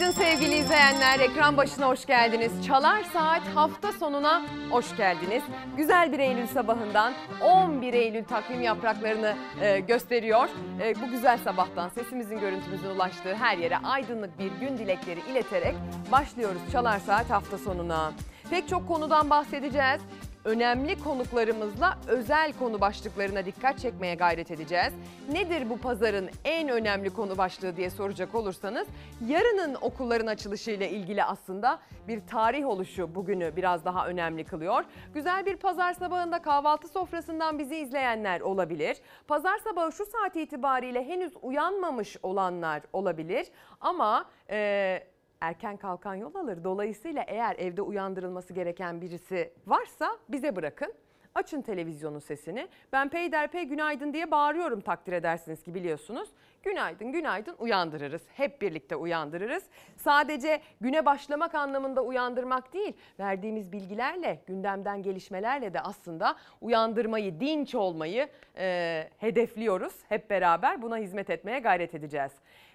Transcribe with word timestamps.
Günaydın 0.00 0.20
sevgili 0.22 0.54
izleyenler. 0.54 1.20
Ekran 1.20 1.56
başına 1.56 1.88
hoş 1.88 2.06
geldiniz. 2.06 2.66
Çalar 2.66 3.02
Saat 3.12 3.42
hafta 3.54 3.92
sonuna 3.92 4.42
hoş 4.70 4.96
geldiniz. 4.96 5.42
Güzel 5.76 6.12
bir 6.12 6.18
Eylül 6.18 6.46
sabahından 6.46 7.12
11 7.42 7.94
Eylül 7.94 8.24
takvim 8.24 8.60
yapraklarını 8.60 9.36
e, 9.60 9.80
gösteriyor. 9.80 10.48
E, 10.82 10.94
bu 11.00 11.10
güzel 11.10 11.38
sabahtan 11.38 11.88
sesimizin 11.88 12.40
görüntümüzün 12.40 12.90
ulaştığı 12.90 13.34
her 13.34 13.58
yere 13.58 13.78
aydınlık 13.78 14.38
bir 14.38 14.52
gün 14.52 14.78
dilekleri 14.78 15.20
ileterek 15.30 15.74
başlıyoruz 16.12 16.62
Çalar 16.72 16.98
Saat 16.98 17.30
hafta 17.30 17.58
sonuna. 17.58 18.12
Pek 18.50 18.68
çok 18.68 18.88
konudan 18.88 19.30
bahsedeceğiz 19.30 20.00
önemli 20.44 21.02
konuklarımızla 21.04 21.98
özel 22.08 22.52
konu 22.52 22.80
başlıklarına 22.80 23.46
dikkat 23.46 23.78
çekmeye 23.78 24.14
gayret 24.14 24.50
edeceğiz. 24.50 24.92
Nedir 25.32 25.70
bu 25.70 25.78
pazarın 25.78 26.30
en 26.44 26.68
önemli 26.68 27.10
konu 27.10 27.38
başlığı 27.38 27.76
diye 27.76 27.90
soracak 27.90 28.34
olursanız 28.34 28.88
yarının 29.26 29.74
okulların 29.80 30.26
açılışıyla 30.26 30.86
ilgili 30.86 31.24
aslında 31.24 31.78
bir 32.08 32.20
tarih 32.26 32.66
oluşu 32.66 33.14
bugünü 33.14 33.56
biraz 33.56 33.84
daha 33.84 34.06
önemli 34.06 34.44
kılıyor. 34.44 34.84
Güzel 35.14 35.46
bir 35.46 35.56
pazar 35.56 35.92
sabahında 35.92 36.42
kahvaltı 36.42 36.88
sofrasından 36.88 37.58
bizi 37.58 37.76
izleyenler 37.76 38.40
olabilir. 38.40 38.96
Pazar 39.28 39.58
sabahı 39.58 39.92
şu 39.92 40.06
saat 40.06 40.36
itibariyle 40.36 41.06
henüz 41.08 41.32
uyanmamış 41.42 42.16
olanlar 42.22 42.82
olabilir 42.92 43.46
ama... 43.80 44.24
E, 44.50 45.09
erken 45.40 45.76
kalkan 45.76 46.14
yol 46.14 46.34
alır. 46.34 46.64
Dolayısıyla 46.64 47.24
eğer 47.26 47.56
evde 47.58 47.82
uyandırılması 47.82 48.52
gereken 48.52 49.00
birisi 49.00 49.52
varsa 49.66 50.18
bize 50.28 50.56
bırakın. 50.56 50.94
Açın 51.34 51.62
televizyonun 51.62 52.18
sesini. 52.18 52.68
Ben 52.92 53.08
peyderpey 53.08 53.64
günaydın 53.64 54.12
diye 54.12 54.30
bağırıyorum 54.30 54.80
takdir 54.80 55.12
edersiniz 55.12 55.62
ki 55.62 55.74
biliyorsunuz. 55.74 56.28
Günaydın 56.62 57.12
günaydın 57.12 57.54
uyandırırız. 57.58 58.22
Hep 58.36 58.62
birlikte 58.62 58.96
uyandırırız. 58.96 59.64
Sadece 59.96 60.60
güne 60.80 61.06
başlamak 61.06 61.54
anlamında 61.54 62.02
uyandırmak 62.02 62.72
değil, 62.72 62.92
verdiğimiz 63.18 63.72
bilgilerle, 63.72 64.42
gündemden 64.46 65.02
gelişmelerle 65.02 65.74
de 65.74 65.80
aslında 65.80 66.36
uyandırmayı, 66.60 67.40
dinç 67.40 67.74
olmayı 67.74 68.28
e, 68.56 69.08
hedefliyoruz. 69.18 69.94
Hep 70.08 70.30
beraber 70.30 70.82
buna 70.82 70.96
hizmet 70.98 71.30
etmeye 71.30 71.58
gayret 71.58 71.94
edeceğiz. 71.94 72.32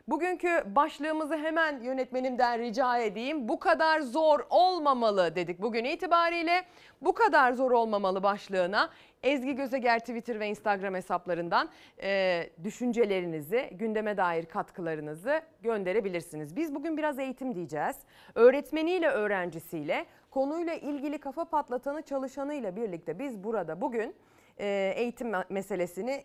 Bugünkü 0.07 0.63
başlığımızı 0.75 1.37
hemen 1.37 1.81
yönetmenimden 1.81 2.59
rica 2.59 2.97
edeyim. 2.97 3.47
Bu 3.49 3.59
kadar 3.59 3.99
zor 3.99 4.39
olmamalı 4.49 5.35
dedik 5.35 5.61
bugün 5.61 5.83
itibariyle. 5.83 6.63
Bu 7.01 7.13
kadar 7.13 7.53
zor 7.53 7.71
olmamalı 7.71 8.23
başlığına 8.23 8.89
Ezgi 9.23 9.55
Gözeger 9.55 9.99
Twitter 9.99 10.39
ve 10.39 10.47
Instagram 10.47 10.95
hesaplarından 10.95 11.69
e, 12.01 12.43
düşüncelerinizi, 12.63 13.69
gündeme 13.71 14.17
dair 14.17 14.45
katkılarınızı 14.45 15.41
gönderebilirsiniz. 15.61 16.55
Biz 16.55 16.75
bugün 16.75 16.97
biraz 16.97 17.19
eğitim 17.19 17.55
diyeceğiz. 17.55 17.95
Öğretmeniyle, 18.35 19.07
öğrencisiyle, 19.07 20.05
konuyla 20.31 20.73
ilgili 20.73 21.17
kafa 21.17 21.45
patlatanı 21.45 22.01
çalışanıyla 22.01 22.75
birlikte 22.75 23.19
biz 23.19 23.43
burada 23.43 23.81
bugün 23.81 24.15
e, 24.59 24.93
eğitim 24.95 25.31
meselesini 25.49 26.23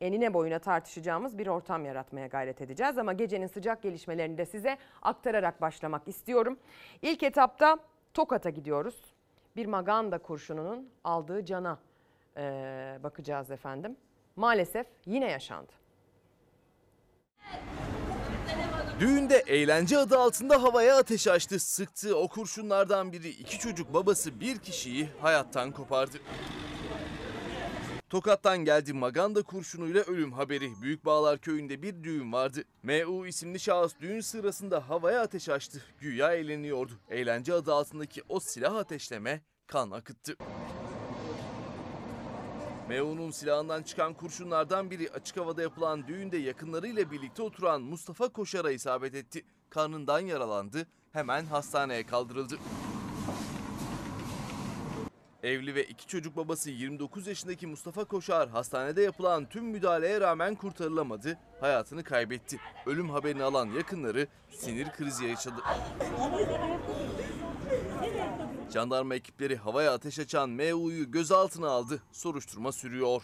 enine 0.00 0.34
boyuna 0.34 0.58
tartışacağımız 0.58 1.38
bir 1.38 1.46
ortam 1.46 1.84
yaratmaya 1.84 2.26
gayret 2.26 2.60
edeceğiz. 2.60 2.98
Ama 2.98 3.12
gecenin 3.12 3.46
sıcak 3.46 3.82
gelişmelerini 3.82 4.38
de 4.38 4.46
size 4.46 4.78
aktararak 5.02 5.60
başlamak 5.60 6.08
istiyorum. 6.08 6.58
İlk 7.02 7.22
etapta 7.22 7.78
Tokat'a 8.14 8.50
gidiyoruz. 8.50 8.96
Bir 9.56 9.66
maganda 9.66 10.18
kurşununun 10.18 10.88
aldığı 11.04 11.44
cana 11.44 11.78
e, 12.36 12.42
bakacağız 13.02 13.50
efendim. 13.50 13.96
Maalesef 14.36 14.86
yine 15.06 15.30
yaşandı. 15.30 15.72
Düğünde 19.00 19.44
eğlence 19.46 19.98
adı 19.98 20.18
altında 20.18 20.62
havaya 20.62 20.96
ateş 20.96 21.26
açtı. 21.26 21.60
Sıktığı 21.60 22.18
o 22.18 22.28
kurşunlardan 22.28 23.12
biri 23.12 23.28
iki 23.28 23.58
çocuk 23.58 23.94
babası 23.94 24.40
bir 24.40 24.58
kişiyi 24.58 25.08
hayattan 25.20 25.72
kopardı. 25.72 26.18
Tokat'tan 28.10 28.58
geldi 28.58 28.92
Maganda 28.92 29.42
kurşunuyla 29.42 30.02
ölüm 30.02 30.32
haberi. 30.32 30.82
Büyükbağlar 30.82 31.38
köyünde 31.38 31.82
bir 31.82 32.02
düğün 32.02 32.32
vardı. 32.32 32.64
MU 32.82 33.26
isimli 33.26 33.60
şahıs 33.60 33.92
düğün 34.00 34.20
sırasında 34.20 34.88
havaya 34.88 35.22
ateş 35.22 35.48
açtı. 35.48 35.82
Güya 36.00 36.32
eğleniyordu. 36.32 36.92
Eğlence 37.10 37.54
adı 37.54 37.74
altındaki 37.74 38.22
o 38.28 38.40
silah 38.40 38.76
ateşleme 38.76 39.40
kan 39.66 39.90
akıttı. 39.90 40.36
MU'nun 42.88 43.30
silahından 43.30 43.82
çıkan 43.82 44.14
kurşunlardan 44.14 44.90
biri 44.90 45.10
açık 45.10 45.36
havada 45.36 45.62
yapılan 45.62 46.06
düğünde 46.06 46.36
yakınlarıyla 46.36 47.10
birlikte 47.10 47.42
oturan 47.42 47.82
Mustafa 47.82 48.28
Koşar'a 48.28 48.70
isabet 48.70 49.14
etti. 49.14 49.44
Karnından 49.70 50.20
yaralandı, 50.20 50.86
hemen 51.12 51.46
hastaneye 51.46 52.06
kaldırıldı. 52.06 52.58
Evli 55.48 55.74
ve 55.74 55.84
iki 55.84 56.06
çocuk 56.06 56.36
babası 56.36 56.70
29 56.70 57.26
yaşındaki 57.26 57.66
Mustafa 57.66 58.04
Koşar 58.04 58.48
hastanede 58.48 59.02
yapılan 59.02 59.48
tüm 59.48 59.64
müdahaleye 59.64 60.20
rağmen 60.20 60.54
kurtarılamadı, 60.54 61.38
hayatını 61.60 62.04
kaybetti. 62.04 62.60
Ölüm 62.86 63.10
haberini 63.10 63.42
alan 63.42 63.66
yakınları 63.66 64.26
sinir 64.50 64.90
krizi 64.90 65.24
yaşadı. 65.24 65.60
Jandarma 68.72 69.14
ekipleri 69.14 69.56
havaya 69.56 69.92
ateş 69.92 70.18
açan 70.18 70.50
MU'yu 70.50 71.10
gözaltına 71.10 71.68
aldı. 71.68 72.02
Soruşturma 72.12 72.72
sürüyor. 72.72 73.22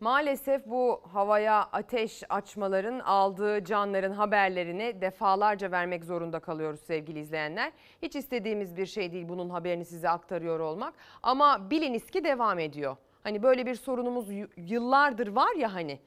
Maalesef 0.00 0.66
bu 0.66 1.00
havaya 1.12 1.68
ateş 1.72 2.22
açmaların 2.28 3.00
aldığı 3.00 3.64
canların 3.64 4.12
haberlerini 4.12 5.00
defalarca 5.00 5.70
vermek 5.70 6.04
zorunda 6.04 6.40
kalıyoruz 6.40 6.80
sevgili 6.80 7.20
izleyenler. 7.20 7.72
Hiç 8.02 8.16
istediğimiz 8.16 8.76
bir 8.76 8.86
şey 8.86 9.12
değil 9.12 9.28
bunun 9.28 9.50
haberini 9.50 9.84
size 9.84 10.08
aktarıyor 10.08 10.60
olmak 10.60 10.94
ama 11.22 11.70
biliniz 11.70 12.10
ki 12.10 12.24
devam 12.24 12.58
ediyor. 12.58 12.96
Hani 13.22 13.42
böyle 13.42 13.66
bir 13.66 13.74
sorunumuz 13.74 14.28
yıllardır 14.56 15.28
var 15.28 15.54
ya 15.54 15.74
hani 15.74 15.98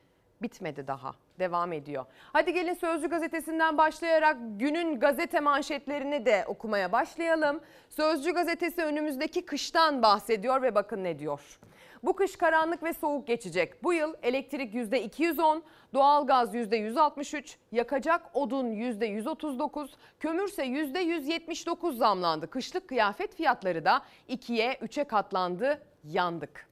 bitmedi 0.41 0.87
daha 0.87 1.11
devam 1.39 1.73
ediyor. 1.73 2.05
Hadi 2.33 2.53
gelin 2.53 2.73
Sözcü 2.73 3.09
gazetesinden 3.09 3.77
başlayarak 3.77 4.37
günün 4.59 4.99
gazete 4.99 5.39
manşetlerini 5.39 6.25
de 6.25 6.43
okumaya 6.47 6.91
başlayalım. 6.91 7.61
Sözcü 7.89 8.33
gazetesi 8.33 8.83
önümüzdeki 8.83 9.45
kıştan 9.45 10.01
bahsediyor 10.01 10.61
ve 10.61 10.75
bakın 10.75 11.03
ne 11.03 11.19
diyor. 11.19 11.59
Bu 12.03 12.15
kış 12.15 12.35
karanlık 12.35 12.83
ve 12.83 12.93
soğuk 12.93 13.27
geçecek. 13.27 13.83
Bu 13.83 13.93
yıl 13.93 14.13
elektrik 14.23 14.73
%210, 14.73 15.61
doğalgaz 15.93 16.55
%163, 16.55 17.55
yakacak 17.71 18.21
odun 18.33 18.71
%139, 18.71 19.89
kömürse 20.19 20.63
%179 20.65 21.97
zamlandı. 21.97 22.49
Kışlık 22.49 22.87
kıyafet 22.87 23.35
fiyatları 23.35 23.85
da 23.85 24.01
2'ye 24.29 24.73
3'e 24.73 25.03
katlandı. 25.03 25.81
Yandık. 26.03 26.70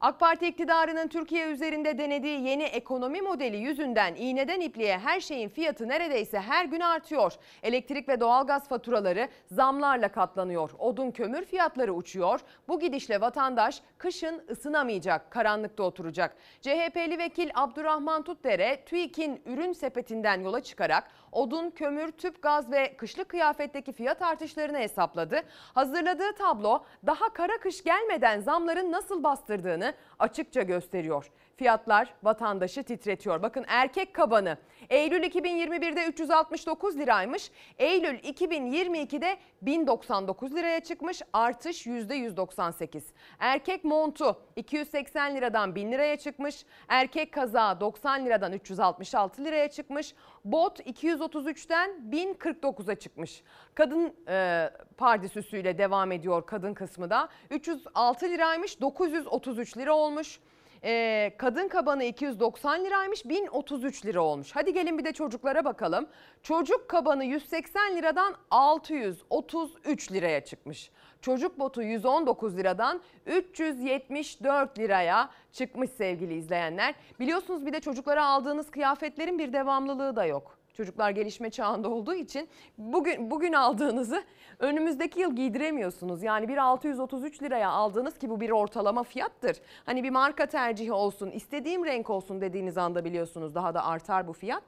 AK 0.00 0.20
Parti 0.20 0.46
iktidarının 0.46 1.08
Türkiye 1.08 1.46
üzerinde 1.46 1.98
denediği 1.98 2.40
yeni 2.40 2.62
ekonomi 2.62 3.22
modeli 3.22 3.56
yüzünden 3.56 4.14
iğneden 4.14 4.60
ipliğe 4.60 4.98
her 4.98 5.20
şeyin 5.20 5.48
fiyatı 5.48 5.88
neredeyse 5.88 6.40
her 6.40 6.64
gün 6.64 6.80
artıyor. 6.80 7.32
Elektrik 7.62 8.08
ve 8.08 8.20
doğalgaz 8.20 8.68
faturaları 8.68 9.28
zamlarla 9.46 10.08
katlanıyor. 10.08 10.70
Odun 10.78 11.10
kömür 11.10 11.44
fiyatları 11.44 11.94
uçuyor. 11.94 12.40
Bu 12.68 12.80
gidişle 12.80 13.20
vatandaş 13.20 13.82
kışın 13.98 14.42
ısınamayacak, 14.50 15.30
karanlıkta 15.30 15.82
oturacak. 15.82 16.36
CHP'li 16.60 17.18
vekil 17.18 17.50
Abdurrahman 17.54 18.22
Tutdere 18.22 18.82
TÜİK'in 18.86 19.42
ürün 19.46 19.72
sepetinden 19.72 20.40
yola 20.40 20.60
çıkarak 20.60 21.10
odun, 21.32 21.70
kömür, 21.70 22.12
tüp 22.12 22.42
gaz 22.42 22.70
ve 22.70 22.96
kışlık 22.96 23.28
kıyafetteki 23.28 23.92
fiyat 23.92 24.22
artışlarını 24.22 24.78
hesapladı. 24.78 25.42
Hazırladığı 25.74 26.32
tablo 26.32 26.84
daha 27.06 27.32
kara 27.32 27.58
kış 27.60 27.84
gelmeden 27.84 28.40
zamların 28.40 28.92
nasıl 28.92 29.22
bastırdığını 29.22 29.94
açıkça 30.18 30.62
gösteriyor. 30.62 31.30
Fiyatlar 31.58 32.14
vatandaşı 32.22 32.82
titretiyor. 32.82 33.42
Bakın 33.42 33.64
erkek 33.68 34.14
kabanı 34.14 34.58
Eylül 34.90 35.22
2021'de 35.22 36.06
369 36.06 36.98
liraymış. 36.98 37.50
Eylül 37.78 38.18
2022'de 38.18 39.36
1099 39.62 40.54
liraya 40.54 40.80
çıkmış. 40.80 41.22
Artış 41.32 41.86
%198. 41.86 43.02
Erkek 43.38 43.84
montu 43.84 44.42
280 44.56 45.36
liradan 45.36 45.74
1000 45.74 45.92
liraya 45.92 46.16
çıkmış. 46.16 46.64
Erkek 46.88 47.32
kazağı 47.32 47.80
90 47.80 48.26
liradan 48.26 48.52
366 48.52 49.44
liraya 49.44 49.70
çıkmış. 49.70 50.14
Bot 50.44 50.80
233'ten 50.80 51.90
1049'a 52.10 52.94
çıkmış. 52.94 53.42
Kadın 53.74 54.14
e, 54.28 54.70
pardisüsüyle 54.96 55.78
devam 55.78 56.12
ediyor 56.12 56.46
kadın 56.46 56.74
kısmı 56.74 57.10
da. 57.10 57.28
306 57.50 58.26
liraymış 58.26 58.80
933 58.80 59.76
lira 59.76 59.94
olmuş. 59.94 60.40
Ee, 60.84 61.32
kadın 61.38 61.68
kabanı 61.68 62.04
290 62.04 62.84
liraymış 62.84 63.24
1033 63.24 64.06
lira 64.06 64.20
olmuş. 64.20 64.50
Hadi 64.54 64.72
gelin 64.72 64.98
bir 64.98 65.04
de 65.04 65.12
çocuklara 65.12 65.64
bakalım. 65.64 66.06
Çocuk 66.42 66.88
kabanı 66.88 67.24
180 67.24 67.96
liradan 67.96 68.34
633 68.50 70.12
liraya 70.12 70.44
çıkmış. 70.44 70.90
Çocuk 71.20 71.58
botu 71.58 71.82
119 71.82 72.56
liradan 72.56 73.00
374 73.26 74.78
liraya 74.78 75.30
çıkmış 75.52 75.90
sevgili 75.90 76.34
izleyenler. 76.34 76.94
Biliyorsunuz 77.20 77.66
bir 77.66 77.72
de 77.72 77.80
çocuklara 77.80 78.26
aldığınız 78.26 78.70
kıyafetlerin 78.70 79.38
bir 79.38 79.52
devamlılığı 79.52 80.16
da 80.16 80.24
yok. 80.24 80.57
Çocuklar 80.78 81.10
gelişme 81.10 81.50
çağında 81.50 81.88
olduğu 81.88 82.14
için 82.14 82.48
bugün 82.78 83.30
bugün 83.30 83.52
aldığınızı 83.52 84.24
önümüzdeki 84.58 85.20
yıl 85.20 85.36
giydiremiyorsunuz. 85.36 86.22
Yani 86.22 86.48
bir 86.48 86.56
633 86.56 87.42
liraya 87.42 87.70
aldığınız 87.70 88.18
ki 88.18 88.30
bu 88.30 88.40
bir 88.40 88.50
ortalama 88.50 89.02
fiyattır. 89.02 89.60
Hani 89.86 90.04
bir 90.04 90.10
marka 90.10 90.46
tercihi 90.46 90.92
olsun, 90.92 91.30
istediğim 91.30 91.84
renk 91.84 92.10
olsun 92.10 92.40
dediğiniz 92.40 92.78
anda 92.78 93.04
biliyorsunuz 93.04 93.54
daha 93.54 93.74
da 93.74 93.84
artar 93.84 94.28
bu 94.28 94.32
fiyat. 94.32 94.62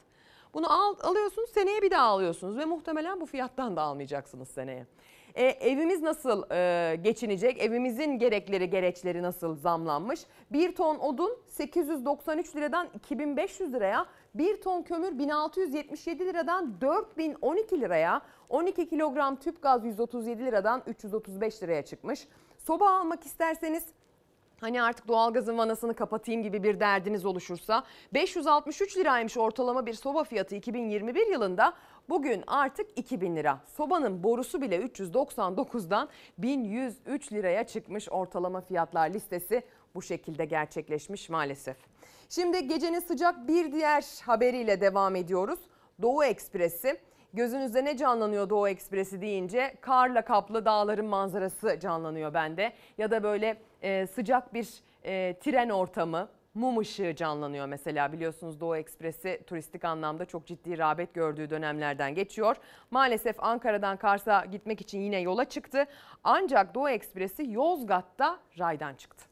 Bunu 0.55 0.73
al, 0.73 0.95
alıyorsunuz 1.03 1.51
seneye 1.51 1.83
bir 1.83 1.91
daha 1.91 2.07
alıyorsunuz 2.07 2.59
ve 2.59 2.65
muhtemelen 2.65 3.21
bu 3.21 3.27
fiyattan 3.27 3.77
da 3.77 3.83
almayacaksınız 3.83 4.49
seneye. 4.49 4.87
E, 5.35 5.45
evimiz 5.45 6.03
nasıl 6.03 6.45
e, 6.53 6.97
geçinecek? 6.97 7.59
Evimizin 7.59 8.19
gerekleri 8.19 8.71
gereçleri 8.71 9.23
nasıl 9.23 9.56
zamlanmış? 9.56 10.21
Bir 10.53 10.75
ton 10.75 10.99
odun 10.99 11.39
893 11.47 12.56
liradan 12.56 12.89
2500 12.95 13.73
liraya, 13.73 14.06
bir 14.35 14.61
ton 14.61 14.82
kömür 14.82 15.19
1677 15.19 16.27
liradan 16.27 16.81
4012 16.81 17.81
liraya, 17.81 18.23
12 18.49 18.88
kilogram 18.88 19.37
tüp 19.37 19.62
gaz 19.62 19.85
137 19.85 20.44
liradan 20.44 20.82
335 20.87 21.62
liraya 21.62 21.85
çıkmış. 21.85 22.29
Soba 22.59 22.91
almak 22.91 23.27
isterseniz 23.27 23.85
Hani 24.61 24.82
artık 24.82 25.09
doğalgazın 25.09 25.59
vanasını 25.59 25.94
kapatayım 25.94 26.43
gibi 26.43 26.62
bir 26.62 26.81
derdiniz 26.81 27.27
oluşursa 27.27 27.85
563 28.15 28.97
liraymış 28.97 29.37
ortalama 29.37 29.87
bir 29.87 29.94
soba 29.94 30.25
fiyatı 30.25 30.55
2021 30.55 31.27
yılında 31.27 31.73
bugün 32.09 32.44
artık 32.47 32.87
2000 32.97 33.37
lira. 33.37 33.61
Sobanın 33.67 34.23
borusu 34.23 34.61
bile 34.61 34.77
399'dan 34.81 36.09
1103 36.38 37.32
liraya 37.32 37.67
çıkmış 37.67 38.09
ortalama 38.11 38.61
fiyatlar 38.61 39.11
listesi 39.11 39.62
bu 39.94 40.03
şekilde 40.03 40.44
gerçekleşmiş 40.44 41.29
maalesef. 41.29 41.90
Şimdi 42.35 42.69
gecenin 42.69 43.00
sıcak 43.00 43.49
bir 43.49 43.73
diğer 43.73 44.05
haberiyle 44.27 44.81
devam 44.81 45.17
ediyoruz. 45.17 45.59
Doğu 46.03 46.25
Ekspresi. 46.25 47.00
Gözünüzde 47.32 47.85
ne 47.85 47.97
canlanıyor 47.97 48.50
Doğu 48.50 48.69
Ekspresi 48.69 49.21
deyince 49.21 49.75
karla 49.81 50.23
kaplı 50.23 50.65
dağların 50.65 51.06
manzarası 51.06 51.79
canlanıyor 51.81 52.35
bende. 52.35 52.73
Ya 52.99 53.11
da 53.11 53.23
böyle 53.23 53.56
e, 53.82 54.06
sıcak 54.06 54.55
bir 54.55 54.69
e, 55.05 55.38
tren 55.41 55.69
ortamı, 55.69 56.29
mum 56.55 56.79
ışığı 56.79 57.15
canlanıyor 57.17 57.67
mesela 57.67 58.12
biliyorsunuz 58.12 58.61
Doğu 58.61 58.77
Ekspresi 58.77 59.41
turistik 59.47 59.85
anlamda 59.85 60.25
çok 60.25 60.47
ciddi 60.47 60.79
rağbet 60.79 61.15
gördüğü 61.15 61.50
dönemlerden 61.50 62.15
geçiyor. 62.15 62.56
Maalesef 62.91 63.37
Ankara'dan 63.44 63.97
Kars'a 63.97 64.44
gitmek 64.44 64.81
için 64.81 65.00
yine 65.00 65.21
yola 65.21 65.44
çıktı. 65.44 65.85
Ancak 66.25 66.75
Doğu 66.75 66.88
Ekspresi 66.91 67.50
Yozgat'ta 67.50 68.38
raydan 68.59 68.94
çıktı. 68.94 69.30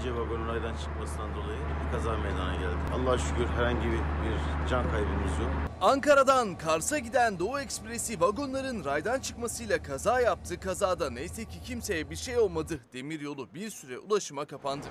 İkinci 0.00 0.16
vagonun 0.16 0.48
raydan 0.48 0.76
çıkmasından 0.76 1.34
dolayı 1.34 1.58
bir 1.58 1.92
kaza 1.92 2.18
meydana 2.18 2.54
geldi. 2.54 2.76
Allah'a 2.94 3.18
şükür 3.18 3.46
herhangi 3.46 3.86
bir, 3.86 3.92
bir 3.92 4.68
can 4.70 4.90
kaybımız 4.90 5.38
yok. 5.40 5.50
Ankara'dan 5.80 6.58
Kars'a 6.58 6.98
giden 6.98 7.38
Doğu 7.38 7.60
Ekspresi 7.60 8.20
vagonların 8.20 8.84
raydan 8.84 9.20
çıkmasıyla 9.20 9.82
kaza 9.82 10.20
yaptı. 10.20 10.60
Kazada 10.60 11.10
neyse 11.10 11.44
ki 11.44 11.62
kimseye 11.64 12.10
bir 12.10 12.16
şey 12.16 12.38
olmadı. 12.38 12.80
Demiryolu 12.92 13.54
bir 13.54 13.70
süre 13.70 13.98
ulaşıma 13.98 14.44
kapandı. 14.44 14.86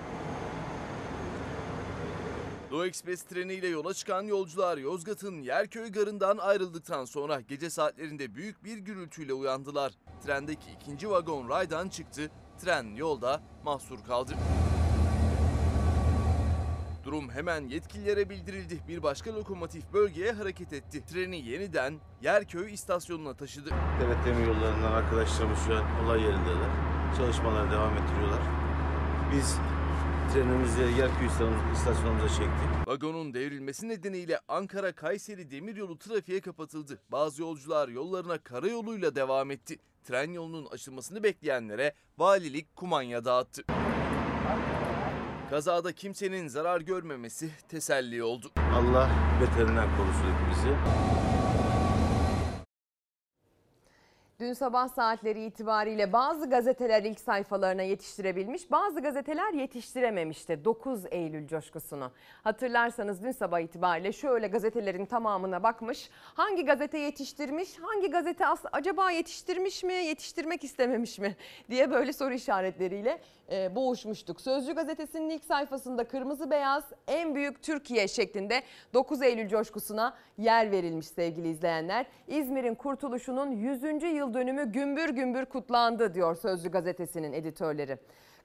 Doğu 2.72 2.86
Ekspres 2.86 3.24
treniyle 3.24 3.68
yola 3.68 3.94
çıkan 3.94 4.24
yolcular 4.24 4.78
Yozgat'ın 4.78 5.42
Yerköy 5.42 5.92
garından 5.92 6.38
ayrıldıktan 6.38 7.06
sonra 7.06 7.42
gece 7.42 7.70
saatlerinde 7.70 8.36
büyük 8.36 8.64
bir 8.64 8.78
gürültüyle 8.78 9.34
uyandılar. 9.34 9.94
Trendeki 10.26 10.72
ikinci 10.72 11.10
vagon 11.10 11.50
raydan 11.50 11.90
çıktı. 11.90 12.32
Tren 12.62 12.96
yolda 12.96 13.42
mahsur 13.64 14.04
kaldı. 14.04 14.34
Durum 17.04 17.30
hemen 17.30 17.68
yetkililere 17.68 18.30
bildirildi. 18.30 18.80
Bir 18.88 19.04
başka 19.04 19.36
lokomotif 19.36 19.94
bölgeye 19.94 20.32
hareket 20.32 20.74
etti. 20.74 21.06
Treni 21.06 21.50
yeniden 21.50 21.94
Yerköy 22.22 22.74
istasyonuna 22.74 23.34
taşıdı. 23.34 23.70
Devlet 24.02 24.26
demir 24.26 24.48
yollarından 24.48 24.92
arkadaşlarımız 24.92 25.60
şu 25.68 25.76
an 25.76 26.06
olay 26.06 26.22
yerindeler. 26.22 26.70
Çalışmalara 27.18 27.72
devam 27.72 27.98
ettiriyorlar. 27.98 28.40
Biz 29.34 29.58
trenimizi 30.34 30.82
Yerköy 30.82 31.28
istasyonumuza 31.74 32.30
çektik. 32.30 32.88
Vagonun 32.88 33.34
devrilmesi 33.34 33.90
nedeniyle 33.90 34.40
Ankara-Kayseri 34.48 35.52
demiryolu 35.52 36.00
trafiğe 36.00 36.42
kapatıldı. 36.42 37.02
Bazı 37.12 37.42
yolcular 37.42 37.90
yollarına 37.90 38.38
karayoluyla 38.38 39.16
devam 39.16 39.52
etti. 39.52 39.78
Tren 40.04 40.32
yolunun 40.32 40.66
açılmasını 40.66 41.24
bekleyenlere 41.24 41.94
valilik 42.18 42.76
kumanya 42.76 43.26
dağıttı. 43.26 43.64
Kazada 45.50 45.92
kimsenin 45.92 46.48
zarar 46.48 46.82
görmemesi 46.82 47.50
teselli 47.70 48.24
oldu. 48.24 48.52
Allah 48.76 49.10
beterinden 49.42 49.88
korusun 49.98 50.34
hepimizi. 50.34 50.76
Dün 54.40 54.54
sabah 54.54 54.88
saatleri 54.88 55.46
itibariyle 55.46 56.14
bazı 56.14 56.50
gazeteler 56.50 57.04
ilk 57.04 57.20
sayfalarına 57.20 57.82
yetiştirebilmiş, 57.82 58.72
bazı 58.72 59.02
gazeteler 59.02 59.54
yetiştirememişti 59.54 60.66
9 60.66 61.06
Eylül 61.12 61.48
coşkusunu. 61.48 62.12
Hatırlarsanız 62.44 63.24
dün 63.24 63.32
sabah 63.32 63.60
itibariyle 63.60 64.12
şöyle 64.12 64.48
gazetelerin 64.48 65.06
tamamına 65.06 65.64
bakmış. 65.64 66.10
Hangi 66.34 66.66
gazete 66.66 66.98
yetiştirmiş, 66.98 67.70
hangi 67.82 68.10
gazete 68.12 68.46
acaba 68.72 69.12
yetiştirmiş 69.12 69.84
mi, 69.84 69.94
yetiştirmek 69.94 70.64
istememiş 70.64 71.20
mi 71.20 71.36
diye 71.70 71.92
böyle 71.92 72.14
soru 72.14 72.34
işaretleriyle 72.34 73.22
e, 73.52 73.76
boğuşmuştuk. 73.76 74.42
Sözcü 74.42 74.76
gazetesinin 74.76 75.30
ilk 75.30 75.44
sayfasında 75.44 76.04
kırmızı 76.04 76.52
beyaz 76.52 76.84
en 77.08 77.36
büyük 77.36 77.64
Türkiye 77.64 78.08
şeklinde 78.08 78.62
9 78.94 79.22
Eylül 79.22 79.50
coşkusuna 79.50 80.14
yer 80.38 80.72
verilmiş 80.72 81.08
sevgili 81.08 81.50
izleyenler. 81.50 82.06
İzmir'in 82.28 82.76
kurtuluşunun 82.76 83.52
100. 83.52 83.84
yıl 84.04 84.34
dönümü 84.34 84.72
gümbür 84.72 85.10
gümbür 85.10 85.46
kutlandı 85.46 86.14
diyor 86.14 86.36
Sözcü 86.36 86.72
gazetesinin 86.72 87.34
editörleri. 87.34 87.98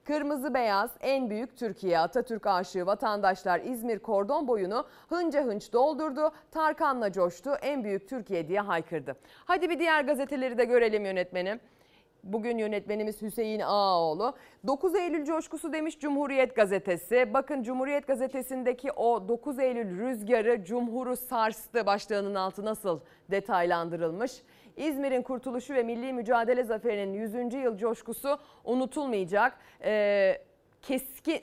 Kırmızı 0.05 0.53
beyaz 0.53 0.91
en 1.01 1.29
büyük 1.29 1.57
Türkiye 1.57 1.99
Atatürk 1.99 2.47
aşığı 2.47 2.85
vatandaşlar 2.85 3.59
İzmir 3.59 3.99
kordon 3.99 4.47
boyunu 4.47 4.87
hınca 5.09 5.43
hınç 5.43 5.73
doldurdu. 5.73 6.31
Tarkan'la 6.51 7.11
coştu 7.11 7.53
en 7.61 7.83
büyük 7.83 8.09
Türkiye 8.09 8.47
diye 8.47 8.59
haykırdı. 8.59 9.15
Hadi 9.45 9.69
bir 9.69 9.79
diğer 9.79 10.03
gazeteleri 10.03 10.57
de 10.57 10.65
görelim 10.65 11.05
yönetmenim. 11.05 11.59
Bugün 12.25 12.57
yönetmenimiz 12.57 13.21
Hüseyin 13.21 13.59
Ağaoğlu. 13.59 14.35
9 14.67 14.95
Eylül 14.95 15.25
coşkusu 15.25 15.73
demiş 15.73 15.99
Cumhuriyet 15.99 16.55
Gazetesi. 16.55 17.33
Bakın 17.33 17.63
Cumhuriyet 17.63 18.07
Gazetesi'ndeki 18.07 18.91
o 18.91 19.27
9 19.27 19.59
Eylül 19.59 19.99
rüzgarı 19.99 20.63
Cumhur'u 20.63 21.15
sarstı 21.15 21.85
başlığının 21.85 22.35
altı 22.35 22.65
nasıl 22.65 22.99
detaylandırılmış. 23.31 24.41
İzmir'in 24.77 25.21
kurtuluşu 25.21 25.73
ve 25.73 25.83
milli 25.83 26.13
mücadele 26.13 26.63
zaferinin 26.63 27.13
100. 27.13 27.53
yıl 27.53 27.77
coşkusu 27.77 28.37
unutulmayacak. 28.63 29.57
Ee, 29.83 30.41
keskin 30.81 31.41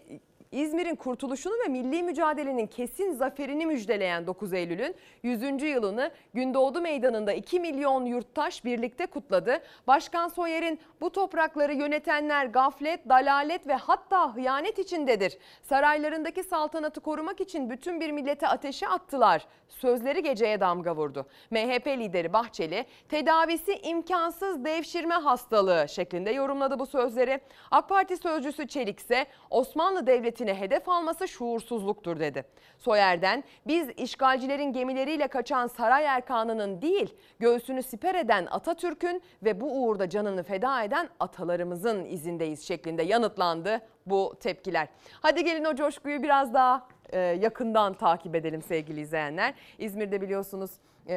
İzmir'in 0.53 0.95
kurtuluşunu 0.95 1.55
ve 1.65 1.69
milli 1.69 2.03
mücadelenin 2.03 2.67
kesin 2.67 3.13
zaferini 3.13 3.67
müjdeleyen 3.67 4.27
9 4.27 4.53
Eylül'ün 4.53 4.95
100. 5.23 5.63
yılını 5.63 6.11
Gündoğdu 6.35 6.81
Meydanı'nda 6.81 7.33
2 7.33 7.61
milyon 7.61 8.05
yurttaş 8.05 8.65
birlikte 8.65 9.07
kutladı. 9.07 9.63
Başkan 9.87 10.29
Soyer'in 10.29 10.81
bu 11.01 11.11
toprakları 11.11 11.75
yönetenler 11.75 12.47
gaflet, 12.47 13.09
dalalet 13.09 13.67
ve 13.67 13.75
hatta 13.75 14.37
hıyanet 14.37 14.79
içindedir. 14.79 15.39
Saraylarındaki 15.63 16.43
saltanatı 16.43 17.01
korumak 17.01 17.41
için 17.41 17.71
bütün 17.71 18.01
bir 18.01 18.11
millete 18.11 18.49
ateşe 18.49 18.89
attılar. 18.89 19.47
Sözleri 19.69 20.23
geceye 20.23 20.61
damga 20.61 20.97
vurdu. 20.97 21.27
MHP 21.51 21.87
lideri 21.87 22.33
Bahçeli 22.33 22.87
tedavisi 23.09 23.79
imkansız 23.83 24.65
devşirme 24.65 25.15
hastalığı 25.15 25.89
şeklinde 25.89 26.31
yorumladı 26.31 26.79
bu 26.79 26.87
sözleri. 26.87 27.41
AK 27.71 27.89
Parti 27.89 28.17
sözcüsü 28.17 28.69
Çelik 28.69 28.99
ise 28.99 29.27
Osmanlı 29.51 30.07
Devleti 30.07 30.42
devletini 30.43 30.61
hedef 30.61 30.89
alması 30.89 31.29
şuursuzluktur 31.29 32.21
dedi. 32.21 32.45
Soyer'den 32.79 33.45
biz 33.67 33.89
işgalcilerin 33.97 34.73
gemileriyle 34.73 35.29
kaçan 35.29 35.67
Saray 35.67 36.05
Erkanı'nın 36.05 36.83
değil 36.83 37.15
göğsünü 37.41 37.83
siper 37.83 38.15
eden 38.15 38.47
Atatürk'ün 38.51 39.23
ve 39.43 39.61
bu 39.61 39.83
uğurda 39.83 40.09
canını 40.09 40.43
feda 40.43 40.83
eden 40.83 41.09
atalarımızın 41.21 42.05
izindeyiz 42.05 42.69
şeklinde 42.69 43.03
yanıtlandı 43.03 43.81
bu 44.07 44.35
tepkiler. 44.41 44.89
Hadi 45.21 45.45
gelin 45.45 45.65
o 45.65 45.75
coşkuyu 45.75 46.23
biraz 46.23 46.55
daha 46.55 46.89
e, 47.13 47.19
yakından 47.19 47.95
takip 47.95 48.35
edelim 48.35 48.63
sevgili 48.63 49.01
izleyenler. 49.01 49.55
İzmir'de 49.79 50.21
biliyorsunuz 50.21 50.71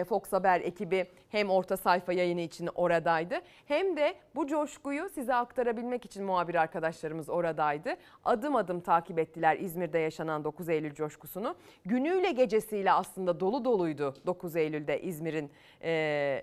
Fox 0.10 0.34
Haber 0.34 0.62
ekibi 0.62 1.06
hem 1.30 1.50
orta 1.50 1.77
sayfa 1.77 2.13
yayını 2.13 2.42
için 2.42 2.70
oradaydı 2.75 3.36
hem 3.65 3.98
de 3.98 4.15
bu 4.36 4.48
coşkuyu 4.48 5.10
size 5.10 5.36
aktarabilmek 5.36 6.06
için 6.06 6.24
muhabir 6.24 6.56
arkadaşlarımız 6.56 7.30
oradaydı. 7.30 7.96
Adım 8.25 8.56
adım 8.56 8.80
takip 8.80 9.20
ettiler 9.20 9.58
İzmir'de 9.60 10.00
yaşanan 10.00 10.44
9 10.44 10.70
Eylül 10.70 10.94
coşkusunu. 10.94 11.56
Günüyle 11.86 12.32
gecesiyle 12.32 12.92
aslında 12.92 13.39
dolu 13.39 13.65
doluydu 13.65 14.15
9 14.25 14.56
Eylül'de 14.56 15.01
İzmir'in 15.01 15.51
e, 15.84 16.42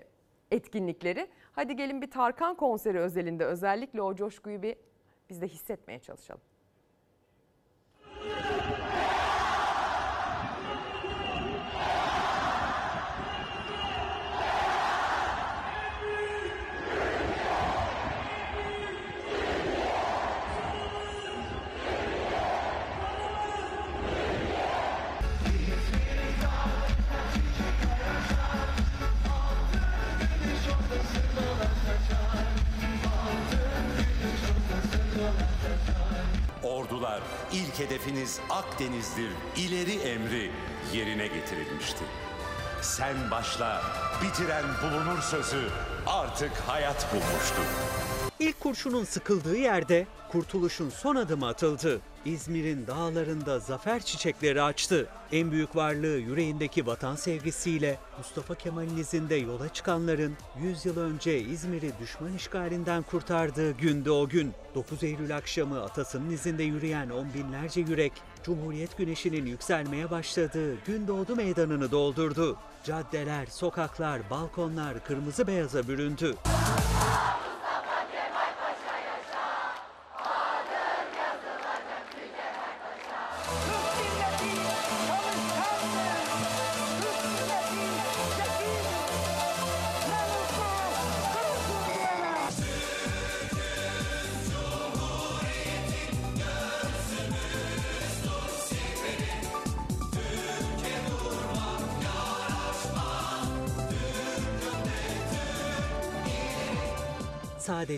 etkinlikleri. 0.51 1.27
Hadi 1.51 1.75
gelin 1.75 2.01
bir 2.01 2.11
Tarkan 2.11 2.55
konseri 2.55 2.99
özelinde 2.99 3.45
özellikle 3.45 4.01
o 4.01 4.15
coşkuyu 4.15 4.61
bir 4.61 4.75
biz 5.29 5.41
de 5.41 5.47
hissetmeye 5.47 5.99
çalışalım. 5.99 6.52
Ordular, 37.03 37.21
ilk 37.51 37.79
hedefiniz 37.79 38.39
Akdeniz'dir, 38.49 39.29
ileri 39.57 39.95
emri 39.95 40.51
yerine 40.93 41.27
getirilmişti. 41.27 42.03
Sen 42.81 43.31
başla, 43.31 43.81
bitiren 44.23 44.65
bulunur 44.83 45.21
sözü 45.21 45.67
artık 46.07 46.51
hayat 46.67 47.13
bulmuştu. 47.13 47.61
İlk 48.39 48.59
kurşunun 48.59 49.03
sıkıldığı 49.03 49.57
yerde 49.57 50.07
kurtuluşun 50.31 50.89
son 50.89 51.15
adımı 51.15 51.47
atıldı. 51.47 52.01
İzmir'in 52.25 52.87
dağlarında 52.87 53.59
zafer 53.59 54.01
çiçekleri 54.01 54.61
açtı. 54.61 55.07
En 55.31 55.51
büyük 55.51 55.75
varlığı 55.75 56.17
yüreğindeki 56.17 56.87
vatan 56.87 57.15
sevgisiyle 57.15 57.99
Mustafa 58.17 58.55
Kemal'in 58.55 58.97
izinde 58.97 59.35
yola 59.35 59.69
çıkanların 59.69 60.33
100 60.61 60.85
yıl 60.85 60.97
önce 60.97 61.39
İzmir'i 61.39 61.91
düşman 62.01 62.33
işgalinden 62.33 63.03
kurtardığı 63.03 63.71
günde 63.71 64.11
o 64.11 64.29
gün. 64.29 64.53
9 64.75 65.03
Eylül 65.03 65.37
akşamı 65.37 65.83
atasının 65.83 66.29
izinde 66.29 66.63
yürüyen 66.63 67.09
on 67.09 67.33
binlerce 67.33 67.81
yürek 67.81 68.13
Cumhuriyet 68.43 68.97
güneşinin 68.97 69.45
yükselmeye 69.45 70.11
başladığı 70.11 70.75
Gündoğdu 70.85 71.35
meydanını 71.35 71.91
doldurdu. 71.91 72.57
Caddeler, 72.83 73.45
sokaklar, 73.45 74.29
balkonlar 74.29 75.05
kırmızı 75.05 75.47
beyaza 75.47 75.87
büründü. 75.87 76.35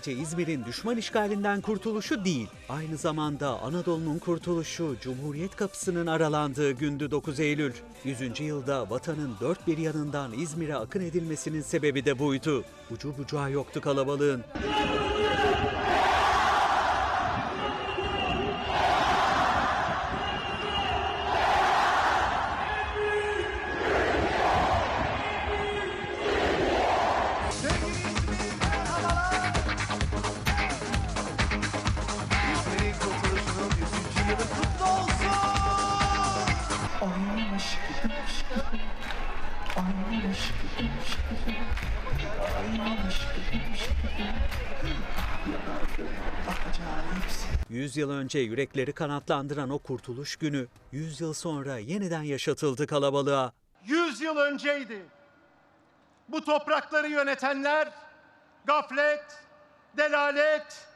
Sadece 0.05 0.21
İzmir'in 0.21 0.65
düşman 0.65 0.97
işgalinden 0.97 1.61
kurtuluşu 1.61 2.25
değil, 2.25 2.47
aynı 2.69 2.97
zamanda 2.97 3.61
Anadolu'nun 3.61 4.19
kurtuluşu, 4.19 4.95
Cumhuriyet 5.01 5.55
kapısının 5.55 6.07
aralandığı 6.07 6.71
gündü 6.71 7.11
9 7.11 7.39
Eylül. 7.39 7.73
100. 8.03 8.39
yılda 8.39 8.89
vatanın 8.89 9.35
dört 9.41 9.67
bir 9.67 9.77
yanından 9.77 10.33
İzmir'e 10.33 10.75
akın 10.75 11.01
edilmesinin 11.01 11.61
sebebi 11.61 12.05
de 12.05 12.19
buydu. 12.19 12.63
Ucu 12.91 13.17
bucağı 13.17 13.51
yoktu 13.51 13.81
kalabalığın. 13.81 14.43
100 48.35 48.37
yıl 48.37 48.47
önce 48.47 48.51
yürekleri 48.51 48.93
kanatlandıran 48.93 49.69
o 49.69 49.79
kurtuluş 49.79 50.35
günü, 50.35 50.67
100 50.91 51.21
yıl 51.21 51.33
sonra 51.33 51.77
yeniden 51.77 52.23
yaşatıldı 52.23 52.87
kalabalığa. 52.87 53.51
100 53.85 54.21
yıl 54.21 54.37
önceydi. 54.37 55.05
Bu 56.27 56.45
toprakları 56.45 57.07
yönetenler 57.07 57.89
gaflet, 58.65 59.23
delalet 59.97 60.87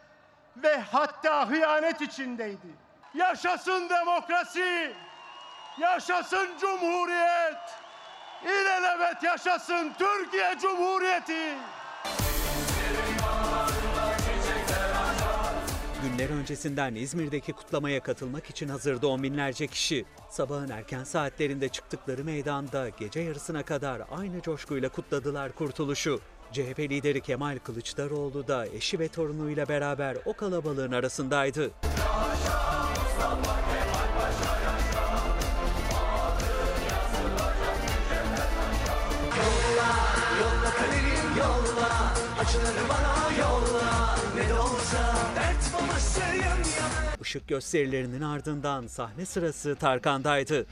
ve 0.57 0.79
hatta 0.79 1.49
hıyanet 1.49 2.01
içindeydi. 2.01 2.67
Yaşasın 3.13 3.89
demokrasi! 3.89 4.93
Yaşasın 5.79 6.47
cumhuriyet! 6.61 7.57
İlelebet 8.43 9.23
yaşasın 9.23 9.93
Türkiye 9.99 10.57
Cumhuriyeti! 10.61 11.57
Günler 16.19 16.39
öncesinden 16.39 16.95
İzmir'deki 16.95 17.53
kutlamaya 17.53 17.99
katılmak 18.03 18.49
için 18.49 18.69
hazırdı 18.69 19.07
on 19.07 19.23
binlerce 19.23 19.67
kişi. 19.67 20.05
Sabahın 20.29 20.69
erken 20.69 21.03
saatlerinde 21.03 21.69
çıktıkları 21.69 22.23
meydanda 22.23 22.89
gece 22.89 23.19
yarısına 23.19 23.63
kadar 23.63 24.01
aynı 24.11 24.41
coşkuyla 24.41 24.89
kutladılar 24.89 25.51
kurtuluşu. 25.51 26.21
CHP 26.51 26.79
lideri 26.79 27.21
Kemal 27.21 27.59
Kılıçdaroğlu 27.63 28.47
da 28.47 28.67
eşi 28.67 28.99
ve 28.99 29.07
torunuyla 29.07 29.69
beraber 29.69 30.17
o 30.25 30.33
kalabalığın 30.33 30.91
arasındaydı. 30.91 31.71
Acıları 42.39 42.89
bana 42.89 43.39
yolla. 43.39 44.15
Ne 44.35 44.49
de 44.49 44.53
olsa. 44.53 45.38
Işık 47.21 47.47
gösterilerinin 47.47 48.21
ardından 48.21 48.87
sahne 48.87 49.25
sırası 49.25 49.75
Tarkan'daydı. 49.75 50.65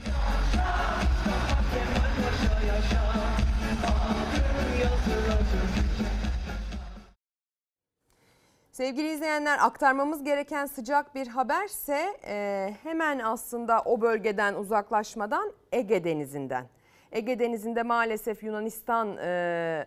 Sevgili 8.72 9.12
izleyenler 9.12 9.58
aktarmamız 9.58 10.24
gereken 10.24 10.66
sıcak 10.66 11.14
bir 11.14 11.26
haberse 11.26 12.16
e, 12.26 12.74
hemen 12.82 13.18
aslında 13.18 13.82
o 13.82 14.00
bölgeden 14.00 14.54
uzaklaşmadan 14.54 15.52
Ege 15.72 16.04
Denizi'nden. 16.04 16.66
Ege 17.12 17.38
Denizi'nde 17.38 17.82
maalesef 17.82 18.42
Yunanistan 18.42 19.16
e, 19.16 19.86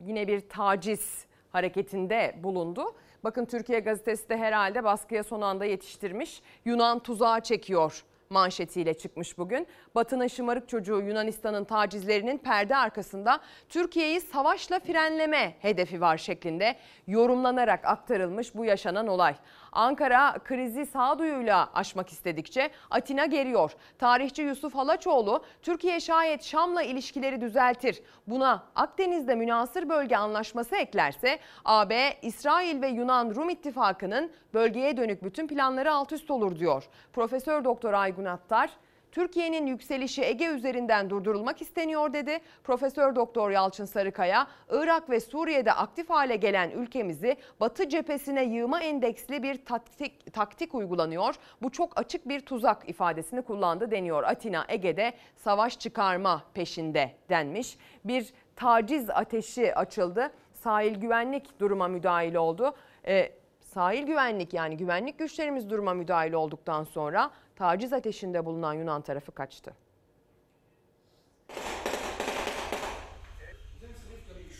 yine 0.00 0.28
bir 0.28 0.48
taciz 0.48 1.26
hareketinde 1.50 2.34
bulundu. 2.42 2.94
Bakın 3.24 3.44
Türkiye 3.44 3.80
gazetesi 3.80 4.28
de 4.28 4.36
herhalde 4.36 4.84
baskıya 4.84 5.24
son 5.24 5.40
anda 5.40 5.64
yetiştirmiş. 5.64 6.42
Yunan 6.64 6.98
tuzağa 6.98 7.40
çekiyor 7.40 8.04
manşetiyle 8.30 8.94
çıkmış 8.94 9.38
bugün. 9.38 9.66
Batı'nın 9.94 10.26
şımarık 10.26 10.68
çocuğu 10.68 11.00
Yunanistan'ın 11.00 11.64
tacizlerinin 11.64 12.38
perde 12.38 12.76
arkasında 12.76 13.40
Türkiye'yi 13.68 14.20
savaşla 14.20 14.80
frenleme 14.80 15.54
hedefi 15.60 16.00
var 16.00 16.16
şeklinde 16.16 16.76
yorumlanarak 17.06 17.84
aktarılmış 17.84 18.54
bu 18.54 18.64
yaşanan 18.64 19.06
olay. 19.06 19.34
Ankara 19.72 20.38
krizi 20.44 20.86
sağduyuyla 20.86 21.70
aşmak 21.74 22.08
istedikçe 22.08 22.70
Atina 22.90 23.26
geriyor. 23.26 23.72
Tarihçi 23.98 24.42
Yusuf 24.42 24.74
Halaçoğlu 24.74 25.44
Türkiye 25.62 26.00
şayet 26.00 26.44
Şam'la 26.44 26.82
ilişkileri 26.82 27.40
düzeltir. 27.40 28.02
Buna 28.26 28.62
Akdeniz'de 28.74 29.34
münasır 29.34 29.88
bölge 29.88 30.16
anlaşması 30.16 30.76
eklerse 30.76 31.38
AB, 31.64 32.18
İsrail 32.22 32.82
ve 32.82 32.88
Yunan 32.88 33.34
Rum 33.34 33.50
ittifakının 33.50 34.32
bölgeye 34.54 34.96
dönük 34.96 35.24
bütün 35.24 35.46
planları 35.48 35.92
alt 35.92 36.12
üst 36.12 36.30
olur 36.30 36.58
diyor. 36.58 36.88
Profesör 37.12 37.64
Doktor 37.64 37.92
Aygun 37.92 38.24
Attar 38.24 38.70
Türkiye'nin 39.12 39.66
yükselişi 39.66 40.24
Ege 40.24 40.46
üzerinden 40.46 41.10
durdurulmak 41.10 41.62
isteniyor 41.62 42.12
dedi. 42.12 42.38
Profesör 42.64 43.16
Doktor 43.16 43.50
Yalçın 43.50 43.84
Sarıkaya, 43.84 44.46
Irak 44.70 45.10
ve 45.10 45.20
Suriye'de 45.20 45.72
aktif 45.72 46.10
hale 46.10 46.36
gelen 46.36 46.70
ülkemizi 46.70 47.36
Batı 47.60 47.88
cephesine 47.88 48.44
yığma 48.44 48.80
endeksli 48.80 49.42
bir 49.42 49.64
taktik, 49.64 50.32
taktik 50.32 50.74
uygulanıyor. 50.74 51.34
Bu 51.62 51.70
çok 51.70 52.00
açık 52.00 52.28
bir 52.28 52.40
tuzak 52.40 52.88
ifadesini 52.88 53.42
kullandı 53.42 53.90
deniyor. 53.90 54.22
Atina 54.22 54.64
Ege'de 54.68 55.12
savaş 55.36 55.78
çıkarma 55.78 56.42
peşinde 56.54 57.12
denmiş. 57.28 57.78
Bir 58.04 58.32
taciz 58.56 59.10
ateşi 59.10 59.74
açıldı. 59.74 60.32
Sahil 60.52 60.94
güvenlik 60.94 61.60
duruma 61.60 61.88
müdahil 61.88 62.34
oldu. 62.34 62.74
Ee, 63.06 63.32
sahil 63.74 64.02
güvenlik 64.02 64.54
yani 64.54 64.76
güvenlik 64.76 65.18
güçlerimiz 65.18 65.70
duruma 65.70 65.94
müdahil 65.94 66.32
olduktan 66.32 66.84
sonra 66.84 67.30
taciz 67.56 67.92
ateşinde 67.92 68.44
bulunan 68.44 68.74
Yunan 68.74 69.02
tarafı 69.02 69.32
kaçtı. 69.32 69.74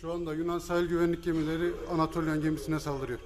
Şu 0.00 0.12
anda 0.12 0.35
Yunan 0.35 0.59
sahil 0.59 0.87
güvenlik 0.88 1.25
gemileri 1.25 1.73
Anatolian 1.93 2.41
gemisine 2.41 2.81
saldırıyor. 2.81 3.19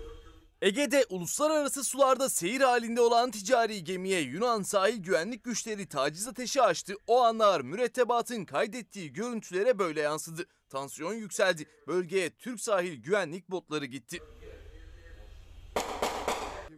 Ege'de 0.62 1.04
uluslararası 1.10 1.84
sularda 1.84 2.28
seyir 2.28 2.60
halinde 2.60 3.00
olan 3.00 3.30
ticari 3.30 3.84
gemiye 3.84 4.20
Yunan 4.20 4.62
sahil 4.62 5.02
güvenlik 5.02 5.44
güçleri 5.44 5.88
taciz 5.88 6.28
ateşi 6.28 6.62
açtı. 6.62 6.94
O 7.06 7.22
anlar 7.22 7.60
mürettebatın 7.60 8.44
kaydettiği 8.44 9.12
görüntülere 9.12 9.78
böyle 9.78 10.00
yansıdı. 10.00 10.44
Tansiyon 10.70 11.14
yükseldi. 11.14 11.66
Bölgeye 11.86 12.30
Türk 12.30 12.60
sahil 12.60 13.02
güvenlik 13.02 13.50
botları 13.50 13.84
gitti. 13.84 14.18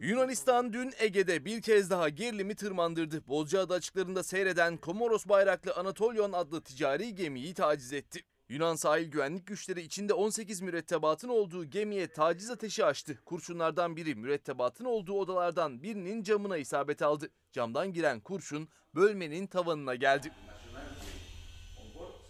Yunanistan 0.01 0.73
dün 0.73 0.93
Ege'de 0.99 1.45
bir 1.45 1.61
kez 1.61 1.89
daha 1.89 2.09
gerilimi 2.09 2.55
tırmandırdı. 2.55 3.27
Bozcaada 3.27 3.73
açıklarında 3.73 4.23
seyreden 4.23 4.77
Komoros 4.77 5.27
bayraklı 5.27 5.73
Anatolion 5.73 6.31
adlı 6.31 6.61
ticari 6.61 7.15
gemiyi 7.15 7.53
taciz 7.53 7.93
etti. 7.93 8.19
Yunan 8.49 8.75
sahil 8.75 9.11
güvenlik 9.11 9.47
güçleri 9.47 9.81
içinde 9.81 10.13
18 10.13 10.61
mürettebatın 10.61 11.29
olduğu 11.29 11.65
gemiye 11.65 12.07
taciz 12.07 12.51
ateşi 12.51 12.85
açtı. 12.85 13.19
Kurşunlardan 13.25 13.95
biri 13.95 14.15
mürettebatın 14.15 14.85
olduğu 14.85 15.13
odalardan 15.13 15.83
birinin 15.83 16.23
camına 16.23 16.57
isabet 16.57 17.01
aldı. 17.01 17.29
Camdan 17.51 17.93
giren 17.93 18.19
kurşun 18.19 18.69
bölmenin 18.95 19.47
tavanına 19.47 19.95
geldi. 19.95 20.31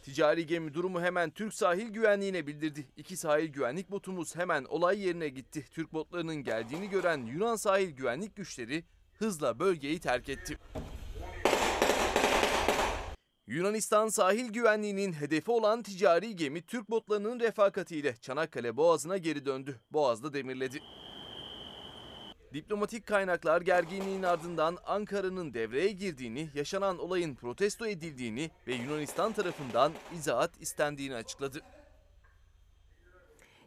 Ticari 0.06 0.46
gemi 0.46 0.74
durumu 0.74 1.02
hemen 1.02 1.30
Türk 1.30 1.54
sahil 1.54 1.88
güvenliğine 1.88 2.48
bildirdi. 2.48 2.88
İki 2.98 3.18
sahil 3.18 3.48
güvenlik 3.48 3.92
botumuz 3.92 4.36
hemen 4.36 4.64
olay 4.64 5.00
yerine 5.00 5.30
gitti. 5.30 5.66
Türk 5.72 5.94
botlarının 5.94 6.36
geldiğini 6.36 6.90
gören 6.90 7.26
Yunan 7.26 7.56
sahil 7.56 7.90
güvenlik 7.90 8.36
güçleri 8.36 8.84
hızla 9.14 9.60
bölgeyi 9.60 10.00
terk 10.00 10.30
etti. 10.30 10.58
Yunanistan 13.48 14.08
sahil 14.08 14.50
güvenliğinin 14.50 15.14
hedefi 15.14 15.52
olan 15.52 15.84
ticari 15.84 16.36
gemi 16.36 16.62
Türk 16.62 16.90
botlarının 16.90 17.40
refakatiyle 17.40 18.16
Çanakkale 18.16 18.78
Boğazı'na 18.78 19.18
geri 19.18 19.46
döndü. 19.46 19.80
Boğaz'da 19.92 20.34
demirledi. 20.34 20.82
Diplomatik 22.56 23.08
kaynaklar 23.08 23.62
gerginliğin 23.62 24.24
ardından 24.24 24.78
Ankara'nın 24.86 25.54
devreye 25.54 25.92
girdiğini, 25.92 26.50
yaşanan 26.54 27.00
olayın 27.00 27.36
protesto 27.36 27.88
edildiğini 27.88 28.52
ve 28.68 28.74
Yunanistan 28.74 29.34
tarafından 29.34 29.92
izahat 30.14 30.52
istendiğini 30.62 31.16
açıkladı. 31.16 31.62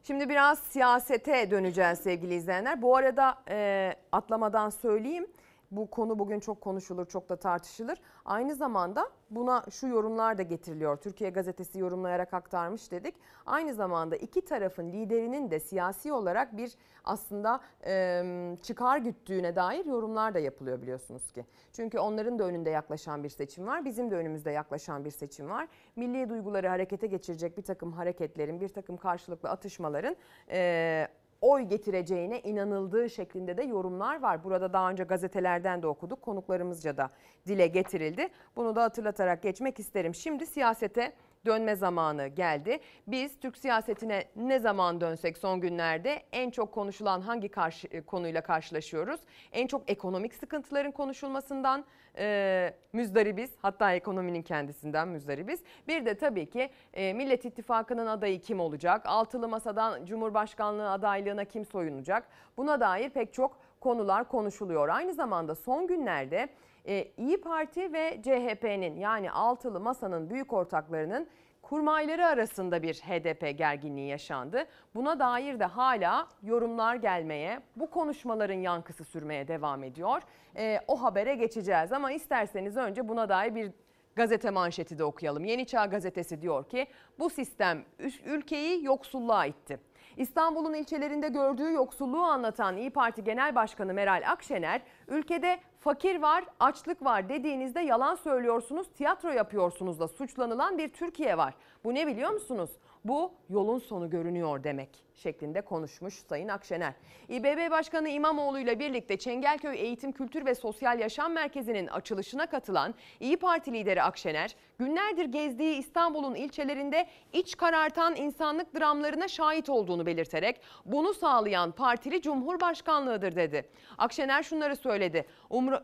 Şimdi 0.02 0.28
biraz 0.28 0.58
siyasete 0.58 1.50
döneceğiz 1.50 1.98
sevgili 1.98 2.34
izleyenler. 2.34 2.82
Bu 2.82 2.96
arada 2.96 3.38
e, 3.48 3.94
atlamadan 4.12 4.70
söyleyeyim. 4.70 5.26
Bu 5.70 5.90
konu 5.90 6.18
bugün 6.18 6.40
çok 6.40 6.60
konuşulur, 6.60 7.06
çok 7.06 7.28
da 7.28 7.36
tartışılır. 7.36 8.00
Aynı 8.24 8.54
zamanda 8.54 9.08
buna 9.30 9.64
şu 9.70 9.86
yorumlar 9.86 10.38
da 10.38 10.42
getiriliyor. 10.42 10.96
Türkiye 10.96 11.30
Gazetesi 11.30 11.78
yorumlayarak 11.78 12.34
aktarmış 12.34 12.90
dedik. 12.90 13.14
Aynı 13.46 13.74
zamanda 13.74 14.16
iki 14.16 14.44
tarafın 14.44 14.92
liderinin 14.92 15.50
de 15.50 15.60
siyasi 15.60 16.12
olarak 16.12 16.56
bir 16.56 16.74
aslında 17.04 17.60
e, 17.86 18.56
çıkar 18.62 18.98
güttüğüne 18.98 19.56
dair 19.56 19.84
yorumlar 19.86 20.34
da 20.34 20.38
yapılıyor 20.38 20.82
biliyorsunuz 20.82 21.32
ki. 21.32 21.44
Çünkü 21.72 21.98
onların 21.98 22.38
da 22.38 22.44
önünde 22.44 22.70
yaklaşan 22.70 23.24
bir 23.24 23.28
seçim 23.28 23.66
var. 23.66 23.84
Bizim 23.84 24.10
de 24.10 24.16
önümüzde 24.16 24.50
yaklaşan 24.50 25.04
bir 25.04 25.10
seçim 25.10 25.50
var. 25.50 25.68
Milli 25.96 26.28
duyguları 26.28 26.68
harekete 26.68 27.06
geçirecek 27.06 27.58
bir 27.58 27.62
takım 27.62 27.92
hareketlerin, 27.92 28.60
bir 28.60 28.68
takım 28.68 28.96
karşılıklı 28.96 29.50
atışmaların... 29.50 30.16
E, 30.50 31.08
oy 31.40 31.62
getireceğine 31.62 32.40
inanıldığı 32.40 33.10
şeklinde 33.10 33.56
de 33.56 33.62
yorumlar 33.62 34.22
var. 34.22 34.44
Burada 34.44 34.72
daha 34.72 34.90
önce 34.90 35.04
gazetelerden 35.04 35.82
de 35.82 35.86
okuduk. 35.86 36.22
Konuklarımızca 36.22 36.96
da 36.96 37.10
dile 37.46 37.66
getirildi. 37.66 38.28
Bunu 38.56 38.76
da 38.76 38.82
hatırlatarak 38.82 39.42
geçmek 39.42 39.78
isterim. 39.78 40.14
Şimdi 40.14 40.46
siyasete 40.46 41.12
dönme 41.48 41.76
zamanı 41.76 42.26
geldi. 42.26 42.78
Biz 43.06 43.40
Türk 43.40 43.56
siyasetine 43.56 44.24
ne 44.36 44.58
zaman 44.58 45.00
dönsek 45.00 45.38
son 45.38 45.60
günlerde 45.60 46.22
en 46.32 46.50
çok 46.50 46.72
konuşulan 46.72 47.20
hangi 47.20 47.48
karşı, 47.48 48.06
konuyla 48.06 48.40
karşılaşıyoruz? 48.40 49.20
En 49.52 49.66
çok 49.66 49.90
ekonomik 49.90 50.34
sıkıntıların 50.34 50.92
konuşulmasından 50.92 51.84
e, 52.18 52.74
müzdaribiz. 52.92 53.50
Hatta 53.62 53.92
ekonominin 53.92 54.42
kendisinden 54.42 55.08
müzdaribiz. 55.08 55.60
Bir 55.88 56.06
de 56.06 56.14
tabii 56.14 56.46
ki 56.46 56.70
e, 56.94 57.12
Millet 57.12 57.44
İttifakı'nın 57.44 58.06
adayı 58.06 58.40
kim 58.40 58.60
olacak? 58.60 59.02
Altılı 59.06 59.48
Masa'dan 59.48 60.04
Cumhurbaşkanlığı 60.04 60.90
adaylığına 60.90 61.44
kim 61.44 61.64
soyunacak? 61.64 62.28
Buna 62.56 62.80
dair 62.80 63.10
pek 63.10 63.34
çok 63.34 63.58
konular 63.80 64.28
konuşuluyor. 64.28 64.88
Aynı 64.88 65.14
zamanda 65.14 65.54
son 65.54 65.86
günlerde 65.86 66.48
e, 66.88 67.12
İyi 67.16 67.40
Parti 67.40 67.92
ve 67.92 68.20
CHP'nin 68.22 68.96
yani 68.96 69.30
Altılı 69.30 69.80
Masa'nın 69.80 70.30
büyük 70.30 70.52
ortaklarının 70.52 71.28
kurmayları 71.62 72.26
arasında 72.26 72.82
bir 72.82 72.94
HDP 72.94 73.58
gerginliği 73.58 74.08
yaşandı. 74.08 74.64
Buna 74.94 75.18
dair 75.18 75.60
de 75.60 75.64
hala 75.64 76.28
yorumlar 76.42 76.96
gelmeye, 76.96 77.60
bu 77.76 77.90
konuşmaların 77.90 78.54
yankısı 78.54 79.04
sürmeye 79.04 79.48
devam 79.48 79.84
ediyor. 79.84 80.22
E, 80.56 80.80
o 80.86 81.02
habere 81.02 81.34
geçeceğiz 81.34 81.92
ama 81.92 82.12
isterseniz 82.12 82.76
önce 82.76 83.08
buna 83.08 83.28
dair 83.28 83.54
bir 83.54 83.72
gazete 84.16 84.50
manşeti 84.50 84.98
de 84.98 85.04
okuyalım. 85.04 85.44
Yeni 85.44 85.66
Çağ 85.66 85.86
gazetesi 85.86 86.42
diyor 86.42 86.68
ki 86.68 86.86
bu 87.18 87.30
sistem 87.30 87.84
ülkeyi 88.24 88.84
yoksulluğa 88.84 89.46
itti. 89.46 89.80
İstanbul'un 90.16 90.74
ilçelerinde 90.74 91.28
gördüğü 91.28 91.72
yoksulluğu 91.72 92.22
anlatan 92.22 92.76
İyi 92.76 92.90
Parti 92.90 93.24
Genel 93.24 93.54
Başkanı 93.54 93.94
Meral 93.94 94.22
Akşener, 94.26 94.80
ülkede 95.08 95.58
fakir 95.88 96.22
var, 96.22 96.44
açlık 96.60 97.04
var 97.04 97.28
dediğinizde 97.28 97.80
yalan 97.80 98.14
söylüyorsunuz, 98.14 98.86
tiyatro 98.94 99.30
yapıyorsunuz 99.30 100.00
da 100.00 100.08
suçlanılan 100.08 100.78
bir 100.78 100.88
Türkiye 100.88 101.38
var. 101.38 101.54
Bu 101.84 101.94
ne 101.94 102.06
biliyor 102.06 102.30
musunuz? 102.30 102.70
Bu 103.04 103.32
yolun 103.48 103.78
sonu 103.78 104.10
görünüyor 104.10 104.64
demek 104.64 105.08
şeklinde 105.18 105.60
konuşmuş 105.60 106.14
Sayın 106.14 106.48
Akşener. 106.48 106.94
İBB 107.28 107.70
Başkanı 107.70 108.08
İmamoğlu 108.08 108.58
ile 108.58 108.78
birlikte 108.78 109.16
Çengelköy 109.16 109.78
Eğitim 109.78 110.12
Kültür 110.12 110.46
ve 110.46 110.54
Sosyal 110.54 110.98
Yaşam 111.00 111.32
Merkezi'nin 111.32 111.86
açılışına 111.86 112.46
katılan 112.46 112.94
İyi 113.20 113.36
Parti 113.36 113.72
lideri 113.72 114.02
Akşener, 114.02 114.56
günlerdir 114.78 115.24
gezdiği 115.24 115.78
İstanbul'un 115.78 116.34
ilçelerinde 116.34 117.06
iç 117.32 117.56
karartan 117.56 118.16
insanlık 118.16 118.80
dramlarına 118.80 119.28
şahit 119.28 119.68
olduğunu 119.68 120.06
belirterek 120.06 120.60
bunu 120.84 121.14
sağlayan 121.14 121.72
partili 121.72 122.22
Cumhurbaşkanlığıdır 122.22 123.36
dedi. 123.36 123.68
Akşener 123.98 124.42
şunları 124.42 124.76
söyledi. 124.76 125.26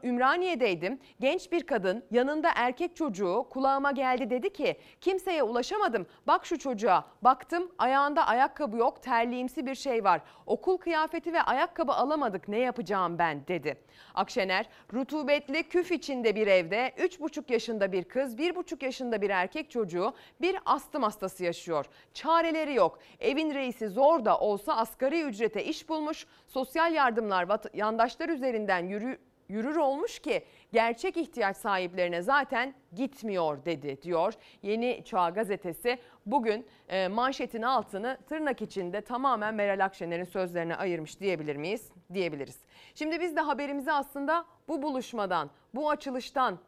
Ümraniye'deydim. 0.04 1.00
Genç 1.20 1.52
bir 1.52 1.66
kadın 1.66 2.04
yanında 2.10 2.50
erkek 2.54 2.96
çocuğu 2.96 3.46
kulağıma 3.50 3.90
geldi 3.90 4.30
dedi 4.30 4.52
ki 4.52 4.76
kimseye 5.00 5.42
ulaşamadım. 5.42 6.06
Bak 6.26 6.46
şu 6.46 6.58
çocuğa. 6.58 7.04
Baktım 7.22 7.72
ayağında 7.78 8.26
ayakkabı 8.26 8.76
yok 8.76 9.02
terliğimsi 9.02 9.66
bir 9.66 9.74
şey 9.74 10.04
var. 10.04 10.20
Okul 10.46 10.76
kıyafeti 10.76 11.32
ve 11.32 11.42
ayakkabı 11.42 11.92
alamadık 11.92 12.48
ne 12.48 12.58
yapacağım 12.58 13.18
ben 13.18 13.46
dedi. 13.48 13.78
Akşener 14.14 14.68
rutubetli 14.92 15.62
küf 15.62 15.92
içinde 15.92 16.36
bir 16.36 16.46
evde 16.46 16.92
3,5 16.98 17.52
yaşında 17.52 17.92
bir 17.92 18.04
kız 18.04 18.36
1,5 18.36 18.84
yaşında 18.84 19.22
bir 19.22 19.30
erkek 19.30 19.70
çocuğu 19.70 20.14
bir 20.40 20.56
astım 20.64 21.02
hastası 21.02 21.44
yaşıyor. 21.44 21.86
Çareleri 22.14 22.74
yok. 22.74 22.98
Evin 23.20 23.54
reisi 23.54 23.88
zor 23.88 24.24
da 24.24 24.38
olsa 24.38 24.76
asgari 24.76 25.22
ücrete 25.22 25.64
iş 25.64 25.88
bulmuş. 25.88 26.26
Sosyal 26.46 26.92
yardımlar 26.92 27.48
yandaşlar 27.74 28.28
üzerinden 28.28 28.88
yürü, 28.88 29.18
yürür 29.48 29.76
olmuş 29.76 30.18
ki 30.18 30.44
gerçek 30.72 31.16
ihtiyaç 31.16 31.56
sahiplerine 31.56 32.22
zaten 32.22 32.74
gitmiyor 32.94 33.64
dedi 33.64 34.02
diyor. 34.02 34.34
Yeni 34.62 35.02
Çağ 35.04 35.30
gazetesi 35.30 35.98
bugün 36.26 36.66
e, 36.88 37.08
manşetin 37.08 37.62
altını 37.62 38.18
tırnak 38.28 38.62
içinde 38.62 39.00
tamamen 39.00 39.54
Meral 39.54 39.84
Akşener'in 39.84 40.24
sözlerine 40.24 40.76
ayırmış 40.76 41.20
diyebilir 41.20 41.56
miyiz? 41.56 41.92
Diyebiliriz. 42.12 42.58
Şimdi 42.94 43.20
biz 43.20 43.36
de 43.36 43.40
haberimizi 43.40 43.92
aslında 43.92 44.44
bu 44.68 44.82
buluşmadan, 44.82 45.50
bu 45.74 45.90
açılıştan 45.90 46.58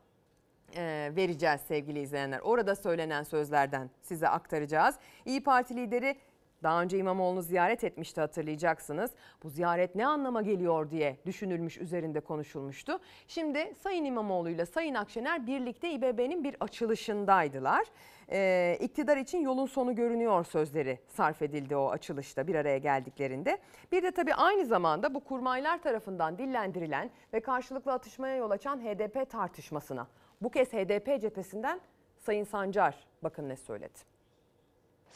e, 0.77 1.13
vereceğiz 1.17 1.61
sevgili 1.61 2.01
izleyenler. 2.01 2.41
Orada 2.41 2.75
söylenen 2.75 3.23
sözlerden 3.23 3.91
size 4.03 4.29
aktaracağız. 4.29 4.95
İyi 5.25 5.43
Parti 5.43 5.77
lideri 5.77 6.17
daha 6.67 6.83
önce 6.83 6.99
İmamoğlu'nu 6.99 7.43
ziyaret 7.43 7.85
etmişti 7.85 8.21
hatırlayacaksınız. 8.21 9.11
Bu 9.43 9.51
ziyaret 9.51 9.95
ne 9.95 10.07
anlama 10.07 10.43
geliyor 10.43 10.91
diye 10.91 11.17
düşünülmüş 11.27 11.79
üzerinde 11.79 12.21
konuşulmuştu. 12.21 12.99
Şimdi 13.29 13.75
Sayın 13.83 14.05
İmamoğlu 14.05 14.51
ile 14.51 14.67
Sayın 14.67 14.95
Akşener 14.95 15.47
birlikte 15.47 15.91
İBB'nin 15.91 16.45
bir 16.45 16.57
açılışındaydılar. 16.61 17.87
Ee, 18.31 18.79
iktidar 18.81 19.17
için 19.17 19.39
yolun 19.39 19.67
sonu 19.67 19.95
görünüyor 19.95 20.45
sözleri 20.45 20.99
sarf 21.09 21.43
edildi 21.43 21.77
o 21.77 21.91
açılışta 21.91 22.47
bir 22.47 22.55
araya 22.55 22.79
geldiklerinde. 22.79 23.59
Bir 23.93 24.03
de 24.03 24.11
tabii 24.11 24.35
aynı 24.35 24.67
zamanda 24.67 25.15
bu 25.15 25.21
kurmaylar 25.25 25.83
tarafından 25.83 26.39
dillendirilen 26.39 27.11
ve 27.33 27.41
karşılıklı 27.41 27.93
atışmaya 27.93 28.37
yol 28.37 28.51
açan 28.51 28.81
HDP 28.81 29.31
tartışmasına. 29.31 30.07
Bu 30.41 30.51
kez 30.51 30.73
HDP 30.73 31.21
cephesinden 31.21 31.81
Sayın 32.19 32.45
Sancar 32.45 33.07
bakın 33.23 33.49
ne 33.49 33.57
söyledi 33.57 34.16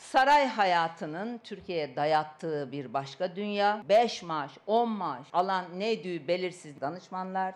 saray 0.01 0.47
hayatının 0.47 1.41
Türkiye'ye 1.45 1.97
dayattığı 1.97 2.73
bir 2.73 2.93
başka 2.95 3.37
dünya. 3.37 3.83
5 3.89 4.23
maaş, 4.23 4.53
10 4.67 4.89
maaş 4.89 5.27
alan 5.33 5.65
ne 5.77 6.05
düğü 6.05 6.29
belirsiz 6.29 6.81
danışmanlar. 6.81 7.55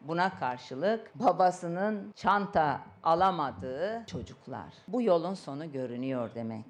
Buna 0.00 0.38
karşılık 0.38 1.10
babasının 1.14 2.12
çanta 2.16 2.80
alamadığı 3.02 4.04
çocuklar. 4.06 4.74
Bu 4.88 5.02
yolun 5.02 5.34
sonu 5.34 5.72
görünüyor 5.72 6.30
demek. 6.34 6.66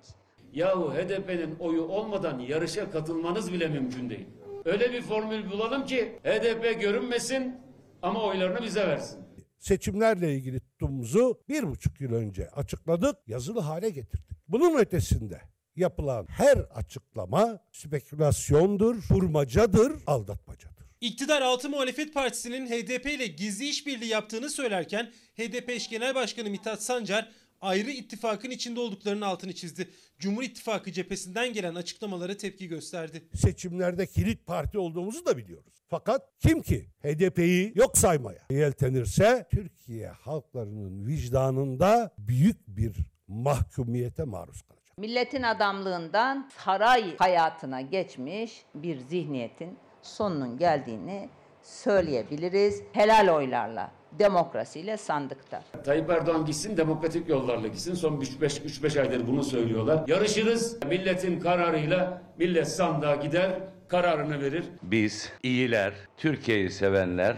Yahu 0.53 0.95
HDP'nin 0.95 1.57
oyu 1.59 1.83
olmadan 1.83 2.39
yarışa 2.39 2.91
katılmanız 2.91 3.53
bile 3.53 3.69
mümkün 3.69 4.11
değil. 4.11 4.27
Öyle 4.65 4.93
bir 4.93 5.03
formül 5.03 5.51
bulalım 5.51 5.85
ki 5.85 6.19
HDP 6.25 6.81
görünmesin 6.81 7.61
ama 8.03 8.23
oylarını 8.23 8.63
bize 8.63 8.87
versin. 8.89 9.24
Seçimlerle 9.65 10.35
ilgili 10.35 10.61
tutumumuzu 10.61 11.41
bir 11.49 11.63
buçuk 11.63 12.01
yıl 12.01 12.13
önce 12.13 12.49
açıkladık, 12.49 13.17
yazılı 13.27 13.61
hale 13.61 13.91
getirdik. 13.91 14.37
Bunun 14.49 14.79
ötesinde 14.79 15.41
yapılan 15.77 16.27
her 16.27 16.59
açıklama 16.59 17.59
spekülasyondur, 17.73 18.97
kurmacadır, 19.09 19.93
aldatmacadır. 20.07 20.85
İktidar 21.01 21.43
Altı 21.43 21.71
Muhalefet 21.71 22.15
Partisi'nin 22.15 22.67
HDP 22.67 23.07
ile 23.07 23.27
gizli 23.27 23.69
işbirliği 23.69 24.09
yaptığını 24.09 24.51
söylerken 24.51 25.13
HDP 25.37 25.71
eş 25.71 25.89
genel 25.89 26.15
başkanı 26.15 26.51
Mithat 26.51 26.83
Sancar 26.83 27.33
ayrı 27.61 27.91
ittifakın 27.91 28.51
içinde 28.51 28.81
olduklarının 28.81 29.21
altını 29.21 29.55
çizdi. 29.55 29.91
Cumhur 30.19 30.43
İttifakı 30.43 30.93
cephesinden 30.93 31.53
gelen 31.53 31.75
açıklamalara 31.75 32.37
tepki 32.37 32.69
gösterdi. 32.69 33.29
Seçimlerde 33.35 34.07
kilit 34.07 34.47
parti 34.47 34.79
olduğumuzu 34.79 35.27
da 35.27 35.37
biliyoruz. 35.37 35.84
Fakat 35.95 36.23
kim 36.41 36.63
ki 36.63 36.89
HDP'yi 37.03 37.73
yok 37.75 37.99
saymaya 37.99 38.39
yeltenirse 38.51 39.47
Türkiye 39.51 40.09
halklarının 40.09 41.07
vicdanında 41.07 42.15
büyük 42.19 42.69
bir 42.69 42.97
mahkumiyete 43.29 44.25
maruz 44.25 44.63
kalacak. 44.63 44.99
Milletin 44.99 45.43
adamlığından 45.43 46.51
saray 46.65 47.17
hayatına 47.17 47.81
geçmiş 47.81 48.65
bir 48.75 48.99
zihniyetin 48.99 49.79
sonunun 50.03 50.59
geldiğini 50.59 51.29
söyleyebiliriz. 51.63 52.83
Helal 52.93 53.37
oylarla, 53.37 53.91
demokrasiyle 54.19 54.97
sandıkta. 54.97 55.63
Tayyip 55.85 56.11
Erdoğan 56.11 56.45
gitsin 56.45 56.77
demokratik 56.77 57.29
yollarla 57.29 57.69
gitsin. 57.69 57.95
Son 57.95 58.21
3-5 58.21 59.01
aydır 59.01 59.27
bunu 59.27 59.45
söylüyorlar. 59.45 60.09
Yarışırız. 60.09 60.79
Milletin 60.89 61.41
kararıyla 61.41 62.23
millet 62.39 62.69
sandığa 62.69 63.17
gider, 63.17 63.61
kararını 63.95 64.41
verir. 64.41 64.65
Biz 64.83 65.33
iyiler, 65.43 65.95
Türkiye'yi 66.17 66.71
sevenler 66.71 67.37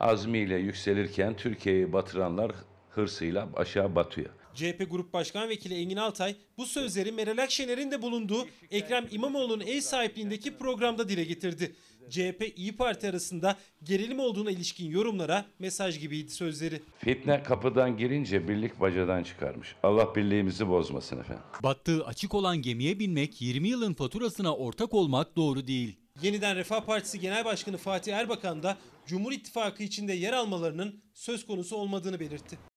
azmiyle 0.00 0.56
yükselirken 0.56 1.36
Türkiye'yi 1.36 1.92
batıranlar 1.92 2.52
hırsıyla 2.90 3.48
aşağı 3.56 3.94
batıyor. 3.94 4.30
CHP 4.54 4.90
Grup 4.90 5.12
Başkan 5.12 5.48
Vekili 5.48 5.74
Engin 5.74 5.96
Altay 5.96 6.34
bu 6.58 6.66
sözleri 6.66 7.12
Meral 7.12 7.38
Akşener'in 7.38 7.90
de 7.90 8.02
bulunduğu 8.02 8.46
Ekrem 8.70 9.06
İmamoğlu'nun 9.10 9.66
ev 9.66 9.80
sahipliğindeki 9.80 10.56
programda 10.56 11.08
dile 11.08 11.24
getirdi. 11.24 11.72
CHP 12.10 12.52
İyi 12.56 12.76
Parti 12.76 13.08
arasında 13.08 13.56
gerilim 13.82 14.18
olduğuna 14.18 14.50
ilişkin 14.50 14.90
yorumlara 14.90 15.44
mesaj 15.58 16.00
gibiydi 16.00 16.30
sözleri. 16.30 16.80
Fitne 16.98 17.42
kapıdan 17.42 17.96
girince 17.96 18.48
birlik 18.48 18.80
bacadan 18.80 19.22
çıkarmış. 19.22 19.74
Allah 19.82 20.14
birliğimizi 20.14 20.68
bozmasın 20.68 21.20
efendim. 21.20 21.44
Battığı 21.62 22.04
açık 22.04 22.34
olan 22.34 22.62
gemiye 22.62 22.98
binmek 22.98 23.42
20 23.42 23.68
yılın 23.68 23.94
faturasına 23.94 24.56
ortak 24.56 24.94
olmak 24.94 25.36
doğru 25.36 25.66
değil. 25.66 25.96
Yeniden 26.22 26.56
Refah 26.56 26.80
Partisi 26.80 27.20
Genel 27.20 27.44
Başkanı 27.44 27.76
Fatih 27.76 28.14
Erbakan 28.16 28.62
da 28.62 28.76
Cumhur 29.06 29.32
İttifakı 29.32 29.82
içinde 29.82 30.12
yer 30.12 30.32
almalarının 30.32 31.00
söz 31.14 31.46
konusu 31.46 31.76
olmadığını 31.76 32.20
belirtti. 32.20 32.69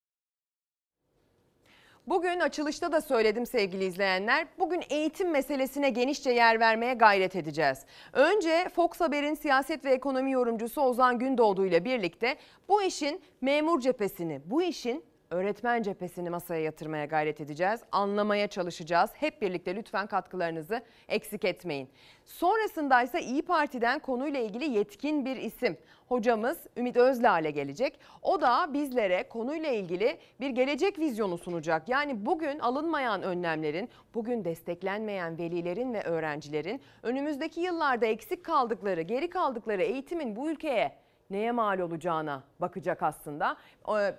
Bugün 2.06 2.40
açılışta 2.40 2.92
da 2.92 3.00
söyledim 3.00 3.46
sevgili 3.46 3.84
izleyenler. 3.84 4.46
Bugün 4.58 4.82
eğitim 4.90 5.30
meselesine 5.30 5.90
genişçe 5.90 6.30
yer 6.30 6.60
vermeye 6.60 6.94
gayret 6.94 7.36
edeceğiz. 7.36 7.78
Önce 8.12 8.68
Fox 8.74 9.00
Haber'in 9.00 9.34
siyaset 9.34 9.84
ve 9.84 9.92
ekonomi 9.92 10.32
yorumcusu 10.32 10.80
Ozan 10.80 11.18
Gündoğdu 11.18 11.66
ile 11.66 11.84
birlikte 11.84 12.36
bu 12.68 12.82
işin 12.82 13.20
memur 13.40 13.80
cephesini, 13.80 14.40
bu 14.44 14.62
işin 14.62 15.04
öğretmen 15.30 15.82
cephesini 15.82 16.30
masaya 16.30 16.60
yatırmaya 16.60 17.04
gayret 17.04 17.40
edeceğiz. 17.40 17.80
Anlamaya 17.92 18.48
çalışacağız. 18.48 19.10
Hep 19.14 19.42
birlikte 19.42 19.76
lütfen 19.76 20.06
katkılarınızı 20.06 20.82
eksik 21.08 21.44
etmeyin. 21.44 21.88
Sonrasında 22.24 23.02
ise 23.02 23.20
İyi 23.20 23.42
Parti'den 23.42 23.98
konuyla 23.98 24.40
ilgili 24.40 24.64
yetkin 24.70 25.24
bir 25.24 25.36
isim. 25.36 25.76
Hocamız 26.08 26.58
Ümit 26.76 26.96
Özlale 26.96 27.50
gelecek. 27.50 28.00
O 28.22 28.40
da 28.40 28.72
bizlere 28.72 29.28
konuyla 29.28 29.70
ilgili 29.70 30.18
bir 30.40 30.50
gelecek 30.50 30.98
vizyonu 30.98 31.38
sunacak. 31.38 31.88
Yani 31.88 32.26
bugün 32.26 32.58
alınmayan 32.58 33.22
önlemlerin, 33.22 33.88
bugün 34.14 34.44
desteklenmeyen 34.44 35.38
velilerin 35.38 35.94
ve 35.94 36.02
öğrencilerin 36.02 36.80
önümüzdeki 37.02 37.60
yıllarda 37.60 38.06
eksik 38.06 38.44
kaldıkları, 38.44 39.02
geri 39.02 39.30
kaldıkları 39.30 39.82
eğitimin 39.82 40.36
bu 40.36 40.50
ülkeye 40.50 41.03
neye 41.30 41.52
mal 41.52 41.78
olacağına 41.78 42.42
bakacak 42.60 43.02
aslında. 43.02 43.56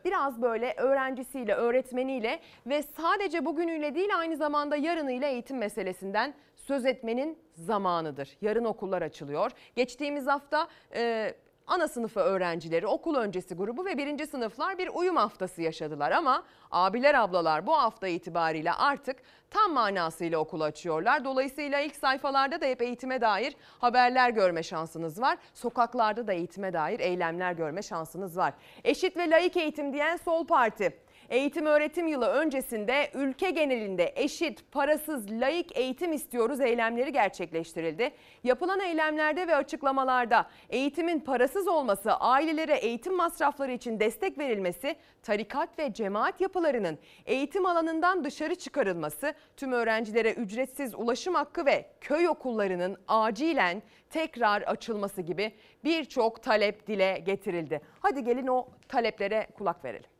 Biraz 0.05 0.41
böyle 0.41 0.73
öğrencisiyle, 0.77 1.53
öğretmeniyle 1.53 2.39
ve 2.65 2.83
sadece 2.83 3.45
bugünüyle 3.45 3.95
değil 3.95 4.17
aynı 4.17 4.37
zamanda 4.37 4.75
yarınıyla 4.75 5.27
eğitim 5.27 5.57
meselesinden 5.57 6.33
söz 6.55 6.85
etmenin 6.85 7.37
zamanıdır. 7.53 8.37
Yarın 8.41 8.65
okullar 8.65 9.01
açılıyor. 9.01 9.51
Geçtiğimiz 9.75 10.27
hafta 10.27 10.67
e, 10.95 11.33
ana 11.67 11.87
sınıfı 11.87 12.19
öğrencileri, 12.19 12.87
okul 12.87 13.15
öncesi 13.15 13.55
grubu 13.55 13.85
ve 13.85 13.97
birinci 13.97 14.27
sınıflar 14.27 14.77
bir 14.77 14.89
uyum 14.93 15.15
haftası 15.15 15.61
yaşadılar. 15.61 16.11
Ama 16.11 16.43
abiler 16.71 17.13
ablalar 17.13 17.67
bu 17.67 17.77
hafta 17.77 18.07
itibariyle 18.07 18.73
artık 18.73 19.15
tam 19.49 19.73
manasıyla 19.73 20.39
okul 20.39 20.61
açıyorlar. 20.61 21.25
Dolayısıyla 21.25 21.79
ilk 21.79 21.95
sayfalarda 21.95 22.61
da 22.61 22.65
hep 22.65 22.81
eğitime 22.81 23.21
dair 23.21 23.55
haberler 23.79 24.29
görme 24.29 24.63
şansınız 24.63 25.21
var. 25.21 25.37
Sokaklarda 25.53 26.27
da 26.27 26.33
eğitime 26.33 26.73
dair 26.73 26.99
eylemler 26.99 27.53
görme 27.53 27.81
şansınız 27.81 28.37
var. 28.37 28.53
Eşit 28.83 29.17
ve 29.17 29.29
layık 29.29 29.57
eğitim 29.57 29.93
diyen 29.93 30.17
Sol 30.17 30.47
Parti. 30.47 31.04
Eğitim 31.29 31.65
öğretim 31.65 32.07
yılı 32.07 32.25
öncesinde 32.25 33.11
ülke 33.13 33.51
genelinde 33.51 34.13
eşit, 34.15 34.71
parasız, 34.71 35.31
layık 35.31 35.77
eğitim 35.77 36.13
istiyoruz 36.13 36.61
eylemleri 36.61 37.11
gerçekleştirildi. 37.11 38.11
Yapılan 38.43 38.79
eylemlerde 38.79 39.47
ve 39.47 39.55
açıklamalarda 39.55 40.49
eğitimin 40.69 41.19
parasız 41.19 41.67
olması, 41.67 42.13
ailelere 42.13 42.75
eğitim 42.75 43.15
masrafları 43.15 43.71
için 43.71 43.99
destek 43.99 44.37
verilmesi, 44.37 44.95
tarikat 45.23 45.79
ve 45.79 45.93
cemaat 45.93 46.41
yapılarının 46.41 46.99
eğitim 47.25 47.65
alanından 47.65 48.23
dışarı 48.23 48.55
çıkarılması, 48.55 49.33
tüm 49.57 49.71
öğrencilere 49.71 50.33
ücretsiz 50.33 50.95
ulaşım 50.95 51.35
hakkı 51.35 51.65
ve 51.65 51.85
köy 52.01 52.27
okullarının 52.27 52.97
acilen 53.07 53.81
tekrar 54.09 54.61
açılması 54.61 55.21
gibi 55.21 55.51
birçok 55.83 56.43
talep 56.43 56.87
dile 56.87 57.21
getirildi. 57.25 57.81
Hadi 57.99 58.23
gelin 58.23 58.47
o 58.47 58.67
taleplere 58.87 59.47
kulak 59.57 59.85
verelim. 59.85 60.14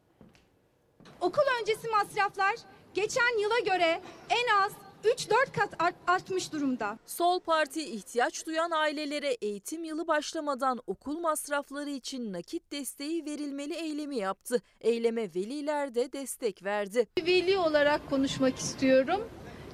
Okul 1.26 1.42
öncesi 1.62 1.88
masraflar 1.88 2.56
geçen 2.94 3.40
yıla 3.42 3.60
göre 3.60 4.02
en 4.30 4.64
az 4.64 4.72
3-4 5.04 5.52
kat 5.56 5.74
art- 5.80 5.96
artmış 6.08 6.54
durumda. 6.54 6.98
Sol 7.06 7.40
Parti 7.40 7.84
ihtiyaç 7.84 8.46
duyan 8.46 8.72
ailelere 8.72 9.28
eğitim 9.42 9.84
yılı 9.84 10.08
başlamadan 10.08 10.80
okul 10.88 11.20
masrafları 11.20 11.90
için 11.90 12.34
nakit 12.34 12.72
desteği 12.72 13.26
verilmeli 13.26 13.74
eylemi 13.74 14.16
yaptı. 14.18 14.62
Eyleme 14.82 15.22
veliler 15.22 15.96
de 15.96 16.12
destek 16.14 16.64
verdi. 16.64 17.08
Veli 17.28 17.58
olarak 17.58 18.10
konuşmak 18.10 18.58
istiyorum. 18.60 19.28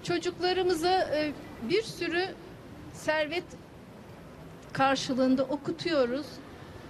Çocuklarımıza 0.04 1.00
e, 1.00 1.34
bir 1.70 1.84
sürü 1.84 2.26
servet 2.94 3.44
karşılığında 4.74 5.44
okutuyoruz. 5.44 6.26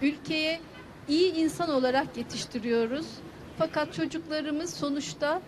Ülkeye 0.02 0.60
iyi 1.08 1.34
insan 1.34 1.70
olarak 1.70 2.18
yetiştiriyoruz. 2.18 3.06
Fakat 3.58 3.94
çocuklarımız 3.94 4.74
sonuçta 4.74 5.42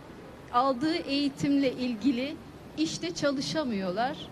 aldığı 0.53 0.95
eğitimle 0.95 1.71
ilgili 1.71 2.35
işte 2.77 3.15
çalışamıyorlar. 3.15 4.29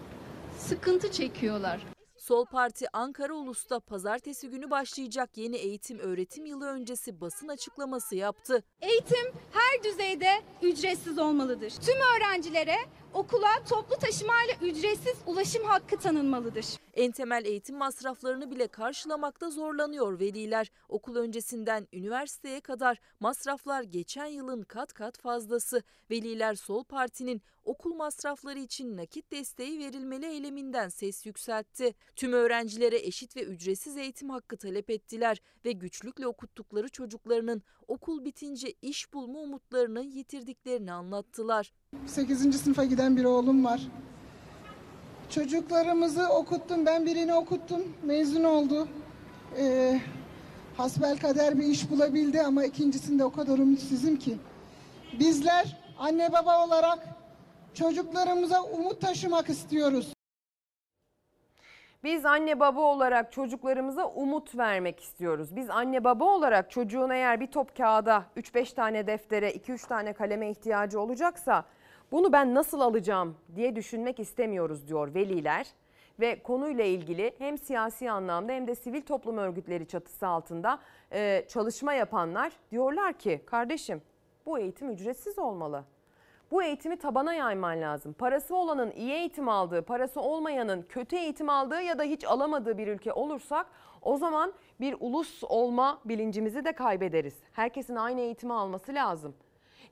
Sıkıntı 0.58 1.12
çekiyorlar. 1.12 1.86
Sol 2.18 2.46
Parti 2.46 2.86
Ankara 2.94 3.34
Ulus'ta 3.34 3.80
pazartesi 3.80 4.50
günü 4.50 4.70
başlayacak 4.70 5.38
yeni 5.38 5.56
eğitim 5.56 6.00
öğretim 6.00 6.46
yılı 6.46 6.68
öncesi 6.68 7.22
basın 7.22 7.48
açıklaması 7.48 8.16
yaptı. 8.16 8.64
Eğitim 8.82 9.34
her 9.52 9.84
düzeyde 9.84 10.30
ücretsiz 10.62 11.20
olmalıdır. 11.20 11.70
Tüm 11.86 11.96
öğrencilere 11.96 12.76
okula 13.14 13.64
toplu 13.70 13.96
taşımayla 13.98 14.54
ücretsiz 14.62 15.18
ulaşım 15.26 15.64
hakkı 15.64 15.98
tanınmalıdır. 15.98 16.66
En 16.94 17.12
temel 17.12 17.46
eğitim 17.46 17.78
masraflarını 17.78 18.52
bile 18.52 18.68
karşılamakta 18.68 19.50
zorlanıyor 19.50 20.20
veliler. 20.20 20.72
Okul 20.90 21.16
öncesinden 21.16 21.88
üniversiteye 21.94 22.62
kadar 22.62 23.00
masraflar 23.20 23.84
geçen 23.84 24.26
yılın 24.26 24.62
kat 24.62 24.94
kat 24.94 25.18
fazlası. 25.18 25.84
Veliler 26.12 26.56
Sol 26.56 26.84
Parti'nin 26.84 27.42
okul 27.64 27.94
masrafları 27.94 28.60
için 28.60 28.98
nakit 28.98 29.32
desteği 29.32 29.80
verilmeli 29.80 30.26
eyleminden 30.26 30.90
ses 30.90 31.26
yükseltti. 31.26 31.94
Tüm 32.16 32.34
öğrencilere 32.34 32.98
eşit 32.98 33.36
ve 33.36 33.44
ücretsiz 33.44 33.98
eğitim 33.98 34.30
hakkı 34.30 34.58
talep 34.58 34.90
ettiler 34.90 35.42
ve 35.66 35.72
güçlükle 35.72 36.28
okuttukları 36.28 36.90
çocuklarının 36.90 37.62
okul 37.88 38.26
bitince 38.26 38.74
iş 38.82 39.14
bulma 39.14 39.40
umutlarını 39.40 40.02
yitirdiklerini 40.02 40.92
anlattılar. 40.92 41.72
8. 42.12 42.62
sınıfa 42.62 42.84
giden 42.84 43.18
bir 43.18 43.26
oğlum 43.26 43.66
var. 43.66 43.82
Çocuklarımızı 45.30 46.30
okuttum. 46.30 46.86
Ben 46.86 47.06
birini 47.06 47.34
okuttum. 47.34 47.84
Mezun 48.04 48.44
oldu. 48.44 48.88
Ee, 49.58 50.02
hasbel 50.78 51.18
kader 51.18 51.60
bir 51.60 51.64
iş 51.64 51.92
bulabildi 51.92 52.42
ama 52.42 52.66
ikincisinde 52.66 53.26
o 53.26 53.32
kadar 53.32 53.58
ümitsizim 53.58 54.20
ki. 54.20 54.38
Bizler 55.20 55.78
anne 56.00 56.34
baba 56.34 56.66
olarak 56.66 57.08
çocuklarımıza 57.74 58.64
umut 58.64 59.02
taşımak 59.02 59.50
istiyoruz. 59.50 60.14
Biz 62.04 62.26
anne 62.26 62.60
baba 62.60 62.82
olarak 62.82 63.32
çocuklarımıza 63.32 64.08
umut 64.08 64.58
vermek 64.58 65.00
istiyoruz. 65.00 65.56
Biz 65.56 65.70
anne 65.70 66.04
baba 66.04 66.26
olarak 66.26 66.72
çocuğun 66.72 67.10
eğer 67.10 67.40
bir 67.40 67.48
top 67.48 67.78
kağıda 67.78 68.26
3-5 68.38 68.76
tane 68.76 69.08
deftere, 69.08 69.52
2-3 69.52 69.88
tane 69.88 70.14
kaleme 70.14 70.50
ihtiyacı 70.50 71.00
olacaksa 71.00 71.66
bunu 72.12 72.34
ben 72.34 72.56
nasıl 72.56 72.80
alacağım 72.80 73.36
diye 73.56 73.76
düşünmek 73.76 74.20
istemiyoruz 74.20 74.88
diyor 74.88 75.14
veliler. 75.14 75.68
ve 76.20 76.44
konuyla 76.44 76.84
ilgili 76.84 77.36
hem 77.38 77.58
siyasi 77.58 78.12
anlamda 78.12 78.52
hem 78.52 78.68
de 78.68 78.76
sivil 78.76 79.02
toplum 79.02 79.38
örgütleri 79.38 79.88
çatısı 79.88 80.28
altında 80.28 80.80
e, 81.12 81.46
çalışma 81.48 81.94
yapanlar 81.94 82.54
diyorlar 82.72 83.14
ki 83.14 83.42
kardeşim 83.46 84.02
bu 84.46 84.60
eğitim 84.60 84.90
ücretsiz 84.90 85.40
olmalı. 85.40 85.84
Bu 86.52 86.64
eğitimi 86.64 86.98
tabana 86.98 87.34
yayman 87.34 87.82
lazım. 87.82 88.14
Parası 88.14 88.56
olanın 88.56 88.92
iyi 88.92 89.12
eğitim 89.12 89.50
aldığı, 89.50 89.82
parası 89.82 90.22
olmayanın 90.22 90.82
kötü 90.90 91.16
eğitim 91.16 91.50
aldığı 91.50 91.82
ya 91.82 92.00
da 92.00 92.04
hiç 92.04 92.26
alamadığı 92.26 92.78
bir 92.78 92.88
ülke 92.88 93.14
olursak 93.14 93.66
o 94.02 94.18
zaman 94.18 94.54
bir 94.80 94.96
ulus 95.00 95.44
olma 95.44 96.02
bilincimizi 96.06 96.66
de 96.66 96.72
kaybederiz. 96.72 97.36
Herkesin 97.54 97.96
aynı 97.96 98.22
eğitimi 98.22 98.54
alması 98.54 98.94
lazım. 98.94 99.34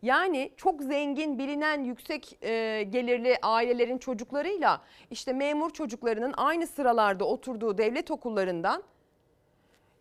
Yani 0.02 0.52
çok 0.58 0.82
zengin, 0.82 1.38
bilinen, 1.38 1.84
yüksek 1.84 2.38
e, 2.44 2.84
gelirli 2.84 3.38
ailelerin 3.42 3.98
çocuklarıyla 3.98 4.82
işte 5.12 5.34
memur 5.34 5.70
çocuklarının 5.70 6.34
aynı 6.38 6.68
sıralarda 6.68 7.26
oturduğu 7.26 7.78
devlet 7.78 8.12
okullarından 8.12 8.84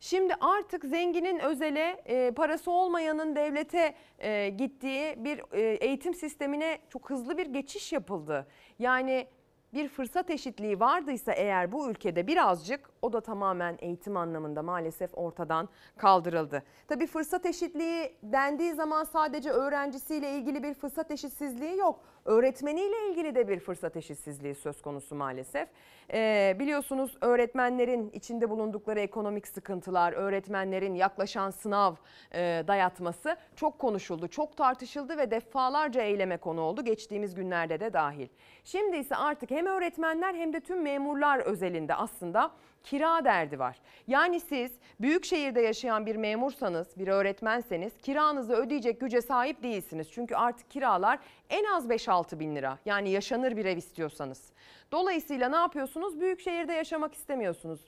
Şimdi 0.01 0.35
artık 0.41 0.85
zenginin 0.85 1.39
özele, 1.39 2.03
e, 2.07 2.31
parası 2.31 2.71
olmayanın 2.71 3.37
devlete 3.37 3.95
e, 4.19 4.49
gittiği 4.49 5.25
bir 5.25 5.43
e, 5.53 5.61
eğitim 5.61 6.15
sistemine 6.15 6.79
çok 6.89 7.11
hızlı 7.11 7.39
bir 7.39 7.47
geçiş 7.47 7.93
yapıldı. 7.93 8.47
Yani 8.79 9.27
bir 9.75 9.89
fırsat 9.89 10.31
eşitliği 10.31 10.81
vardıysa 10.81 11.33
eğer 11.33 11.73
bu 11.73 11.91
ülkede 11.91 12.27
birazcık 12.27 12.91
o 13.03 13.13
da 13.13 13.21
tamamen 13.21 13.79
eğitim 13.81 14.17
anlamında 14.17 14.63
maalesef 14.63 15.11
ortadan 15.19 15.69
kaldırıldı. 15.97 16.63
Tabii 16.89 17.07
fırsat 17.07 17.47
eşitliği 17.47 18.17
dendiği 18.23 18.75
zaman 18.75 19.05
sadece 19.05 19.51
öğrencisiyle 19.51 20.31
ilgili 20.31 20.63
bir 20.63 20.75
fırsat 20.75 21.11
eşitsizliği 21.11 21.77
yok. 21.77 22.01
Öğretmeniyle 22.25 23.09
ilgili 23.11 23.35
de 23.35 23.49
bir 23.49 23.61
fırsat 23.61 23.97
eşitsizliği 23.97 24.55
söz 24.55 24.83
konusu 24.83 25.15
maalesef. 25.15 25.69
Ee, 26.13 26.57
biliyorsunuz 26.59 27.17
öğretmenlerin 27.21 28.11
içinde 28.11 28.51
bulundukları 28.51 29.01
ekonomik 29.01 29.49
sıkıntılar, 29.49 30.13
öğretmenlerin 30.13 30.95
yaklaşan 30.95 31.51
sınav 31.51 31.95
e, 32.35 32.65
dayatması 32.69 33.37
çok 33.57 33.79
konuşuldu, 33.79 34.29
çok 34.29 34.57
tartışıldı 34.57 35.19
ve 35.19 35.31
defalarca 35.31 36.03
eyleme 36.03 36.37
konu 36.37 36.61
oldu 36.61 36.85
geçtiğimiz 36.85 37.35
günlerde 37.35 37.81
de 37.81 37.93
dahil. 37.93 38.29
Şimdi 38.65 38.97
ise 38.97 39.17
artık 39.17 39.51
hem 39.51 39.67
öğretmenler 39.67 40.35
hem 40.35 40.53
de 40.53 40.61
tüm 40.61 40.83
memurlar 40.83 41.39
özelinde 41.39 41.95
aslında 41.95 42.51
kira 42.91 43.25
derdi 43.25 43.59
var. 43.59 43.77
Yani 44.07 44.41
siz 44.41 44.73
büyük 45.01 45.25
şehirde 45.25 45.61
yaşayan 45.61 46.07
bir 46.07 46.17
memursanız, 46.17 46.99
bir 46.99 47.09
öğretmenseniz 47.09 47.93
kiranızı 48.03 48.55
ödeyecek 48.55 49.01
güce 49.01 49.21
sahip 49.21 49.63
değilsiniz. 49.63 50.11
Çünkü 50.11 50.35
artık 50.35 50.71
kiralar 50.71 51.19
en 51.51 51.65
az 51.65 51.89
5-6 51.89 52.41
bin 52.41 52.57
lira. 52.57 52.79
Yani 52.85 53.11
yaşanır 53.11 53.57
bir 53.57 53.65
ev 53.65 53.77
istiyorsanız. 53.77 54.53
Dolayısıyla 54.93 55.49
ne 55.49 55.57
yapıyorsunuz? 55.57 56.21
Büyük 56.21 56.41
şehirde 56.41 56.73
yaşamak 56.73 57.15
istemiyorsunuz. 57.15 57.81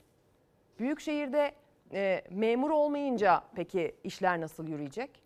Büyük 0.79 0.99
şehirde 0.99 1.51
e, 1.93 2.21
memur 2.29 2.69
olmayınca 2.69 3.43
peki 3.55 3.95
işler 4.03 4.41
nasıl 4.41 4.67
yürüyecek? 4.67 5.20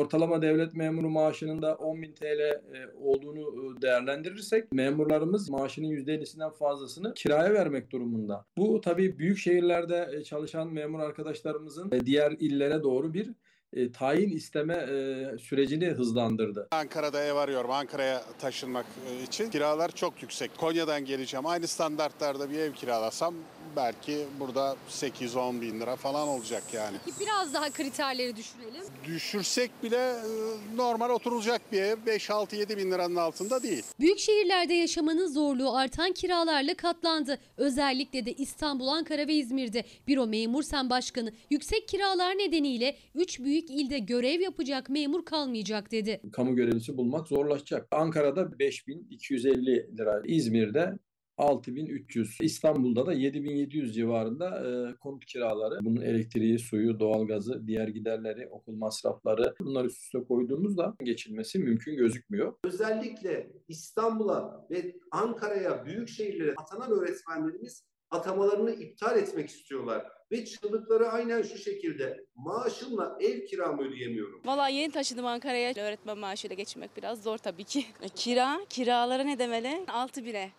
Ortalama 0.00 0.42
devlet 0.42 0.74
memuru 0.74 1.10
maaşının 1.10 1.62
da 1.62 1.70
10.000 1.70 2.14
TL 2.14 2.40
e, 2.40 2.60
olduğunu 3.00 3.40
e, 3.40 3.82
değerlendirirsek 3.82 4.72
memurlarımız 4.72 5.50
maaşının 5.50 5.86
%50'sinden 5.86 6.50
fazlasını 6.50 7.14
kiraya 7.14 7.52
vermek 7.54 7.90
durumunda. 7.90 8.46
Bu 8.56 8.80
tabii 8.80 9.18
büyük 9.18 9.38
şehirlerde 9.38 10.10
e, 10.12 10.24
çalışan 10.24 10.72
memur 10.72 11.00
arkadaşlarımızın 11.00 11.92
diğer 12.06 12.32
illere 12.32 12.82
doğru 12.82 13.14
bir 13.14 13.30
e, 13.72 13.92
tayin 13.92 14.30
isteme 14.30 14.74
e, 14.74 15.38
sürecini 15.38 15.86
hızlandırdı. 15.86 16.68
Ankara'da 16.70 17.24
ev 17.24 17.34
arıyorum 17.34 17.70
Ankara'ya 17.70 18.22
taşınmak 18.38 18.86
e, 19.10 19.22
için. 19.22 19.50
Kiralar 19.50 19.90
çok 19.90 20.22
yüksek. 20.22 20.58
Konya'dan 20.58 21.04
geleceğim. 21.04 21.46
Aynı 21.46 21.66
standartlarda 21.66 22.50
bir 22.50 22.58
ev 22.58 22.72
kiralasam 22.72 23.34
belki 23.76 24.26
burada 24.40 24.76
8-10 24.90 25.60
bin 25.60 25.80
lira 25.80 25.96
falan 25.96 26.28
olacak 26.28 26.62
yani. 26.72 26.96
Biraz 27.20 27.54
daha 27.54 27.70
kriterleri 27.70 28.36
düşürelim. 28.36 28.84
Düşürsek 29.06 29.70
bile 29.82 29.96
e, 29.96 30.76
normal 30.76 31.10
oturulacak 31.10 31.72
bir 31.72 31.82
ev 31.82 31.96
5-6-7 32.06 32.76
bin 32.76 32.90
liranın 32.90 33.16
altında 33.16 33.62
değil. 33.62 33.84
Büyük 34.00 34.18
şehirlerde 34.18 34.74
yaşamanın 34.74 35.26
zorluğu 35.26 35.76
artan 35.76 36.12
kiralarla 36.12 36.74
katlandı. 36.74 37.38
Özellikle 37.56 38.26
de 38.26 38.32
İstanbul, 38.32 38.88
Ankara 38.88 39.26
ve 39.26 39.34
İzmir'de. 39.34 39.84
Büro 40.08 40.26
Memur 40.26 40.62
Sen 40.62 40.90
Başkanı 40.90 41.32
yüksek 41.50 41.88
kiralar 41.88 42.38
nedeniyle 42.38 42.96
3 43.14 43.40
büyük 43.40 43.59
ilde 43.68 43.98
görev 43.98 44.40
yapacak 44.40 44.90
memur 44.90 45.24
kalmayacak 45.24 45.92
dedi. 45.92 46.20
Kamu 46.32 46.56
görevlisi 46.56 46.96
bulmak 46.96 47.28
zorlaşacak. 47.28 47.88
Ankara'da 47.90 48.58
5250 48.58 49.96
lira, 49.98 50.22
İzmir'de 50.24 50.98
6300, 51.40 52.38
İstanbul'da 52.42 53.06
da 53.06 53.12
7700 53.12 53.94
civarında 53.94 54.48
e, 54.48 54.96
konut 54.96 55.26
kiraları. 55.26 55.84
Bunun 55.84 56.00
elektriği, 56.00 56.58
suyu, 56.58 57.00
doğalgazı, 57.00 57.66
diğer 57.66 57.88
giderleri, 57.88 58.48
okul 58.48 58.74
masrafları 58.74 59.54
bunları 59.60 59.86
üst 59.86 60.02
üste 60.02 60.24
koyduğumuzda 60.24 60.94
geçilmesi 61.02 61.58
mümkün 61.58 61.96
gözükmüyor. 61.96 62.54
Özellikle 62.64 63.52
İstanbul'a 63.68 64.66
ve 64.70 64.96
Ankara'ya, 65.10 65.86
büyük 65.86 66.08
şehirlere 66.08 66.54
atanan 66.56 66.90
öğretmenlerimiz 66.90 67.82
atamalarını 68.10 68.70
iptal 68.70 69.18
etmek 69.18 69.48
istiyorlar. 69.48 70.06
Ve 70.32 70.44
çığlıkları 70.44 71.08
aynen 71.08 71.42
şu 71.42 71.58
şekilde. 71.58 72.24
Maaşımla 72.34 73.16
ev 73.20 73.46
kiramı 73.46 73.82
ödeyemiyorum. 73.82 74.40
Valla 74.44 74.68
yeni 74.68 74.92
taşındım 74.92 75.26
Ankara'ya. 75.26 75.72
Öğretmen 75.76 76.18
maaşıyla 76.18 76.54
geçinmek 76.54 76.96
biraz 76.96 77.22
zor 77.22 77.38
tabii 77.38 77.64
ki. 77.64 77.84
Kira, 78.14 78.60
kiralara 78.68 79.22
ne 79.22 79.38
demeli? 79.38 79.84
6 79.88 80.24
bine. 80.24 80.50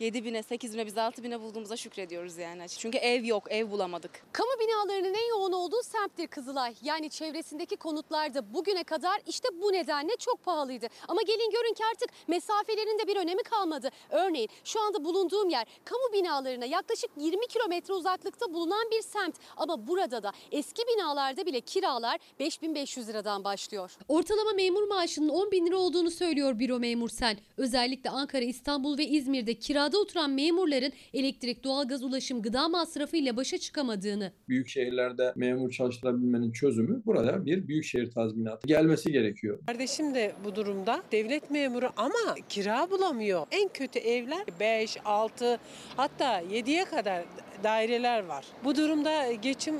7 0.00 0.24
bine, 0.24 0.42
8 0.42 0.74
bine 0.74 0.86
biz 0.86 0.98
6 0.98 1.22
bine 1.22 1.40
bulduğumuza 1.40 1.76
şükrediyoruz 1.76 2.38
yani. 2.38 2.68
Çünkü 2.68 2.98
ev 2.98 3.24
yok, 3.24 3.44
ev 3.50 3.70
bulamadık. 3.70 4.10
Kamu 4.32 4.50
binalarının 4.60 5.14
en 5.14 5.28
yoğun 5.28 5.52
olduğu 5.52 5.82
semttir 5.82 6.26
Kızılay. 6.26 6.74
Yani 6.82 7.10
çevresindeki 7.10 7.76
konutlar 7.76 8.34
da 8.34 8.54
bugüne 8.54 8.84
kadar 8.84 9.20
işte 9.26 9.48
bu 9.62 9.72
nedenle 9.72 10.16
çok 10.18 10.44
pahalıydı. 10.44 10.86
Ama 11.08 11.22
gelin 11.22 11.50
görün 11.50 11.74
ki 11.74 11.84
artık 11.90 12.08
mesafelerin 12.28 12.98
de 12.98 13.06
bir 13.06 13.16
önemi 13.16 13.42
kalmadı. 13.42 13.90
Örneğin 14.10 14.48
şu 14.64 14.80
anda 14.80 15.04
bulunduğum 15.04 15.48
yer 15.48 15.66
kamu 15.84 16.12
binalarına 16.12 16.64
yaklaşık 16.64 17.10
20 17.16 17.46
kilometre 17.46 17.94
uzaklıkta 17.94 18.54
bulunan 18.54 18.90
bir 18.90 19.02
semt. 19.02 19.34
Ama 19.56 19.86
burada 19.86 20.22
da 20.22 20.32
eski 20.52 20.82
binalarda 20.86 21.46
bile 21.46 21.60
kiralar 21.60 22.18
5500 22.40 23.08
liradan 23.08 23.44
başlıyor. 23.44 23.92
Ortalama 24.08 24.52
memur 24.52 24.88
maaşının 24.88 25.28
10 25.28 25.50
bin 25.50 25.66
lira 25.66 25.76
olduğunu 25.76 26.10
söylüyor 26.10 26.58
Büro 26.58 26.78
Memur 26.78 27.08
Sen. 27.08 27.38
Özellikle 27.56 28.10
Ankara, 28.10 28.44
İstanbul 28.44 28.98
ve 28.98 29.06
İzmir'de 29.06 29.54
kira 29.54 29.83
kirada 29.84 29.98
oturan 29.98 30.30
memurların 30.30 30.92
elektrik, 31.14 31.64
doğalgaz, 31.64 32.04
ulaşım, 32.04 32.42
gıda 32.42 32.68
masrafı 32.68 33.16
ile 33.16 33.36
başa 33.36 33.58
çıkamadığını. 33.58 34.32
Büyük 34.48 34.68
şehirlerde 34.68 35.32
memur 35.36 35.70
çalıştırabilmenin 35.70 36.52
çözümü 36.52 37.02
burada 37.06 37.46
bir 37.46 37.68
büyükşehir 37.68 38.10
tazminatı 38.10 38.66
gelmesi 38.66 39.12
gerekiyor. 39.12 39.58
Kardeşim 39.66 40.14
de 40.14 40.32
bu 40.44 40.56
durumda 40.56 41.02
devlet 41.12 41.50
memuru 41.50 41.90
ama 41.96 42.34
kira 42.48 42.90
bulamıyor. 42.90 43.46
En 43.50 43.68
kötü 43.68 43.98
evler 43.98 44.44
5, 44.60 44.96
6 45.04 45.58
hatta 45.96 46.42
7'ye 46.42 46.84
kadar 46.84 47.24
daireler 47.64 48.24
var. 48.24 48.44
Bu 48.64 48.76
durumda 48.76 49.32
geçim 49.32 49.74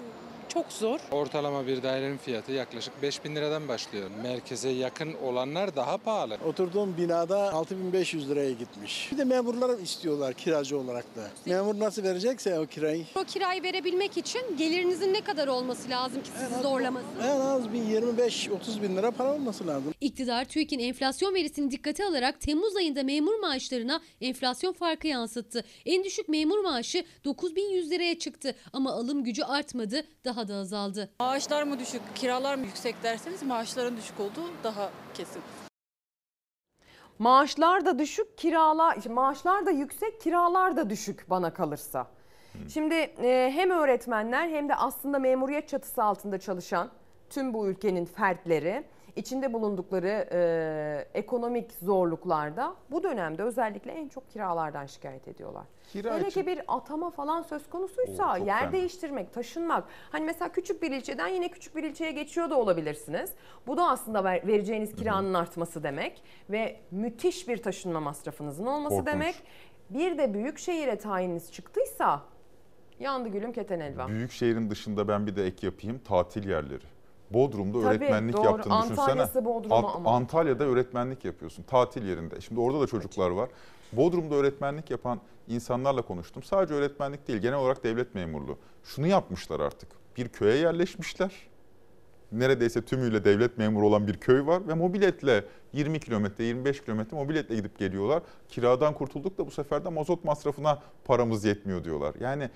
çok 0.54 0.72
zor. 0.72 1.00
Ortalama 1.10 1.66
bir 1.66 1.82
dairenin 1.82 2.16
fiyatı 2.16 2.52
yaklaşık 2.52 3.02
5000 3.02 3.36
liradan 3.36 3.68
başlıyor. 3.68 4.10
Merkeze 4.22 4.68
yakın 4.68 5.14
olanlar 5.14 5.76
daha 5.76 5.98
pahalı. 5.98 6.38
Oturduğum 6.46 6.96
binada 6.96 7.52
6500 7.52 8.30
liraya 8.30 8.52
gitmiş. 8.52 9.08
Bir 9.12 9.18
de 9.18 9.24
memurlar 9.24 9.78
istiyorlar 9.78 10.34
kiracı 10.34 10.78
olarak 10.78 11.16
da. 11.16 11.30
Memur 11.46 11.78
nasıl 11.80 12.02
verecekse 12.02 12.58
o 12.58 12.66
kirayı. 12.66 13.04
O 13.14 13.24
kirayı 13.24 13.62
verebilmek 13.62 14.16
için 14.16 14.40
gelirinizin 14.58 15.12
ne 15.12 15.20
kadar 15.20 15.48
olması 15.48 15.90
lazım 15.90 16.22
ki 16.22 16.30
sizi 16.38 16.62
zorlamasın? 16.62 17.08
En 17.22 17.40
az 17.40 17.72
bir 17.72 17.78
25-30 17.78 18.82
bin 18.82 18.96
lira 18.96 19.10
para 19.10 19.32
olması 19.34 19.66
lazım. 19.66 19.94
İktidar 20.00 20.44
TÜİK'in 20.44 20.78
enflasyon 20.78 21.34
verisini 21.34 21.70
dikkate 21.70 22.04
alarak 22.04 22.40
Temmuz 22.40 22.76
ayında 22.76 23.02
memur 23.02 23.38
maaşlarına 23.38 24.00
enflasyon 24.20 24.72
farkı 24.72 25.06
yansıttı. 25.06 25.64
En 25.86 26.04
düşük 26.04 26.28
memur 26.28 26.58
maaşı 26.58 27.04
9100 27.24 27.90
liraya 27.90 28.18
çıktı 28.18 28.54
ama 28.72 28.92
alım 28.92 29.24
gücü 29.24 29.42
artmadı, 29.42 30.04
daha 30.24 30.43
da 30.48 30.54
azaldı. 30.54 31.10
Maaşlar 31.20 31.62
mı 31.62 31.78
düşük, 31.78 32.02
kiralar 32.14 32.54
mı 32.54 32.66
yüksek 32.66 33.02
derseniz 33.02 33.42
maaşların 33.42 33.96
düşük 33.96 34.20
olduğu 34.20 34.50
daha 34.64 34.90
kesin. 35.14 35.42
Maaşlar 37.18 37.84
da 37.84 37.98
düşük, 37.98 38.38
kiralar 38.38 39.08
maaşlar 39.10 39.66
da 39.66 39.70
yüksek, 39.70 40.20
kiralar 40.20 40.76
da 40.76 40.90
düşük 40.90 41.30
bana 41.30 41.54
kalırsa. 41.54 42.06
Şimdi 42.68 42.94
e, 42.94 43.50
hem 43.54 43.70
öğretmenler 43.70 44.48
hem 44.48 44.68
de 44.68 44.74
aslında 44.74 45.18
memuriyet 45.18 45.68
çatısı 45.68 46.02
altında 46.02 46.38
çalışan 46.38 46.90
tüm 47.30 47.54
bu 47.54 47.66
ülkenin 47.68 48.04
fertleri 48.04 48.84
içinde 49.16 49.52
bulundukları 49.52 50.28
e, 50.32 51.08
ekonomik 51.18 51.72
zorluklarda 51.72 52.74
bu 52.90 53.02
dönemde 53.02 53.42
özellikle 53.42 53.92
en 53.92 54.08
çok 54.08 54.30
kiralardan 54.30 54.86
şikayet 54.86 55.28
ediyorlar. 55.28 55.64
Kira 55.92 56.14
Hele 56.14 56.28
için- 56.28 56.40
ki 56.40 56.46
bir 56.46 56.60
atama 56.68 57.10
falan 57.10 57.42
söz 57.42 57.70
konusuysa 57.70 58.32
Oo, 58.32 58.44
yer 58.46 58.60
fena. 58.60 58.72
değiştirmek, 58.72 59.32
taşınmak. 59.32 59.84
Hani 60.12 60.24
mesela 60.24 60.52
küçük 60.52 60.82
bir 60.82 60.90
ilçeden 60.90 61.28
yine 61.28 61.48
küçük 61.48 61.76
bir 61.76 61.82
ilçeye 61.82 62.12
geçiyor 62.12 62.50
da 62.50 62.58
olabilirsiniz. 62.58 63.32
Bu 63.66 63.76
da 63.76 63.88
aslında 63.88 64.24
ver- 64.24 64.46
vereceğiniz 64.46 64.96
kiranın 64.96 65.34
artması 65.34 65.82
demek 65.82 66.22
ve 66.50 66.80
müthiş 66.90 67.48
bir 67.48 67.62
taşınma 67.62 68.00
masrafınızın 68.00 68.66
olması 68.66 68.96
Korkunç. 68.96 69.06
demek. 69.14 69.34
Bir 69.90 70.18
de 70.18 70.34
büyük 70.34 70.58
şehire 70.58 70.96
tayininiz 70.98 71.52
çıktıysa 71.52 72.22
yandı 73.00 73.28
gülüm 73.28 73.52
keten 73.52 73.80
elvan. 73.80 74.08
Büyük 74.10 74.32
şehrin 74.32 74.70
dışında 74.70 75.08
ben 75.08 75.26
bir 75.26 75.36
de 75.36 75.46
ek 75.46 75.66
yapayım 75.66 75.98
tatil 75.98 76.48
yerleri. 76.48 76.84
Bodrum'da 77.30 77.78
Tabii, 77.82 77.86
öğretmenlik 77.88 78.36
doğru. 78.36 78.44
yaptığını 78.44 78.82
düşünsene. 78.82 79.20
Ant- 79.22 79.96
ama. 79.96 80.10
Antalya'da 80.10 80.64
öğretmenlik 80.64 81.24
yapıyorsun 81.24 81.62
tatil 81.62 82.08
yerinde. 82.08 82.40
Şimdi 82.40 82.60
orada 82.60 82.80
da 82.80 82.86
çocuklar 82.86 83.30
var. 83.30 83.48
Bodrum'da 83.92 84.34
öğretmenlik 84.34 84.90
yapan 84.90 85.20
insanlarla 85.48 86.02
konuştum. 86.02 86.42
Sadece 86.42 86.74
öğretmenlik 86.74 87.28
değil 87.28 87.38
genel 87.38 87.58
olarak 87.58 87.84
devlet 87.84 88.14
memurluğu. 88.14 88.58
Şunu 88.84 89.06
yapmışlar 89.06 89.60
artık. 89.60 89.88
Bir 90.16 90.28
köye 90.28 90.56
yerleşmişler. 90.56 91.32
Neredeyse 92.32 92.82
tümüyle 92.82 93.24
devlet 93.24 93.58
memuru 93.58 93.86
olan 93.86 94.06
bir 94.06 94.14
köy 94.16 94.46
var 94.46 94.68
ve 94.68 94.74
mobiletle 94.74 95.44
20 95.72 96.00
kilometre 96.00 96.44
25 96.44 96.84
kilometre 96.84 97.16
mobiletle 97.16 97.54
gidip 97.54 97.78
geliyorlar. 97.78 98.22
Kiradan 98.48 98.94
kurtulduk 98.94 99.38
da 99.38 99.46
bu 99.46 99.50
sefer 99.50 99.84
de 99.84 99.88
mazot 99.88 100.24
masrafına 100.24 100.78
paramız 101.04 101.44
yetmiyor 101.44 101.84
diyorlar. 101.84 102.14
Yani 102.20 102.50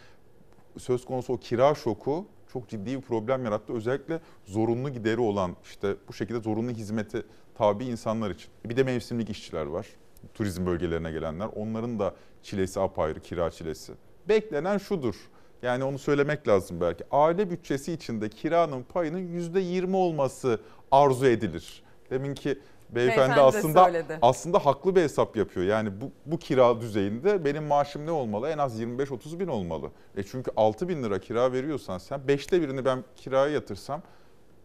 söz 0.79 1.05
konusu 1.05 1.33
o 1.33 1.37
kira 1.37 1.75
şoku 1.75 2.27
çok 2.53 2.69
ciddi 2.69 2.97
bir 2.97 3.01
problem 3.01 3.45
yarattı. 3.45 3.73
Özellikle 3.73 4.21
zorunlu 4.45 4.91
gideri 4.91 5.21
olan 5.21 5.57
işte 5.65 5.97
bu 6.09 6.13
şekilde 6.13 6.41
zorunlu 6.41 6.71
hizmeti 6.71 7.23
tabi 7.55 7.85
insanlar 7.85 8.31
için. 8.31 8.51
Bir 8.65 8.77
de 8.77 8.83
mevsimlik 8.83 9.31
işçiler 9.31 9.67
var. 9.67 9.87
Turizm 10.35 10.67
bölgelerine 10.67 11.11
gelenler. 11.11 11.49
Onların 11.57 11.99
da 11.99 12.15
çilesi 12.43 12.81
apayrı, 12.81 13.21
kira 13.21 13.51
çilesi. 13.51 13.93
Beklenen 14.29 14.79
şudur. 14.79 15.15
Yani 15.63 15.85
onu 15.85 15.99
söylemek 15.99 16.49
lazım 16.49 16.81
belki. 16.81 17.05
Aile 17.11 17.51
bütçesi 17.51 17.93
içinde 17.93 18.29
kiranın 18.29 18.83
payının 18.83 19.39
%20 19.39 19.97
olması 19.97 20.61
arzu 20.91 21.27
edilir. 21.27 21.83
Deminki 22.11 22.59
beyefendi, 22.91 23.35
aslında 23.41 23.85
söyledi. 23.85 24.19
aslında 24.23 24.59
haklı 24.59 24.97
bir 24.97 25.03
hesap 25.03 25.37
yapıyor. 25.37 25.67
Yani 25.67 26.01
bu, 26.01 26.11
bu 26.27 26.39
kira 26.39 26.81
düzeyinde 26.81 27.45
benim 27.45 27.65
maaşım 27.65 28.07
ne 28.07 28.11
olmalı? 28.11 28.49
En 28.49 28.59
az 28.59 28.81
25-30 28.81 29.41
bin 29.41 29.47
olmalı. 29.49 29.91
E 30.17 30.23
çünkü 30.23 30.51
6 30.57 30.89
bin 30.89 31.03
lira 31.03 31.19
kira 31.21 31.53
veriyorsan 31.53 31.99
sen 31.99 32.21
5'te 32.21 32.63
birini 32.63 32.85
ben 32.85 33.05
kiraya 33.17 33.53
yatırsam 33.53 34.03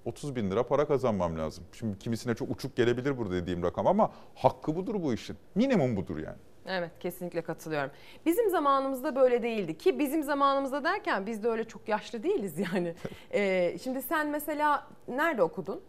30 0.06 0.36
bin 0.36 0.52
lira 0.52 0.64
para 0.64 0.88
kazanmam 0.88 1.38
lazım. 1.38 1.64
Şimdi 1.74 2.00
kimisine 2.00 2.36
çok 2.36 2.52
uçuk 2.52 2.76
gelebilir 2.76 3.18
burada 3.18 3.34
dediğim 3.34 3.64
rakam 3.64 3.88
ama 3.88 4.12
hakkı 4.36 4.76
budur 4.76 4.96
bu 5.04 5.14
işin. 5.14 5.38
Minimum 5.56 5.96
budur 5.96 6.18
yani. 6.18 6.38
Evet 6.66 6.92
kesinlikle 7.00 7.42
katılıyorum. 7.42 7.92
Bizim 8.26 8.50
zamanımızda 8.50 9.16
böyle 9.16 9.44
değildi 9.44 9.78
ki 9.78 10.00
bizim 10.00 10.24
zamanımızda 10.24 10.84
derken 10.84 11.26
biz 11.26 11.44
de 11.44 11.48
öyle 11.48 11.64
çok 11.64 11.88
yaşlı 11.88 12.24
değiliz 12.24 12.54
yani. 12.60 12.96
Ee, 13.34 13.78
şimdi 13.84 14.02
sen 14.02 14.28
mesela 14.28 14.88
nerede 15.08 15.44
okudun? 15.44 15.82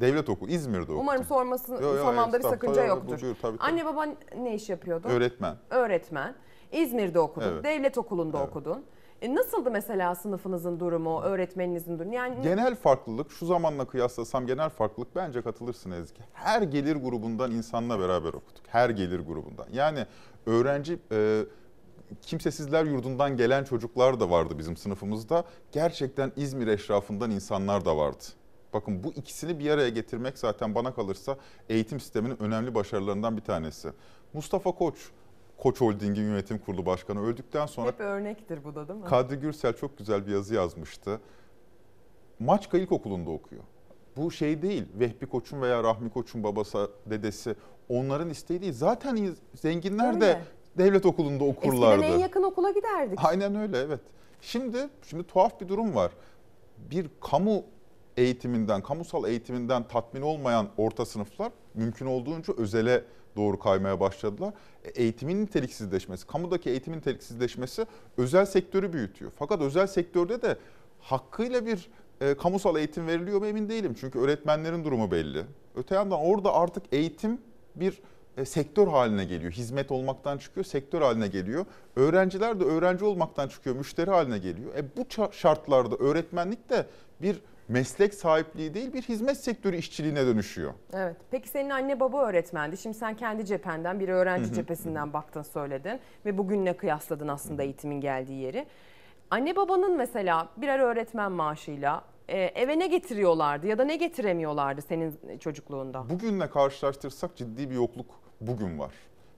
Devlet 0.00 0.28
okulu 0.28 0.50
İzmir'de 0.50 0.82
okudum. 0.82 0.98
Umarım 1.00 1.24
sorması, 1.24 1.72
Yo, 1.72 1.80
yo, 1.94 2.04
sormamda 2.04 2.38
bir 2.38 2.42
sakınca 2.42 2.82
Yo, 2.82 2.88
yoktur. 2.88 3.08
buyur, 3.22 3.36
tabii, 3.42 3.58
tabii. 3.58 3.58
Anne 3.70 3.84
baban 3.84 4.16
ne 4.38 4.54
iş 4.54 4.68
yapıyordu? 4.68 5.08
Öğretmen. 5.08 5.56
Öğretmen. 5.70 6.34
İzmir'de 6.72 7.20
okudun. 7.20 7.46
Evet. 7.52 7.64
Devlet 7.64 7.98
okulunda 7.98 8.38
Evet. 8.38 8.48
okudun. 8.48 8.84
E, 9.22 9.34
nasıldı 9.34 9.70
mesela 9.70 10.14
sınıfınızın 10.14 10.80
durumu, 10.80 11.22
öğretmeninizin 11.22 11.98
durumu? 11.98 12.14
Yani 12.14 12.42
Genel 12.42 12.74
farklılık 12.74 13.32
şu 13.32 13.46
zamanla 13.46 13.84
kıyaslasam 13.84 14.46
genel 14.46 14.68
farklılık 14.68 15.16
bence 15.16 15.42
katılırsın 15.42 15.90
Ezgi. 15.90 16.20
Her 16.32 16.62
gelir 16.62 16.96
grubundan 16.96 17.50
insanla 17.50 18.00
beraber 18.00 18.28
okuduk. 18.28 18.62
Her 18.66 18.90
gelir 18.90 19.20
grubundan. 19.20 19.66
Yani 19.72 20.06
öğrenci 20.46 20.98
e, 21.12 21.42
kimsesizler 22.22 22.84
yurdundan 22.84 23.36
gelen 23.36 23.64
çocuklar 23.64 24.20
da 24.20 24.30
vardı 24.30 24.58
bizim 24.58 24.76
sınıfımızda. 24.76 25.44
Gerçekten 25.72 26.32
İzmir 26.36 26.66
eşrafından 26.66 27.30
insanlar 27.30 27.84
da 27.84 27.96
vardı. 27.96 28.24
Bakın 28.76 29.04
bu 29.04 29.12
ikisini 29.12 29.58
bir 29.58 29.70
araya 29.70 29.88
getirmek 29.88 30.38
zaten 30.38 30.74
bana 30.74 30.94
kalırsa 30.94 31.36
eğitim 31.68 32.00
sisteminin 32.00 32.42
önemli 32.42 32.74
başarılarından 32.74 33.36
bir 33.36 33.42
tanesi. 33.42 33.88
Mustafa 34.32 34.72
Koç, 34.72 34.94
Koç 35.58 35.80
Holding'in 35.80 36.22
yönetim 36.22 36.58
kurulu 36.58 36.86
başkanı 36.86 37.26
öldükten 37.26 37.66
sonra 37.66 37.88
hep 37.88 38.00
örnektir 38.00 38.64
bu 38.64 38.74
da 38.74 38.88
değil 38.88 39.00
mi? 39.00 39.06
Kadri 39.06 39.36
Gürsel 39.36 39.72
çok 39.76 39.98
güzel 39.98 40.26
bir 40.26 40.32
yazı 40.32 40.54
yazmıştı. 40.54 41.20
Maçka 42.38 42.78
İlkokulu'nda 42.78 43.30
okuyor. 43.30 43.62
Bu 44.16 44.30
şey 44.30 44.62
değil, 44.62 44.84
Vehbi 44.94 45.26
Koç'un 45.26 45.62
veya 45.62 45.82
Rahmi 45.82 46.10
Koç'un 46.10 46.44
babası, 46.44 46.90
dedesi 47.06 47.54
onların 47.88 48.30
isteği 48.30 48.60
değil. 48.60 48.72
Zaten 48.72 49.36
zenginler 49.54 50.20
de 50.20 50.26
Öyle. 50.26 50.44
devlet 50.78 51.06
okulunda 51.06 51.44
okurlardı. 51.44 52.02
Eskiden 52.02 52.18
en 52.18 52.22
yakın 52.22 52.42
okula 52.42 52.70
giderdik. 52.70 53.18
Aynen 53.24 53.54
öyle 53.54 53.78
evet. 53.78 54.00
Şimdi 54.40 54.88
şimdi 55.02 55.24
tuhaf 55.24 55.60
bir 55.60 55.68
durum 55.68 55.94
var. 55.94 56.12
Bir 56.90 57.10
kamu 57.20 57.64
eğitiminden, 58.16 58.82
kamusal 58.82 59.28
eğitiminden 59.28 59.88
tatmin 59.88 60.22
olmayan 60.22 60.68
orta 60.76 61.06
sınıflar 61.06 61.52
mümkün 61.74 62.06
olduğunca 62.06 62.54
özele 62.56 63.04
doğru 63.36 63.58
kaymaya 63.58 64.00
başladılar. 64.00 64.54
E, 64.84 65.02
Eğitimin 65.02 65.42
niteliksizleşmesi, 65.42 66.26
kamudaki 66.26 66.70
eğitimin 66.70 66.98
niteliksizleşmesi 66.98 67.86
özel 68.16 68.46
sektörü 68.46 68.92
büyütüyor. 68.92 69.32
Fakat 69.38 69.60
özel 69.60 69.86
sektörde 69.86 70.42
de 70.42 70.56
hakkıyla 71.00 71.66
bir 71.66 71.88
e, 72.20 72.34
kamusal 72.34 72.76
eğitim 72.76 73.06
veriliyor 73.06 73.38
mu 73.38 73.46
emin 73.46 73.68
değilim. 73.68 73.96
Çünkü 74.00 74.18
öğretmenlerin 74.18 74.84
durumu 74.84 75.10
belli. 75.10 75.44
Öte 75.74 75.94
yandan 75.94 76.20
orada 76.20 76.54
artık 76.54 76.82
eğitim 76.92 77.40
bir 77.74 78.00
e, 78.36 78.44
sektör 78.44 78.88
haline 78.88 79.24
geliyor. 79.24 79.52
Hizmet 79.52 79.92
olmaktan 79.92 80.38
çıkıyor, 80.38 80.64
sektör 80.64 81.02
haline 81.02 81.28
geliyor. 81.28 81.66
Öğrenciler 81.96 82.60
de 82.60 82.64
öğrenci 82.64 83.04
olmaktan 83.04 83.48
çıkıyor, 83.48 83.76
müşteri 83.76 84.10
haline 84.10 84.38
geliyor. 84.38 84.74
E 84.74 84.84
bu 84.96 85.32
şartlarda 85.32 85.96
öğretmenlik 85.96 86.70
de 86.70 86.86
bir 87.22 87.40
meslek 87.68 88.14
sahipliği 88.14 88.74
değil, 88.74 88.92
bir 88.92 89.02
hizmet 89.02 89.36
sektörü 89.36 89.76
işçiliğine 89.76 90.26
dönüşüyor. 90.26 90.74
Evet. 90.92 91.16
Peki 91.30 91.48
senin 91.48 91.70
anne 91.70 92.00
baba 92.00 92.28
öğretmendi. 92.28 92.76
Şimdi 92.76 92.96
sen 92.96 93.16
kendi 93.16 93.46
cephenden 93.46 94.00
bir 94.00 94.08
öğrenci 94.08 94.52
cephesinden 94.54 95.12
baktın 95.12 95.42
söyledin 95.42 96.00
ve 96.26 96.38
bugünle 96.38 96.76
kıyasladın 96.76 97.28
aslında 97.28 97.62
eğitimin 97.62 98.00
geldiği 98.00 98.42
yeri. 98.42 98.66
Anne 99.30 99.56
babanın 99.56 99.96
mesela 99.96 100.48
birer 100.56 100.78
öğretmen 100.78 101.32
maaşıyla 101.32 102.04
e, 102.28 102.38
eve 102.40 102.78
ne 102.78 102.86
getiriyorlardı 102.86 103.66
ya 103.66 103.78
da 103.78 103.84
ne 103.84 103.96
getiremiyorlardı 103.96 104.82
senin 104.82 105.38
çocukluğunda? 105.40 106.10
Bugünle 106.10 106.50
karşılaştırsak 106.50 107.36
ciddi 107.36 107.70
bir 107.70 107.74
yokluk 107.74 108.06
bugün 108.40 108.78
var. 108.78 108.92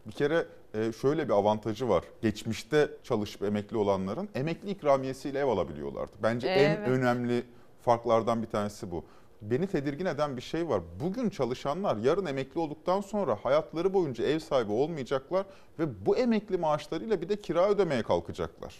Bir 0.06 0.12
kere 0.12 0.46
e, 0.74 0.92
şöyle 0.92 1.28
bir 1.28 1.32
avantajı 1.32 1.88
var. 1.88 2.04
Geçmişte 2.22 2.88
çalışıp 3.02 3.42
emekli 3.42 3.76
olanların 3.76 4.28
emekli 4.34 4.70
ikramiyesiyle 4.70 5.38
ev 5.38 5.46
alabiliyorlardı. 5.46 6.12
Bence 6.22 6.48
en 6.48 6.70
Evet. 6.70 6.88
önemli 6.88 7.42
farklardan 7.82 8.42
bir 8.42 8.46
tanesi 8.46 8.90
bu. 8.90 9.04
Beni 9.42 9.66
tedirgin 9.66 10.06
eden 10.06 10.36
bir 10.36 10.42
şey 10.42 10.68
var. 10.68 10.80
Bugün 11.00 11.30
çalışanlar 11.30 11.96
yarın 11.96 12.26
emekli 12.26 12.60
olduktan 12.60 13.00
sonra 13.00 13.38
hayatları 13.42 13.94
boyunca 13.94 14.24
ev 14.24 14.38
sahibi 14.38 14.72
olmayacaklar 14.72 15.46
ve 15.78 16.06
bu 16.06 16.16
emekli 16.16 16.58
maaşlarıyla 16.58 17.20
bir 17.20 17.28
de 17.28 17.36
kira 17.36 17.68
ödemeye 17.68 18.02
kalkacaklar. 18.02 18.76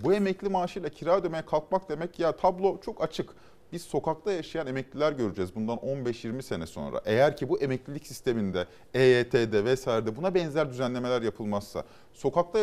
Bu 0.00 0.14
emekli 0.14 0.48
maaşıyla 0.48 0.88
kira 0.88 1.16
ödemeye 1.16 1.46
kalkmak 1.46 1.88
demek 1.88 2.18
ya 2.18 2.36
tablo 2.36 2.80
çok 2.80 3.02
açık. 3.02 3.30
Biz 3.72 3.82
sokakta 3.82 4.32
yaşayan 4.32 4.66
emekliler 4.66 5.12
göreceğiz 5.12 5.54
bundan 5.54 5.78
15-20 5.78 6.42
sene 6.42 6.66
sonra. 6.66 7.00
Eğer 7.04 7.36
ki 7.36 7.48
bu 7.48 7.60
emeklilik 7.60 8.06
sisteminde, 8.06 8.66
EYT'de 8.94 9.64
vesairede 9.64 10.16
buna 10.16 10.34
benzer 10.34 10.70
düzenlemeler 10.70 11.22
yapılmazsa 11.22 11.84
sokakta 12.12 12.58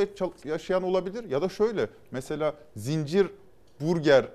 yaşayan 0.46 0.84
olabilir 0.84 1.30
ya 1.30 1.42
da 1.42 1.50
şöyle 1.50 1.90
mesela 2.12 2.54
zincir 2.76 3.28
burger 3.82 4.26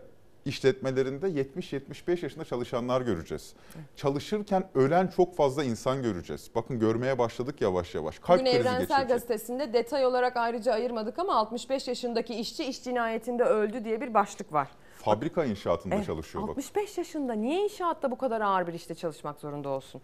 işletmelerinde 0.45 1.27
70-75 1.27 2.23
yaşında 2.23 2.45
çalışanlar 2.45 3.01
göreceğiz. 3.01 3.55
Çalışırken 3.97 4.69
ölen 4.75 5.07
çok 5.07 5.37
fazla 5.37 5.65
insan 5.65 6.03
göreceğiz. 6.03 6.51
Bakın 6.55 6.79
görmeye 6.79 7.19
başladık 7.19 7.61
yavaş 7.61 7.95
yavaş. 7.95 8.19
Kalp 8.19 8.41
Bugün 8.41 8.53
krizi 8.53 8.61
Evrensel 8.61 8.81
geçirecek. 8.81 9.09
Gazetesi'nde 9.09 9.73
detay 9.73 10.07
olarak 10.07 10.37
ayrıca 10.37 10.73
ayırmadık 10.73 11.19
ama 11.19 11.37
65 11.37 11.89
yaşındaki 11.89 12.35
işçi 12.35 12.65
iş 12.65 12.85
cinayetinde 12.85 13.45
öldü 13.45 13.85
diye 13.85 14.01
bir 14.01 14.15
başlık 14.15 14.53
var. 14.53 14.69
Fabrika 14.99 15.45
inşaatında 15.45 15.95
Evet, 15.95 16.07
çalışıyor 16.07 16.43
bakın. 16.43 16.53
65 16.53 16.99
yaşında 16.99 17.33
niye 17.33 17.65
inşaatta 17.65 18.11
bu 18.11 18.19
kadar 18.19 18.41
ağır 18.41 18.67
bir 18.67 18.75
işte 18.75 18.95
çalışmak 18.95 19.41
zorunda 19.41 19.69
olsun? 19.69 20.01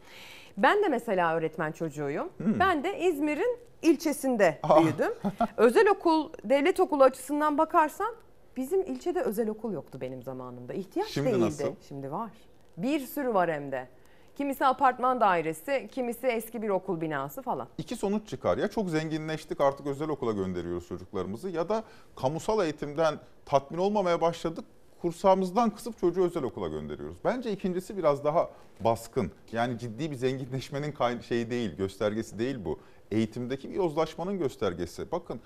Ben 0.57 0.83
de 0.83 0.89
mesela 0.89 1.35
öğretmen 1.35 1.73
çocuğuyum. 1.73 2.29
Hmm. 2.37 2.61
Ben 2.61 2.85
de 2.85 2.99
İzmir'in 3.01 3.59
ilçesinde 3.83 4.61
büyüdüm. 4.81 5.13
özel 5.57 5.89
okul, 5.89 6.33
devlet 6.45 6.81
okulu 6.81 7.03
açısından 7.05 7.59
bakarsan 7.59 8.15
bizim 8.61 8.83
ilçede 8.83 9.21
özel 9.21 9.49
okul 9.49 9.73
yoktu 9.73 9.99
benim 10.01 10.23
zamanımda. 10.23 10.75
İhtiyaç 10.75 11.09
Şimdi 11.09 11.29
değildi. 11.31 11.41
nasıl? 11.41 11.75
Şimdi 11.89 12.13
var. 12.13 12.31
Bir 12.77 13.01
sürü 13.01 13.35
var 13.35 13.53
hem 13.53 13.73
de. 13.73 13.89
Kimisi 14.37 14.67
apartman 14.67 15.21
dairesi, 15.21 15.89
kimisi 15.93 16.27
eski 16.27 16.63
bir 16.63 16.69
okul 16.69 17.01
binası 17.01 17.43
falan. 17.43 17.69
İki 17.79 17.97
sonuç 17.97 18.29
çıkar. 18.29 18.59
Ya 18.59 18.69
çok 18.69 18.91
zenginleştik 18.91 19.61
artık 19.61 19.87
özel 19.87 20.09
okula 20.09 20.33
gönderiyoruz 20.33 20.89
çocuklarımızı 20.89 21.51
ya 21.51 21.69
da 21.69 21.85
kamusal 22.17 22.65
eğitimden 22.65 23.19
tatmin 23.47 23.79
olmamaya 23.79 24.21
başladık. 24.21 24.65
Kursağımızdan 25.03 25.71
kısıp 25.71 25.99
çocuğu 25.99 26.25
özel 26.25 26.43
okula 26.43 26.69
gönderiyoruz. 26.69 27.17
Bence 27.25 27.53
ikincisi 27.53 27.97
biraz 27.97 28.25
daha 28.25 28.51
baskın. 28.81 29.33
Yani 29.53 29.79
ciddi 29.79 30.11
bir 30.11 30.17
zenginleşmenin 30.17 31.21
şeyi 31.21 31.51
değil, 31.51 31.77
göstergesi 31.77 32.39
değil 32.39 32.65
bu. 32.65 32.79
Eğitimdeki 33.11 33.71
bir 33.71 33.75
yozlaşmanın 33.75 34.39
göstergesi. 34.39 35.13
Bakın 35.13 35.41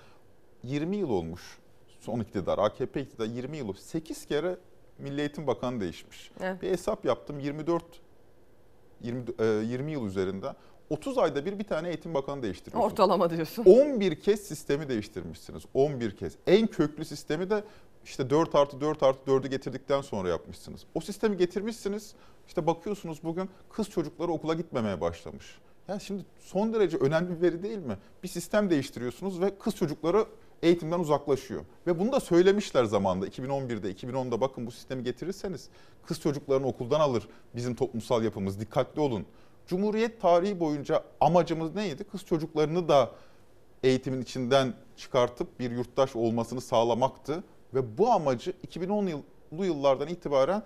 20 0.63 0.95
yıl 0.95 1.09
olmuş 1.09 1.59
son 2.05 2.19
iktidar, 2.19 2.57
AKP 2.57 3.01
iktidar 3.01 3.25
20 3.25 3.57
yıl. 3.57 3.73
8 3.73 4.25
kere 4.25 4.57
Milli 4.99 5.19
Eğitim 5.19 5.47
Bakanı 5.47 5.81
değişmiş. 5.81 6.31
Evet. 6.41 6.61
Bir 6.61 6.69
hesap 6.69 7.05
yaptım 7.05 7.39
24 7.39 7.83
20, 9.01 9.23
e, 9.39 9.45
20 9.45 9.91
yıl 9.91 10.05
üzerinden 10.05 10.55
30 10.89 11.17
ayda 11.17 11.45
bir 11.45 11.59
bir 11.59 11.63
tane 11.63 11.87
eğitim 11.87 12.13
bakanı 12.13 12.43
değiştiriyorsunuz. 12.43 12.91
Ortalama 12.91 13.29
diyorsun. 13.29 13.65
11 13.65 14.21
kez 14.21 14.39
sistemi 14.39 14.89
değiştirmişsiniz. 14.89 15.63
11 15.73 16.15
kez. 16.15 16.33
En 16.47 16.67
köklü 16.67 17.05
sistemi 17.05 17.49
de 17.49 17.63
işte 18.03 18.29
4 18.29 18.55
artı 18.55 18.81
4 18.81 19.03
artı 19.03 19.31
4'ü 19.31 19.47
getirdikten 19.47 20.01
sonra 20.01 20.29
yapmışsınız. 20.29 20.81
O 20.95 21.01
sistemi 21.01 21.37
getirmişsiniz. 21.37 22.15
İşte 22.47 22.67
bakıyorsunuz 22.67 23.23
bugün 23.23 23.49
kız 23.69 23.89
çocukları 23.89 24.31
okula 24.31 24.53
gitmemeye 24.53 25.01
başlamış. 25.01 25.57
Yani 25.87 26.01
şimdi 26.01 26.25
son 26.39 26.73
derece 26.73 26.97
önemli 26.97 27.35
bir 27.35 27.41
veri 27.41 27.63
değil 27.63 27.77
mi? 27.77 27.97
Bir 28.23 28.27
sistem 28.27 28.69
değiştiriyorsunuz 28.69 29.41
ve 29.41 29.57
kız 29.57 29.75
çocukları 29.75 30.25
eğitimden 30.65 30.99
uzaklaşıyor. 30.99 31.65
Ve 31.87 31.99
bunu 31.99 32.11
da 32.11 32.19
söylemişler 32.19 32.85
zamanda 32.85 33.27
2011'de, 33.27 33.91
2010'da 33.91 34.41
bakın 34.41 34.67
bu 34.67 34.71
sistemi 34.71 35.03
getirirseniz 35.03 35.69
kız 36.05 36.19
çocuklarını 36.19 36.67
okuldan 36.67 36.99
alır 36.99 37.27
bizim 37.55 37.75
toplumsal 37.75 38.23
yapımız 38.23 38.59
dikkatli 38.59 39.01
olun. 39.01 39.25
Cumhuriyet 39.67 40.21
tarihi 40.21 40.59
boyunca 40.59 41.03
amacımız 41.21 41.75
neydi? 41.75 42.03
Kız 42.03 42.25
çocuklarını 42.25 42.89
da 42.89 43.11
eğitimin 43.83 44.21
içinden 44.21 44.73
çıkartıp 44.97 45.59
bir 45.59 45.71
yurttaş 45.71 46.15
olmasını 46.15 46.61
sağlamaktı. 46.61 47.43
Ve 47.73 47.97
bu 47.97 48.11
amacı 48.11 48.53
2010'lu 48.67 49.65
yıllardan 49.65 50.07
itibaren 50.07 50.63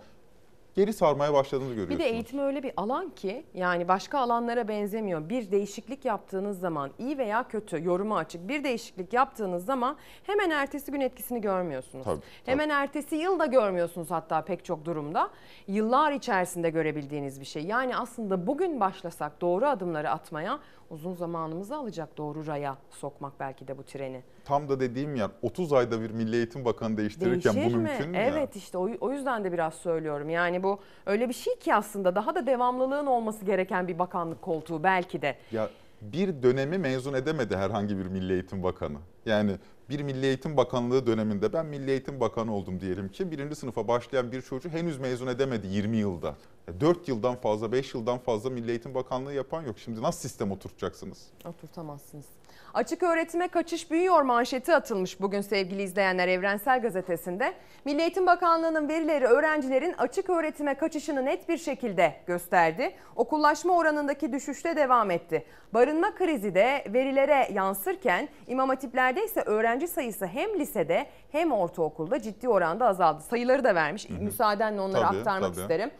geri 0.79 0.93
sarmaya 0.93 1.33
başladığını 1.33 1.69
görüyorsunuz. 1.69 1.99
Bir 1.99 2.03
de 2.03 2.09
eğitim 2.09 2.39
öyle 2.39 2.63
bir 2.63 2.71
alan 2.77 3.09
ki 3.09 3.45
yani 3.53 3.87
başka 3.87 4.19
alanlara 4.19 4.67
benzemiyor. 4.67 5.29
Bir 5.29 5.51
değişiklik 5.51 6.05
yaptığınız 6.05 6.59
zaman 6.59 6.91
iyi 6.99 7.17
veya 7.17 7.47
kötü 7.47 7.85
yoruma 7.85 8.17
açık 8.17 8.47
bir 8.47 8.63
değişiklik 8.63 9.13
yaptığınız 9.13 9.65
zaman 9.65 9.97
hemen 10.23 10.49
ertesi 10.49 10.91
gün 10.91 11.01
etkisini 11.01 11.41
görmüyorsunuz. 11.41 12.05
Tabii, 12.05 12.21
Hemen 12.45 12.69
ertesi 12.69 13.15
yıl 13.15 13.39
da 13.39 13.45
görmüyorsunuz 13.45 14.11
hatta 14.11 14.41
pek 14.41 14.65
çok 14.65 14.85
durumda. 14.85 15.29
Yıllar 15.67 16.11
içerisinde 16.11 16.69
görebildiğiniz 16.69 17.39
bir 17.39 17.45
şey. 17.45 17.63
Yani 17.63 17.97
aslında 17.97 18.47
bugün 18.47 18.79
başlasak 18.79 19.41
doğru 19.41 19.65
adımları 19.67 20.09
atmaya 20.09 20.59
uzun 20.89 21.13
zamanımızı 21.13 21.75
alacak 21.75 22.17
doğru 22.17 22.47
raya 22.47 22.77
sokmak 22.89 23.39
belki 23.39 23.67
de 23.67 23.77
bu 23.77 23.83
treni. 23.83 24.23
Tam 24.45 24.69
da 24.69 24.79
dediğim 24.79 25.15
yer 25.15 25.29
30 25.41 25.73
ayda 25.73 26.01
bir 26.01 26.09
Milli 26.09 26.35
Eğitim 26.35 26.65
Bakanı 26.65 26.97
değiştirirken 26.97 27.55
Değişir 27.55 27.73
bu 27.73 27.77
mi? 27.77 27.83
mümkün 27.83 28.09
mü? 28.09 28.17
ya? 28.17 28.23
Evet 28.23 28.55
işte 28.55 28.77
o, 28.77 28.89
o 29.01 29.11
yüzden 29.11 29.43
de 29.43 29.51
biraz 29.51 29.73
söylüyorum. 29.73 30.29
Yani 30.29 30.63
bu 30.63 30.79
öyle 31.05 31.29
bir 31.29 31.33
şey 31.33 31.55
ki 31.59 31.75
aslında 31.75 32.15
daha 32.15 32.35
da 32.35 32.47
devamlılığın 32.47 33.05
olması 33.05 33.45
gereken 33.45 33.87
bir 33.87 33.99
bakanlık 33.99 34.41
koltuğu 34.41 34.83
belki 34.83 35.21
de. 35.21 35.35
Ya 35.51 35.69
bir 36.01 36.43
dönemi 36.43 36.77
mezun 36.77 37.13
edemedi 37.13 37.57
herhangi 37.57 37.97
bir 37.97 38.05
Milli 38.05 38.33
Eğitim 38.33 38.63
Bakanı. 38.63 38.97
Yani 39.25 39.55
bir 39.89 39.99
Milli 39.99 40.25
Eğitim 40.25 40.57
Bakanlığı 40.57 41.07
döneminde 41.07 41.53
ben 41.53 41.65
Milli 41.65 41.91
Eğitim 41.91 42.19
Bakanı 42.19 42.55
oldum 42.55 42.79
diyelim 42.81 43.09
ki 43.09 43.31
birinci 43.31 43.55
sınıfa 43.55 43.87
başlayan 43.87 44.31
bir 44.31 44.41
çocuğu 44.41 44.69
henüz 44.69 44.97
mezun 44.97 45.27
edemedi 45.27 45.67
20 45.67 45.97
yılda. 45.97 46.35
4 46.79 47.07
yıldan 47.07 47.35
fazla 47.35 47.71
5 47.71 47.93
yıldan 47.93 48.17
fazla 48.19 48.49
Milli 48.49 48.69
Eğitim 48.69 48.93
Bakanlığı 48.93 49.33
yapan 49.33 49.63
yok. 49.63 49.79
Şimdi 49.79 50.01
nasıl 50.01 50.19
sistem 50.19 50.51
oturtacaksınız? 50.51 51.27
Oturtamazsınız. 51.45 52.25
Açık 52.73 53.03
öğretime 53.03 53.47
kaçış 53.47 53.91
büyüyor 53.91 54.21
manşeti 54.21 54.75
atılmış 54.75 55.21
bugün 55.21 55.41
sevgili 55.41 55.81
izleyenler 55.81 56.27
Evrensel 56.27 56.81
Gazetesi'nde. 56.81 57.53
Milli 57.85 58.01
Eğitim 58.01 58.27
Bakanlığı'nın 58.27 58.89
verileri 58.89 59.25
öğrencilerin 59.25 59.93
açık 59.97 60.29
öğretime 60.29 60.73
kaçışını 60.75 61.25
net 61.25 61.49
bir 61.49 61.57
şekilde 61.57 62.13
gösterdi. 62.27 62.95
Okullaşma 63.15 63.77
oranındaki 63.77 64.33
düşüşte 64.33 64.75
devam 64.75 65.11
etti. 65.11 65.45
Barınma 65.73 66.15
krizi 66.15 66.55
de 66.55 66.83
verilere 66.87 67.47
yansırken 67.53 68.29
İmam 68.47 68.69
Hatipler'de 68.69 69.25
ise 69.25 69.41
öğrenci 69.41 69.87
sayısı 69.87 70.25
hem 70.25 70.59
lisede 70.59 71.05
hem 71.31 71.51
ortaokulda 71.51 72.21
ciddi 72.21 72.49
oranda 72.49 72.85
azaldı. 72.87 73.23
Sayıları 73.29 73.63
da 73.63 73.75
vermiş. 73.75 74.09
Müsaadenle 74.09 74.81
onları 74.81 75.01
Tabii, 75.03 75.17
aktarmak 75.17 75.53
tabii. 75.53 75.61
isterim. 75.61 75.91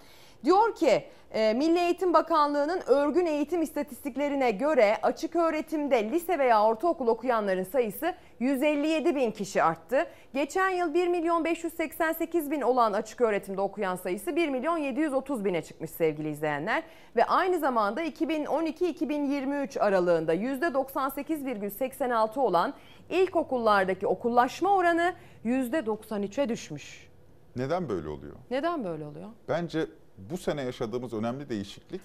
Diyor 0.44 0.76
ki 0.76 1.04
e, 1.32 1.54
Milli 1.54 1.80
Eğitim 1.80 2.14
Bakanlığı'nın 2.14 2.82
örgün 2.88 3.26
eğitim 3.26 3.62
istatistiklerine 3.62 4.52
göre 4.52 4.98
açık 5.04 5.36
öğretimde 5.36 6.12
lise 6.12 6.40
veya 6.40 6.64
ortaokul 6.64 7.08
okuyanların 7.08 7.64
sayısı 7.64 8.16
157 8.40 9.16
bin 9.16 9.32
kişi 9.32 9.64
arttı. 9.64 10.06
Geçen 10.34 10.70
yıl 10.70 10.94
1 10.94 11.08
milyon 11.08 11.46
588 11.46 12.52
bin 12.52 12.62
olan 12.62 12.94
açık 12.94 13.22
öğretimde 13.22 13.62
okuyan 13.62 13.96
sayısı 13.96 14.36
1 14.36 14.50
milyon 14.50 14.78
730 14.78 15.46
bine 15.46 15.62
çıkmış 15.62 15.92
sevgili 15.92 16.30
izleyenler. 16.30 16.84
Ve 17.16 17.26
aynı 17.26 17.60
zamanda 17.60 18.04
2012-2023 18.04 19.80
aralığında 19.80 20.36
%98,86 20.36 22.40
olan 22.40 22.74
ilkokullardaki 23.10 24.08
okullaşma 24.08 24.76
oranı 24.76 25.14
%93'e 25.46 26.50
düşmüş. 26.50 27.10
Neden 27.56 27.90
böyle 27.90 28.10
oluyor? 28.10 28.36
Neden 28.52 28.84
böyle 28.84 29.06
oluyor? 29.06 29.30
Bence 29.48 29.88
bu 30.30 30.38
sene 30.38 30.62
yaşadığımız 30.62 31.14
önemli 31.14 31.50
değişiklik 31.50 32.02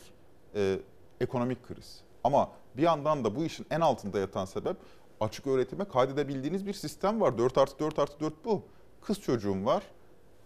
e, 0.55 0.79
ekonomik 1.21 1.69
kriz. 1.69 2.01
Ama 2.25 2.51
bir 2.77 2.83
yandan 2.83 3.25
da 3.25 3.37
bu 3.37 3.45
işin 3.45 3.67
en 3.71 3.81
altında 3.81 4.19
yatan 4.19 4.45
sebep 4.45 4.77
açık 5.21 5.47
öğretime 5.47 5.85
kaydedebildiğiniz 5.85 6.67
bir 6.67 6.73
sistem 6.73 7.21
var. 7.21 7.39
4 7.39 7.59
artı 7.59 7.79
4 7.79 7.99
artı 7.99 8.21
4 8.21 8.45
bu. 8.45 8.63
Kız 9.01 9.21
çocuğum 9.21 9.65
var. 9.65 9.83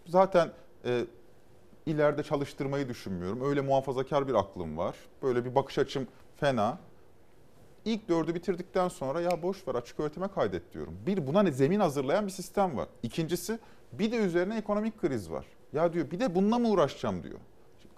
Zaten 0.06 0.52
e, 0.84 1.04
ileride 1.86 2.22
çalıştırmayı 2.22 2.88
düşünmüyorum. 2.88 3.40
Öyle 3.44 3.60
muhafazakar 3.60 4.28
bir 4.28 4.34
aklım 4.34 4.78
var. 4.78 4.96
Böyle 5.22 5.44
bir 5.44 5.54
bakış 5.54 5.78
açım 5.78 6.06
fena. 6.36 6.78
İlk 7.84 8.08
dördü 8.08 8.34
bitirdikten 8.34 8.88
sonra 8.88 9.20
ya 9.20 9.42
boş 9.42 9.68
ver 9.68 9.74
açık 9.74 10.00
öğretime 10.00 10.28
kaydet 10.28 10.74
diyorum. 10.74 10.94
Bir 11.06 11.26
buna 11.26 11.42
ne 11.42 11.52
zemin 11.52 11.80
hazırlayan 11.80 12.26
bir 12.26 12.32
sistem 12.32 12.76
var. 12.76 12.88
İkincisi 13.02 13.58
bir 13.92 14.12
de 14.12 14.16
üzerine 14.16 14.58
ekonomik 14.58 15.00
kriz 15.00 15.30
var. 15.30 15.46
Ya 15.72 15.92
diyor 15.92 16.10
bir 16.10 16.20
de 16.20 16.34
bununla 16.34 16.58
mı 16.58 16.68
uğraşacağım 16.68 17.22
diyor. 17.22 17.38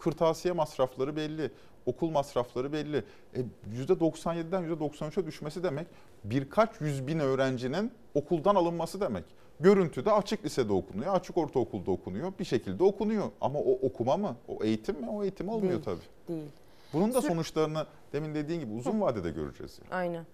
Kırtasiye 0.00 0.54
masrafları 0.54 1.16
belli, 1.16 1.50
okul 1.86 2.10
masrafları 2.10 2.72
belli. 2.72 3.04
E, 3.36 3.40
%97'den 3.74 4.64
%93'e 4.64 5.26
düşmesi 5.26 5.62
demek 5.62 5.86
birkaç 6.24 6.80
yüz 6.80 7.06
bin 7.06 7.18
öğrencinin 7.18 7.92
okuldan 8.14 8.54
alınması 8.54 9.00
demek. 9.00 9.24
Görüntüde 9.60 10.12
açık 10.12 10.44
lisede 10.44 10.72
okunuyor, 10.72 11.14
açık 11.14 11.36
ortaokulda 11.36 11.90
okunuyor, 11.90 12.32
bir 12.38 12.44
şekilde 12.44 12.84
okunuyor. 12.84 13.30
Ama 13.40 13.58
o 13.58 13.72
okuma 13.72 14.16
mı, 14.16 14.36
o 14.48 14.64
eğitim 14.64 15.00
mi? 15.00 15.10
O 15.10 15.22
eğitim 15.22 15.48
olmuyor 15.48 15.72
Değil, 15.72 15.84
tabii. 15.84 16.28
Değil. 16.28 16.50
Bunun 16.92 17.14
da 17.14 17.22
sonuçlarını 17.22 17.86
demin 18.12 18.34
dediğin 18.34 18.60
gibi 18.60 18.72
uzun 18.72 19.00
vadede 19.00 19.30
göreceğiz. 19.30 19.78
Yani. 19.78 20.00
Aynen. 20.00 20.26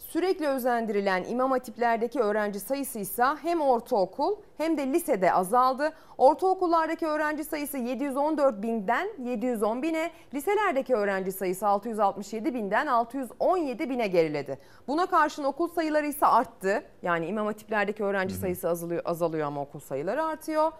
Sürekli 0.00 0.48
özendirilen 0.48 1.24
imam 1.24 1.50
hatiplerdeki 1.50 2.20
öğrenci 2.20 2.60
sayısı 2.60 2.98
ise 2.98 3.24
hem 3.42 3.60
ortaokul 3.60 4.36
hem 4.56 4.78
de 4.78 4.86
lisede 4.86 5.32
azaldı. 5.32 5.92
Ortaokullardaki 6.18 7.06
öğrenci 7.06 7.44
sayısı 7.44 7.78
714 7.78 8.62
binden 8.62 9.08
710 9.18 9.82
bine, 9.82 10.10
liselerdeki 10.34 10.94
öğrenci 10.94 11.32
sayısı 11.32 11.66
667 11.66 12.54
binden 12.54 12.86
617 12.86 13.90
bine 13.90 14.06
geriledi. 14.06 14.58
Buna 14.88 15.06
karşın 15.06 15.44
okul 15.44 15.68
sayıları 15.68 16.06
ise 16.06 16.26
arttı. 16.26 16.84
Yani 17.02 17.26
imam 17.26 17.46
hatiplerdeki 17.46 18.04
öğrenci 18.04 18.34
sayısı 18.34 18.68
azalıyor, 18.68 19.02
azalıyor 19.04 19.46
ama 19.46 19.60
okul 19.60 19.80
sayıları 19.80 20.24
artıyor. 20.24 20.72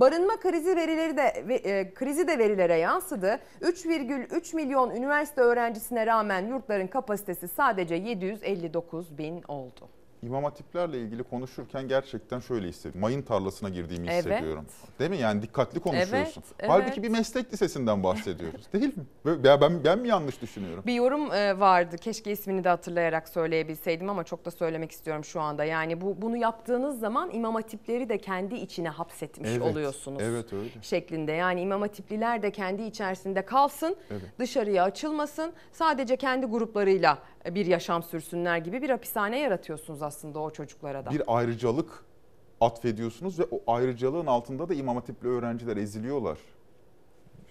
Barınma 0.00 0.36
krizi 0.40 0.76
verileri 0.76 1.16
de 1.16 1.22
e, 1.22 1.94
krizi 1.94 2.28
de 2.28 2.38
verilere 2.38 2.76
yansıdı. 2.78 3.40
3,3 3.62 4.56
milyon 4.56 4.90
üniversite 4.90 5.40
öğrencisine 5.40 6.06
rağmen 6.06 6.46
yurtların 6.46 6.86
kapasitesi 6.86 7.48
sadece 7.48 7.94
759 7.94 9.18
bin 9.18 9.42
oldu. 9.42 9.97
İmam 10.22 10.44
hatiplerle 10.44 10.98
ilgili 11.00 11.22
konuşurken 11.22 11.88
gerçekten 11.88 12.40
şöyle 12.40 12.68
hissediyorum. 12.68 13.00
Mayın 13.00 13.22
tarlasına 13.22 13.68
girdiğimi 13.68 14.06
Evet. 14.10 14.24
hissediyorum. 14.24 14.66
Değil 14.98 15.10
mi? 15.10 15.16
Yani 15.16 15.42
dikkatli 15.42 15.80
konuşuyorsun. 15.80 16.42
Evet, 16.58 16.70
Halbuki 16.70 16.92
evet. 16.92 17.02
bir 17.02 17.08
meslek 17.08 17.52
lisesinden 17.52 18.02
bahsediyoruz. 18.02 18.66
Değil 18.72 18.96
mi? 18.96 19.04
Ben, 19.44 19.84
ben 19.84 19.98
mi 19.98 20.08
yanlış 20.08 20.42
düşünüyorum? 20.42 20.82
Bir 20.86 20.94
yorum 20.94 21.32
e, 21.32 21.60
vardı. 21.60 21.96
Keşke 21.96 22.32
ismini 22.32 22.64
de 22.64 22.68
hatırlayarak 22.68 23.28
söyleyebilseydim 23.28 24.10
ama 24.10 24.24
çok 24.24 24.44
da 24.44 24.50
söylemek 24.50 24.90
istiyorum 24.90 25.24
şu 25.24 25.40
anda. 25.40 25.64
Yani 25.64 26.00
bu 26.00 26.22
bunu 26.22 26.36
yaptığınız 26.36 27.00
zaman 27.00 27.30
imam 27.30 27.54
hatipleri 27.54 28.08
de 28.08 28.18
kendi 28.18 28.54
içine 28.54 28.88
hapsetmiş 28.88 29.50
Evet, 29.50 29.62
oluyorsunuz. 29.62 30.22
evet, 30.22 30.52
öyle. 30.52 30.68
Şeklinde. 30.82 31.32
Yani 31.32 31.60
imam 31.60 31.80
hatipliler 31.80 32.42
de 32.42 32.50
kendi 32.50 32.82
içerisinde 32.82 33.42
kalsın, 33.42 33.96
Evet. 34.10 34.22
dışarıya 34.38 34.84
açılmasın. 34.84 35.52
Sadece 35.72 36.16
kendi 36.16 36.46
gruplarıyla 36.46 37.18
bir 37.54 37.66
yaşam 37.66 38.02
sürsünler 38.02 38.58
gibi 38.58 38.82
bir 38.82 38.90
hapishane 38.90 39.38
yaratıyorsunuz 39.38 40.02
aslında 40.02 40.38
o 40.38 40.50
çocuklara 40.50 41.06
da. 41.06 41.10
Bir 41.10 41.22
ayrıcalık 41.26 42.04
atfediyorsunuz 42.60 43.38
ve 43.38 43.44
o 43.50 43.72
ayrıcalığın 43.72 44.26
altında 44.26 44.68
da 44.68 44.74
imam 44.74 44.96
hatipli 44.96 45.28
öğrenciler 45.28 45.76
eziliyorlar. 45.76 46.38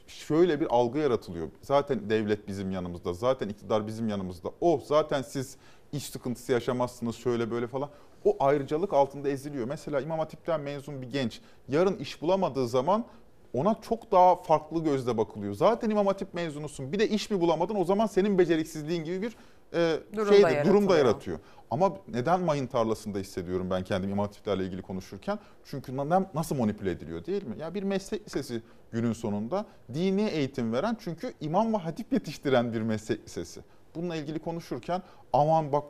Şöyle 0.08 0.60
bir 0.62 0.68
algı 0.70 1.00
yaratılıyor. 1.00 1.48
Zaten 1.62 2.10
devlet 2.10 2.48
bizim 2.48 2.72
yanımızda, 2.72 3.14
zaten 3.14 3.50
iktidar 3.50 3.88
bizim 3.88 4.10
yanımızda. 4.10 4.50
O 4.62 4.82
zaten 4.86 5.22
siz 5.22 5.58
iş 5.92 6.04
sıkıntısı 6.04 6.52
yaşamazsınız 6.52 7.16
şöyle 7.16 7.52
böyle 7.52 7.68
falan. 7.68 7.90
O 8.26 8.36
ayrıcalık 8.40 8.94
altında 8.94 9.30
eziliyor. 9.30 9.68
Mesela 9.68 10.02
imam 10.02 10.20
hatipten 10.20 10.62
mezun 10.62 11.02
bir 11.02 11.08
genç 11.08 11.42
yarın 11.68 11.98
iş 11.98 12.22
bulamadığı 12.22 12.68
zaman 12.68 13.06
ona 13.54 13.76
çok 13.82 14.12
daha 14.12 14.36
farklı 14.36 14.84
gözle 14.84 15.18
bakılıyor. 15.18 15.54
Zaten 15.54 15.90
imam 15.90 16.08
hatip 16.08 16.34
mezunusun 16.34 16.92
bir 16.92 17.00
de 17.00 17.10
iş 17.10 17.32
mi 17.32 17.42
bulamadın 17.42 17.76
o 17.76 17.84
zaman 17.84 18.06
senin 18.06 18.38
beceriksizliğin 18.38 19.04
gibi 19.04 19.22
bir 19.22 19.36
e, 19.74 20.00
Durum 20.14 20.28
da 20.28 20.32
şeyde, 20.34 20.66
durum 20.66 20.90
da 20.90 20.98
yaratıyor. 20.98 21.40
Ama 21.72 21.94
neden 22.08 22.42
mayın 22.42 22.68
tarlasında 22.68 23.20
hissediyorum 23.20 23.70
ben 23.70 23.84
kendimi 23.84 24.12
imam 24.12 24.26
hatiplerle 24.26 24.64
ilgili 24.66 24.82
konuşurken? 24.82 25.40
Çünkü 25.66 25.98
na- 25.98 26.30
nasıl 26.34 26.56
manipüle 26.56 26.92
ediliyor 26.92 27.26
değil 27.26 27.44
mi? 27.44 27.56
Ya 27.60 27.74
bir 27.74 27.84
meslek 27.84 28.26
lisesi 28.26 28.62
günün 28.92 29.14
sonunda 29.14 29.66
dini 29.94 30.22
eğitim 30.28 30.74
veren 30.74 30.98
çünkü 31.00 31.34
imam 31.42 31.74
ve 31.74 31.78
hatip 31.78 32.14
yetiştiren 32.14 32.74
bir 32.74 32.82
meslek 32.82 33.26
lisesi. 33.26 33.62
bununla 33.96 34.16
ilgili 34.16 34.40
konuşurken 34.40 35.02
aman 35.34 35.72
bak 35.72 35.84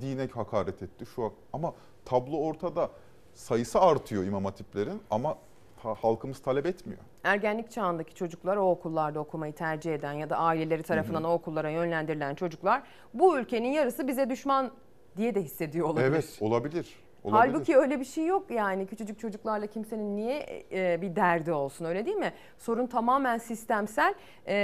dine 0.00 0.26
hakaret 0.28 0.82
etti 0.82 1.06
şu 1.14 1.32
ama 1.52 1.74
tablo 2.04 2.36
ortada 2.36 2.90
sayısı 3.34 3.80
artıyor 3.80 4.24
imam 4.24 4.44
hatiplerin 4.44 5.00
ama 5.10 5.36
ha- 5.82 5.94
halkımız 5.94 6.38
talep 6.42 6.66
etmiyor. 6.66 7.00
Ergenlik 7.24 7.70
çağındaki 7.70 8.14
çocuklar 8.14 8.56
o 8.56 8.70
okullarda 8.70 9.20
okumayı 9.20 9.52
tercih 9.52 9.94
eden 9.94 10.12
ya 10.12 10.30
da 10.30 10.36
aileleri 10.36 10.82
tarafından 10.82 11.24
o 11.24 11.32
okullara 11.32 11.70
yönlendirilen 11.70 12.34
çocuklar 12.34 12.82
bu 13.14 13.38
ülkenin 13.38 13.68
yarısı 13.68 14.08
bize 14.08 14.30
düşman 14.30 14.70
diye 15.16 15.34
de 15.34 15.42
hissediyor 15.42 15.88
olabilir. 15.88 16.06
Evet 16.06 16.38
olabilir. 16.40 16.96
olabilir. 17.24 17.52
Halbuki 17.52 17.76
öyle 17.76 18.00
bir 18.00 18.04
şey 18.04 18.26
yok 18.26 18.50
yani 18.50 18.86
küçücük 18.86 19.18
çocuklarla 19.18 19.66
kimsenin 19.66 20.16
niye 20.16 20.64
e, 20.72 21.02
bir 21.02 21.16
derdi 21.16 21.52
olsun 21.52 21.84
öyle 21.84 22.06
değil 22.06 22.16
mi? 22.16 22.32
Sorun 22.58 22.86
tamamen 22.86 23.38
sistemsel 23.38 24.14
e, 24.46 24.54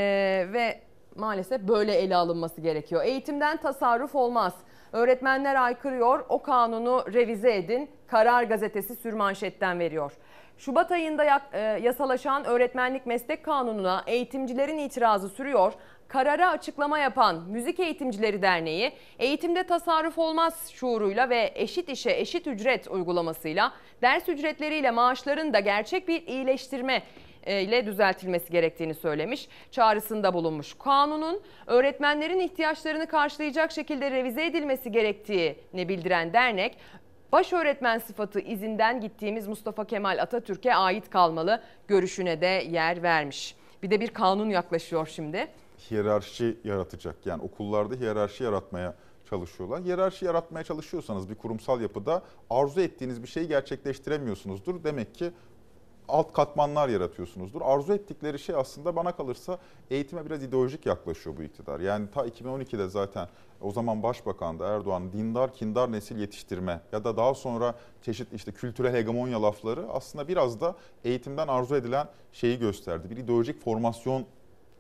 ve 0.53 0.81
maalesef 1.17 1.61
böyle 1.61 1.95
ele 1.95 2.17
alınması 2.17 2.61
gerekiyor. 2.61 3.05
Eğitimden 3.05 3.57
tasarruf 3.57 4.15
olmaz. 4.15 4.55
Öğretmenler 4.93 5.55
aykırıyor, 5.55 6.25
o 6.29 6.43
kanunu 6.43 7.05
revize 7.13 7.57
edin. 7.57 7.91
Karar 8.07 8.43
gazetesi 8.43 8.97
sürmanşetten 8.97 9.79
veriyor. 9.79 10.13
Şubat 10.59 10.93
ayında 10.93 11.43
e, 11.53 11.61
yasalaşan 11.61 12.45
öğretmenlik 12.45 13.07
meslek 13.07 13.45
kanununa 13.45 14.05
eğitimcilerin 14.07 14.79
itirazı 14.79 15.29
sürüyor. 15.29 15.73
Karara 16.09 16.51
açıklama 16.51 16.99
yapan 16.99 17.43
Müzik 17.49 17.81
Eğitimcileri 17.81 18.43
Derneği, 18.43 18.93
eğitimde 19.19 19.63
tasarruf 19.63 20.19
olmaz 20.19 20.71
şuuruyla 20.73 21.31
ve 21.31 21.53
eşit 21.55 21.89
işe 21.89 22.11
eşit 22.11 22.47
ücret 22.47 22.89
uygulamasıyla 22.89 23.73
ders 24.03 24.29
ücretleriyle 24.29 24.91
maaşların 24.91 25.53
da 25.53 25.61
gerçek 25.61 26.09
bir 26.09 26.27
iyileştirme 26.27 27.03
e, 27.47 27.63
ile 27.63 27.87
düzeltilmesi 27.87 28.53
gerektiğini 28.53 28.95
söylemiş. 28.95 29.49
Çağrısında 29.71 30.35
bulunmuş. 30.35 30.75
Kanunun 30.79 31.41
öğretmenlerin 31.67 32.41
ihtiyaçlarını 32.41 33.07
karşılayacak 33.07 33.73
şekilde 33.73 34.11
revize 34.11 34.47
edilmesi 34.47 34.93
gerektiğini 34.93 35.89
bildiren 35.89 36.33
dernek, 36.33 36.77
baş 37.35 37.53
öğretmen 37.53 37.99
sıfatı 37.99 38.41
izinden 38.41 39.01
gittiğimiz 39.01 39.49
Mustafa 39.49 39.85
Kemal 39.85 40.19
Atatürk'e 40.23 40.75
ait 40.75 41.11
kalmalı 41.11 41.63
görüşüne 41.89 42.41
de 42.41 42.47
yer 42.47 43.03
vermiş. 43.03 43.57
Bir 43.83 43.91
de 43.91 44.01
bir 44.01 44.09
kanun 44.09 44.51
yaklaşıyor 44.51 45.07
şimdi. 45.07 45.49
hiyerarşi 45.91 46.59
yaratacak. 46.65 47.17
Yani 47.27 47.43
okullarda 47.43 47.95
hiyerarşi 47.95 48.45
yaratmaya 48.45 48.95
çalışıyorlar. 49.31 49.83
Hiyerarşi 49.83 50.25
yaratmaya 50.25 50.65
çalışıyorsanız 50.65 51.31
bir 51.31 51.35
kurumsal 51.35 51.81
yapıda 51.81 52.23
arzu 52.51 52.81
ettiğiniz 52.81 53.23
bir 53.23 53.29
şeyi 53.29 53.49
gerçekleştiremiyorsunuzdur. 53.49 54.85
Demek 54.85 55.15
ki 55.15 55.33
alt 56.09 56.33
katmanlar 56.33 56.89
yaratıyorsunuzdur. 56.89 57.61
Arzu 57.65 57.93
ettikleri 57.93 58.39
şey 58.39 58.55
aslında 58.55 58.97
bana 58.97 59.13
kalırsa 59.13 59.59
eğitime 59.91 60.27
biraz 60.27 60.43
ideolojik 60.43 60.87
yaklaşıyor 60.87 61.37
bu 61.37 61.43
iktidar. 61.43 61.81
Yani 61.81 62.11
ta 62.11 62.27
2012'de 62.27 62.89
zaten 62.89 63.29
o 63.65 63.73
zaman 63.73 64.03
Başbakan 64.03 64.59
da 64.59 64.69
Erdoğan 64.69 65.13
dindar 65.13 65.55
kindar 65.55 65.93
nesil 65.93 66.19
yetiştirme 66.19 66.81
ya 66.93 67.05
da 67.05 67.17
daha 67.17 67.35
sonra 67.35 67.75
çeşitli 68.03 68.37
işte 68.37 68.53
kültürel 68.53 68.95
hegemonya 68.95 69.43
lafları 69.43 69.87
aslında 69.93 70.29
biraz 70.29 70.61
da 70.61 70.75
eğitimden 71.05 71.49
arzu 71.49 71.77
edilen 71.77 72.09
şeyi 72.33 72.59
gösterdi. 72.59 73.11
Bir 73.11 73.17
ideolojik 73.17 73.65
formasyon 73.65 74.27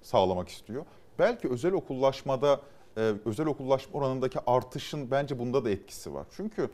sağlamak 0.02 0.48
istiyor. 0.48 0.84
Belki 1.18 1.48
özel 1.48 1.72
okullaşmada, 1.72 2.60
e, 2.96 3.12
özel 3.24 3.46
okullaşma 3.46 4.00
oranındaki 4.00 4.38
artışın 4.46 5.10
bence 5.10 5.38
bunda 5.38 5.64
da 5.64 5.70
etkisi 5.70 6.14
var. 6.14 6.26
Çünkü 6.36 6.70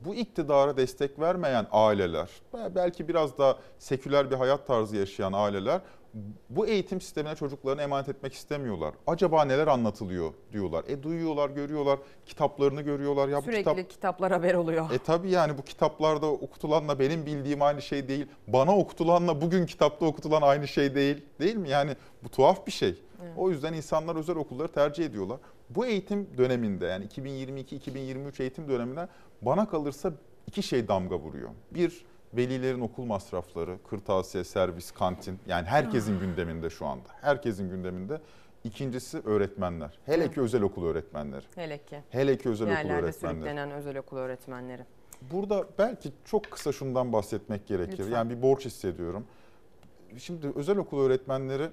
bu 0.00 0.14
iktidara 0.14 0.76
destek 0.76 1.20
vermeyen 1.20 1.66
aileler, 1.70 2.30
belki 2.74 3.08
biraz 3.08 3.38
da 3.38 3.58
seküler 3.78 4.30
bir 4.30 4.36
hayat 4.36 4.66
tarzı 4.66 4.96
yaşayan 4.96 5.32
aileler 5.32 5.80
bu 6.50 6.66
eğitim 6.66 7.00
sistemine 7.00 7.34
çocuklarını 7.34 7.82
emanet 7.82 8.08
etmek 8.08 8.32
istemiyorlar. 8.32 8.94
Acaba 9.06 9.44
neler 9.44 9.66
anlatılıyor 9.66 10.32
diyorlar. 10.52 10.84
E 10.88 11.02
duyuyorlar, 11.02 11.50
görüyorlar, 11.50 11.98
kitaplarını 12.26 12.82
görüyorlar. 12.82 13.28
Ya 13.28 13.38
bu 13.38 13.42
Sürekli 13.42 13.58
kitap 13.58 13.90
kitaplar 13.90 14.32
haber 14.32 14.54
oluyor. 14.54 14.90
e 14.90 14.98
tabii 14.98 15.30
yani 15.30 15.58
bu 15.58 15.62
kitaplarda 15.62 16.26
okutulanla 16.26 16.98
benim 16.98 17.26
bildiğim 17.26 17.62
aynı 17.62 17.82
şey 17.82 18.08
değil. 18.08 18.26
Bana 18.46 18.76
okutulanla 18.76 19.40
bugün 19.40 19.66
kitapta 19.66 20.06
okutulan 20.06 20.42
aynı 20.42 20.68
şey 20.68 20.94
değil. 20.94 21.24
Değil 21.40 21.56
mi? 21.56 21.68
Yani 21.68 21.90
bu 22.24 22.28
tuhaf 22.28 22.66
bir 22.66 22.72
şey. 22.72 23.02
O 23.36 23.50
yüzden 23.50 23.72
insanlar 23.72 24.16
özel 24.16 24.36
okulları 24.36 24.68
tercih 24.68 25.04
ediyorlar. 25.04 25.38
Bu 25.70 25.86
eğitim 25.86 26.28
döneminde 26.38 26.86
yani 26.86 27.06
2022-2023 27.06 28.42
eğitim 28.42 28.68
dönemine 28.68 29.08
bana 29.42 29.68
kalırsa 29.68 30.12
iki 30.46 30.62
şey 30.62 30.88
damga 30.88 31.18
vuruyor. 31.18 31.50
Bir, 31.70 32.04
velilerin 32.36 32.80
okul 32.80 33.04
masrafları, 33.04 33.78
kırtasiye, 33.90 34.44
servis, 34.44 34.90
kantin 34.90 35.38
yani 35.46 35.66
herkesin 35.66 36.20
gündeminde 36.20 36.70
şu 36.70 36.86
anda. 36.86 37.08
Herkesin 37.20 37.70
gündeminde. 37.70 38.20
İkincisi 38.64 39.20
öğretmenler. 39.24 39.98
Hele 40.06 40.30
ki 40.30 40.40
özel 40.40 40.62
okul 40.62 40.86
öğretmenleri. 40.86 41.44
Hele 41.54 41.78
ki. 41.84 42.02
Hele 42.10 42.38
ki 42.38 42.48
özel 42.48 42.66
okul 42.66 42.76
Yerlerde 42.76 43.02
öğretmenleri. 43.06 43.36
sürüklenen 43.38 43.70
özel 43.70 43.98
okul 43.98 44.16
öğretmenleri. 44.16 44.82
Burada 45.32 45.66
belki 45.78 46.12
çok 46.24 46.50
kısa 46.50 46.72
şundan 46.72 47.12
bahsetmek 47.12 47.66
gerekir. 47.66 47.98
Lütfen. 47.98 48.12
Yani 48.12 48.30
bir 48.30 48.42
borç 48.42 48.64
hissediyorum. 48.64 49.26
Şimdi 50.18 50.46
özel 50.54 50.76
okul 50.78 51.00
öğretmenleri 51.00 51.68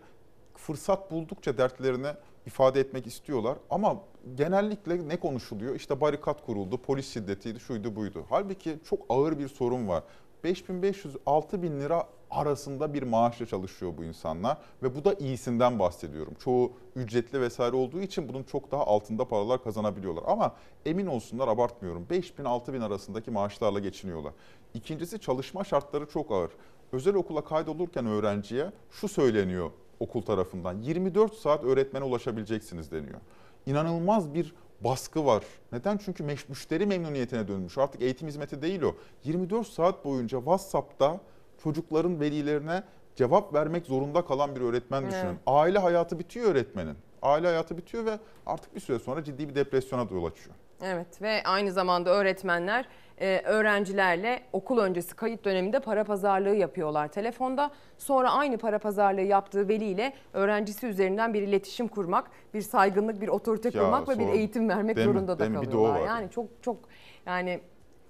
fırsat 0.56 1.12
buldukça 1.12 1.58
dertlerini 1.58 2.08
ifade 2.46 2.80
etmek 2.80 3.08
istiyorlar. 3.08 3.58
Ama 3.70 3.98
genellikle 4.36 5.08
ne 5.08 5.20
konuşuluyor? 5.20 5.76
İşte 5.76 6.02
barikat 6.02 6.46
kuruldu, 6.46 6.82
polis 6.82 7.14
şiddetiydi, 7.14 7.60
şuydu 7.60 7.96
buydu. 7.96 8.26
Halbuki 8.30 8.80
çok 8.90 9.06
ağır 9.10 9.40
bir 9.40 9.48
sorun 9.48 9.88
var. 9.88 10.04
5500-6000 10.44 11.80
lira 11.80 12.08
arasında 12.32 12.94
bir 12.94 13.04
maaşla 13.04 13.46
çalışıyor 13.46 13.94
bu 13.98 14.04
insanlar 14.04 14.58
ve 14.84 14.96
bu 14.96 15.06
da 15.06 15.14
iyisinden 15.14 15.80
bahsediyorum. 15.80 16.34
Çoğu 16.40 16.72
ücretli 16.96 17.42
vesaire 17.42 17.76
olduğu 17.76 18.02
için 18.02 18.30
bunun 18.30 18.44
çok 18.44 18.72
daha 18.72 18.86
altında 18.86 19.28
paralar 19.28 19.64
kazanabiliyorlar. 19.64 20.24
Ama 20.28 20.56
emin 20.86 21.08
olsunlar 21.08 21.48
abartmıyorum 21.48 22.08
5000-6000 22.10 22.84
arasındaki 22.84 23.32
maaşlarla 23.32 23.80
geçiniyorlar. 23.80 24.34
İkincisi 24.74 25.20
çalışma 25.20 25.64
şartları 25.64 26.06
çok 26.06 26.32
ağır. 26.32 26.52
Özel 26.92 27.16
okula 27.16 27.44
kaydolurken 27.44 28.06
öğrenciye 28.06 28.72
şu 28.92 29.08
söyleniyor 29.08 29.72
okul 30.00 30.22
tarafından 30.22 30.82
24 30.82 31.34
saat 31.34 31.64
öğretmene 31.64 32.04
ulaşabileceksiniz 32.04 32.92
deniyor. 32.92 33.20
İnanılmaz 33.66 34.34
bir 34.34 34.54
baskı 34.84 35.26
var. 35.26 35.44
Neden? 35.72 35.98
Çünkü 35.98 36.24
müşteri 36.24 36.86
memnuniyetine 36.86 37.48
dönmüş. 37.48 37.78
Artık 37.78 38.02
eğitim 38.02 38.28
hizmeti 38.28 38.62
değil 38.62 38.82
o. 38.82 38.96
24 39.24 39.68
saat 39.68 40.06
boyunca 40.06 40.38
WhatsApp'ta 40.38 41.20
çocukların 41.64 42.20
velilerine 42.20 42.84
cevap 43.16 43.54
vermek 43.54 43.86
zorunda 43.86 44.26
kalan 44.26 44.56
bir 44.56 44.62
öğretmen 44.62 45.08
düşünün. 45.08 45.26
Evet. 45.26 45.40
Aile 45.46 45.80
hayatı 45.80 46.20
bitiyor 46.20 46.52
öğretmenin. 46.52 46.96
Aile 47.22 47.48
hayatı 47.48 47.78
bitiyor 47.78 48.06
ve 48.06 48.20
artık 48.46 48.76
bir 48.76 48.80
süre 48.80 49.00
sonra 49.00 49.24
ciddi 49.24 49.50
bir 49.50 49.56
depresyona 49.56 50.10
da 50.10 50.14
yol 50.14 50.26
açıyor. 50.26 50.56
Evet 50.84 51.22
ve 51.22 51.42
aynı 51.46 51.72
zamanda 51.72 52.10
öğretmenler 52.10 52.86
e, 53.22 53.42
öğrencilerle 53.46 54.40
okul 54.54 54.78
öncesi 54.78 55.16
kayıt 55.16 55.46
döneminde 55.46 55.80
para 55.80 56.04
pazarlığı 56.04 56.56
yapıyorlar 56.56 57.08
telefonda. 57.08 57.72
Sonra 57.98 58.32
aynı 58.32 58.58
para 58.58 58.80
pazarlığı 58.80 59.22
yaptığı 59.22 59.68
veliyle 59.68 60.14
öğrencisi 60.34 60.88
üzerinden 60.88 61.34
bir 61.34 61.42
iletişim 61.42 61.88
kurmak, 61.88 62.32
bir 62.54 62.62
saygınlık, 62.62 63.22
bir 63.22 63.28
otorite 63.28 63.70
Ya, 63.74 63.84
kurmak 63.84 64.10
ve 64.10 64.20
bir 64.20 64.28
eğitim 64.28 64.70
vermek 64.70 64.96
Değil 64.96 65.08
mi? 65.08 65.14
zorunda 65.14 65.36
da 65.36 65.40
Değil 65.40 65.52
mi? 65.52 65.62
Bir 65.62 65.72
de 65.72 65.78
o 65.78 65.84
kalıyorlar. 65.84 66.02
var. 66.02 66.08
Yani 66.08 66.30
çok 66.32 66.46
çok 66.62 66.78
yani 67.26 67.60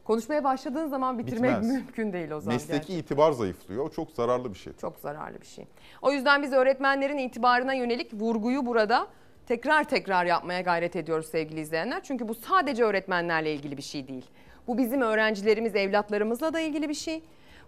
konuşmaya 0.03 0.43
başladığın 0.43 0.87
zaman 0.87 1.19
bitirmek 1.19 1.51
Bitmez. 1.51 1.71
mümkün 1.71 2.13
değil 2.13 2.31
o 2.31 2.39
zaman. 2.39 2.55
Mesleki 2.55 2.71
gerçekten. 2.77 2.95
itibar 2.97 3.31
zayıflıyor. 3.31 3.85
O 3.85 3.89
çok 3.89 4.11
zararlı 4.11 4.53
bir 4.53 4.57
şey. 4.59 4.73
Çok 4.73 4.99
zararlı 4.99 5.41
bir 5.41 5.45
şey. 5.47 5.67
O 6.01 6.11
yüzden 6.11 6.41
biz 6.43 6.53
öğretmenlerin 6.53 7.17
itibarına 7.17 7.73
yönelik 7.73 8.13
vurguyu 8.13 8.65
burada 8.65 9.07
tekrar 9.47 9.83
tekrar 9.83 10.25
yapmaya 10.25 10.61
gayret 10.61 10.95
ediyoruz 10.95 11.25
sevgili 11.25 11.59
izleyenler. 11.59 12.03
Çünkü 12.03 12.27
bu 12.27 12.35
sadece 12.35 12.83
öğretmenlerle 12.83 13.53
ilgili 13.53 13.77
bir 13.77 13.81
şey 13.81 14.07
değil. 14.07 14.25
Bu 14.67 14.77
bizim 14.77 15.01
öğrencilerimiz, 15.01 15.75
evlatlarımızla 15.75 16.53
da 16.53 16.59
ilgili 16.59 16.89
bir 16.89 16.93
şey. 16.93 17.23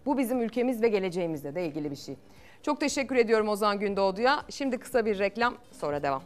Bu 0.06 0.18
bizim 0.18 0.42
ülkemiz 0.42 0.82
ve 0.82 0.88
geleceğimizle 0.88 1.56
de 1.56 1.66
ilgili 1.66 1.92
bir 1.92 1.96
şey. 1.96 2.16
Çok 2.64 2.80
teşekkür 2.80 3.16
ediyorum 3.16 3.50
Ozan 3.50 3.80
Gündoğdu'ya. 3.80 4.44
Şimdi 4.50 4.78
kısa 4.78 5.06
bir 5.06 5.20
reklam 5.20 5.56
sonra 5.72 6.04
devam. 6.04 6.22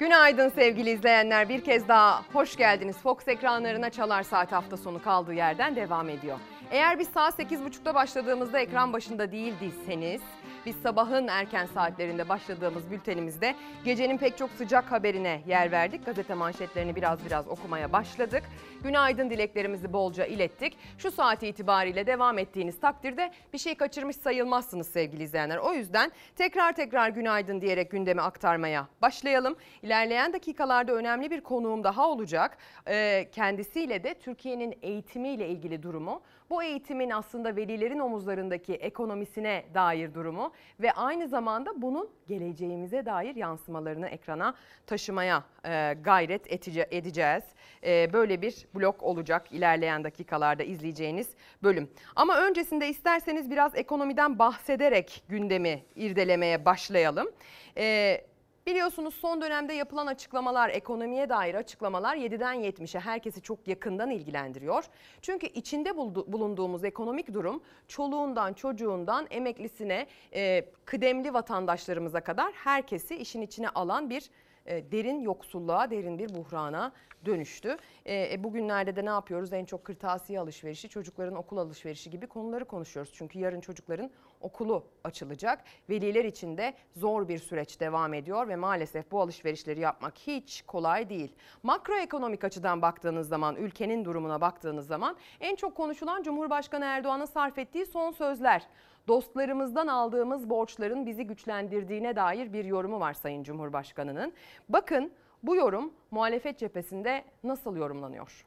Günaydın 0.00 0.48
sevgili 0.48 0.90
izleyenler. 0.90 1.48
Bir 1.48 1.64
kez 1.64 1.88
daha 1.88 2.22
hoş 2.32 2.56
geldiniz. 2.56 2.96
Fox 2.96 3.28
ekranlarına 3.28 3.90
Çalar 3.90 4.22
Saat 4.22 4.52
hafta 4.52 4.76
sonu 4.76 5.02
kaldığı 5.02 5.34
yerden 5.34 5.76
devam 5.76 6.08
ediyor. 6.08 6.38
Eğer 6.72 6.98
biz 6.98 7.08
saat 7.08 7.38
8.30'da 7.38 7.94
başladığımızda 7.94 8.60
ekran 8.60 8.92
başında 8.92 9.32
değildiyseniz 9.32 10.22
biz 10.66 10.76
sabahın 10.76 11.28
erken 11.28 11.66
saatlerinde 11.66 12.28
başladığımız 12.28 12.90
bültenimizde 12.90 13.54
gecenin 13.84 14.18
pek 14.18 14.38
çok 14.38 14.50
sıcak 14.50 14.92
haberine 14.92 15.42
yer 15.46 15.72
verdik. 15.72 16.06
Gazete 16.06 16.34
manşetlerini 16.34 16.96
biraz 16.96 17.26
biraz 17.26 17.48
okumaya 17.48 17.92
başladık. 17.92 18.42
Günaydın 18.82 19.30
dileklerimizi 19.30 19.92
bolca 19.92 20.26
ilettik. 20.26 20.76
Şu 20.98 21.10
saat 21.10 21.42
itibariyle 21.42 22.06
devam 22.06 22.38
ettiğiniz 22.38 22.80
takdirde 22.80 23.32
bir 23.52 23.58
şey 23.58 23.74
kaçırmış 23.74 24.16
sayılmazsınız 24.16 24.88
sevgili 24.88 25.22
izleyenler. 25.22 25.56
O 25.56 25.74
yüzden 25.74 26.12
tekrar 26.36 26.72
tekrar 26.72 27.08
günaydın 27.08 27.60
diyerek 27.60 27.90
gündemi 27.90 28.22
aktarmaya 28.22 28.86
başlayalım. 29.02 29.56
İlerleyen 29.82 30.32
dakikalarda 30.32 30.92
önemli 30.92 31.30
bir 31.30 31.40
konuğum 31.40 31.84
daha 31.84 32.08
olacak. 32.08 32.58
Ee, 32.88 33.28
kendisiyle 33.32 34.04
de 34.04 34.14
Türkiye'nin 34.14 34.78
eğitimiyle 34.82 35.48
ilgili 35.48 35.82
durumu, 35.82 36.22
bu 36.52 36.62
eğitimin 36.62 37.10
aslında 37.10 37.56
velilerin 37.56 37.98
omuzlarındaki 37.98 38.74
ekonomisine 38.74 39.64
dair 39.74 40.14
durumu 40.14 40.52
ve 40.80 40.92
aynı 40.92 41.28
zamanda 41.28 41.82
bunun 41.82 42.10
geleceğimize 42.28 43.06
dair 43.06 43.36
yansımalarını 43.36 44.08
ekrana 44.08 44.54
taşımaya 44.86 45.44
e, 45.66 45.96
gayret 46.04 46.46
etice- 46.52 46.88
edeceğiz. 46.90 47.44
E, 47.84 48.12
böyle 48.12 48.42
bir 48.42 48.66
blok 48.74 49.02
olacak 49.02 49.52
ilerleyen 49.52 50.04
dakikalarda 50.04 50.62
izleyeceğiniz 50.62 51.28
bölüm. 51.62 51.90
Ama 52.16 52.40
öncesinde 52.40 52.88
isterseniz 52.88 53.50
biraz 53.50 53.76
ekonomiden 53.76 54.38
bahsederek 54.38 55.24
gündemi 55.28 55.82
irdelemeye 55.96 56.64
başlayalım. 56.64 57.30
E, 57.76 58.20
Biliyorsunuz 58.66 59.14
son 59.14 59.40
dönemde 59.40 59.72
yapılan 59.72 60.06
açıklamalar, 60.06 60.68
ekonomiye 60.68 61.28
dair 61.28 61.54
açıklamalar 61.54 62.16
7'den 62.16 62.56
70'e 62.56 63.00
herkesi 63.00 63.40
çok 63.42 63.68
yakından 63.68 64.10
ilgilendiriyor. 64.10 64.84
Çünkü 65.22 65.46
içinde 65.46 65.96
bulunduğumuz 66.32 66.84
ekonomik 66.84 67.34
durum 67.34 67.62
çoluğundan, 67.88 68.52
çocuğundan, 68.52 69.26
emeklisine, 69.30 70.06
e, 70.34 70.64
kıdemli 70.84 71.34
vatandaşlarımıza 71.34 72.20
kadar 72.20 72.52
herkesi 72.52 73.16
işin 73.16 73.42
içine 73.42 73.68
alan 73.68 74.10
bir 74.10 74.30
e, 74.66 74.92
derin 74.92 75.20
yoksulluğa, 75.20 75.90
derin 75.90 76.18
bir 76.18 76.34
buhrana 76.34 76.92
dönüştü. 77.24 77.76
E, 78.04 78.34
e, 78.34 78.44
bugünlerde 78.44 78.96
de 78.96 79.04
ne 79.04 79.08
yapıyoruz? 79.08 79.52
En 79.52 79.64
çok 79.64 79.84
kırtasiye 79.84 80.40
alışverişi, 80.40 80.88
çocukların 80.88 81.34
okul 81.34 81.56
alışverişi 81.56 82.10
gibi 82.10 82.26
konuları 82.26 82.64
konuşuyoruz. 82.64 83.12
Çünkü 83.14 83.38
yarın 83.38 83.60
çocukların 83.60 84.10
okulu 84.40 84.84
açılacak. 85.04 85.64
Veliler 85.90 86.24
için 86.24 86.56
de 86.58 86.74
zor 86.96 87.28
bir 87.28 87.38
süreç 87.38 87.80
devam 87.80 88.14
ediyor 88.14 88.48
ve 88.48 88.56
maalesef 88.56 89.10
bu 89.10 89.20
alışverişleri 89.20 89.80
yapmak 89.80 90.18
hiç 90.18 90.62
kolay 90.66 91.08
değil. 91.08 91.32
Makroekonomik 91.62 92.44
açıdan 92.44 92.82
baktığınız 92.82 93.28
zaman, 93.28 93.56
ülkenin 93.56 94.04
durumuna 94.04 94.40
baktığınız 94.40 94.86
zaman 94.86 95.16
en 95.40 95.56
çok 95.56 95.74
konuşulan 95.74 96.22
Cumhurbaşkanı 96.22 96.84
Erdoğan'ın 96.84 97.24
sarf 97.24 97.58
ettiği 97.58 97.86
son 97.86 98.10
sözler 98.10 98.66
dostlarımızdan 99.08 99.86
aldığımız 99.86 100.50
borçların 100.50 101.06
bizi 101.06 101.24
güçlendirdiğine 101.24 102.16
dair 102.16 102.52
bir 102.52 102.64
yorumu 102.64 103.00
var 103.00 103.14
Sayın 103.14 103.42
Cumhurbaşkanı'nın. 103.42 104.32
Bakın 104.68 105.12
bu 105.42 105.56
yorum 105.56 105.92
muhalefet 106.10 106.58
cephesinde 106.58 107.24
nasıl 107.44 107.76
yorumlanıyor? 107.76 108.46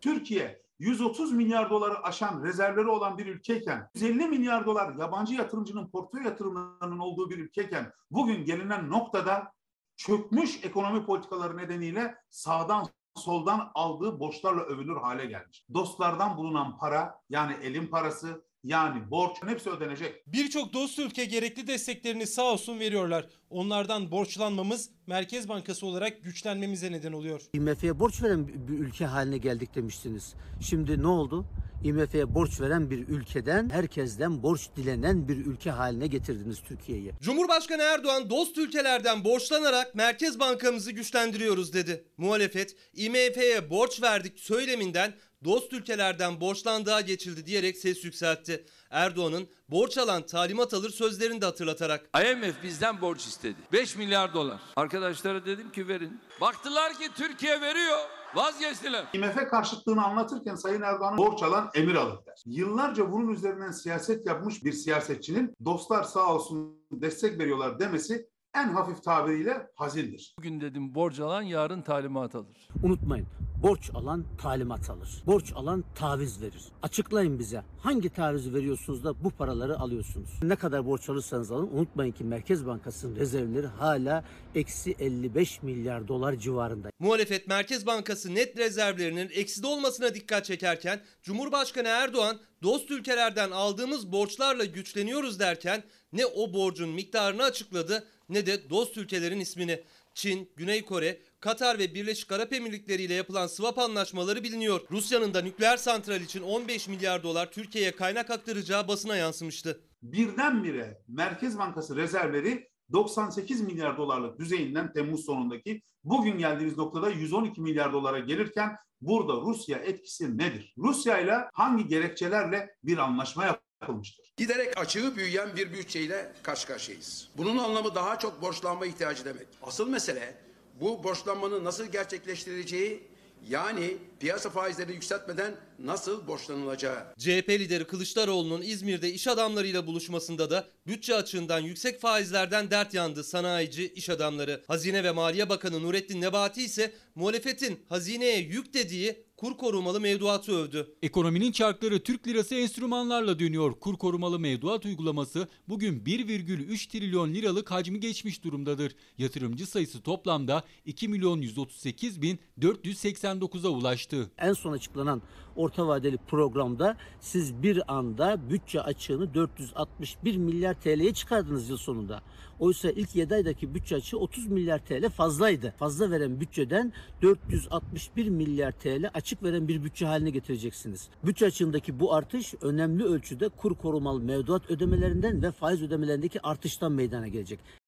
Türkiye 0.00 0.62
130 0.78 1.32
milyar 1.32 1.70
doları 1.70 2.02
aşan 2.02 2.44
rezervleri 2.44 2.88
olan 2.88 3.18
bir 3.18 3.26
ülkeyken 3.26 3.90
150 3.94 4.28
milyar 4.28 4.66
dolar 4.66 4.94
yabancı 4.94 5.34
yatırımcının 5.34 5.88
portföy 5.88 6.24
yatırımlarının 6.24 6.98
olduğu 6.98 7.30
bir 7.30 7.38
ülkeyken 7.38 7.92
bugün 8.10 8.44
gelinen 8.44 8.90
noktada 8.90 9.52
çökmüş 9.96 10.64
ekonomi 10.64 11.06
politikaları 11.06 11.56
nedeniyle 11.56 12.14
sağdan 12.30 12.86
soldan 13.16 13.70
aldığı 13.74 14.20
borçlarla 14.20 14.62
övülür 14.62 14.96
hale 14.96 15.26
gelmiş. 15.26 15.64
Dostlardan 15.74 16.36
bulunan 16.36 16.78
para 16.78 17.20
yani 17.30 17.56
elin 17.62 17.86
parası 17.86 18.44
yani 18.64 19.10
borçun 19.10 19.48
hepsi 19.48 19.70
ödenecek. 19.70 20.32
Birçok 20.32 20.72
dost 20.72 20.98
ülke 20.98 21.24
gerekli 21.24 21.66
desteklerini 21.66 22.26
sağ 22.26 22.42
olsun 22.42 22.80
veriyorlar. 22.80 23.26
Onlardan 23.50 24.10
borçlanmamız 24.10 24.90
Merkez 25.06 25.48
Bankası 25.48 25.86
olarak 25.86 26.22
güçlenmemize 26.22 26.92
neden 26.92 27.12
oluyor. 27.12 27.40
IMF'ye 27.52 27.98
borç 28.00 28.22
veren 28.22 28.48
bir 28.48 28.78
ülke 28.78 29.06
haline 29.06 29.38
geldik 29.38 29.74
demiştiniz. 29.74 30.34
Şimdi 30.60 31.02
ne 31.02 31.06
oldu? 31.06 31.46
IMF'ye 31.84 32.34
borç 32.34 32.60
veren 32.60 32.90
bir 32.90 33.08
ülkeden 33.08 33.70
herkesten 33.70 34.42
borç 34.42 34.68
dilenen 34.76 35.28
bir 35.28 35.36
ülke 35.46 35.70
haline 35.70 36.06
getirdiniz 36.06 36.60
Türkiye'yi. 36.68 37.12
Cumhurbaşkanı 37.20 37.82
Erdoğan 37.82 38.30
dost 38.30 38.58
ülkelerden 38.58 39.24
borçlanarak 39.24 39.94
Merkez 39.94 40.40
Bankamızı 40.40 40.92
güçlendiriyoruz 40.92 41.72
dedi. 41.72 42.04
Muhalefet 42.16 42.76
IMF'ye 42.94 43.70
borç 43.70 44.02
verdik 44.02 44.40
söyleminden 44.40 45.14
dost 45.44 45.72
ülkelerden 45.72 46.40
borçlandığa 46.40 47.00
geçildi 47.00 47.46
diyerek 47.46 47.76
ses 47.76 48.04
yükseltti. 48.04 48.64
Erdoğan'ın 48.90 49.48
borç 49.68 49.98
alan 49.98 50.26
talimat 50.26 50.74
alır 50.74 50.90
sözlerini 50.90 51.40
de 51.40 51.44
hatırlatarak. 51.46 52.10
IMF 52.30 52.62
bizden 52.62 53.00
borç 53.00 53.26
istedi. 53.26 53.56
5 53.72 53.96
milyar 53.96 54.34
dolar. 54.34 54.60
Arkadaşlara 54.76 55.46
dedim 55.46 55.72
ki 55.72 55.88
verin. 55.88 56.20
Baktılar 56.40 56.92
ki 56.92 57.08
Türkiye 57.16 57.60
veriyor. 57.60 57.98
Vazgeçtiler. 58.34 59.04
IMF 59.12 59.48
karşıtlığını 59.50 60.04
anlatırken 60.04 60.54
Sayın 60.54 60.82
Erdoğan 60.82 61.18
borç 61.18 61.42
alan 61.42 61.70
emir 61.74 61.94
alır 61.94 62.26
der. 62.26 62.42
Yıllarca 62.46 63.12
bunun 63.12 63.28
üzerinden 63.28 63.70
siyaset 63.70 64.26
yapmış 64.26 64.64
bir 64.64 64.72
siyasetçinin 64.72 65.54
dostlar 65.64 66.02
sağ 66.02 66.34
olsun 66.34 66.78
destek 66.92 67.38
veriyorlar 67.38 67.78
demesi 67.78 68.28
en 68.54 68.68
hafif 68.68 69.02
tabiriyle 69.04 69.66
hazindir. 69.76 70.34
Bugün 70.38 70.60
dedim 70.60 70.94
borç 70.94 71.20
alan 71.20 71.42
yarın 71.42 71.82
talimat 71.82 72.34
alır. 72.34 72.68
Unutmayın 72.82 73.26
borç 73.64 73.90
alan 73.94 74.24
talimat 74.42 74.90
alır. 74.90 75.08
Borç 75.26 75.52
alan 75.54 75.84
taviz 75.94 76.42
verir. 76.42 76.62
Açıklayın 76.82 77.38
bize 77.38 77.62
hangi 77.78 78.10
tavizi 78.10 78.54
veriyorsunuz 78.54 79.04
da 79.04 79.24
bu 79.24 79.30
paraları 79.30 79.78
alıyorsunuz? 79.78 80.30
Ne 80.42 80.56
kadar 80.56 80.86
borç 80.86 81.08
alırsanız 81.08 81.52
alın 81.52 81.70
unutmayın 81.72 82.12
ki 82.12 82.24
Merkez 82.24 82.66
Bankası'nın 82.66 83.16
rezervleri 83.16 83.66
hala 83.66 84.24
eksi 84.54 84.94
55 84.98 85.62
milyar 85.62 86.08
dolar 86.08 86.34
civarında. 86.34 86.90
Muhalefet 86.98 87.48
Merkez 87.48 87.86
Bankası 87.86 88.34
net 88.34 88.58
rezervlerinin 88.58 89.30
ekside 89.34 89.66
olmasına 89.66 90.14
dikkat 90.14 90.44
çekerken 90.44 91.00
Cumhurbaşkanı 91.22 91.88
Erdoğan 91.88 92.40
dost 92.62 92.90
ülkelerden 92.90 93.50
aldığımız 93.50 94.12
borçlarla 94.12 94.64
güçleniyoruz 94.64 95.40
derken 95.40 95.82
ne 96.12 96.26
o 96.26 96.52
borcun 96.52 96.88
miktarını 96.88 97.42
açıkladı 97.42 98.04
ne 98.28 98.46
de 98.46 98.70
dost 98.70 98.96
ülkelerin 98.96 99.40
ismini. 99.40 99.80
Çin, 100.14 100.50
Güney 100.56 100.84
Kore, 100.84 101.20
Katar 101.44 101.78
ve 101.78 101.94
Birleşik 101.94 102.32
Arap 102.32 102.52
Emirlikleri 102.52 103.02
ile 103.02 103.14
yapılan 103.14 103.46
swap 103.46 103.78
anlaşmaları 103.78 104.42
biliniyor. 104.42 104.80
Rusya'nın 104.90 105.34
da 105.34 105.40
nükleer 105.40 105.76
santral 105.76 106.20
için 106.20 106.42
15 106.42 106.88
milyar 106.88 107.22
dolar 107.22 107.50
Türkiye'ye 107.50 107.96
kaynak 107.96 108.30
aktaracağı 108.30 108.88
basına 108.88 109.16
yansımıştı. 109.16 109.80
Birdenbire 110.02 111.02
Merkez 111.08 111.58
Bankası 111.58 111.96
rezervleri 111.96 112.68
98 112.92 113.60
milyar 113.60 113.98
dolarlık 113.98 114.38
düzeyinden 114.38 114.92
Temmuz 114.92 115.24
sonundaki 115.24 115.82
bugün 116.04 116.38
geldiğimiz 116.38 116.76
noktada 116.76 117.10
112 117.10 117.60
milyar 117.60 117.92
dolara 117.92 118.18
gelirken 118.18 118.76
burada 119.00 119.32
Rusya 119.32 119.78
etkisi 119.78 120.38
nedir? 120.38 120.74
Rusya 120.78 121.18
ile 121.18 121.38
hangi 121.52 121.88
gerekçelerle 121.88 122.76
bir 122.84 122.98
anlaşma 122.98 123.44
yapılmıştır? 123.80 124.34
Giderek 124.36 124.78
açığı 124.78 125.16
büyüyen 125.16 125.56
bir 125.56 125.72
bütçeyle 125.72 126.32
karşı 126.42 126.66
karşıyayız. 126.66 127.28
Bunun 127.36 127.58
anlamı 127.58 127.94
daha 127.94 128.18
çok 128.18 128.42
borçlanma 128.42 128.86
ihtiyacı 128.86 129.24
demek. 129.24 129.46
Asıl 129.62 129.88
mesele 129.88 130.43
bu 130.80 131.04
borçlanmanın 131.04 131.64
nasıl 131.64 131.86
gerçekleştirileceği 131.86 133.02
yani 133.48 133.96
piyasa 134.20 134.50
faizleri 134.50 134.92
yükseltmeden 134.92 135.54
nasıl 135.78 136.26
borçlanılacağı. 136.26 137.14
CHP 137.18 137.48
lideri 137.48 137.84
Kılıçdaroğlu'nun 137.84 138.62
İzmir'de 138.62 139.12
iş 139.12 139.26
adamlarıyla 139.26 139.86
buluşmasında 139.86 140.50
da 140.50 140.66
bütçe 140.86 141.14
açığından 141.14 141.60
yüksek 141.60 142.00
faizlerden 142.00 142.70
dert 142.70 142.94
yandı 142.94 143.24
sanayici 143.24 143.92
iş 143.92 144.10
adamları. 144.10 144.64
Hazine 144.66 145.04
ve 145.04 145.10
Maliye 145.10 145.48
Bakanı 145.48 145.82
Nurettin 145.82 146.20
Nebati 146.20 146.62
ise 146.62 146.94
muhalefetin 147.14 147.80
hazineye 147.88 148.38
yük 148.38 148.74
dediği 148.74 149.24
kur 149.36 149.56
korumalı 149.56 150.00
mevduatı 150.00 150.52
övdü. 150.52 150.96
Ekonominin 151.02 151.52
çarkları 151.52 152.02
Türk 152.02 152.26
lirası 152.26 152.54
enstrümanlarla 152.54 153.38
dönüyor. 153.38 153.72
Kur 153.80 153.98
korumalı 153.98 154.38
mevduat 154.38 154.84
uygulaması 154.84 155.48
bugün 155.68 156.00
1,3 156.00 156.88
trilyon 156.90 157.34
liralık 157.34 157.70
hacmi 157.70 158.00
geçmiş 158.00 158.44
durumdadır. 158.44 158.96
Yatırımcı 159.18 159.66
sayısı 159.66 160.02
toplamda 160.02 160.62
2 160.84 161.08
milyon 161.08 161.40
138 161.40 162.22
bin 162.22 162.38
489'a 162.60 163.70
ulaştı. 163.70 164.30
En 164.38 164.52
son 164.52 164.72
açıklanan 164.72 165.22
orta 165.64 165.88
vadeli 165.88 166.16
programda 166.16 166.96
siz 167.20 167.62
bir 167.62 167.94
anda 167.96 168.50
bütçe 168.50 168.80
açığını 168.80 169.34
461 169.34 170.36
milyar 170.36 170.74
TL'ye 170.74 171.14
çıkardınız 171.14 171.70
yıl 171.70 171.76
sonunda. 171.76 172.22
Oysa 172.60 172.90
ilk 172.90 173.16
7 173.16 173.34
aydaki 173.34 173.74
bütçe 173.74 173.96
açığı 173.96 174.18
30 174.18 174.46
milyar 174.46 174.78
TL 174.78 175.08
fazlaydı. 175.08 175.74
Fazla 175.78 176.10
veren 176.10 176.40
bütçeden 176.40 176.92
461 177.22 178.28
milyar 178.28 178.72
TL 178.72 179.10
açık 179.14 179.42
veren 179.42 179.68
bir 179.68 179.84
bütçe 179.84 180.06
haline 180.06 180.30
getireceksiniz. 180.30 181.08
Bütçe 181.24 181.46
açığındaki 181.46 182.00
bu 182.00 182.14
artış 182.14 182.54
önemli 182.62 183.04
ölçüde 183.04 183.48
kur 183.48 183.74
korumalı 183.74 184.20
mevduat 184.20 184.70
ödemelerinden 184.70 185.42
ve 185.42 185.50
faiz 185.50 185.82
ödemelerindeki 185.82 186.42
artıştan 186.42 186.92
meydana 186.92 187.28
gelecek. 187.28 187.83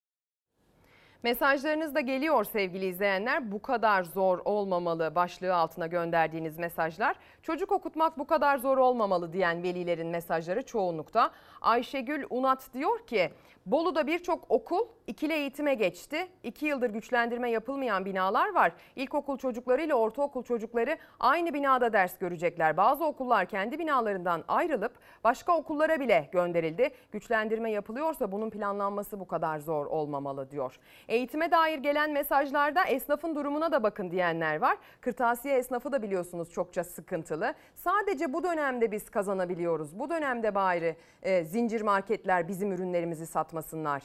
Mesajlarınız 1.23 1.95
da 1.95 2.01
geliyor 2.01 2.45
sevgili 2.45 2.87
izleyenler. 2.87 3.53
Bu 3.53 3.63
kadar 3.63 4.05
zor 4.05 4.39
olmamalı 4.45 5.15
başlığı 5.15 5.55
altına 5.55 5.87
gönderdiğiniz 5.87 6.59
mesajlar. 6.59 7.17
Çocuk 7.43 7.73
okutmak 7.73 8.19
bu 8.19 8.27
kadar 8.27 8.59
zor 8.59 8.79
olmamalı 8.79 9.33
diyen 9.33 9.63
velilerin 9.63 10.07
mesajları 10.07 10.63
çoğunlukta. 10.63 11.31
Ayşegül 11.61 12.25
Unat 12.31 12.75
diyor 12.75 13.07
ki 13.07 13.31
Bolu'da 13.67 14.07
birçok 14.07 14.45
okul 14.49 14.87
ikili 15.07 15.33
eğitime 15.33 15.75
geçti. 15.75 16.27
İki 16.43 16.67
yıldır 16.67 16.91
güçlendirme 16.91 17.51
yapılmayan 17.51 18.05
binalar 18.05 18.55
var. 18.55 18.73
İlkokul 18.97 19.39
çocukları 19.39 19.83
ile 19.83 19.95
ortaokul 19.95 20.43
çocukları 20.43 20.99
aynı 21.21 21.55
binada 21.55 21.93
ders 21.93 22.19
görecekler. 22.19 22.77
Bazı 22.77 23.05
okullar 23.05 23.47
kendi 23.47 23.79
binalarından 23.79 24.45
ayrılıp 24.49 24.93
başka 25.25 25.57
okullara 25.57 26.01
bile 26.01 26.29
gönderildi. 26.33 26.91
Güçlendirme 27.13 27.71
yapılıyorsa 27.71 28.33
bunun 28.33 28.51
planlanması 28.51 29.21
bu 29.21 29.27
kadar 29.27 29.59
zor 29.59 29.87
olmamalı 29.87 30.51
diyor. 30.51 30.79
Eğitime 31.09 31.51
dair 31.51 31.79
gelen 31.79 32.11
mesajlarda 32.11 32.85
esnafın 32.85 33.35
durumuna 33.35 33.73
da 33.73 33.83
bakın 33.83 34.11
diyenler 34.11 34.57
var. 34.61 34.77
Kırtasiye 35.01 35.57
esnafı 35.57 35.93
da 35.93 36.03
biliyorsunuz 36.03 36.51
çokça 36.51 36.85
sıkıntılı. 36.85 37.55
Sadece 37.75 38.33
bu 38.33 38.43
dönemde 38.43 38.93
biz 38.93 39.11
kazanabiliyoruz. 39.11 39.99
Bu 39.99 40.11
dönemde 40.11 40.55
bari 40.55 40.97
e, 41.23 41.45
zincir 41.45 41.83
marketler 41.83 42.49
bizim 42.49 42.73
ürünlerimizi 42.73 43.27
satmasınlar 43.57 44.03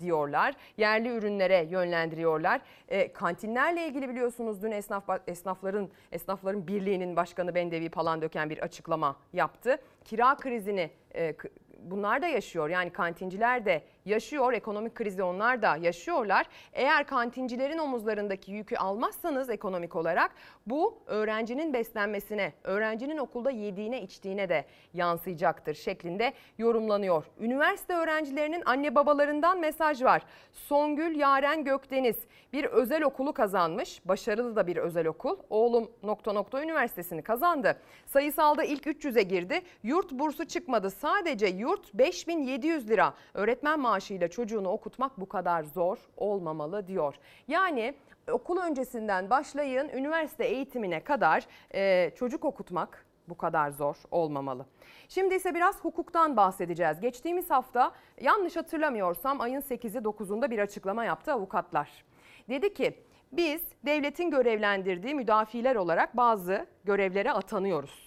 diyorlar. 0.00 0.54
Yerli 0.76 1.08
ürünlere 1.08 1.66
yönlendiriyorlar. 1.70 2.60
E, 2.88 3.12
kantinlerle 3.12 3.86
ilgili 3.86 4.08
biliyorsunuz 4.08 4.62
dün 4.62 4.70
esnaf 4.70 5.04
esnafların 5.26 5.88
esnafların 6.12 6.66
birliğinin 6.66 7.16
başkanı 7.16 7.54
Bendevi 7.54 7.88
Palandöken 7.88 8.50
bir 8.50 8.58
açıklama 8.58 9.16
yaptı. 9.32 9.78
Kira 10.04 10.36
krizini 10.36 10.90
e, 11.14 11.34
bunlar 11.78 12.22
da 12.22 12.26
yaşıyor. 12.26 12.68
Yani 12.68 12.90
kantinciler 12.90 13.64
de 13.64 13.82
yaşıyor. 14.04 14.52
Ekonomik 14.52 14.94
krizi 14.94 15.22
onlar 15.22 15.62
da 15.62 15.76
yaşıyorlar. 15.76 16.46
Eğer 16.72 17.06
kantincilerin 17.06 17.78
omuzlarındaki 17.78 18.52
yükü 18.52 18.76
almazsanız 18.76 19.50
ekonomik 19.50 19.96
olarak 19.96 20.30
bu 20.66 20.98
öğrencinin 21.06 21.72
beslenmesine, 21.72 22.52
öğrencinin 22.64 23.18
okulda 23.18 23.50
yediğine 23.50 24.02
içtiğine 24.02 24.48
de 24.48 24.64
yansıyacaktır 24.94 25.74
şeklinde 25.74 26.32
yorumlanıyor. 26.58 27.24
Üniversite 27.40 27.94
öğrencilerinin 27.94 28.62
anne 28.66 28.94
babalarından 28.94 29.60
mesaj 29.60 30.02
var. 30.02 30.22
Songül 30.52 31.18
Yaren 31.18 31.64
Gökdeniz 31.64 32.16
bir 32.52 32.64
özel 32.64 33.02
okulu 33.02 33.32
kazanmış. 33.32 34.00
Başarılı 34.04 34.56
da 34.56 34.66
bir 34.66 34.76
özel 34.76 35.06
okul. 35.06 35.36
Oğlum 35.50 35.90
nokta 36.02 36.32
nokta 36.32 36.62
üniversitesini 36.62 37.22
kazandı. 37.22 37.80
Sayısalda 38.06 38.64
ilk 38.64 38.86
300'e 38.86 39.22
girdi. 39.22 39.62
Yurt 39.82 40.12
bursu 40.12 40.44
çıkmadı. 40.44 40.90
Sadece 40.90 41.46
yurt 41.46 41.94
5700 41.94 42.90
lira. 42.90 43.14
Öğretmen 43.34 43.80
maaşıyla 43.94 44.28
çocuğunu 44.28 44.68
okutmak 44.68 45.20
bu 45.20 45.28
kadar 45.28 45.62
zor 45.62 45.98
olmamalı 46.16 46.86
diyor. 46.86 47.14
Yani 47.48 47.94
okul 48.30 48.58
öncesinden 48.58 49.30
başlayın 49.30 49.88
üniversite 49.88 50.44
eğitimine 50.44 51.00
kadar 51.04 51.46
e, 51.74 52.10
çocuk 52.16 52.44
okutmak 52.44 53.06
bu 53.28 53.36
kadar 53.36 53.70
zor 53.70 53.96
olmamalı. 54.10 54.66
Şimdi 55.08 55.34
ise 55.34 55.54
biraz 55.54 55.84
hukuktan 55.84 56.36
bahsedeceğiz. 56.36 57.00
Geçtiğimiz 57.00 57.50
hafta 57.50 57.92
yanlış 58.20 58.56
hatırlamıyorsam 58.56 59.40
ayın 59.40 59.60
8'i 59.60 60.00
9'unda 60.00 60.50
bir 60.50 60.58
açıklama 60.58 61.04
yaptı 61.04 61.32
avukatlar. 61.32 62.04
Dedi 62.48 62.74
ki 62.74 62.94
biz 63.32 63.62
devletin 63.84 64.30
görevlendirdiği 64.30 65.14
müdafiler 65.14 65.76
olarak 65.76 66.16
bazı 66.16 66.66
görevlere 66.84 67.32
atanıyoruz 67.32 68.03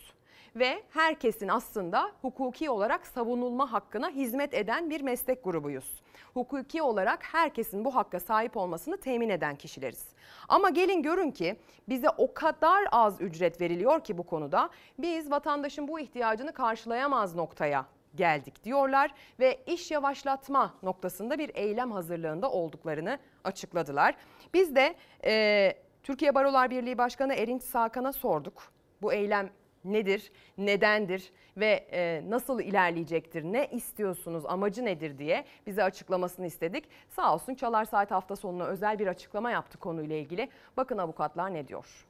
ve 0.56 0.84
herkesin 0.90 1.48
aslında 1.48 2.12
hukuki 2.22 2.70
olarak 2.70 3.08
savunulma 3.08 3.72
hakkına 3.72 4.10
hizmet 4.10 4.54
eden 4.54 4.90
bir 4.90 5.02
meslek 5.02 5.44
grubuyuz. 5.44 6.02
Hukuki 6.34 6.82
olarak 6.82 7.24
herkesin 7.24 7.86
bu 7.86 7.96
hakka 7.96 8.20
sahip 8.20 8.58
olmasını 8.58 8.98
temin 8.98 9.30
eden 9.30 9.56
kişileriz. 9.56 10.08
Ama 10.48 10.70
gelin 10.70 11.04
görün 11.04 11.32
ki 11.32 11.56
bize 11.90 12.10
o 12.10 12.34
kadar 12.34 12.88
az 12.92 13.22
ücret 13.22 13.62
veriliyor 13.62 14.04
ki 14.04 14.18
bu 14.18 14.24
konuda 14.24 14.70
biz 15.00 15.32
vatandaşın 15.32 15.88
bu 15.88 16.00
ihtiyacını 16.00 16.54
karşılayamaz 16.54 17.36
noktaya 17.36 17.86
geldik 18.16 18.64
diyorlar 18.64 19.12
ve 19.40 19.60
iş 19.68 19.92
yavaşlatma 19.92 20.74
noktasında 20.84 21.38
bir 21.38 21.52
eylem 21.56 21.92
hazırlığında 21.92 22.52
olduklarını 22.52 23.20
açıkladılar. 23.44 24.16
Biz 24.54 24.76
de 24.76 24.96
e, 25.26 25.74
Türkiye 26.04 26.36
Barolar 26.36 26.70
Birliği 26.70 26.98
Başkanı 26.98 27.34
Erinç 27.34 27.64
Sakan'a 27.64 28.14
sorduk. 28.14 28.64
Bu 29.02 29.14
eylem 29.14 29.50
nedir, 29.92 30.32
nedendir 30.58 31.32
ve 31.58 31.88
e, 31.92 32.24
nasıl 32.30 32.60
ilerleyecektir, 32.60 33.44
ne 33.44 33.68
istiyorsunuz, 33.72 34.44
amacı 34.46 34.86
nedir 34.86 35.18
diye 35.18 35.46
bize 35.68 35.84
açıklamasını 35.84 36.46
istedik. 36.48 36.84
Sağ 37.10 37.34
olsun 37.34 37.56
Çalar 37.56 37.86
Saat 37.86 38.12
hafta 38.12 38.36
sonuna 38.36 38.66
özel 38.66 39.00
bir 39.00 39.08
açıklama 39.08 39.52
yaptı 39.52 39.78
konuyla 39.78 40.16
ilgili. 40.16 40.50
Bakın 40.78 40.98
avukatlar 40.98 41.54
ne 41.54 41.68
diyor? 41.68 42.06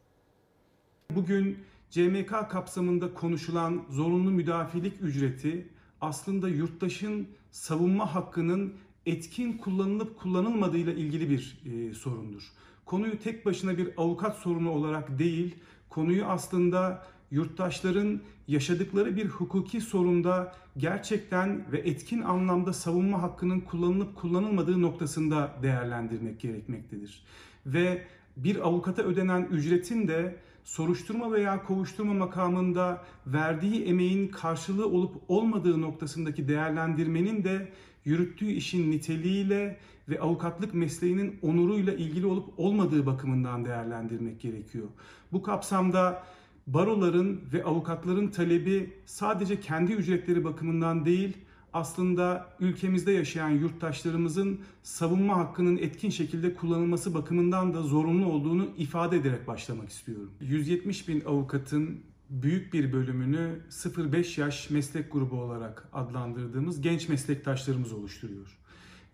Bugün 1.11 1.59
CMK 1.89 2.49
kapsamında 2.49 3.13
konuşulan 3.13 3.83
zorunlu 3.89 4.31
müdafilik 4.31 5.01
ücreti 5.01 5.67
aslında 6.01 6.49
yurttaşın 6.49 7.27
savunma 7.51 8.15
hakkının 8.15 8.77
etkin 9.05 9.57
kullanılıp 9.57 10.19
kullanılmadığıyla 10.19 10.93
ilgili 10.93 11.29
bir 11.29 11.61
e, 11.65 11.93
sorundur. 11.93 12.43
Konuyu 12.85 13.19
tek 13.19 13.45
başına 13.45 13.77
bir 13.77 13.89
avukat 13.97 14.37
sorunu 14.37 14.71
olarak 14.71 15.19
değil, 15.19 15.55
konuyu 15.89 16.25
aslında 16.25 17.05
yurttaşların 17.31 18.21
yaşadıkları 18.47 19.15
bir 19.15 19.25
hukuki 19.25 19.81
sorunda 19.81 20.55
gerçekten 20.77 21.71
ve 21.71 21.77
etkin 21.77 22.21
anlamda 22.21 22.73
savunma 22.73 23.21
hakkının 23.21 23.59
kullanılıp 23.59 24.15
kullanılmadığı 24.15 24.81
noktasında 24.81 25.51
değerlendirmek 25.63 26.39
gerekmektedir. 26.39 27.23
Ve 27.65 28.03
bir 28.37 28.67
avukata 28.67 29.01
ödenen 29.01 29.47
ücretin 29.51 30.07
de 30.07 30.35
soruşturma 30.63 31.31
veya 31.31 31.63
kovuşturma 31.63 32.13
makamında 32.13 33.03
verdiği 33.27 33.85
emeğin 33.85 34.27
karşılığı 34.27 34.87
olup 34.87 35.15
olmadığı 35.27 35.81
noktasındaki 35.81 36.47
değerlendirmenin 36.47 37.43
de 37.43 37.71
yürüttüğü 38.05 38.51
işin 38.51 38.91
niteliğiyle 38.91 39.77
ve 40.09 40.19
avukatlık 40.19 40.73
mesleğinin 40.73 41.39
onuruyla 41.41 41.93
ilgili 41.93 42.25
olup 42.25 42.53
olmadığı 42.57 43.05
bakımından 43.05 43.65
değerlendirmek 43.65 44.41
gerekiyor. 44.41 44.87
Bu 45.31 45.43
kapsamda 45.43 46.23
baroların 46.67 47.41
ve 47.53 47.63
avukatların 47.63 48.27
talebi 48.27 48.93
sadece 49.05 49.59
kendi 49.59 49.93
ücretleri 49.93 50.43
bakımından 50.43 51.05
değil, 51.05 51.37
aslında 51.73 52.49
ülkemizde 52.59 53.11
yaşayan 53.11 53.49
yurttaşlarımızın 53.49 54.59
savunma 54.83 55.37
hakkının 55.37 55.77
etkin 55.77 56.09
şekilde 56.09 56.53
kullanılması 56.53 57.13
bakımından 57.13 57.73
da 57.73 57.81
zorunlu 57.81 58.25
olduğunu 58.25 58.69
ifade 58.77 59.17
ederek 59.17 59.47
başlamak 59.47 59.89
istiyorum. 59.89 60.31
170 60.41 61.07
bin 61.07 61.21
avukatın 61.25 61.99
büyük 62.29 62.73
bir 62.73 62.93
bölümünü 62.93 63.59
0-5 63.69 64.41
yaş 64.41 64.69
meslek 64.69 65.11
grubu 65.11 65.35
olarak 65.35 65.89
adlandırdığımız 65.93 66.81
genç 66.81 67.09
meslektaşlarımız 67.09 67.93
oluşturuyor. 67.93 68.57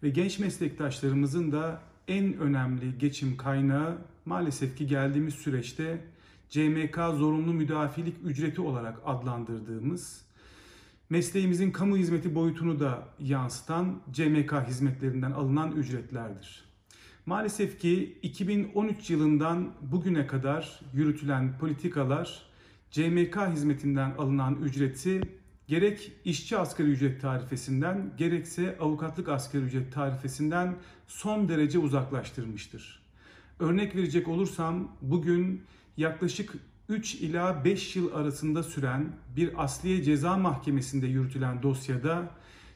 Ve 0.03 0.09
genç 0.09 0.39
meslektaşlarımızın 0.39 1.51
da 1.51 1.81
en 2.07 2.37
önemli 2.37 2.97
geçim 2.97 3.37
kaynağı 3.37 3.97
maalesef 4.25 4.77
ki 4.77 4.87
geldiğimiz 4.87 5.33
süreçte 5.33 6.12
CMK 6.53 6.95
zorunlu 6.95 7.53
müdafilik 7.53 8.15
ücreti 8.23 8.61
olarak 8.61 8.99
adlandırdığımız 9.05 10.25
mesleğimizin 11.09 11.71
kamu 11.71 11.97
hizmeti 11.97 12.35
boyutunu 12.35 12.79
da 12.79 13.07
yansıtan 13.19 14.01
CMK 14.11 14.53
hizmetlerinden 14.67 15.31
alınan 15.31 15.71
ücretlerdir. 15.71 16.63
Maalesef 17.25 17.79
ki 17.79 18.19
2013 18.21 19.09
yılından 19.09 19.73
bugüne 19.81 20.27
kadar 20.27 20.79
yürütülen 20.93 21.57
politikalar 21.57 22.41
CMK 22.91 23.37
hizmetinden 23.51 24.11
alınan 24.17 24.55
ücreti 24.55 25.21
gerek 25.67 26.11
işçi 26.25 26.57
asgari 26.57 26.87
ücret 26.87 27.21
tarifesinden 27.21 28.13
gerekse 28.17 28.77
avukatlık 28.79 29.29
asgari 29.29 29.63
ücret 29.63 29.93
tarifesinden 29.93 30.75
son 31.07 31.49
derece 31.49 31.79
uzaklaştırmıştır. 31.79 33.03
Örnek 33.59 33.95
verecek 33.95 34.27
olursam 34.27 34.91
bugün 35.01 35.63
yaklaşık 35.97 36.53
3 36.89 37.15
ila 37.15 37.65
5 37.65 37.95
yıl 37.95 38.13
arasında 38.13 38.63
süren 38.63 39.07
bir 39.35 39.63
asliye 39.63 40.03
ceza 40.03 40.37
mahkemesinde 40.37 41.07
yürütülen 41.07 41.63
dosyada 41.63 42.31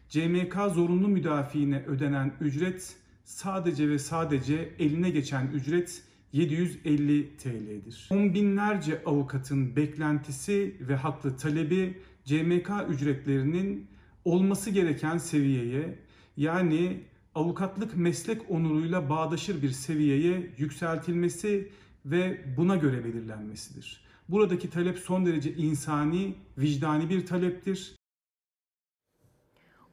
CMK 0.09 0.55
zorunlu 0.74 1.07
müdafiine 1.07 1.84
ödenen 1.88 2.34
ücret 2.41 2.95
sadece 3.24 3.89
ve 3.89 3.99
sadece 3.99 4.70
eline 4.80 5.09
geçen 5.09 5.47
ücret 5.47 6.03
750 6.34 7.38
TL'dir. 7.38 8.07
On 8.11 8.34
binlerce 8.34 9.01
avukatın 9.05 9.76
beklentisi 9.76 10.76
ve 10.80 10.95
haklı 10.95 11.38
talebi 11.38 11.97
CMK 12.26 12.70
ücretlerinin 12.89 13.88
olması 14.26 14.70
gereken 14.70 15.18
seviyeye 15.18 15.99
yani 16.38 17.03
avukatlık 17.36 17.97
meslek 17.97 18.51
onuruyla 18.51 19.09
bağdaşır 19.09 19.61
bir 19.61 19.70
seviyeye 19.70 20.51
yükseltilmesi 20.57 21.70
ve 22.12 22.41
buna 22.58 22.76
göre 22.76 23.05
belirlenmesidir. 23.05 24.08
Buradaki 24.30 24.70
talep 24.70 24.99
son 24.99 25.26
derece 25.26 25.53
insani, 25.53 26.36
vicdani 26.58 27.10
bir 27.10 27.26
taleptir. 27.26 27.95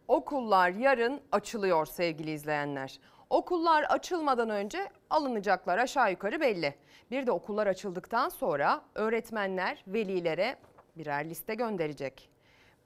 Okullar 0.09 0.71
yarın 0.71 1.21
açılıyor 1.33 1.87
sevgili 1.87 2.31
izleyenler. 2.31 3.01
Okullar 3.31 3.83
açılmadan 3.83 4.51
önce 4.51 4.89
alınacaklar 5.11 5.79
aşağı 5.79 6.11
yukarı 6.11 6.41
belli. 6.41 6.75
Bir 7.11 7.27
de 7.27 7.33
okullar 7.33 7.67
açıldıktan 7.67 8.29
sonra 8.29 8.85
öğretmenler 8.95 9.85
velilere 9.87 10.57
birer 10.97 11.31
liste 11.31 11.55
gönderecek. 11.55 12.34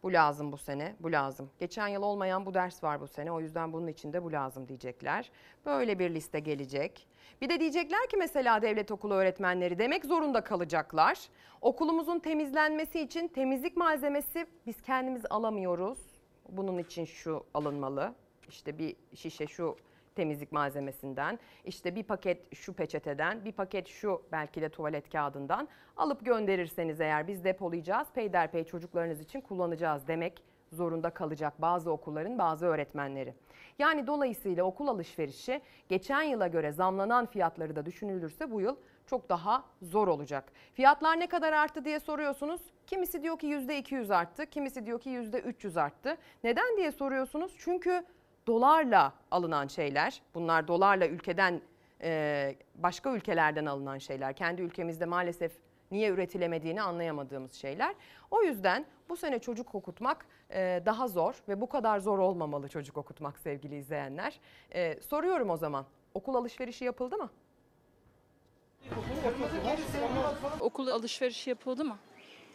Bu 0.02 0.12
lazım 0.12 0.52
bu 0.52 0.56
sene, 0.58 0.96
bu 1.00 1.12
lazım. 1.12 1.50
Geçen 1.58 1.88
yıl 1.88 2.02
olmayan 2.02 2.46
bu 2.46 2.54
ders 2.54 2.84
var 2.84 3.00
bu 3.00 3.08
sene 3.08 3.32
o 3.32 3.40
yüzden 3.40 3.72
bunun 3.72 3.86
için 3.86 4.12
de 4.12 4.24
bu 4.24 4.32
lazım 4.32 4.68
diyecekler. 4.68 5.30
Böyle 5.66 5.98
bir 5.98 6.14
liste 6.14 6.40
gelecek. 6.40 7.06
Bir 7.40 7.48
de 7.48 7.60
diyecekler 7.60 8.08
ki 8.08 8.16
mesela 8.16 8.62
devlet 8.62 8.90
okulu 8.90 9.14
öğretmenleri 9.14 9.78
demek 9.78 10.04
zorunda 10.04 10.40
kalacaklar. 10.40 11.28
Okulumuzun 11.60 12.18
temizlenmesi 12.18 13.00
için 13.00 13.28
temizlik 13.28 13.76
malzemesi 13.76 14.46
biz 14.66 14.82
kendimiz 14.82 15.22
alamıyoruz. 15.30 15.98
Bunun 16.48 16.78
için 16.78 17.04
şu 17.04 17.44
alınmalı. 17.54 18.14
İşte 18.48 18.78
bir 18.78 18.96
şişe 19.14 19.46
şu 19.46 19.76
temizlik 20.18 20.52
malzemesinden, 20.52 21.38
işte 21.64 21.94
bir 21.94 22.02
paket 22.02 22.54
şu 22.54 22.72
peçeteden, 22.72 23.44
bir 23.44 23.52
paket 23.52 23.88
şu 23.88 24.22
belki 24.32 24.62
de 24.62 24.68
tuvalet 24.68 25.10
kağıdından 25.10 25.68
alıp 25.96 26.24
gönderirseniz 26.24 27.00
eğer 27.00 27.26
biz 27.28 27.44
depolayacağız, 27.44 28.08
peyderpey 28.14 28.64
çocuklarınız 28.64 29.20
için 29.20 29.40
kullanacağız 29.40 30.08
demek 30.08 30.42
zorunda 30.72 31.10
kalacak 31.10 31.62
bazı 31.62 31.90
okulların 31.90 32.38
bazı 32.38 32.66
öğretmenleri. 32.66 33.34
Yani 33.78 34.06
dolayısıyla 34.06 34.64
okul 34.64 34.88
alışverişi 34.88 35.60
geçen 35.88 36.22
yıla 36.22 36.46
göre 36.46 36.72
zamlanan 36.72 37.26
fiyatları 37.26 37.76
da 37.76 37.86
düşünülürse 37.86 38.50
bu 38.50 38.60
yıl 38.60 38.76
çok 39.06 39.28
daha 39.28 39.64
zor 39.82 40.08
olacak. 40.08 40.52
Fiyatlar 40.74 41.20
ne 41.20 41.26
kadar 41.26 41.52
arttı 41.52 41.84
diye 41.84 42.00
soruyorsunuz. 42.00 42.60
Kimisi 42.86 43.22
diyor 43.22 43.38
ki 43.38 43.46
%200 43.46 44.14
arttı, 44.14 44.46
kimisi 44.46 44.86
diyor 44.86 45.00
ki 45.00 45.10
%300 45.10 45.80
arttı. 45.80 46.16
Neden 46.44 46.76
diye 46.76 46.92
soruyorsunuz? 46.92 47.54
Çünkü 47.58 48.04
dolarla 48.48 49.12
alınan 49.30 49.66
şeyler, 49.66 50.22
bunlar 50.34 50.68
dolarla 50.68 51.06
ülkeden 51.06 51.60
e, 52.02 52.54
başka 52.74 53.10
ülkelerden 53.10 53.66
alınan 53.66 53.98
şeyler. 53.98 54.32
Kendi 54.36 54.62
ülkemizde 54.62 55.04
maalesef 55.04 55.52
niye 55.90 56.10
üretilemediğini 56.10 56.82
anlayamadığımız 56.82 57.52
şeyler. 57.52 57.94
O 58.30 58.42
yüzden 58.42 58.86
bu 59.08 59.16
sene 59.16 59.38
çocuk 59.38 59.74
okutmak 59.74 60.26
e, 60.50 60.82
daha 60.86 61.08
zor 61.08 61.42
ve 61.48 61.60
bu 61.60 61.68
kadar 61.68 61.98
zor 61.98 62.18
olmamalı 62.18 62.68
çocuk 62.68 62.96
okutmak 62.96 63.38
sevgili 63.38 63.76
izleyenler. 63.76 64.40
E, 64.74 65.00
soruyorum 65.02 65.50
o 65.50 65.56
zaman 65.56 65.84
okul 66.14 66.34
alışverişi 66.34 66.84
yapıldı 66.84 67.16
mı? 67.16 67.30
Okul 70.60 70.88
alışverişi 70.88 71.50
yapıldı 71.50 71.84
mı? 71.84 71.96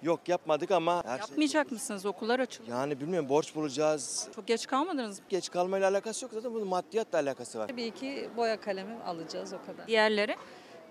Yok 0.03 0.29
yapmadık 0.29 0.71
ama 0.71 1.03
her 1.05 1.17
şey, 1.17 1.27
Yapmayacak 1.29 1.71
mısınız? 1.71 2.05
Okullar 2.05 2.39
açıldı. 2.39 2.69
yani 2.69 2.99
bilmiyorum 2.99 3.29
borç 3.29 3.55
bulacağız. 3.55 4.27
Çok 4.35 4.47
geç 4.47 4.67
kalmadınız 4.67 5.19
mı? 5.19 5.25
Geç 5.29 5.49
kalmayla 5.51 5.89
alakası 5.89 6.25
yok 6.25 6.33
zaten 6.33 6.53
bunun 6.53 6.67
maddiyatla 6.67 7.19
alakası 7.19 7.59
var. 7.59 7.67
Tabii 7.67 7.91
ki 7.91 8.29
boya 8.37 8.61
kalemi 8.61 9.03
alacağız 9.03 9.53
o 9.53 9.65
kadar. 9.71 9.87
Diğerleri? 9.87 10.35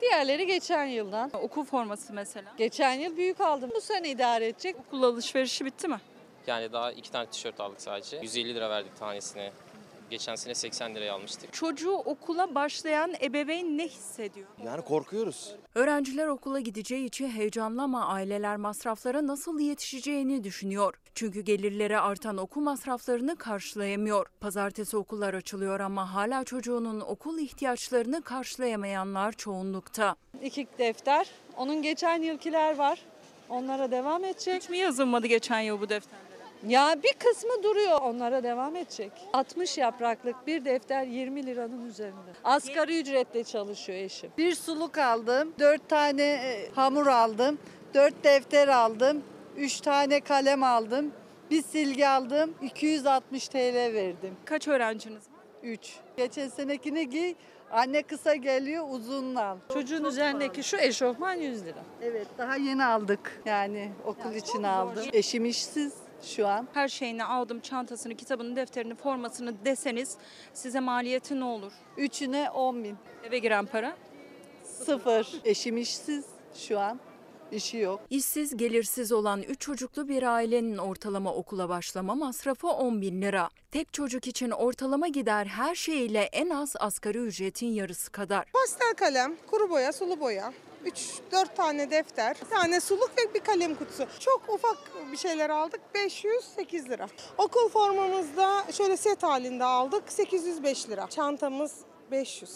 Diğerleri 0.00 0.46
geçen 0.46 0.84
yıldan. 0.84 1.30
Okul 1.34 1.64
forması 1.64 2.12
mesela. 2.12 2.52
Geçen 2.56 2.92
yıl 2.92 3.16
büyük 3.16 3.40
aldım. 3.40 3.70
Bu 3.76 3.80
sene 3.80 4.10
idare 4.10 4.46
edecek. 4.46 4.76
Okul 4.86 5.02
alışverişi 5.02 5.64
bitti 5.64 5.88
mi? 5.88 6.00
Yani 6.46 6.72
daha 6.72 6.92
iki 6.92 7.10
tane 7.10 7.26
tişört 7.26 7.60
aldık 7.60 7.80
sadece. 7.80 8.16
150 8.16 8.54
lira 8.54 8.70
verdik 8.70 8.96
tanesine. 8.96 9.52
Geçen 10.12 10.34
sene 10.34 10.54
80 10.54 10.94
liraya 10.94 11.14
almıştık. 11.14 11.52
Çocuğu 11.52 11.92
okula 11.92 12.54
başlayan 12.54 13.14
ebeveyn 13.22 13.78
ne 13.78 13.88
hissediyor? 13.88 14.46
Yani 14.64 14.82
korkuyoruz. 14.82 15.54
Öğrenciler 15.74 16.26
okula 16.26 16.60
gideceği 16.60 17.06
için 17.06 17.28
heyecanlı 17.28 17.82
ama 17.82 18.06
aileler 18.06 18.56
masraflara 18.56 19.26
nasıl 19.26 19.60
yetişeceğini 19.60 20.44
düşünüyor. 20.44 20.94
Çünkü 21.14 21.40
gelirleri 21.40 21.98
artan 21.98 22.36
okul 22.36 22.60
masraflarını 22.60 23.36
karşılayamıyor. 23.36 24.26
Pazartesi 24.40 24.96
okullar 24.96 25.34
açılıyor 25.34 25.80
ama 25.80 26.14
hala 26.14 26.44
çocuğunun 26.44 27.00
okul 27.00 27.38
ihtiyaçlarını 27.38 28.22
karşılayamayanlar 28.22 29.32
çoğunlukta. 29.32 30.16
İki 30.42 30.66
defter. 30.78 31.26
Onun 31.56 31.82
geçen 31.82 32.22
yılkiler 32.22 32.76
var. 32.76 33.02
Onlara 33.48 33.90
devam 33.90 34.24
edecek. 34.24 34.62
Hiç 34.62 34.68
mi 34.70 34.78
yazılmadı 34.78 35.26
geçen 35.26 35.60
yıl 35.60 35.80
bu 35.80 35.88
defterlere? 35.88 36.31
Ya 36.68 36.96
bir 37.02 37.12
kısmı 37.12 37.62
duruyor. 37.62 38.00
Onlara 38.00 38.42
devam 38.42 38.76
edecek. 38.76 39.12
60 39.32 39.78
yapraklık 39.78 40.46
bir 40.46 40.64
defter 40.64 41.04
20 41.06 41.46
liranın 41.46 41.86
üzerinde. 41.86 42.32
Asgari 42.44 43.00
ücretle 43.00 43.44
çalışıyor 43.44 43.98
eşim. 43.98 44.30
Bir 44.38 44.54
suluk 44.54 44.98
aldım. 44.98 45.52
4 45.58 45.88
tane 45.88 46.22
e, 46.22 46.70
hamur 46.74 47.06
aldım. 47.06 47.58
4 47.94 48.24
defter 48.24 48.68
aldım. 48.68 49.22
3 49.56 49.80
tane 49.80 50.20
kalem 50.20 50.62
aldım. 50.62 51.12
Bir 51.50 51.62
silgi 51.62 52.08
aldım. 52.08 52.54
260 52.62 53.48
TL 53.48 53.74
verdim. 53.94 54.36
Kaç 54.44 54.68
öğrenciniz 54.68 55.22
var? 55.22 55.44
3. 55.62 55.96
Geçen 56.16 56.48
senekini 56.48 57.10
giy. 57.10 57.34
Anne 57.70 58.02
kısa 58.02 58.34
geliyor 58.34 58.84
uzunla 58.90 59.44
al. 59.44 59.56
Çocuğun 59.72 60.04
üzerindeki 60.04 60.62
şu 60.62 60.76
eşofman 60.76 61.34
100 61.34 61.64
lira. 61.64 61.82
Evet 62.02 62.26
daha 62.38 62.56
yeni 62.56 62.84
aldık. 62.84 63.40
Yani 63.46 63.92
okul 64.04 64.34
için 64.34 64.62
aldım. 64.62 65.04
Eşim 65.12 65.44
işsiz 65.44 65.92
şu 66.22 66.46
an. 66.48 66.68
Her 66.72 66.88
şeyini 66.88 67.24
aldım, 67.24 67.60
çantasını, 67.60 68.14
kitabını, 68.14 68.56
defterini, 68.56 68.94
formasını 68.94 69.64
deseniz 69.64 70.16
size 70.54 70.80
maliyeti 70.80 71.40
ne 71.40 71.44
olur? 71.44 71.72
Üçüne 71.96 72.50
10 72.50 72.84
bin. 72.84 72.96
Eve 73.24 73.38
giren 73.38 73.66
para? 73.66 73.96
Sıfır. 74.64 75.40
Eşim 75.44 75.76
işsiz 75.76 76.24
şu 76.54 76.78
an. 76.80 77.00
İşi 77.52 77.76
yok. 77.76 78.00
İşsiz, 78.10 78.56
gelirsiz 78.56 79.12
olan 79.12 79.42
3 79.42 79.60
çocuklu 79.60 80.08
bir 80.08 80.22
ailenin 80.22 80.78
ortalama 80.78 81.34
okula 81.34 81.68
başlama 81.68 82.14
masrafı 82.14 82.68
10 82.68 83.00
bin 83.00 83.22
lira. 83.22 83.48
Tek 83.70 83.92
çocuk 83.92 84.26
için 84.26 84.50
ortalama 84.50 85.08
gider 85.08 85.46
her 85.46 85.74
şeyiyle 85.74 86.20
en 86.22 86.50
az 86.50 86.74
asgari 86.80 87.18
ücretin 87.18 87.66
yarısı 87.66 88.12
kadar. 88.12 88.44
Pastel 88.52 88.94
kalem, 88.94 89.36
kuru 89.50 89.70
boya, 89.70 89.92
sulu 89.92 90.20
boya. 90.20 90.52
3-4 90.86 91.54
tane 91.54 91.90
defter, 91.90 92.36
bir 92.44 92.50
tane 92.50 92.80
suluk 92.80 93.10
ve 93.18 93.34
bir 93.34 93.40
kalem 93.40 93.74
kutusu. 93.74 94.06
Çok 94.20 94.42
ufak 94.48 94.78
bir 95.12 95.16
şeyler 95.16 95.50
aldık. 95.50 95.80
508 95.94 96.88
lira. 96.88 97.06
Okul 97.38 97.68
formamızda 97.68 98.64
şöyle 98.72 98.96
set 98.96 99.22
halinde 99.22 99.64
aldık. 99.64 100.12
805 100.12 100.88
lira. 100.88 101.06
Çantamız 101.06 101.74
500. 102.10 102.50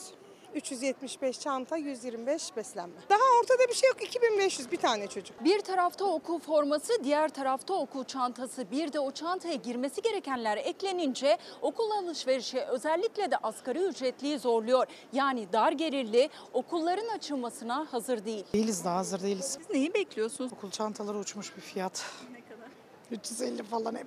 375 0.57 1.41
çanta, 1.41 1.77
125 1.77 2.57
beslenme. 2.57 2.95
Daha 3.11 3.21
ortada 3.43 3.69
bir 3.69 3.75
şey 3.75 3.89
yok. 3.89 4.03
2500 4.03 4.73
bir 4.73 4.77
tane 4.77 5.07
çocuk. 5.07 5.45
Bir 5.45 5.61
tarafta 5.61 6.05
okul 6.05 6.39
forması, 6.39 6.93
diğer 7.05 7.29
tarafta 7.29 7.75
okul 7.75 8.05
çantası. 8.05 8.71
Bir 8.71 8.93
de 8.93 9.01
o 9.01 9.11
çantaya 9.11 9.55
girmesi 9.55 10.03
gerekenler 10.03 10.57
eklenince 10.57 11.39
okul 11.63 11.91
alışverişi 11.91 12.61
özellikle 12.61 13.31
de 13.31 13.37
asgari 13.37 13.79
ücretliyi 13.79 14.39
zorluyor. 14.39 14.87
Yani 15.13 15.53
dar 15.53 15.73
gelirli 15.73 16.29
okulların 16.53 17.09
açılmasına 17.09 17.87
hazır 17.91 18.25
değil. 18.25 18.45
Değiliz 18.53 18.85
daha 18.85 18.97
hazır 18.97 19.23
değiliz. 19.23 19.59
Siz 19.59 19.71
neyi 19.71 19.95
bekliyorsunuz? 19.95 20.53
Okul 20.53 20.71
çantaları 20.71 21.19
uçmuş 21.19 21.57
bir 21.57 21.63
fiyat. 21.63 22.05
Ne 22.33 22.41
kadar? 22.41 22.69
350 23.11 23.63
falan 23.63 23.95
hep. 23.95 24.07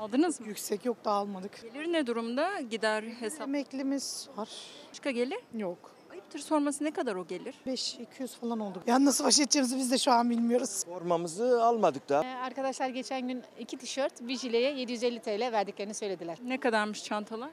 Aldınız 0.00 0.40
mı? 0.40 0.46
Yüksek 0.48 0.84
yok 0.84 1.04
da 1.04 1.10
almadık. 1.10 1.62
Gelir 1.74 1.92
ne 1.92 2.06
durumda? 2.06 2.60
Gider 2.60 3.02
hesap. 3.02 3.42
Emeklimiz 3.42 4.28
var. 4.36 4.48
Başka 4.90 5.10
gelir? 5.10 5.38
Yok. 5.54 5.78
Ayıptır 6.12 6.38
sorması 6.38 6.84
ne 6.84 6.90
kadar 6.90 7.14
o 7.14 7.26
gelir? 7.26 7.54
5-200 7.66 8.28
falan 8.40 8.60
oldu. 8.60 8.82
Yani 8.86 9.04
nasıl 9.04 9.24
baş 9.24 9.38
edeceğimizi 9.40 9.76
biz 9.76 9.90
de 9.90 9.98
şu 9.98 10.12
an 10.12 10.30
bilmiyoruz. 10.30 10.84
Formamızı 10.84 11.64
almadık 11.64 12.08
da. 12.08 12.24
Ee, 12.24 12.28
Arkadaşlar 12.34 12.88
geçen 12.88 13.28
gün 13.28 13.42
iki 13.58 13.76
tişört 13.78 14.20
bir 14.28 14.36
jileye 14.38 14.72
750 14.72 15.20
TL 15.20 15.52
verdiklerini 15.52 15.94
söylediler. 15.94 16.38
Ne 16.44 16.60
kadarmış 16.60 17.04
çantalar? 17.04 17.50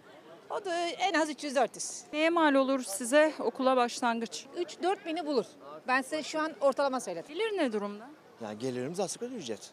O 0.49 0.65
da 0.65 0.75
en 0.79 1.13
az 1.13 1.29
300-400. 1.31 2.01
Neye 2.13 2.29
mal 2.29 2.53
olur 2.55 2.83
size 2.83 3.33
okula 3.39 3.77
başlangıç? 3.77 4.45
3-4 4.57 5.05
bini 5.05 5.25
bulur. 5.25 5.45
Ben 5.87 6.01
size 6.01 6.23
şu 6.23 6.39
an 6.39 6.51
ortalama 6.61 6.99
söyledim. 6.99 7.35
Gelir 7.35 7.57
ne 7.57 7.73
durumda? 7.73 8.07
Yani 8.41 8.59
gelirimiz 8.59 8.99
asgari 8.99 9.33
ücret. 9.33 9.71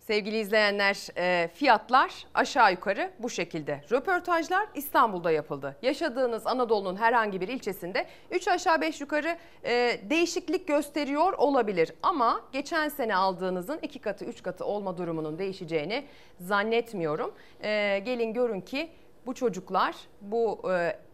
Sevgili 0.00 0.38
izleyenler 0.38 1.08
e, 1.16 1.48
fiyatlar 1.54 2.26
aşağı 2.34 2.72
yukarı 2.72 3.10
bu 3.18 3.30
şekilde. 3.30 3.80
Röportajlar 3.90 4.68
İstanbul'da 4.74 5.30
yapıldı. 5.30 5.76
Yaşadığınız 5.82 6.46
Anadolu'nun 6.46 6.96
herhangi 6.96 7.40
bir 7.40 7.48
ilçesinde 7.48 8.06
3 8.30 8.48
aşağı 8.48 8.80
5 8.80 9.00
yukarı 9.00 9.38
e, 9.64 10.00
değişiklik 10.10 10.68
gösteriyor 10.68 11.32
olabilir. 11.32 11.92
Ama 12.02 12.40
geçen 12.52 12.88
sene 12.88 13.16
aldığınızın 13.16 13.78
2 13.82 13.98
katı 13.98 14.24
3 14.24 14.42
katı 14.42 14.64
olma 14.64 14.98
durumunun 14.98 15.38
değişeceğini 15.38 16.04
zannetmiyorum. 16.38 17.34
E, 17.62 17.98
gelin 18.04 18.32
görün 18.32 18.60
ki 18.60 18.90
bu 19.26 19.34
çocuklar 19.34 19.96
bu 20.20 20.62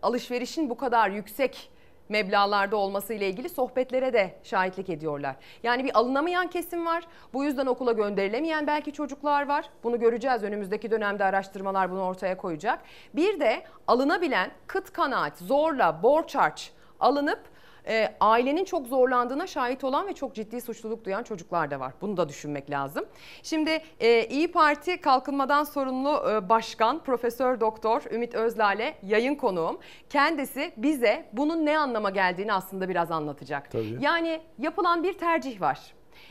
alışverişin 0.02 0.70
bu 0.70 0.76
kadar 0.76 1.10
yüksek 1.10 1.70
meblağlarda 2.08 2.76
olması 2.76 3.14
ile 3.14 3.28
ilgili 3.28 3.48
sohbetlere 3.48 4.12
de 4.12 4.34
şahitlik 4.42 4.90
ediyorlar. 4.90 5.36
Yani 5.62 5.84
bir 5.84 5.98
alınamayan 5.98 6.50
kesim 6.50 6.86
var. 6.86 7.04
Bu 7.32 7.44
yüzden 7.44 7.66
okula 7.66 7.92
gönderilemeyen 7.92 8.66
belki 8.66 8.92
çocuklar 8.92 9.48
var. 9.48 9.70
Bunu 9.84 10.00
göreceğiz. 10.00 10.42
Önümüzdeki 10.42 10.90
dönemde 10.90 11.24
araştırmalar 11.24 11.90
bunu 11.90 12.02
ortaya 12.02 12.36
koyacak. 12.36 12.78
Bir 13.14 13.40
de 13.40 13.62
alınabilen 13.86 14.50
kıt 14.66 14.92
kanaat, 14.92 15.38
zorla, 15.38 16.02
borç 16.02 16.34
harç 16.34 16.70
alınıp 17.00 17.40
e, 17.88 18.14
ailenin 18.20 18.64
çok 18.64 18.86
zorlandığına 18.86 19.46
şahit 19.46 19.84
olan 19.84 20.06
ve 20.06 20.12
çok 20.12 20.34
ciddi 20.34 20.60
suçluluk 20.60 21.04
duyan 21.04 21.22
çocuklar 21.22 21.70
da 21.70 21.80
var. 21.80 21.92
Bunu 22.00 22.16
da 22.16 22.28
düşünmek 22.28 22.70
lazım. 22.70 23.04
Şimdi 23.42 23.82
e, 24.00 24.26
İyi 24.26 24.52
Parti 24.52 25.00
Kalkınmadan 25.00 25.64
Sorumlu 25.64 26.30
e, 26.30 26.48
Başkan 26.48 26.98
Profesör 26.98 27.60
Doktor 27.60 28.02
Ümit 28.12 28.34
Özlale 28.34 28.94
yayın 29.02 29.34
konuğum. 29.34 29.78
Kendisi 30.10 30.72
bize 30.76 31.28
bunun 31.32 31.66
ne 31.66 31.78
anlama 31.78 32.10
geldiğini 32.10 32.52
aslında 32.52 32.88
biraz 32.88 33.10
anlatacak. 33.10 33.70
Tabii. 33.70 33.98
Yani 34.00 34.40
yapılan 34.58 35.02
bir 35.02 35.12
tercih 35.12 35.60
var. 35.60 35.80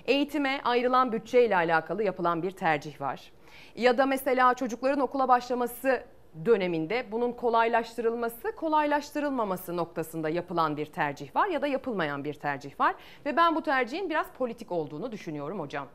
Eğitime 0.05 0.61
ayrılan 0.63 1.11
bütçeyle 1.11 1.55
alakalı 1.55 2.03
yapılan 2.03 2.43
bir 2.43 2.51
tercih 2.51 3.01
var. 3.01 3.31
Ya 3.75 3.97
da 3.97 4.05
mesela 4.05 4.53
çocukların 4.53 4.99
okula 4.99 5.27
başlaması 5.27 6.03
döneminde 6.45 7.05
bunun 7.11 7.31
kolaylaştırılması, 7.31 8.55
kolaylaştırılmaması 8.55 9.77
noktasında 9.77 10.29
yapılan 10.29 10.77
bir 10.77 10.85
tercih 10.85 11.35
var 11.35 11.47
ya 11.47 11.61
da 11.61 11.67
yapılmayan 11.67 12.23
bir 12.23 12.33
tercih 12.33 12.79
var 12.79 12.95
ve 13.25 13.37
ben 13.37 13.55
bu 13.55 13.63
tercihin 13.63 14.09
biraz 14.09 14.27
politik 14.37 14.71
olduğunu 14.71 15.11
düşünüyorum 15.11 15.59
hocam. 15.59 15.87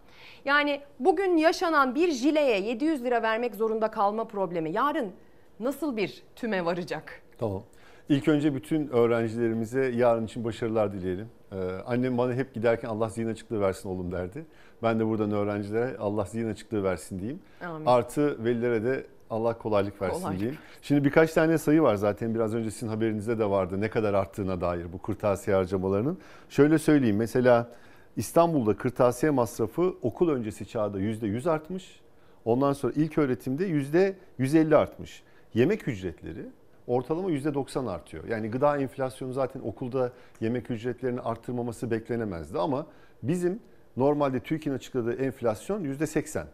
Yani 0.45 0.81
bugün 0.99 1.37
yaşanan 1.37 1.95
bir 1.95 2.11
jileye 2.11 2.61
700 2.61 3.05
lira 3.05 3.23
vermek 3.23 3.55
zorunda 3.55 3.91
kalma 3.91 4.25
problemi 4.25 4.73
yarın 4.73 5.13
nasıl 5.61 5.97
bir 5.97 6.23
tüme 6.37 6.65
varacak? 6.65 7.23
Tamam. 7.39 7.63
İlk 8.09 8.29
önce 8.29 8.55
bütün 8.55 8.89
öğrencilerimize 8.89 9.85
yarın 9.85 10.27
için 10.27 10.45
başarılar 10.45 10.93
dileyelim. 10.93 11.29
Ee, 11.53 11.57
annem 11.87 12.19
bana 12.19 12.35
hep 12.35 12.55
giderken 12.55 12.89
Allah 12.89 13.09
zihin 13.09 13.29
açıklığı 13.29 13.61
versin 13.61 13.89
oğlum 13.89 14.13
derdi. 14.13 14.47
Ben 14.83 15.01
de 15.01 15.07
buradan 15.07 15.31
öğrencilere 15.31 15.97
Allah 15.99 16.25
zihin 16.25 16.51
açıklığı 16.51 16.83
versin 16.83 17.19
diyeyim. 17.19 17.41
Amin. 17.65 17.87
Artı 17.87 18.45
velilere 18.45 18.85
de 18.85 19.07
Allah 19.31 19.59
kolaylık 19.59 20.03
versin 20.03 20.21
Kolaylık 20.21 20.41
diyeyim. 20.41 20.59
Şimdi 20.83 21.05
birkaç 21.05 21.33
tane 21.33 21.59
sayı 21.59 21.83
var 21.83 21.95
zaten 21.95 22.35
biraz 22.35 22.55
önce 22.55 22.71
sizin 22.71 22.89
haberinizde 22.89 23.39
de 23.39 23.51
vardı 23.51 23.81
ne 23.81 23.91
kadar 23.91 24.15
arttığına 24.15 24.61
dair 24.61 24.93
bu 24.93 25.03
kırtasiye 25.03 25.57
harcamalarının. 25.57 26.19
Şöyle 26.49 26.79
söyleyeyim 26.79 27.17
mesela 27.17 27.69
İstanbul'da 28.17 28.77
kırtasiye 28.77 29.31
masrafı 29.31 29.95
okul 30.03 30.29
öncesi 30.29 30.67
çağda 30.67 31.01
%100 31.01 31.51
artmış. 31.51 32.01
Ondan 32.45 32.73
sonra 32.73 32.93
ilk 32.97 33.19
öğretimde 33.19 33.69
%150 33.69 34.77
artmış. 34.77 35.23
Yemek 35.55 35.89
ücretleri 35.89 36.47
ortalama 36.87 37.31
%90 37.31 37.91
artıyor. 37.91 38.25
Yani 38.25 38.51
gıda 38.51 38.79
enflasyonu 38.79 39.33
zaten 39.33 39.61
okulda 39.61 40.13
yemek 40.41 40.71
ücretlerini 40.71 41.21
arttırmaması 41.21 41.91
beklenemezdi 41.91 42.59
ama 42.59 42.87
bizim 43.23 43.61
normalde 43.97 44.41
TÜİK'in 44.41 44.73
açıkladığı 44.73 45.15
enflasyon 45.15 45.85
%80. 45.85 46.45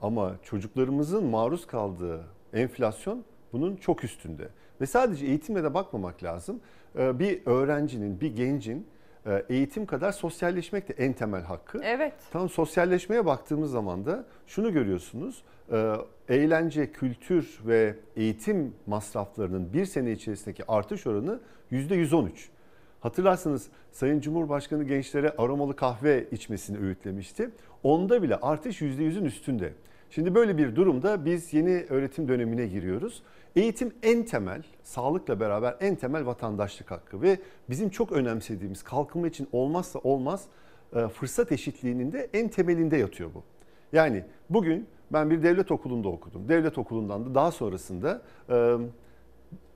Ama 0.00 0.34
çocuklarımızın 0.42 1.24
maruz 1.24 1.66
kaldığı 1.66 2.24
enflasyon 2.52 3.24
bunun 3.52 3.76
çok 3.76 4.04
üstünde. 4.04 4.48
Ve 4.80 4.86
sadece 4.86 5.26
eğitimle 5.26 5.64
de 5.64 5.74
bakmamak 5.74 6.22
lazım. 6.22 6.60
Ee, 6.98 7.18
Bir 7.18 7.40
öğrencinin, 7.46 8.20
bir 8.20 8.36
gencin 8.36 8.86
e, 9.26 9.44
eğitim 9.48 9.86
kadar 9.86 10.12
sosyalleşmek 10.12 10.88
de 10.88 10.92
en 10.92 11.12
temel 11.12 11.42
hakkı. 11.42 11.80
Evet. 11.84 12.14
Tam 12.32 12.48
sosyalleşmeye 12.48 13.26
baktığımız 13.26 13.70
zaman 13.70 14.06
da 14.06 14.24
şunu 14.46 14.72
görüyorsunuz. 14.72 15.42
e, 15.72 15.94
Eğlence, 16.28 16.92
kültür 16.92 17.60
ve 17.66 17.94
eğitim 18.16 18.74
masraflarının 18.86 19.72
bir 19.72 19.84
sene 19.84 20.12
içerisindeki 20.12 20.62
artış 20.68 21.06
oranı 21.06 21.40
%113. 21.72 22.30
Hatırlarsanız 23.00 23.68
Sayın 23.92 24.20
Cumhurbaşkanı 24.20 24.84
gençlere 24.84 25.30
aromalı 25.38 25.76
kahve 25.76 26.26
içmesini 26.30 26.78
öğütlemişti. 26.78 27.50
Onda 27.86 28.22
bile 28.22 28.36
artış 28.36 28.82
%100'ün 28.82 29.24
üstünde. 29.24 29.72
Şimdi 30.10 30.34
böyle 30.34 30.58
bir 30.58 30.76
durumda 30.76 31.24
biz 31.24 31.54
yeni 31.54 31.84
öğretim 31.88 32.28
dönemine 32.28 32.66
giriyoruz. 32.66 33.22
Eğitim 33.56 33.92
en 34.02 34.24
temel, 34.24 34.62
sağlıkla 34.82 35.40
beraber 35.40 35.76
en 35.80 35.94
temel 35.94 36.26
vatandaşlık 36.26 36.90
hakkı 36.90 37.22
ve 37.22 37.38
bizim 37.70 37.90
çok 37.90 38.12
önemsediğimiz 38.12 38.82
kalkınma 38.82 39.28
için 39.28 39.48
olmazsa 39.52 39.98
olmaz 39.98 40.44
e, 40.94 41.08
fırsat 41.08 41.52
eşitliğinin 41.52 42.12
de 42.12 42.30
en 42.32 42.48
temelinde 42.48 42.96
yatıyor 42.96 43.30
bu. 43.34 43.42
Yani 43.92 44.24
bugün 44.50 44.86
ben 45.12 45.30
bir 45.30 45.42
devlet 45.42 45.70
okulunda 45.70 46.08
okudum. 46.08 46.48
Devlet 46.48 46.78
okulundan 46.78 47.24
da 47.26 47.34
daha 47.34 47.50
sonrasında 47.50 48.22
e, 48.50 48.76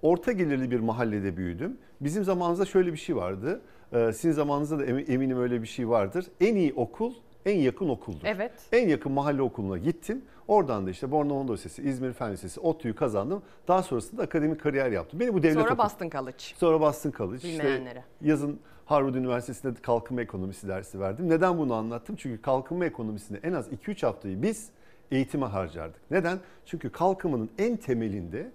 orta 0.02 0.32
gelirli 0.32 0.70
bir 0.70 0.80
mahallede 0.80 1.36
büyüdüm. 1.36 1.78
Bizim 2.00 2.24
zamanımızda 2.24 2.64
şöyle 2.64 2.92
bir 2.92 2.98
şey 2.98 3.16
vardı. 3.16 3.60
E, 3.92 4.12
sizin 4.12 4.32
zamanınızda 4.32 4.78
da 4.78 4.84
emi- 4.84 5.12
eminim 5.12 5.40
öyle 5.40 5.62
bir 5.62 5.66
şey 5.66 5.88
vardır. 5.88 6.26
En 6.40 6.54
iyi 6.54 6.74
okul 6.74 7.12
en 7.46 7.58
yakın 7.58 7.88
okuldur. 7.88 8.20
Evet. 8.24 8.52
En 8.72 8.88
yakın 8.88 9.12
mahalle 9.12 9.42
okuluna 9.42 9.78
gittim. 9.78 10.22
Oradan 10.48 10.86
da 10.86 10.90
işte 10.90 11.10
Bornova 11.10 11.40
Anadolu 11.40 11.54
Lisesi, 11.56 11.82
İzmir 11.82 12.12
Fen 12.12 12.32
Lisesi, 12.32 12.60
ODTÜ'yü 12.60 12.94
kazandım. 12.94 13.42
Daha 13.68 13.82
sonrasında 13.82 14.22
akademik 14.22 14.60
kariyer 14.60 14.90
yaptım. 14.90 15.20
Beni 15.20 15.34
bu 15.34 15.42
devlet 15.42 15.54
Sonra 15.54 15.68
okulu- 15.72 15.78
Boston 15.84 16.10
College. 16.10 16.36
Sonra 16.56 16.80
Boston 16.80 17.10
College. 17.16 17.48
Bilmeyenlere. 17.48 18.04
yazın 18.22 18.60
Harvard 18.86 19.14
Üniversitesi'nde 19.14 19.74
kalkınma 19.82 20.22
ekonomisi 20.22 20.68
dersi 20.68 21.00
verdim. 21.00 21.28
Neden 21.28 21.58
bunu 21.58 21.74
anlattım? 21.74 22.16
Çünkü 22.16 22.42
kalkınma 22.42 22.84
ekonomisinde 22.84 23.40
en 23.42 23.52
az 23.52 23.68
2-3 23.72 24.06
haftayı 24.06 24.42
biz 24.42 24.70
eğitime 25.10 25.46
harcardık. 25.46 26.00
Neden? 26.10 26.38
Çünkü 26.66 26.92
kalkınmanın 26.92 27.50
en 27.58 27.76
temelinde 27.76 28.50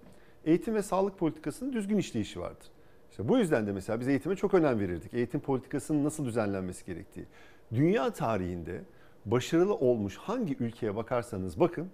eğitim 0.46 0.76
ve 0.76 0.82
sağlık 0.82 1.18
politikasının 1.20 1.74
düzgün 1.74 1.98
işleyişi 1.98 2.40
vardır. 2.40 2.68
İşte 3.12 3.28
bu 3.30 3.38
yüzden 3.38 3.68
de 3.68 3.72
mesela 3.72 4.00
biz 4.00 4.08
eğitime 4.08 4.36
çok 4.36 4.54
önem 4.54 4.80
verirdik. 4.80 5.14
Eğitim 5.14 5.40
politikasının 5.40 6.04
nasıl 6.04 6.26
düzenlenmesi 6.26 6.86
gerektiği. 6.86 7.26
Dünya 7.74 8.14
tarihinde 8.14 8.82
başarılı 9.26 9.76
olmuş 9.76 10.18
hangi 10.18 10.56
ülkeye 10.60 10.96
bakarsanız 10.96 11.60
bakın 11.60 11.90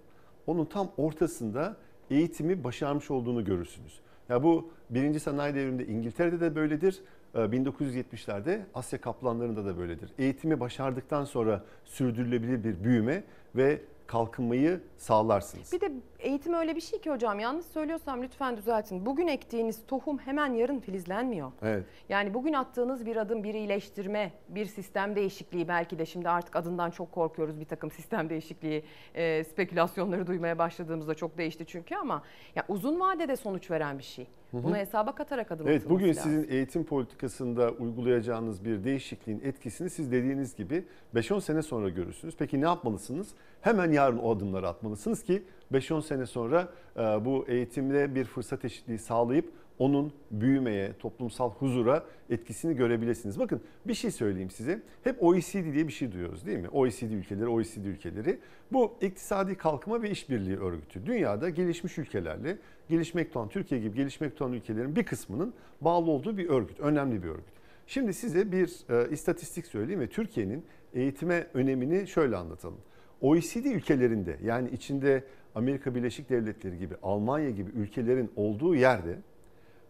onun 0.46 0.64
tam 0.64 0.90
ortasında 0.96 1.76
eğitimi 2.10 2.64
başarmış 2.64 3.10
olduğunu 3.10 3.44
görürsünüz. 3.44 4.00
Ya 4.28 4.42
bu 4.42 4.70
birinci 4.90 5.20
sanayi 5.20 5.54
devriminde 5.54 5.86
İngiltere'de 5.86 6.40
de 6.40 6.54
böyledir. 6.54 7.02
Ee, 7.34 7.38
1970'lerde 7.38 8.60
Asya 8.74 9.00
kaplanlarında 9.00 9.64
da 9.64 9.78
böyledir. 9.78 10.10
Eğitimi 10.18 10.60
başardıktan 10.60 11.24
sonra 11.24 11.64
sürdürülebilir 11.84 12.64
bir 12.64 12.84
büyüme 12.84 13.24
ve 13.56 13.80
kalkınmayı 14.06 14.80
sağlarsınız. 14.96 15.72
Bir 15.72 15.80
de 15.80 15.92
eğitim 16.22 16.54
öyle 16.54 16.76
bir 16.76 16.80
şey 16.80 17.00
ki 17.00 17.10
hocam 17.10 17.40
yanlış 17.40 17.66
söylüyorsam 17.66 18.22
lütfen 18.22 18.56
düzeltin. 18.56 19.06
Bugün 19.06 19.26
ektiğiniz 19.26 19.86
tohum 19.86 20.18
hemen 20.18 20.54
yarın 20.54 20.80
filizlenmiyor. 20.80 21.52
Evet. 21.62 21.84
Yani 22.08 22.34
bugün 22.34 22.52
attığınız 22.52 23.06
bir 23.06 23.16
adım 23.16 23.44
bir 23.44 23.54
iyileştirme, 23.54 24.32
bir 24.48 24.66
sistem 24.66 25.16
değişikliği 25.16 25.68
belki 25.68 25.98
de 25.98 26.06
şimdi 26.06 26.28
artık 26.28 26.56
adından 26.56 26.90
çok 26.90 27.12
korkuyoruz 27.12 27.60
bir 27.60 27.64
takım 27.64 27.90
sistem 27.90 28.28
değişikliği 28.30 28.84
e, 29.14 29.44
spekülasyonları 29.44 30.26
duymaya 30.26 30.58
başladığımızda 30.58 31.14
çok 31.14 31.38
değişti 31.38 31.64
çünkü 31.66 31.94
ama 31.94 32.22
ya 32.56 32.64
uzun 32.68 33.00
vadede 33.00 33.36
sonuç 33.36 33.70
veren 33.70 33.98
bir 33.98 34.04
şey. 34.04 34.26
Bunu 34.52 34.76
hesaba 34.76 35.14
katarak 35.14 35.52
adım 35.52 35.68
Evet 35.68 35.88
bugün 35.90 36.08
lazım. 36.08 36.22
sizin 36.22 36.48
eğitim 36.50 36.84
politikasında 36.84 37.70
uygulayacağınız 37.70 38.64
bir 38.64 38.84
değişikliğin 38.84 39.40
etkisini 39.44 39.90
siz 39.90 40.12
dediğiniz 40.12 40.56
gibi 40.56 40.84
5-10 41.14 41.40
sene 41.40 41.62
sonra 41.62 41.88
görürsünüz. 41.88 42.34
Peki 42.38 42.60
ne 42.60 42.64
yapmalısınız? 42.64 43.28
Hemen 43.60 43.92
yarın 43.92 44.18
o 44.18 44.30
adımları 44.36 44.68
atmalısınız 44.68 45.24
ki 45.24 45.42
5-10 45.72 46.02
sene 46.02 46.26
sonra 46.26 46.68
e, 46.96 47.00
bu 47.00 47.44
eğitimde 47.48 48.14
bir 48.14 48.24
fırsat 48.24 48.64
eşitliği 48.64 48.98
sağlayıp 48.98 49.52
onun 49.78 50.12
büyümeye, 50.30 50.92
toplumsal 50.98 51.50
huzura 51.50 52.04
etkisini 52.30 52.76
görebilirsiniz. 52.76 53.38
Bakın 53.38 53.60
bir 53.86 53.94
şey 53.94 54.10
söyleyeyim 54.10 54.50
size. 54.50 54.82
Hep 55.04 55.22
OECD 55.22 55.74
diye 55.74 55.88
bir 55.88 55.92
şey 55.92 56.12
duyuyoruz 56.12 56.46
değil 56.46 56.58
mi? 56.58 56.68
OECD 56.68 57.10
ülkeleri, 57.10 57.48
OECD 57.48 57.84
ülkeleri. 57.84 58.38
Bu 58.72 58.94
iktisadi 59.00 59.54
kalkınma 59.54 60.02
ve 60.02 60.10
işbirliği 60.10 60.56
örgütü. 60.56 61.06
Dünyada 61.06 61.48
gelişmiş 61.48 61.98
ülkelerle, 61.98 62.58
gelişmekte 62.88 63.38
olan 63.38 63.48
Türkiye 63.48 63.80
gibi 63.80 63.96
gelişmekte 63.96 64.44
olan 64.44 64.52
ülkelerin 64.52 64.96
bir 64.96 65.04
kısmının 65.04 65.54
bağlı 65.80 66.10
olduğu 66.10 66.38
bir 66.38 66.48
örgüt. 66.48 66.80
Önemli 66.80 67.22
bir 67.22 67.28
örgüt. 67.28 67.54
Şimdi 67.86 68.14
size 68.14 68.52
bir 68.52 68.70
e, 68.90 69.10
istatistik 69.10 69.66
söyleyeyim 69.66 70.00
ve 70.00 70.06
Türkiye'nin 70.06 70.64
eğitime 70.94 71.46
önemini 71.54 72.06
şöyle 72.06 72.36
anlatalım. 72.36 72.78
OECD 73.20 73.64
ülkelerinde 73.64 74.36
yani 74.44 74.70
içinde 74.70 75.24
Amerika 75.54 75.94
Birleşik 75.94 76.30
Devletleri 76.30 76.78
gibi, 76.78 76.94
Almanya 77.02 77.50
gibi 77.50 77.70
ülkelerin 77.70 78.32
olduğu 78.36 78.74
yerde 78.74 79.18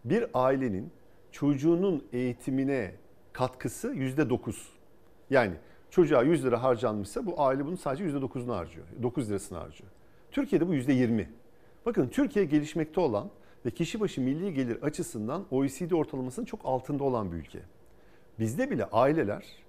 bir 0.05 0.25
ailenin 0.33 0.91
çocuğunun 1.31 2.03
eğitimine 2.13 2.91
katkısı 3.33 3.91
yüzde 3.91 4.29
dokuz. 4.29 4.69
Yani 5.29 5.53
çocuğa 5.89 6.23
100 6.23 6.45
lira 6.45 6.63
harcanmışsa 6.63 7.25
bu 7.25 7.41
aile 7.41 7.65
bunun 7.65 7.75
sadece 7.75 8.03
yüzde 8.03 8.21
dokuzunu 8.21 8.55
harcıyor. 8.55 8.85
9 9.03 9.29
lirasını 9.29 9.57
harcıyor. 9.57 9.89
Türkiye'de 10.31 10.67
bu 10.67 10.73
yüzde 10.73 10.93
yirmi. 10.93 11.29
Bakın 11.85 12.07
Türkiye 12.07 12.45
gelişmekte 12.45 12.99
olan 13.01 13.29
ve 13.65 13.71
kişi 13.71 13.99
başı 13.99 14.21
milli 14.21 14.53
gelir 14.53 14.81
açısından 14.81 15.45
OECD 15.51 15.91
ortalamasının 15.91 16.45
çok 16.45 16.59
altında 16.63 17.03
olan 17.03 17.31
bir 17.31 17.37
ülke. 17.37 17.59
Bizde 18.39 18.71
bile 18.71 18.85
aileler 18.85 19.62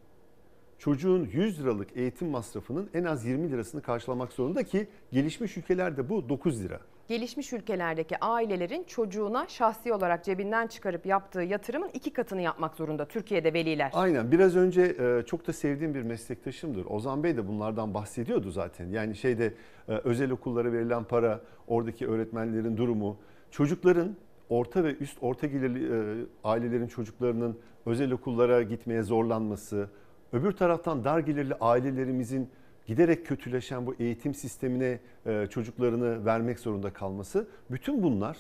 çocuğun 0.79 1.29
100 1.33 1.61
liralık 1.61 1.97
eğitim 1.97 2.29
masrafının 2.29 2.91
en 2.95 3.05
az 3.05 3.25
20 3.25 3.51
lirasını 3.51 3.83
karşılamak 3.83 4.33
zorunda 4.33 4.63
ki 4.63 4.89
gelişmiş 5.13 5.57
ülkelerde 5.57 6.09
bu 6.09 6.29
9 6.29 6.65
lira. 6.65 6.81
Gelişmiş 7.09 7.53
ülkelerdeki 7.53 8.19
ailelerin 8.21 8.85
çocuğuna 8.85 9.47
şahsi 9.49 9.93
olarak 9.93 10.25
cebinden 10.25 10.67
çıkarıp 10.67 11.07
yaptığı 11.07 11.43
yatırımın 11.43 11.89
iki 11.89 12.13
katını 12.13 12.41
yapmak 12.41 12.75
zorunda 12.75 13.09
Türkiye'de 13.09 13.53
veliler. 13.53 13.91
Aynen 13.95 14.33
biraz 14.33 14.57
önce 14.57 14.83
e, 14.83 15.23
çok 15.27 15.47
da 15.47 15.53
sevdiğim 15.53 15.95
bir 15.95 16.03
meslektaşımdır. 16.03 16.87
Ozan 16.87 17.23
Bey 17.23 17.37
de 17.37 17.49
bunlardan 17.49 17.95
bahsediyordu 17.95 18.51
zaten. 18.51 18.89
Yani 18.89 19.17
şeyde 19.17 19.55
e, 19.89 19.93
özel 19.93 20.31
okullara 20.31 20.73
verilen 20.73 21.05
para, 21.05 21.41
oradaki 21.67 22.09
öğretmenlerin 22.09 22.77
durumu, 22.77 23.17
çocukların 23.51 24.17
orta 24.49 24.85
ve 24.85 24.97
üst 24.97 25.19
orta 25.21 25.47
gelirli 25.47 25.85
e, 25.85 26.27
ailelerin 26.45 26.87
çocuklarının 26.87 27.59
özel 27.87 28.13
okullara 28.13 28.63
gitmeye 28.63 29.03
zorlanması, 29.03 29.89
öbür 30.33 30.53
taraftan 30.53 31.05
dar 31.05 31.19
gelirli 31.19 31.55
ailelerimizin 31.55 32.51
giderek 32.87 33.27
kötüleşen 33.27 33.87
bu 33.87 33.95
eğitim 33.99 34.35
sistemine 34.35 34.99
e, 35.27 35.47
çocuklarını 35.51 36.25
vermek 36.25 36.59
zorunda 36.59 36.93
kalması 36.93 37.49
bütün 37.71 38.03
bunlar 38.03 38.39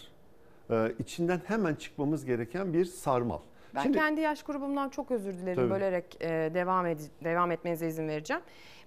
e, 0.70 0.92
içinden 0.98 1.40
hemen 1.46 1.74
çıkmamız 1.74 2.24
gereken 2.24 2.72
bir 2.72 2.84
sarmal. 2.84 3.38
Ben 3.74 3.82
Şimdi- 3.82 3.98
kendi 3.98 4.20
yaş 4.20 4.42
grubumdan 4.42 4.88
çok 4.88 5.10
özür 5.10 5.34
dilerim 5.34 5.56
Tabii. 5.56 5.70
bölerek 5.70 6.16
e, 6.20 6.28
devam 6.54 6.86
ed- 6.86 7.08
devam 7.24 7.50
etmenize 7.50 7.88
izin 7.88 8.08
vereceğim. 8.08 8.42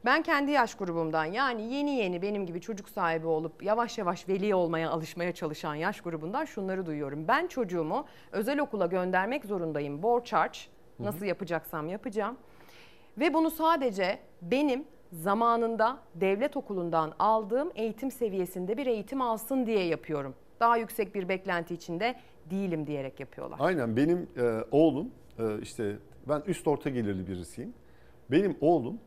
Ben 0.06 0.24
kendi 0.24 0.52
yaş 0.52 0.76
grubumdan 0.76 1.26
yani 1.26 1.74
yeni 1.74 1.92
yeni 1.96 2.22
benim 2.22 2.46
gibi 2.46 2.62
çocuk 2.62 2.90
sahibi 2.90 3.28
olup 3.28 3.64
yavaş 3.64 3.98
yavaş 3.98 4.30
veli 4.30 4.56
olmaya 4.56 4.90
alışmaya 4.90 5.32
çalışan 5.32 5.76
yaş 5.76 6.02
grubundan 6.02 6.46
şunları 6.46 6.86
duyuyorum. 6.86 7.28
Ben 7.28 7.48
çocuğumu 7.48 8.06
özel 8.32 8.60
okula 8.60 8.86
göndermek 8.86 9.46
zorundayım. 9.46 10.04
Borç 10.04 10.34
harç 10.34 10.68
nasıl 11.00 11.26
yapacaksam 11.26 11.88
yapacağım. 11.90 12.38
Ve 13.18 13.34
bunu 13.34 13.52
sadece 13.52 14.20
benim 14.42 14.86
zamanında 15.12 16.00
devlet 16.16 16.58
okulundan 16.58 17.14
aldığım 17.20 17.72
eğitim 17.76 18.12
seviyesinde 18.12 18.78
bir 18.78 18.88
eğitim 18.88 19.22
alsın 19.22 19.66
diye 19.66 19.84
yapıyorum 19.84 20.36
daha 20.60 20.78
yüksek 20.78 21.16
bir 21.16 21.30
beklenti 21.30 21.74
içinde 21.74 22.16
değilim 22.50 22.88
diyerek 22.88 23.20
yapıyorlar. 23.20 23.58
Aynen 23.62 23.98
benim 23.98 24.30
e, 24.38 24.64
oğlum 24.72 25.12
e, 25.40 25.62
işte 25.62 25.98
ben 26.30 26.44
üst 26.48 26.68
orta 26.68 26.90
gelirli 26.90 27.28
birisiyim. 27.28 27.74
Benim 28.32 28.58
oğlum 28.62 29.00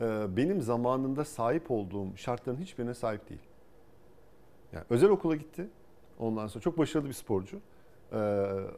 e, 0.00 0.36
benim 0.36 0.60
zamanında 0.60 1.24
sahip 1.24 1.70
olduğum 1.70 2.16
şartların 2.16 2.56
hiçbirine 2.56 2.94
sahip 2.94 3.28
değil. 3.28 3.40
Yani 4.72 4.84
özel 4.90 5.10
okula 5.10 5.36
gitti. 5.36 5.68
Ondan 6.18 6.46
sonra 6.46 6.62
çok 6.62 6.78
başarılı 6.78 7.08
bir 7.08 7.14
sporcu. 7.14 7.60
E, 8.12 8.18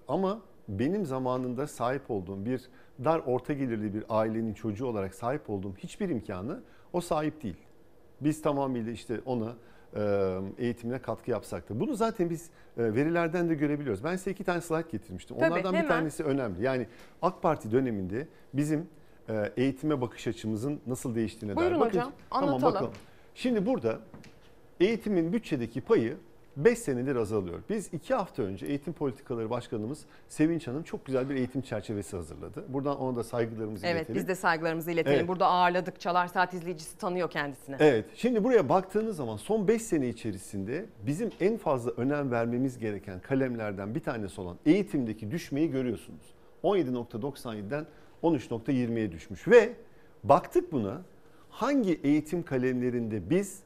ama 0.09 0.41
benim 0.69 1.07
zamanında 1.07 1.67
sahip 1.67 2.11
olduğum 2.11 2.45
bir 2.45 2.69
dar 3.05 3.19
orta 3.27 3.53
gelirli 3.53 3.95
bir 3.95 4.05
ailenin 4.09 4.55
çocuğu 4.55 4.87
olarak 4.87 5.15
sahip 5.15 5.51
olduğum 5.51 5.77
hiçbir 5.77 6.09
imkanı 6.09 6.61
o 6.93 7.01
sahip 7.01 7.43
değil. 7.43 7.57
Biz 8.21 8.43
tamamıyla 8.43 8.93
işte 8.93 9.21
ona 9.27 9.55
e, 9.97 10.35
eğitimine 10.59 10.99
katkı 10.99 11.31
yapsak 11.31 11.71
da. 11.71 11.81
Bunu 11.81 11.95
zaten 11.95 12.31
biz 12.31 12.51
e, 12.77 12.95
verilerden 12.95 13.49
de 13.49 13.55
görebiliyoruz. 13.55 14.05
Ben 14.05 14.17
size 14.17 14.31
iki 14.31 14.45
tane 14.45 14.61
slide 14.61 14.91
getirmiştim. 14.93 15.37
Tabii, 15.39 15.53
Onlardan 15.53 15.75
bir 15.75 15.89
tanesi 15.89 16.25
önemli. 16.25 16.65
Yani 16.65 16.87
AK 17.23 17.43
Parti 17.43 17.73
döneminde 17.73 18.29
bizim 18.55 18.87
e, 19.29 19.53
eğitime 19.57 20.01
bakış 20.01 20.27
açımızın 20.27 20.81
nasıl 20.87 21.15
değiştiğine 21.15 21.57
Buyurun 21.57 21.81
dair. 21.81 21.89
hocam, 21.89 22.13
anlatalım. 22.31 22.91
Şimdi 23.35 23.67
burada 23.67 23.99
eğitimin 24.81 25.33
bütçedeki 25.33 25.81
payı 25.81 26.17
5 26.57 26.79
senedir 26.79 27.17
azalıyor. 27.17 27.59
Biz 27.71 27.95
2 27.95 28.15
hafta 28.15 28.43
önce 28.43 28.67
Eğitim 28.67 28.93
Politikaları 28.93 29.51
Başkanımız 29.51 30.05
Sevinç 30.29 30.67
Hanım 30.67 30.83
çok 30.83 31.07
güzel 31.07 31.31
bir 31.31 31.35
eğitim 31.35 31.61
çerçevesi 31.63 32.17
hazırladı. 32.17 32.65
Buradan 32.69 32.99
ona 32.99 33.17
da 33.17 33.25
saygılarımızı 33.25 33.87
Evet 33.87 33.97
iletelim. 34.01 34.21
biz 34.21 34.29
de 34.29 34.35
saygılarımızı 34.35 34.91
iletelim. 34.91 35.19
Evet. 35.19 35.29
Burada 35.29 35.47
ağırladık. 35.47 36.01
Çalar 36.01 36.27
Saat 36.29 36.55
izleyicisi 36.55 36.99
tanıyor 36.99 37.31
kendisini. 37.31 37.77
Evet. 37.79 38.05
Şimdi 38.15 38.45
buraya 38.45 38.69
baktığınız 38.69 39.17
zaman 39.17 39.37
son 39.37 39.69
5 39.69 39.83
sene 39.83 40.09
içerisinde 40.09 40.87
bizim 41.07 41.31
en 41.41 41.57
fazla 41.57 41.91
önem 41.91 42.31
vermemiz 42.31 42.79
gereken 42.79 43.21
kalemlerden 43.21 43.95
bir 43.95 44.01
tanesi 44.01 44.41
olan 44.41 44.57
eğitimdeki 44.67 45.31
düşmeyi 45.31 45.71
görüyorsunuz. 45.71 46.35
17.97'den 46.65 47.87
13.20'ye 48.23 49.13
düşmüş 49.13 49.49
ve 49.49 49.73
baktık 50.25 50.73
buna 50.73 51.03
hangi 51.51 52.01
eğitim 52.05 52.43
kalemlerinde 52.43 53.31
biz 53.31 53.61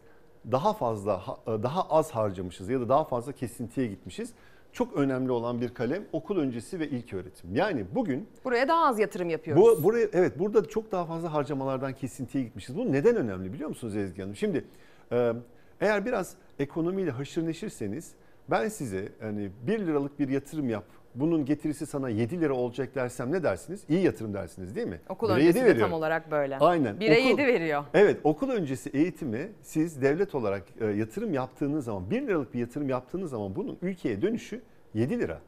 daha 0.53 0.73
fazla 0.73 1.23
daha 1.47 1.83
az 1.83 2.11
harcamışız 2.11 2.69
ya 2.69 2.81
da 2.81 2.89
daha 2.89 3.05
fazla 3.05 3.33
kesintiye 3.33 3.87
gitmişiz. 3.87 4.33
Çok 4.73 4.97
önemli 4.97 5.33
olan 5.33 5.61
bir 5.61 5.75
kalem 5.75 6.05
okul 6.13 6.39
öncesi 6.39 6.81
ve 6.81 6.89
ilk 6.89 7.15
öğretim. 7.15 7.55
Yani 7.57 7.85
bugün 7.95 8.29
Buraya 8.45 8.69
daha 8.69 8.87
az 8.87 8.99
yatırım 8.99 9.31
yapıyoruz. 9.31 9.63
bu 9.63 9.85
buraya 9.85 10.09
evet 10.13 10.39
burada 10.39 10.69
çok 10.69 10.93
daha 10.93 11.05
fazla 11.07 11.33
harcamalardan 11.33 11.93
kesintiye 11.93 12.45
gitmişiz. 12.45 12.77
Bu 12.77 12.93
neden 12.93 13.17
önemli 13.17 13.53
biliyor 13.53 13.69
musunuz 13.69 13.97
Ezgi 13.97 14.23
Hanım? 14.23 14.37
Şimdi 14.37 14.65
e, 15.13 15.33
eğer 15.81 16.07
biraz 16.07 16.35
ekonomiyle 16.59 17.11
haşır 17.11 17.47
neşirseniz 17.47 18.13
ben 18.51 18.69
size 18.69 19.09
hani 19.21 19.51
1 19.67 19.79
liralık 19.79 20.19
bir 20.19 20.29
yatırım 20.29 20.69
yap. 20.71 20.85
Bunun 21.21 21.45
getirisi 21.45 21.87
sana 21.87 22.09
7 22.09 22.41
lira 22.41 22.55
olacak 22.55 22.95
dersem 22.95 23.33
ne 23.33 23.43
dersiniz? 23.43 23.85
İyi 23.89 24.03
yatırım 24.05 24.35
dersiniz 24.35 24.77
değil 24.77 24.87
mi? 24.87 25.01
Okul 25.09 25.29
Bire 25.29 25.35
öncesi 25.35 25.65
de 25.65 25.79
tam 25.79 25.93
olarak 25.93 26.31
böyle. 26.31 26.59
Aynen. 26.59 26.97
1'e 26.97 27.19
Okul- 27.19 27.29
7 27.29 27.47
veriyor. 27.47 27.85
Evet 27.95 28.21
okul 28.25 28.51
öncesi 28.51 28.91
eğitimi 28.91 29.49
siz 29.63 30.03
devlet 30.03 30.35
olarak 30.35 30.65
e, 30.81 30.87
yatırım 30.87 31.33
yaptığınız 31.35 31.85
zaman 31.85 32.11
1 32.11 32.23
liralık 32.23 32.55
bir 32.55 32.61
yatırım 32.61 32.89
yaptığınız 32.89 33.31
zaman 33.31 33.57
bunun 33.57 33.79
ülkeye 33.83 34.23
dönüşü 34.23 34.61
7 34.95 35.19
lira. 35.19 35.41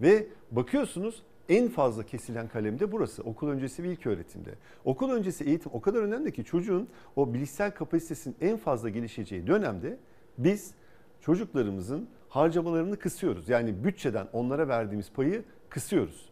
Ve 0.00 0.26
bakıyorsunuz 0.50 1.22
en 1.48 1.68
fazla 1.68 2.02
kesilen 2.02 2.48
kalem 2.48 2.80
de 2.80 2.92
burası 2.92 3.22
okul 3.22 3.48
öncesi 3.48 3.82
ve 3.82 3.88
ilk 3.92 4.06
öğretimde. 4.06 4.50
Okul 4.84 5.10
öncesi 5.10 5.44
eğitim 5.44 5.70
o 5.74 5.80
kadar 5.80 6.02
önemli 6.02 6.32
ki 6.32 6.44
çocuğun 6.44 6.88
o 7.16 7.34
bilişsel 7.34 7.70
kapasitesinin 7.70 8.36
en 8.40 8.56
fazla 8.56 8.88
gelişeceği 8.88 9.46
dönemde 9.46 9.96
biz 10.38 10.74
çocuklarımızın 11.20 12.08
harcamalarını 12.34 12.98
kısıyoruz. 12.98 13.48
Yani 13.48 13.84
bütçeden 13.84 14.28
onlara 14.32 14.68
verdiğimiz 14.68 15.12
payı 15.12 15.44
kısıyoruz. 15.68 16.28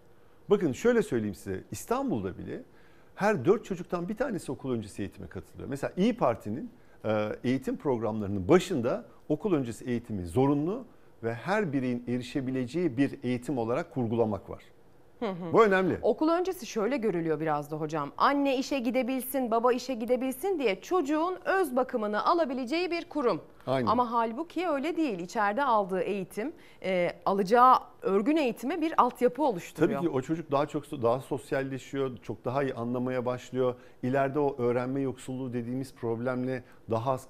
Bakın 0.50 0.72
şöyle 0.72 1.02
söyleyeyim 1.02 1.34
size 1.34 1.64
İstanbul'da 1.70 2.38
bile 2.38 2.62
her 3.14 3.44
dört 3.44 3.64
çocuktan 3.64 4.08
bir 4.08 4.16
tanesi 4.16 4.52
okul 4.52 4.72
öncesi 4.72 5.02
eğitime 5.02 5.26
katılıyor. 5.26 5.68
Mesela 5.68 5.92
İyi 5.96 6.16
Parti'nin 6.16 6.70
e, 7.04 7.28
eğitim 7.44 7.76
programlarının 7.76 8.48
başında 8.48 9.04
okul 9.28 9.54
öncesi 9.54 9.84
eğitimi 9.84 10.26
zorunlu 10.26 10.84
ve 11.22 11.34
her 11.34 11.72
bireyin 11.72 12.04
erişebileceği 12.08 12.96
bir 12.96 13.18
eğitim 13.22 13.58
olarak 13.58 13.90
kurgulamak 13.90 14.50
var. 14.50 14.62
Bu 15.52 15.64
önemli. 15.64 15.98
Okul 16.02 16.28
öncesi 16.28 16.66
şöyle 16.66 16.96
görülüyor 16.96 17.40
biraz 17.40 17.70
da 17.70 17.76
hocam. 17.76 18.10
Anne 18.18 18.56
işe 18.56 18.78
gidebilsin, 18.78 19.50
baba 19.50 19.72
işe 19.72 19.94
gidebilsin 19.94 20.58
diye 20.58 20.80
çocuğun 20.80 21.38
öz 21.44 21.76
bakımını 21.76 22.24
alabileceği 22.26 22.90
bir 22.90 23.04
kurum. 23.04 23.40
Aynen. 23.66 23.86
Ama 23.86 24.12
halbuki 24.12 24.68
öyle 24.68 24.96
değil. 24.96 25.18
İçeride 25.18 25.64
aldığı 25.64 26.00
eğitim, 26.00 26.52
e, 26.82 27.10
alacağı 27.26 27.74
örgün 28.02 28.36
eğitime 28.36 28.80
bir 28.80 29.02
altyapı 29.02 29.42
oluşturuyor. 29.42 30.00
Tabii 30.00 30.08
ki 30.08 30.14
o 30.16 30.20
çocuk 30.22 30.50
daha 30.50 30.66
çok 30.66 30.90
daha 30.90 31.20
sosyalleşiyor, 31.20 32.16
çok 32.22 32.44
daha 32.44 32.62
iyi 32.62 32.74
anlamaya 32.74 33.26
başlıyor. 33.26 33.74
İleride 34.02 34.38
o 34.38 34.56
öğrenme 34.58 35.00
yoksulluğu 35.00 35.52
dediğimiz 35.52 35.94
problemle 35.94 36.64
daha 36.90 37.12
az 37.12 37.26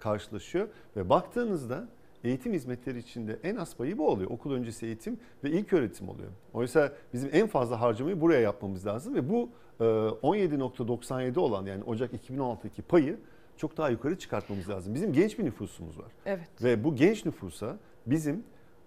karşılaşıyor 0.00 0.68
ve 0.96 1.08
baktığınızda 1.08 1.88
eğitim 2.24 2.52
hizmetleri 2.52 2.98
içinde 2.98 3.38
en 3.42 3.56
az 3.56 3.76
payı 3.76 3.98
bu 3.98 4.08
oluyor. 4.08 4.30
Okul 4.30 4.52
öncesi 4.52 4.86
eğitim 4.86 5.18
ve 5.44 5.50
ilk 5.50 5.72
öğretim 5.72 6.08
oluyor. 6.08 6.28
Oysa 6.54 6.92
bizim 7.12 7.30
en 7.32 7.46
fazla 7.46 7.80
harcamayı 7.80 8.20
buraya 8.20 8.40
yapmamız 8.40 8.86
lazım 8.86 9.14
ve 9.14 9.28
bu 9.28 9.50
e, 9.80 9.84
17.97 9.84 11.38
olan 11.38 11.66
yani 11.66 11.84
Ocak 11.84 12.12
2016'daki 12.12 12.82
payı 12.82 13.18
çok 13.56 13.76
daha 13.76 13.88
yukarı 13.88 14.18
çıkartmamız 14.18 14.68
lazım. 14.68 14.94
Bizim 14.94 15.12
genç 15.12 15.38
bir 15.38 15.44
nüfusumuz 15.44 15.98
var. 15.98 16.12
Evet. 16.26 16.48
Ve 16.62 16.84
bu 16.84 16.96
genç 16.96 17.24
nüfusa 17.24 17.76
bizim 18.06 18.44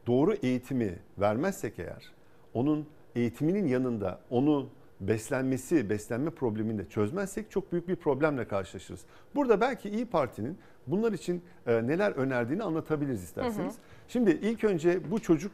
doğru 0.08 0.34
eğitimi 0.34 1.00
vermezsek 1.20 1.80
eğer, 1.80 2.12
onun 2.54 2.88
eğitiminin 3.16 3.68
yanında 3.68 4.20
onu 4.30 4.70
beslenmesi, 5.02 5.90
beslenme 5.90 6.30
problemini 6.30 6.78
de 6.78 6.90
çözmezsek 6.90 7.52
çok 7.52 7.72
büyük 7.72 7.88
bir 7.88 7.96
problemle 7.96 8.48
karşılaşırız. 8.48 9.02
Burada 9.36 9.62
belki 9.62 9.90
İyi 9.90 10.06
Parti'nin 10.06 10.58
bunlar 10.88 11.12
için 11.12 11.44
e, 11.68 11.88
neler 11.88 12.12
önerdiğini 12.12 12.64
anlatabiliriz 12.64 13.24
isterseniz. 13.24 13.74
Hı 13.74 13.78
hı. 13.78 13.84
Şimdi 14.08 14.32
ilk 14.32 14.64
önce 14.64 15.12
bu 15.12 15.22
çocuk 15.22 15.52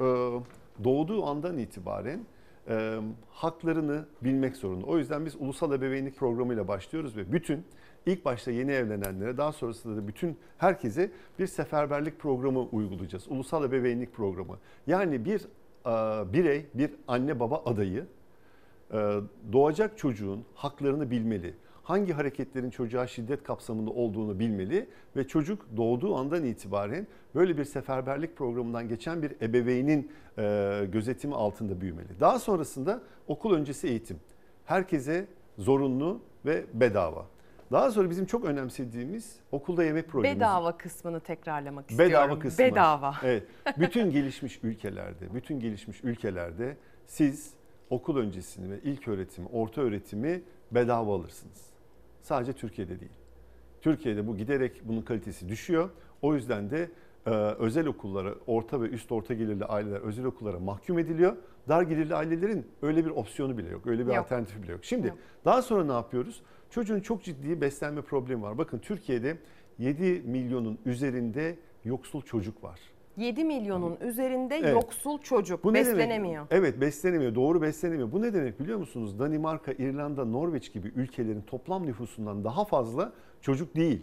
e, 0.00 0.04
doğduğu 0.84 1.26
andan 1.26 1.58
itibaren 1.58 2.20
e, 2.68 2.98
haklarını 3.30 4.04
bilmek 4.24 4.56
zorunda. 4.56 4.86
O 4.86 4.98
yüzden 4.98 5.26
biz 5.26 5.36
ulusal 5.36 5.72
ebeveynlik 5.72 6.16
programıyla 6.16 6.68
başlıyoruz 6.68 7.16
ve 7.16 7.32
bütün 7.32 7.64
ilk 8.06 8.24
başta 8.24 8.50
yeni 8.50 8.72
evlenenlere 8.72 9.36
daha 9.36 9.52
sonrasında 9.52 9.96
da 9.96 10.08
bütün 10.08 10.38
herkese 10.58 11.10
bir 11.38 11.46
seferberlik 11.46 12.18
programı 12.18 12.60
uygulayacağız. 12.60 13.28
Ulusal 13.28 13.64
ebeveynlik 13.64 14.14
programı. 14.14 14.58
Yani 14.86 15.24
bir 15.24 15.40
e, 15.86 16.32
birey, 16.32 16.66
bir 16.74 16.90
anne 17.08 17.40
baba 17.40 17.62
adayı 17.64 18.06
doğacak 19.52 19.98
çocuğun 19.98 20.44
haklarını 20.54 21.10
bilmeli. 21.10 21.54
Hangi 21.82 22.12
hareketlerin 22.12 22.70
çocuğa 22.70 23.06
şiddet 23.06 23.42
kapsamında 23.42 23.90
olduğunu 23.90 24.38
bilmeli 24.38 24.88
ve 25.16 25.28
çocuk 25.28 25.66
doğduğu 25.76 26.16
andan 26.16 26.44
itibaren 26.44 27.06
böyle 27.34 27.58
bir 27.58 27.64
seferberlik 27.64 28.36
programından 28.36 28.88
geçen 28.88 29.22
bir 29.22 29.32
ebeveynin 29.42 30.12
e, 30.38 30.86
gözetimi 30.92 31.34
altında 31.34 31.80
büyümeli. 31.80 32.20
Daha 32.20 32.38
sonrasında 32.38 33.02
okul 33.26 33.54
öncesi 33.54 33.88
eğitim. 33.88 34.20
Herkese 34.64 35.26
zorunlu 35.58 36.20
ve 36.46 36.64
bedava. 36.74 37.26
Daha 37.72 37.90
sonra 37.90 38.10
bizim 38.10 38.26
çok 38.26 38.44
önemsediğimiz 38.44 39.36
okulda 39.52 39.84
yemek 39.84 40.08
programı. 40.08 40.34
Bedava 40.36 40.76
kısmını 40.76 41.20
tekrarlamak 41.20 41.90
istiyorum. 41.90 42.12
Bedava 42.12 42.38
kısmı. 42.38 42.64
Bedava. 42.64 43.14
Evet. 43.22 43.42
Bütün 43.78 44.10
gelişmiş 44.10 44.60
ülkelerde, 44.62 45.34
bütün 45.34 45.60
gelişmiş 45.60 46.04
ülkelerde 46.04 46.76
siz 47.06 47.52
okul 47.90 48.16
öncesini 48.16 48.70
ve 48.70 48.80
ilk 48.84 49.08
öğretimi, 49.08 49.48
orta 49.52 49.80
öğretimi 49.80 50.42
bedava 50.72 51.14
alırsınız. 51.14 51.66
Sadece 52.22 52.52
Türkiye'de 52.52 53.00
değil. 53.00 53.12
Türkiye'de 53.80 54.26
bu 54.26 54.36
giderek 54.36 54.80
bunun 54.84 55.02
kalitesi 55.02 55.48
düşüyor. 55.48 55.90
O 56.22 56.34
yüzden 56.34 56.70
de 56.70 56.90
e, 57.26 57.30
özel 57.30 57.86
okullara, 57.86 58.34
orta 58.46 58.82
ve 58.82 58.88
üst 58.88 59.12
orta 59.12 59.34
gelirli 59.34 59.64
aileler 59.64 60.00
özel 60.00 60.24
okullara 60.24 60.58
mahkum 60.58 60.98
ediliyor. 60.98 61.36
Dar 61.68 61.82
gelirli 61.82 62.14
ailelerin 62.14 62.66
öyle 62.82 63.04
bir 63.04 63.10
opsiyonu 63.10 63.58
bile 63.58 63.68
yok. 63.68 63.86
Öyle 63.86 64.06
bir 64.06 64.12
Yok. 64.12 64.18
alternatifi 64.18 64.62
bile 64.62 64.72
yok. 64.72 64.84
Şimdi 64.84 65.06
Yok. 65.06 65.18
daha 65.44 65.62
sonra 65.62 65.84
ne 65.84 65.92
yapıyoruz? 65.92 66.42
Çocuğun 66.70 67.00
çok 67.00 67.22
ciddi 67.22 67.60
beslenme 67.60 68.02
problemi 68.02 68.42
var. 68.42 68.58
Bakın 68.58 68.78
Türkiye'de 68.78 69.38
7 69.78 70.22
milyonun 70.26 70.78
üzerinde 70.84 71.58
yoksul 71.84 72.22
çocuk 72.22 72.64
var. 72.64 72.80
7 73.16 73.44
milyonun 73.44 73.96
üzerinde 74.00 74.56
Evet. 74.56 74.72
yoksul 74.74 75.18
çocuk 75.18 75.64
Bu 75.64 75.72
ne 75.74 75.84
demek? 75.84 75.98
beslenemiyor. 75.98 76.46
Evet 76.50 76.80
beslenemiyor. 76.80 77.34
Doğru 77.34 77.62
beslenemiyor. 77.62 78.12
Bu 78.12 78.22
ne 78.22 78.34
demek 78.34 78.60
biliyor 78.60 78.78
musunuz? 78.78 79.18
Danimarka, 79.18 79.72
İrlanda, 79.72 80.24
Norveç 80.24 80.72
gibi 80.72 80.88
ülkelerin 80.88 81.40
toplam 81.42 81.86
nüfusundan 81.86 82.44
daha 82.44 82.64
fazla 82.64 83.12
çocuk 83.40 83.76
değil. 83.76 84.02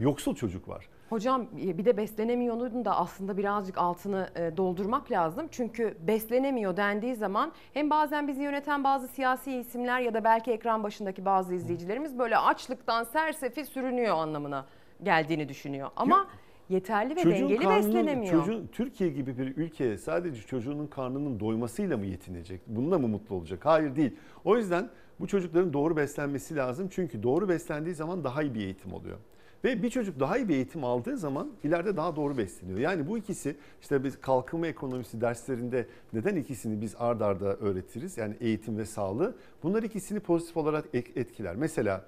Yoksul 0.00 0.34
çocuk 0.34 0.68
var. 0.68 0.88
Hocam 1.10 1.46
e, 1.66 1.78
bir 1.78 1.84
de 1.84 1.96
beslenemiyor'un 1.96 2.84
da 2.84 2.96
aslında 2.96 3.36
birazcık 3.36 3.78
altını 3.78 4.28
e, 4.36 4.56
doldurmak 4.56 5.10
lazım. 5.10 5.46
Çünkü 5.50 5.94
beslenemiyor 6.06 6.76
dendiği 6.76 7.14
zaman 7.14 7.52
hem 7.74 7.90
bazen 7.90 8.28
bizi 8.28 8.42
yöneten 8.42 8.84
bazı 8.84 9.08
siyasi 9.08 9.52
isimler 9.52 10.00
ya 10.00 10.14
da 10.14 10.24
belki 10.24 10.52
ekran 10.52 10.82
başındaki 10.84 11.24
bazı 11.24 11.54
izleyicilerimiz 11.54 12.18
böyle 12.18 12.38
açlıktan 12.38 13.04
sersefil 13.04 13.64
sürünüyor 13.64 14.16
anlamına 14.16 14.66
geldiğini 15.02 15.48
düşünüyor. 15.48 15.90
Ama 15.96 16.26
yeterli 16.68 17.16
ve 17.16 17.22
Çocuğun 17.22 17.40
dengeli 17.48 17.58
karnının- 17.58 17.76
beslenemiyor. 17.94 18.32
Çocuğun, 18.32 18.68
Türkiye 18.72 19.10
gibi 19.10 19.38
bir 19.38 19.56
ülke 19.56 19.98
sadece 19.98 20.40
çocuğunun 20.42 20.86
karnının 20.86 21.40
doymasıyla 21.40 21.96
mı 21.96 22.06
yetinecek? 22.06 22.60
Bununla 22.66 22.98
mı 22.98 23.08
mutlu 23.08 23.34
olacak? 23.34 23.66
Hayır 23.66 23.96
değil. 23.96 24.16
O 24.44 24.56
yüzden 24.56 24.88
bu 25.20 25.26
çocukların 25.26 25.72
doğru 25.72 25.96
beslenmesi 25.96 26.56
lazım. 26.56 26.88
Çünkü 26.90 27.22
doğru 27.22 27.48
beslendiği 27.48 27.94
zaman 27.94 28.24
daha 28.24 28.42
iyi 28.42 28.54
bir 28.54 28.60
eğitim 28.60 28.92
oluyor. 28.92 29.16
Ve 29.64 29.82
bir 29.82 29.90
çocuk 29.90 30.20
daha 30.20 30.38
iyi 30.38 30.48
bir 30.48 30.54
eğitim 30.54 30.84
aldığı 30.84 31.16
zaman 31.16 31.48
ileride 31.64 31.96
daha 31.96 32.16
doğru 32.16 32.38
besleniyor. 32.38 32.78
Yani 32.78 33.08
bu 33.08 33.18
ikisi 33.18 33.56
işte 33.80 34.04
biz 34.04 34.20
kalkınma 34.20 34.66
ekonomisi 34.66 35.20
derslerinde 35.20 35.86
neden 36.12 36.36
ikisini 36.36 36.80
biz 36.80 36.94
ard 36.98 37.20
arda 37.20 37.56
öğretiriz? 37.56 38.18
Yani 38.18 38.34
eğitim 38.40 38.78
ve 38.78 38.84
sağlığı. 38.84 39.34
Bunlar 39.62 39.82
ikisini 39.82 40.20
pozitif 40.20 40.56
olarak 40.56 40.84
etkiler. 40.94 41.56
Mesela 41.56 42.04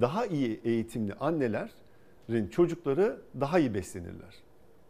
daha 0.00 0.26
iyi 0.26 0.60
eğitimli 0.64 1.14
annelerin 1.14 1.70
çocukları 2.50 3.20
daha 3.40 3.58
iyi 3.58 3.74
beslenirler. 3.74 4.34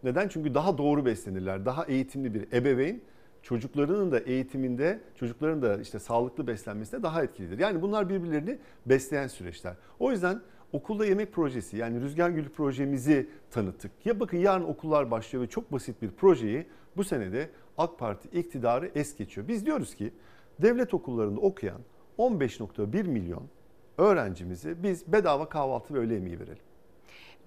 Neden? 0.03 0.29
Çünkü 0.29 0.55
daha 0.55 0.79
doğru 0.79 1.05
beslenirler. 1.05 1.67
Daha 1.67 1.85
eğitimli 1.85 2.35
bir 2.35 2.53
ebeveyn 2.53 3.01
çocuklarının 3.43 4.13
da 4.13 4.19
eğitiminde, 4.19 5.01
çocukların 5.15 5.63
da 5.63 5.81
işte 5.81 5.99
sağlıklı 5.99 6.47
beslenmesinde 6.47 7.03
daha 7.03 7.23
etkilidir. 7.23 7.59
Yani 7.59 7.83
bunlar 7.83 8.09
birbirlerini 8.09 8.59
besleyen 8.87 9.27
süreçler. 9.27 9.75
O 9.99 10.11
yüzden 10.11 10.41
okulda 10.73 11.07
yemek 11.07 11.33
projesi 11.33 11.77
yani 11.77 12.01
Rüzgar 12.01 12.31
Gülü 12.31 12.49
projemizi 12.49 13.29
tanıttık. 13.51 14.07
Ya 14.07 14.21
bakın 14.21 14.39
yarın 14.39 14.65
okullar 14.65 15.11
başlıyor 15.11 15.45
ve 15.45 15.49
çok 15.49 15.73
basit 15.73 16.03
bir 16.03 16.11
projeyi 16.11 16.67
bu 16.97 17.05
senede 17.05 17.51
AK 17.79 17.99
Parti 17.99 18.39
iktidarı 18.39 18.91
es 18.95 19.17
geçiyor. 19.17 19.49
Biz 19.49 19.67
diyoruz 19.67 19.95
ki 19.95 20.13
devlet 20.63 20.95
okullarında 20.95 21.41
okuyan 21.41 21.81
15.1 22.19 23.09
milyon 23.09 23.43
öğrencimizi 23.99 24.83
biz 24.83 25.13
bedava 25.13 25.49
kahvaltı 25.49 25.95
ve 25.95 25.99
öğle 25.99 26.15
yemeği 26.15 26.41
verelim. 26.41 26.68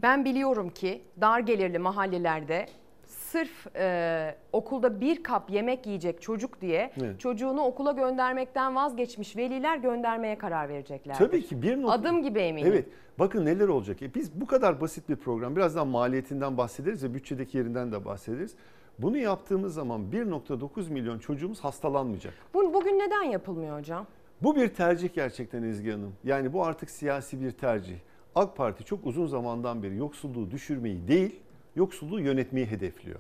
Ben 0.02 0.26
biliyorum 0.26 0.70
ki 0.70 1.02
dar 1.22 1.40
gelirli 1.40 1.80
mahallelerde 1.80 2.66
sırf 3.06 3.76
e, 3.76 4.36
okulda 4.54 5.02
bir 5.02 5.24
kap 5.24 5.50
yemek 5.50 5.86
yiyecek 5.88 6.22
çocuk 6.22 6.62
diye 6.62 6.92
Evet. 7.02 7.20
çocuğunu 7.20 7.62
okula 7.62 7.92
göndermekten 7.92 8.76
vazgeçmiş 8.76 9.38
veliler 9.38 9.78
göndermeye 9.78 10.38
karar 10.38 10.70
verecekler. 10.70 11.16
Tabii 11.18 11.42
ki 11.42 11.62
bir 11.62 11.82
nokta. 11.82 11.92
Adım 11.94 12.24
gibi 12.24 12.40
eminim. 12.40 12.72
Evet. 12.72 12.86
Bakın 13.20 13.46
neler 13.46 13.68
olacak. 13.68 14.02
E 14.02 14.14
Biz 14.14 14.42
bu 14.42 14.48
kadar 14.48 14.82
basit 14.82 15.10
bir 15.10 15.16
program. 15.16 15.56
Birazdan 15.56 15.88
maliyetinden 15.88 16.58
bahsederiz 16.58 17.04
ve 17.04 17.14
bütçedeki 17.14 17.58
yerinden 17.58 17.92
de 17.92 18.06
bahsederiz. 18.06 18.56
Bunu 19.00 19.18
yaptığımız 19.18 19.74
zaman 19.74 20.02
1.9 20.12 20.90
milyon 20.94 21.20
çocuğumuz 21.20 21.60
hastalanmayacak. 21.60 22.34
Bu, 22.54 22.74
bugün 22.74 23.00
neden 23.00 23.24
yapılmıyor 23.24 23.80
hocam? 23.80 24.06
Bu 24.44 24.56
bir 24.56 24.68
tercih 24.68 25.14
gerçekten 25.14 25.64
Ezgi 25.64 25.92
Hanım. 25.92 26.14
Yani 26.24 26.54
bu 26.54 26.66
artık 26.66 26.90
siyasi 26.90 27.42
bir 27.42 27.52
tercih. 27.52 27.96
AK 28.36 28.58
Parti 28.58 28.84
çok 28.84 29.06
uzun 29.06 29.28
zamandan 29.28 29.84
beri 29.84 29.96
yoksulluğu 29.96 30.52
düşürmeyi 30.52 31.08
değil, 31.08 31.40
yoksulluğu 31.76 32.20
yönetmeyi 32.20 32.66
hedefliyor. 32.66 33.20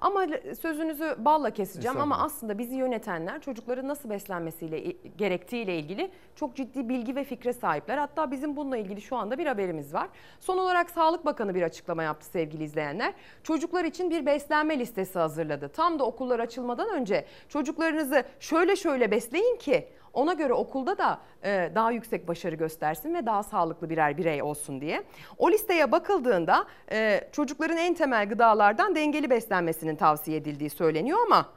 Ama 0.00 0.26
sözünüzü 0.60 1.16
balla 1.18 1.50
keseceğim 1.50 2.00
ama 2.00 2.18
aslında 2.18 2.58
bizi 2.58 2.76
yönetenler 2.76 3.40
çocukların 3.40 3.88
nasıl 3.88 4.10
beslenmesiyle 4.10 4.92
gerektiğiyle 5.18 5.78
ilgili 5.78 6.10
çok 6.36 6.56
ciddi 6.56 6.88
bilgi 6.88 7.16
ve 7.16 7.24
fikre 7.24 7.52
sahipler. 7.52 7.98
Hatta 7.98 8.30
bizim 8.30 8.56
bununla 8.56 8.76
ilgili 8.76 9.00
şu 9.00 9.16
anda 9.16 9.38
bir 9.38 9.46
haberimiz 9.46 9.94
var. 9.94 10.08
Son 10.40 10.58
olarak 10.58 10.90
Sağlık 10.90 11.24
Bakanı 11.24 11.54
bir 11.54 11.62
açıklama 11.62 12.02
yaptı 12.02 12.26
sevgili 12.26 12.64
izleyenler. 12.64 13.14
Çocuklar 13.42 13.84
için 13.84 14.10
bir 14.10 14.26
beslenme 14.26 14.78
listesi 14.78 15.18
hazırladı. 15.18 15.68
Tam 15.68 15.98
da 15.98 16.04
okullar 16.04 16.40
açılmadan 16.40 16.88
önce 16.90 17.26
çocuklarınızı 17.48 18.24
şöyle 18.40 18.76
şöyle 18.76 19.10
besleyin 19.10 19.56
ki 19.56 19.88
ona 20.14 20.32
göre 20.32 20.52
okulda 20.52 20.98
da 20.98 21.20
e, 21.44 21.72
daha 21.74 21.90
yüksek 21.90 22.28
başarı 22.28 22.54
göstersin 22.54 23.14
ve 23.14 23.26
daha 23.26 23.42
sağlıklı 23.42 23.90
birer 23.90 24.18
birey 24.18 24.42
olsun 24.42 24.80
diye. 24.80 25.02
O 25.38 25.50
listeye 25.50 25.92
bakıldığında 25.92 26.64
e, 26.92 27.28
çocukların 27.32 27.76
en 27.76 27.94
temel 27.94 28.28
gıdalardan 28.28 28.94
dengeli 28.94 29.30
beslenmesinin 29.30 29.96
tavsiye 29.96 30.36
edildiği 30.36 30.70
söyleniyor 30.70 31.18
ama 31.26 31.48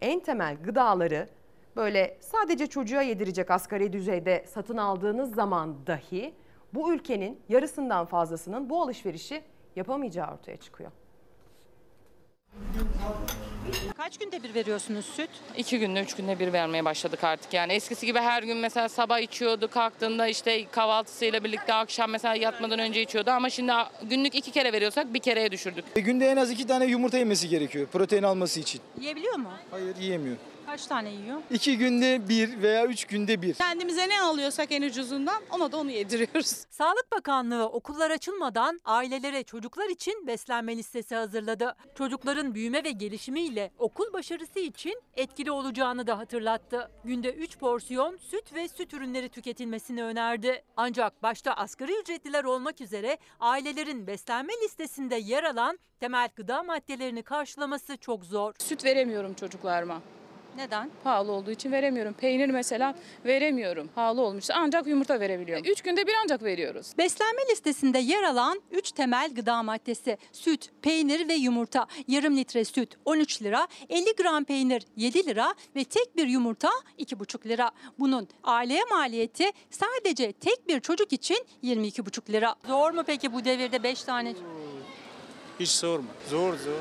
en 0.00 0.20
temel 0.20 0.56
gıdaları 0.62 1.28
böyle 1.76 2.18
sadece 2.20 2.66
çocuğa 2.66 3.02
yedirecek 3.02 3.50
asgari 3.50 3.92
düzeyde 3.92 4.44
satın 4.46 4.76
aldığınız 4.76 5.34
zaman 5.34 5.86
dahi 5.86 6.34
bu 6.74 6.94
ülkenin 6.94 7.40
yarısından 7.48 8.06
fazlasının 8.06 8.70
bu 8.70 8.82
alışverişi 8.82 9.42
yapamayacağı 9.76 10.34
ortaya 10.34 10.56
çıkıyor. 10.56 10.90
Kaç 13.96 14.18
günde 14.18 14.42
bir 14.42 14.54
veriyorsunuz 14.54 15.04
süt? 15.04 15.30
İki 15.56 15.78
günde, 15.78 16.00
üç 16.02 16.14
günde 16.16 16.38
bir 16.38 16.52
vermeye 16.52 16.84
başladık 16.84 17.24
artık. 17.24 17.52
Yani 17.54 17.72
eskisi 17.72 18.06
gibi 18.06 18.18
her 18.18 18.42
gün 18.42 18.56
mesela 18.56 18.88
sabah 18.88 19.18
içiyordu, 19.18 19.68
kalktığında 19.70 20.26
işte 20.26 20.66
kahvaltısıyla 20.70 21.44
birlikte 21.44 21.74
akşam 21.74 22.10
mesela 22.10 22.34
yatmadan 22.34 22.78
önce 22.78 23.02
içiyordu. 23.02 23.30
Ama 23.30 23.50
şimdi 23.50 23.72
günlük 24.02 24.34
iki 24.34 24.50
kere 24.50 24.72
veriyorsak 24.72 25.14
bir 25.14 25.18
kereye 25.18 25.50
düşürdük. 25.52 25.84
E, 25.96 26.00
Günde 26.00 26.26
en 26.28 26.36
az 26.36 26.50
iki 26.50 26.66
tane 26.66 26.86
yumurta 26.86 27.18
yemesi 27.18 27.48
gerekiyor 27.48 27.86
protein 27.92 28.22
alması 28.22 28.60
için. 28.60 28.80
Yiyebiliyor 29.00 29.34
mu? 29.36 29.48
Hayır 29.70 29.96
yiyemiyor. 29.96 30.36
Kaç 30.70 30.86
tane 30.86 31.10
yiyor? 31.10 31.42
İki 31.50 31.78
günde 31.78 32.28
bir 32.28 32.62
veya 32.62 32.86
üç 32.86 33.04
günde 33.04 33.42
bir. 33.42 33.54
Kendimize 33.54 34.08
ne 34.08 34.20
alıyorsak 34.22 34.72
en 34.72 34.82
ucuzundan 34.82 35.42
ona 35.50 35.72
da 35.72 35.76
onu 35.76 35.90
yediriyoruz. 35.90 36.46
Sağlık 36.70 37.12
Bakanlığı 37.12 37.68
okullar 37.68 38.10
açılmadan 38.10 38.80
ailelere 38.84 39.42
çocuklar 39.42 39.88
için 39.88 40.26
beslenme 40.26 40.76
listesi 40.76 41.14
hazırladı. 41.14 41.76
Çocukların 41.94 42.54
büyüme 42.54 42.84
ve 42.84 42.90
gelişimiyle 42.90 43.70
okul 43.78 44.12
başarısı 44.12 44.58
için 44.58 45.02
etkili 45.16 45.50
olacağını 45.50 46.06
da 46.06 46.18
hatırlattı. 46.18 46.90
Günde 47.04 47.32
3 47.32 47.58
porsiyon 47.58 48.16
süt 48.16 48.54
ve 48.54 48.68
süt 48.68 48.94
ürünleri 48.94 49.28
tüketilmesini 49.28 50.02
önerdi. 50.02 50.64
Ancak 50.76 51.22
başta 51.22 51.52
asgari 51.52 52.00
ücretliler 52.00 52.44
olmak 52.44 52.80
üzere 52.80 53.18
ailelerin 53.40 54.06
beslenme 54.06 54.52
listesinde 54.64 55.16
yer 55.16 55.44
alan 55.44 55.78
temel 56.00 56.28
gıda 56.36 56.62
maddelerini 56.62 57.22
karşılaması 57.22 57.96
çok 57.96 58.24
zor. 58.24 58.52
Süt 58.58 58.84
veremiyorum 58.84 59.34
çocuklarıma. 59.34 60.02
Neden? 60.60 60.90
Pahalı 61.04 61.32
olduğu 61.32 61.50
için 61.50 61.72
veremiyorum. 61.72 62.12
Peynir 62.12 62.48
mesela 62.48 62.94
veremiyorum. 63.26 63.88
Pahalı 63.94 64.22
olmuşsa 64.22 64.54
ancak 64.56 64.86
yumurta 64.86 65.20
verebiliyorum. 65.20 65.64
Üç 65.66 65.82
günde 65.82 66.06
bir 66.06 66.12
ancak 66.24 66.42
veriyoruz. 66.42 66.92
Beslenme 66.98 67.42
listesinde 67.50 67.98
yer 67.98 68.22
alan 68.22 68.62
3 68.70 68.92
temel 68.92 69.30
gıda 69.34 69.62
maddesi 69.62 70.18
süt, 70.32 70.70
peynir 70.82 71.28
ve 71.28 71.34
yumurta. 71.34 71.86
Yarım 72.08 72.36
litre 72.36 72.64
süt 72.64 72.96
13 73.04 73.42
lira, 73.42 73.68
50 73.88 74.16
gram 74.16 74.44
peynir 74.44 74.86
7 74.96 75.26
lira 75.26 75.54
ve 75.76 75.84
tek 75.84 76.16
bir 76.16 76.26
yumurta 76.26 76.70
2,5 76.98 77.48
lira. 77.48 77.70
Bunun 77.98 78.28
aileye 78.44 78.84
maliyeti 78.90 79.44
sadece 79.70 80.32
tek 80.32 80.68
bir 80.68 80.80
çocuk 80.80 81.12
için 81.12 81.46
22,5 81.64 82.32
lira. 82.32 82.54
Zor 82.66 82.90
mu 82.90 83.02
peki 83.06 83.32
bu 83.32 83.44
devirde 83.44 83.82
5 83.82 84.02
tane? 84.02 84.34
Hiç 85.60 85.68
sorma. 85.68 86.08
Zor 86.28 86.54
zor. 86.56 86.72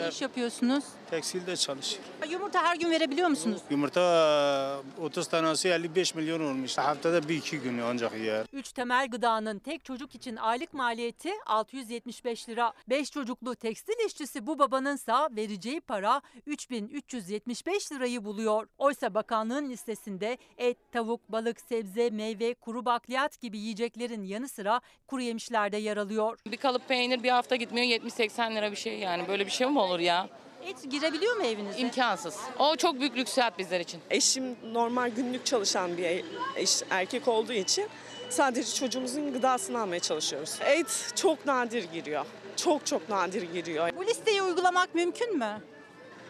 Ne 0.00 0.08
iş 0.08 0.22
yapıyorsunuz? 0.22 0.84
Tekstilde 1.10 1.56
çalışır. 1.56 2.00
Yumurta 2.30 2.62
her 2.64 2.76
gün 2.76 2.90
verebiliyor 2.90 3.28
musunuz? 3.28 3.62
Yumurta 3.70 4.82
30 5.02 5.28
tanesi 5.28 5.68
55 5.68 6.14
milyon 6.14 6.40
olmuş. 6.40 6.78
Haftada 6.78 7.28
bir 7.28 7.36
iki 7.36 7.58
gün 7.58 7.78
ancak 7.78 8.18
yer. 8.18 8.46
3 8.52 8.72
temel 8.72 9.08
gıdanın 9.10 9.58
tek 9.58 9.84
çocuk 9.84 10.14
için 10.14 10.36
aylık 10.36 10.74
maliyeti 10.74 11.30
675 11.46 12.48
lira. 12.48 12.72
5 12.88 13.10
çocuklu 13.10 13.54
tekstil 13.54 14.06
işçisi 14.06 14.46
bu 14.46 14.58
babanınsa 14.58 15.28
vereceği 15.36 15.80
para 15.80 16.20
3375 16.46 17.92
lirayı 17.92 18.24
buluyor. 18.24 18.66
Oysa 18.78 19.14
bakanlığın 19.14 19.70
listesinde 19.70 20.38
et, 20.58 20.76
tavuk, 20.92 21.32
balık, 21.32 21.60
sebze, 21.60 22.10
meyve, 22.10 22.54
kuru 22.54 22.84
bakliyat 22.84 23.40
gibi 23.40 23.58
yiyeceklerin 23.58 24.22
yanı 24.22 24.48
sıra 24.48 24.80
kuru 25.06 25.22
yemişler 25.22 25.72
de 25.72 25.76
yer 25.76 25.96
alıyor. 25.96 26.38
Bir 26.46 26.56
kalıp 26.56 26.88
peynir 26.88 27.22
bir 27.22 27.30
hafta 27.30 27.56
gitmiyor 27.56 27.86
70-80 27.86 28.54
lira 28.54 28.70
bir 28.70 28.76
şey 28.76 28.98
yani. 28.98 29.28
Böyle 29.28 29.46
bir 29.46 29.50
şey 29.50 29.66
mi 29.66 29.78
olur 29.78 29.98
ya? 29.98 30.28
Et 30.68 30.90
girebiliyor 30.90 31.36
mu 31.36 31.42
evinize? 31.42 31.78
İmkansız. 31.78 32.36
O 32.58 32.76
çok 32.76 33.00
büyük 33.00 33.16
lüksiyat 33.16 33.58
bizler 33.58 33.80
için. 33.80 34.00
Eşim 34.10 34.56
normal 34.72 35.10
günlük 35.10 35.46
çalışan 35.46 35.96
bir 35.96 36.24
eş, 36.56 36.82
erkek 36.90 37.28
olduğu 37.28 37.52
için 37.52 37.88
sadece 38.30 38.74
çocuğumuzun 38.74 39.32
gıdasını 39.32 39.80
almaya 39.80 40.00
çalışıyoruz. 40.00 40.58
Et 40.66 41.12
çok 41.16 41.46
nadir 41.46 41.84
giriyor. 41.92 42.24
Çok 42.56 42.86
çok 42.86 43.08
nadir 43.08 43.42
giriyor. 43.42 43.90
Bu 43.96 44.06
listeyi 44.06 44.42
uygulamak 44.42 44.94
mümkün 44.94 45.38
mü? 45.38 45.62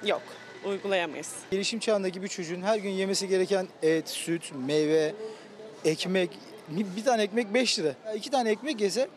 Yok, 0.04 0.22
uygulayamayız. 0.64 1.34
Gelişim 1.50 1.80
çağındaki 1.80 2.22
bir 2.22 2.28
çocuğun 2.28 2.62
her 2.62 2.78
gün 2.78 2.90
yemesi 2.90 3.28
gereken 3.28 3.68
et, 3.82 4.08
süt, 4.08 4.52
meyve, 4.66 5.14
ekmek, 5.84 6.30
bir 6.68 6.86
bir 6.96 7.04
tane 7.04 7.22
ekmek 7.22 7.54
5 7.54 7.78
lira. 7.78 7.94
İki 8.14 8.30
tane 8.30 8.50
ekmek 8.50 8.80
yese 8.80 9.08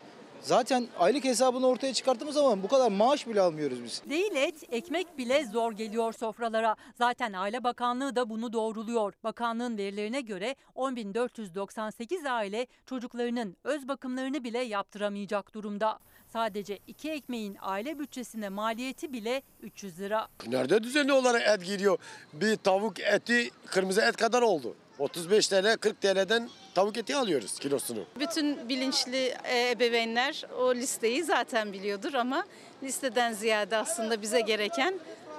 zaten 0.42 0.88
aylık 0.98 1.24
hesabını 1.24 1.66
ortaya 1.66 1.94
çıkarttığımız 1.94 2.34
zaman 2.34 2.62
bu 2.62 2.68
kadar 2.68 2.90
maaş 2.90 3.26
bile 3.26 3.40
almıyoruz 3.40 3.84
biz. 3.84 4.02
Değil 4.10 4.36
et, 4.36 4.54
ekmek 4.72 5.18
bile 5.18 5.44
zor 5.46 5.72
geliyor 5.72 6.12
sofralara. 6.12 6.76
Zaten 6.94 7.32
Aile 7.32 7.64
Bakanlığı 7.64 8.16
da 8.16 8.30
bunu 8.30 8.52
doğruluyor. 8.52 9.12
Bakanlığın 9.24 9.78
verilerine 9.78 10.20
göre 10.20 10.56
10.498 10.76 12.30
aile 12.30 12.66
çocuklarının 12.86 13.56
öz 13.64 13.88
bakımlarını 13.88 14.44
bile 14.44 14.58
yaptıramayacak 14.58 15.54
durumda. 15.54 15.98
Sadece 16.32 16.78
iki 16.86 17.10
ekmeğin 17.10 17.56
aile 17.60 17.98
bütçesine 17.98 18.48
maliyeti 18.48 19.12
bile 19.12 19.42
300 19.62 19.98
lira. 20.00 20.28
Nerede 20.46 20.82
düzenli 20.82 21.12
olarak 21.12 21.42
et 21.48 21.64
giriyor? 21.66 21.98
Bir 22.32 22.56
tavuk 22.56 23.00
eti 23.00 23.50
kırmızı 23.66 24.00
et 24.00 24.16
kadar 24.16 24.42
oldu. 24.42 24.74
35 25.02 25.48
TL 25.48 25.76
40 25.76 26.00
TL'den 26.00 26.48
tavuk 26.74 26.96
eti 26.96 27.16
alıyoruz 27.16 27.58
kilosunu. 27.58 28.04
Bütün 28.20 28.68
bilinçli 28.68 29.34
e, 29.44 29.70
ebeveynler 29.70 30.44
o 30.58 30.74
listeyi 30.74 31.24
zaten 31.24 31.72
biliyordur 31.72 32.14
ama 32.14 32.44
listeden 32.82 33.32
ziyade 33.32 33.76
aslında 33.76 34.22
bize 34.22 34.40
gereken 34.40 34.94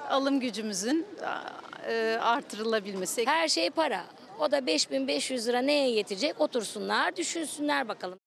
alım 0.10 0.40
gücümüzün 0.40 1.08
e, 1.88 2.18
artırılabilmesi. 2.22 3.26
Her 3.26 3.48
şey 3.48 3.70
para. 3.70 4.06
O 4.40 4.52
da 4.52 4.66
5500 4.66 5.48
lira 5.48 5.62
neye 5.62 5.90
yetecek? 5.90 6.42
Otursunlar, 6.42 7.16
düşünsünler 7.16 7.88
bakalım. 7.88 8.20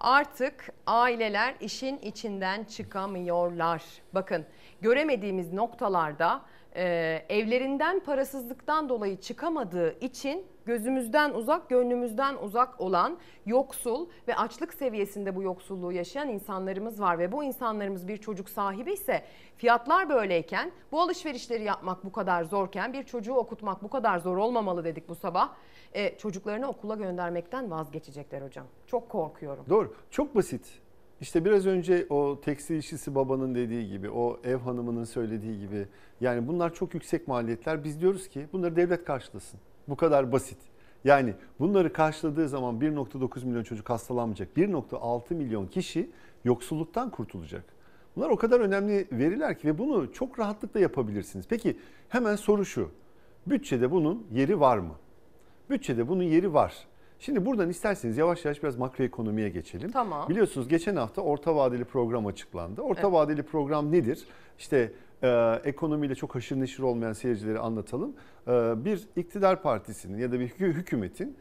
Artık 0.00 0.68
aileler 0.86 1.54
işin 1.60 1.98
içinden 1.98 2.64
çıkamıyorlar. 2.64 3.82
Bakın 4.14 4.46
göremediğimiz 4.82 5.52
noktalarda 5.52 6.42
e, 6.76 6.84
evlerinden 7.28 8.00
parasızlıktan 8.00 8.88
dolayı 8.88 9.20
çıkamadığı 9.20 9.98
için 10.00 10.46
gözümüzden 10.64 11.30
uzak, 11.30 11.68
gönlümüzden 11.68 12.36
uzak 12.36 12.80
olan 12.80 13.18
yoksul 13.46 14.08
ve 14.28 14.36
açlık 14.36 14.74
seviyesinde 14.74 15.36
bu 15.36 15.42
yoksulluğu 15.42 15.92
yaşayan 15.92 16.28
insanlarımız 16.28 17.00
var 17.00 17.18
ve 17.18 17.32
bu 17.32 17.44
insanlarımız 17.44 18.08
bir 18.08 18.16
çocuk 18.16 18.48
sahibi 18.48 18.92
ise 18.92 19.24
fiyatlar 19.56 20.08
böyleyken 20.08 20.72
bu 20.92 21.00
alışverişleri 21.00 21.64
yapmak 21.64 22.04
bu 22.04 22.12
kadar 22.12 22.44
zorken 22.44 22.92
bir 22.92 23.02
çocuğu 23.02 23.34
okutmak 23.34 23.82
bu 23.82 23.90
kadar 23.90 24.18
zor 24.18 24.36
olmamalı 24.36 24.84
dedik 24.84 25.08
bu 25.08 25.14
sabah. 25.14 25.54
E, 25.92 26.18
çocuklarını 26.18 26.68
okula 26.68 26.94
göndermekten 26.94 27.70
vazgeçecekler 27.70 28.42
hocam. 28.42 28.66
Çok 28.86 29.08
korkuyorum. 29.08 29.64
Doğru. 29.68 29.94
Çok 30.10 30.34
basit. 30.34 30.81
İşte 31.22 31.44
biraz 31.44 31.66
önce 31.66 32.06
o 32.10 32.40
tekstil 32.40 32.76
işçisi 32.76 33.14
babanın 33.14 33.54
dediği 33.54 33.88
gibi, 33.88 34.10
o 34.10 34.40
ev 34.44 34.56
hanımının 34.56 35.04
söylediği 35.04 35.60
gibi 35.60 35.86
yani 36.20 36.48
bunlar 36.48 36.74
çok 36.74 36.94
yüksek 36.94 37.28
maliyetler. 37.28 37.84
Biz 37.84 38.00
diyoruz 38.00 38.28
ki 38.28 38.46
bunları 38.52 38.76
devlet 38.76 39.04
karşılasın. 39.04 39.60
Bu 39.88 39.96
kadar 39.96 40.32
basit. 40.32 40.58
Yani 41.04 41.34
bunları 41.58 41.92
karşıladığı 41.92 42.48
zaman 42.48 42.80
1.9 42.80 43.46
milyon 43.46 43.62
çocuk 43.62 43.90
hastalanmayacak. 43.90 44.56
1.6 44.56 45.34
milyon 45.34 45.66
kişi 45.66 46.10
yoksulluktan 46.44 47.10
kurtulacak. 47.10 47.64
Bunlar 48.16 48.30
o 48.30 48.36
kadar 48.36 48.60
önemli 48.60 49.08
veriler 49.12 49.58
ki 49.58 49.68
ve 49.68 49.78
bunu 49.78 50.12
çok 50.12 50.38
rahatlıkla 50.38 50.80
yapabilirsiniz. 50.80 51.46
Peki 51.48 51.76
hemen 52.08 52.36
soru 52.36 52.64
şu. 52.64 52.90
Bütçede 53.46 53.90
bunun 53.90 54.26
yeri 54.32 54.60
var 54.60 54.78
mı? 54.78 54.94
Bütçede 55.70 56.08
bunun 56.08 56.22
yeri 56.22 56.54
var. 56.54 56.86
Şimdi 57.22 57.46
buradan 57.46 57.68
isterseniz 57.68 58.16
yavaş 58.18 58.44
yavaş 58.44 58.62
biraz 58.62 58.76
makroekonomiye 58.76 59.48
geçelim. 59.48 59.90
Tamam. 59.90 60.28
Biliyorsunuz 60.28 60.68
geçen 60.68 60.96
hafta 60.96 61.22
orta 61.22 61.56
vadeli 61.56 61.84
program 61.84 62.26
açıklandı. 62.26 62.82
Orta 62.82 63.02
Evet. 63.02 63.12
vadeli 63.12 63.42
program 63.42 63.92
nedir? 63.92 64.26
İşte 64.58 64.92
e, 65.22 65.52
ekonomiyle 65.64 66.14
çok 66.14 66.34
haşır 66.34 66.60
neşir 66.60 66.82
olmayan 66.82 67.12
seyircileri 67.12 67.58
anlatalım. 67.58 68.14
E, 68.46 68.50
bir 68.84 69.08
iktidar 69.16 69.62
partisinin 69.62 70.18
ya 70.18 70.32
da 70.32 70.40
bir 70.40 70.48
hükü- 70.48 70.72
hükümetin 70.72 71.36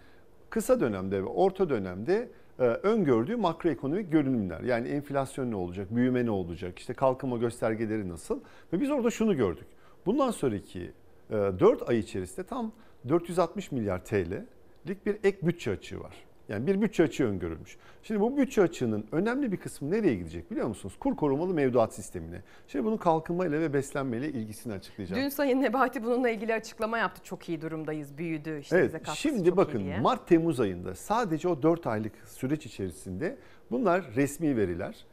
kısa 0.49 0.79
dönemde 0.79 1.23
ve 1.23 1.27
orta 1.27 1.69
dönemde 1.69 2.29
e, 2.59 2.63
öngördüğü 2.63 3.35
makroekonomik 3.35 4.11
görünümler. 4.11 4.61
Yani 4.61 4.87
enflasyon 4.87 5.51
ne 5.51 5.55
olacak, 5.55 5.95
büyüme 5.95 6.25
ne 6.25 6.31
olacak, 6.31 6.79
işte 6.79 6.93
kalkınma 6.93 7.37
göstergeleri 7.37 8.09
nasıl? 8.09 8.39
Ve 8.73 8.81
biz 8.81 8.91
orada 8.91 9.09
şunu 9.09 9.37
gördük. 9.37 9.67
Bundan 10.05 10.31
sonraki 10.31 10.91
e, 11.29 11.33
4 11.33 11.89
ay 11.89 11.99
içerisinde 11.99 12.45
tam 12.45 12.71
460 13.09 13.71
milyar 13.71 14.05
TL'lik 14.05 14.60
bir 14.85 15.17
ek 15.23 15.37
bütçe 15.41 15.71
açığı 15.71 15.99
var. 15.99 16.15
Yani 16.49 16.67
bir 16.67 16.81
bütçe 16.81 17.03
açığı 17.03 17.25
öngörülmüş. 17.25 17.77
Şimdi 18.03 18.21
bu 18.21 18.37
bütçe 18.37 18.61
açığının 18.61 19.05
önemli 19.11 19.51
bir 19.51 19.57
kısmı 19.57 19.91
nereye 19.91 20.15
gidecek 20.15 20.51
biliyor 20.51 20.67
musunuz? 20.67 20.95
Kur 20.99 21.15
korumalı 21.15 21.53
mevduat 21.53 21.93
sistemine. 21.93 22.41
Şimdi 22.67 22.85
bunun 22.85 22.97
kalkınmayla 22.97 23.59
ve 23.59 23.73
beslenmeyle 23.73 24.29
ilgisini 24.29 24.73
açıklayacağım. 24.73 25.21
Dün 25.21 25.29
Sayın 25.29 25.61
Nebati 25.61 26.03
bununla 26.03 26.29
ilgili 26.29 26.53
açıklama 26.53 26.97
yaptı. 26.97 27.23
Çok 27.23 27.49
iyi 27.49 27.61
durumdayız, 27.61 28.17
büyüdü. 28.17 28.59
İşte 28.59 28.75
bize 28.75 28.81
Evet 28.81 28.91
katkısı 28.91 29.17
şimdi 29.17 29.57
bakın. 29.57 29.83
Mart-Temmuz 30.01 30.59
ayında 30.59 30.95
sadece 30.95 31.47
o 31.47 31.63
4 31.63 31.87
aylık 31.87 32.13
süreç 32.25 32.65
içerisinde 32.65 33.37
bunlar 33.71 34.15
resmi 34.15 34.57
veriler. 34.57 35.05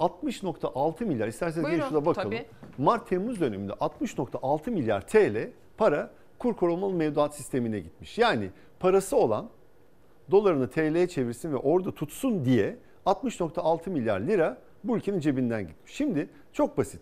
60.6 0.00 1.04
milyar 1.04 1.28
isterseniz 1.28 1.66
Buyurun, 1.66 1.88
şuna 1.88 2.06
bakalım. 2.06 2.34
Mart-Temmuz 2.78 3.40
döneminde 3.40 3.72
60.6 3.72 4.70
milyar 4.70 5.06
TL 5.06 5.50
para 5.76 6.10
kur 6.38 6.56
korumalı 6.56 6.94
mevduat 6.94 7.34
sistemine 7.34 7.80
gitmiş. 7.80 8.18
Yani 8.18 8.50
parası 8.84 9.16
olan 9.16 9.48
dolarını 10.30 10.70
TL'ye 10.70 11.08
çevirsin 11.08 11.52
ve 11.52 11.56
orada 11.56 11.94
tutsun 11.94 12.44
diye 12.44 12.76
60.6 13.06 13.90
milyar 13.90 14.20
lira 14.20 14.58
bu 14.84 14.96
ülkenin 14.96 15.20
cebinden 15.20 15.66
gitmiş. 15.66 15.92
Şimdi 15.92 16.28
çok 16.52 16.78
basit. 16.78 17.00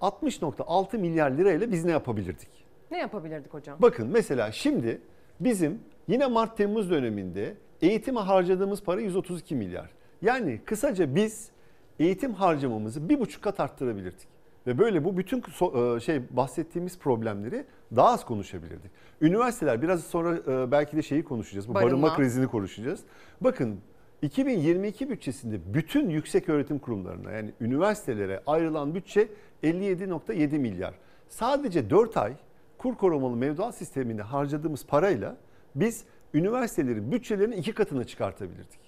60.6 0.00 0.98
milyar 0.98 1.30
lirayla 1.30 1.72
biz 1.72 1.84
ne 1.84 1.90
yapabilirdik? 1.90 2.48
Ne 2.90 2.98
yapabilirdik 2.98 3.54
hocam? 3.54 3.78
Bakın 3.82 4.08
mesela 4.08 4.52
şimdi 4.52 5.00
bizim 5.40 5.80
yine 6.08 6.26
Mart-Temmuz 6.26 6.90
döneminde 6.90 7.54
eğitime 7.82 8.20
harcadığımız 8.20 8.82
para 8.82 9.00
132 9.00 9.54
milyar. 9.54 9.90
Yani 10.22 10.60
kısaca 10.64 11.14
biz 11.14 11.50
eğitim 11.98 12.34
harcamamızı 12.34 13.08
bir 13.08 13.20
buçuk 13.20 13.42
kat 13.42 13.60
arttırabilirdik. 13.60 14.33
Ve 14.66 14.78
böyle 14.78 15.04
bu 15.04 15.16
bütün 15.16 15.40
so- 15.40 15.96
e, 15.96 16.00
şey 16.00 16.22
bahsettiğimiz 16.30 16.98
problemleri 16.98 17.64
daha 17.96 18.08
az 18.08 18.24
konuşabilirdik. 18.24 18.90
Üniversiteler 19.20 19.82
biraz 19.82 20.04
sonra 20.04 20.36
e, 20.36 20.70
belki 20.70 20.96
de 20.96 21.02
şeyi 21.02 21.24
konuşacağız. 21.24 21.68
Bu 21.68 21.74
barınma, 21.74 22.02
Barınma. 22.02 22.16
krizini 22.16 22.46
konuşacağız. 22.46 23.00
Bakın 23.40 23.80
2022 24.22 25.10
bütçesinde 25.10 25.74
bütün 25.74 26.10
yüksek 26.10 26.48
öğretim 26.48 26.78
kurumlarına 26.78 27.30
yani 27.32 27.52
üniversitelere 27.60 28.42
ayrılan 28.46 28.94
bütçe 28.94 29.28
57.7 29.62 30.58
milyar. 30.58 30.94
Sadece 31.28 31.90
4 31.90 32.16
ay 32.16 32.32
kur 32.78 32.94
korumalı 32.94 33.36
mevduat 33.36 33.74
sistemine 33.74 34.22
harcadığımız 34.22 34.86
parayla 34.86 35.36
biz 35.74 36.04
üniversitelerin 36.34 37.12
bütçelerini 37.12 37.54
iki 37.54 37.72
katına 37.72 38.04
çıkartabilirdik. 38.04 38.80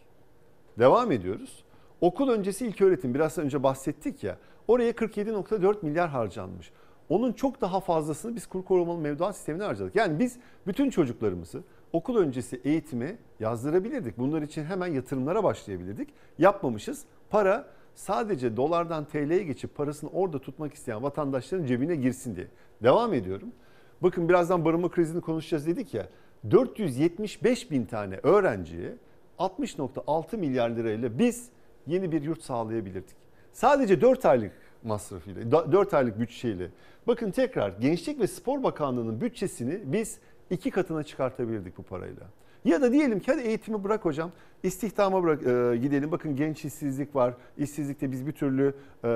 Devam 0.78 1.12
ediyoruz. 1.12 1.64
Okul 2.00 2.28
öncesi 2.28 2.66
ilk 2.66 2.80
öğretim 2.82 3.14
biraz 3.14 3.38
önce 3.38 3.62
bahsettik 3.62 4.24
ya 4.24 4.36
oraya 4.68 4.90
47.4 4.90 5.76
milyar 5.82 6.08
harcanmış. 6.08 6.72
Onun 7.08 7.32
çok 7.32 7.60
daha 7.60 7.80
fazlasını 7.80 8.36
biz 8.36 8.46
kur 8.46 8.64
korumalı 8.64 8.98
mevduat 8.98 9.36
sistemine 9.36 9.64
harcadık. 9.64 9.96
Yani 9.96 10.18
biz 10.18 10.38
bütün 10.66 10.90
çocuklarımızı 10.90 11.62
okul 11.92 12.16
öncesi 12.16 12.60
eğitime 12.64 13.16
yazdırabilirdik. 13.40 14.18
Bunlar 14.18 14.42
için 14.42 14.64
hemen 14.64 14.86
yatırımlara 14.86 15.44
başlayabilirdik. 15.44 16.08
Yapmamışız. 16.38 17.04
Para 17.30 17.68
sadece 17.94 18.56
dolardan 18.56 19.04
TL'ye 19.04 19.42
geçip 19.42 19.74
parasını 19.74 20.10
orada 20.10 20.38
tutmak 20.38 20.74
isteyen 20.74 21.02
vatandaşların 21.02 21.66
cebine 21.66 21.96
girsin 21.96 22.36
diye. 22.36 22.46
Devam 22.82 23.14
ediyorum. 23.14 23.48
Bakın 24.02 24.28
birazdan 24.28 24.64
barınma 24.64 24.90
krizini 24.90 25.20
konuşacağız 25.20 25.66
dedik 25.66 25.94
ya. 25.94 26.08
475 26.50 27.70
bin 27.70 27.84
tane 27.84 28.20
öğrenciye 28.22 28.94
60.6 29.38 30.36
milyar 30.36 30.70
lirayla 30.70 31.18
biz 31.18 31.48
yeni 31.86 32.12
bir 32.12 32.22
yurt 32.22 32.42
sağlayabilirdik. 32.42 33.25
Sadece 33.56 34.00
4 34.00 34.24
aylık 34.24 34.52
masrafıyla, 34.82 35.72
4 35.72 35.94
aylık 35.94 36.20
bütçeyle. 36.20 36.70
Bakın 37.06 37.30
tekrar 37.30 37.68
Gençlik 37.68 38.20
ve 38.20 38.26
Spor 38.26 38.62
Bakanlığı'nın 38.62 39.20
bütçesini 39.20 39.80
biz 39.84 40.18
iki 40.50 40.70
katına 40.70 41.02
çıkartabilirdik 41.02 41.78
bu 41.78 41.82
parayla. 41.82 42.22
Ya 42.64 42.82
da 42.82 42.92
diyelim 42.92 43.20
ki 43.20 43.32
hadi 43.32 43.40
eğitimi 43.40 43.84
bırak 43.84 44.04
hocam, 44.04 44.30
istihdama 44.62 45.22
bırak 45.22 45.42
e, 45.42 45.76
gidelim. 45.76 46.12
Bakın 46.12 46.36
genç 46.36 46.64
işsizlik 46.64 47.16
var. 47.16 47.34
İşsizlikte 47.58 48.12
biz 48.12 48.26
bir 48.26 48.32
türlü 48.32 48.74
e, 49.04 49.08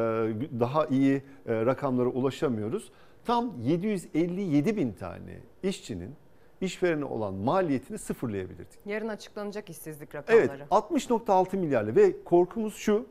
daha 0.61 0.87
iyi 0.87 1.23
e, 1.47 1.67
rakamlara 1.67 2.09
ulaşamıyoruz. 2.09 2.93
Tam 3.25 3.53
757 3.63 4.77
bin 4.77 4.93
tane 4.93 5.41
işçinin 5.63 6.15
işverene 6.61 7.05
olan 7.05 7.35
maliyetini 7.35 7.99
sıfırlayabilirdik. 7.99 8.79
Yarın 8.87 9.09
açıklanacak 9.09 9.71
işsizlik 9.71 10.15
rakamları. 10.15 10.47
Evet 10.47 10.61
60.6 10.71 11.57
milyarlı 11.57 11.97
ve 11.97 12.25
korkumuz 12.25 12.75
şu 12.75 13.07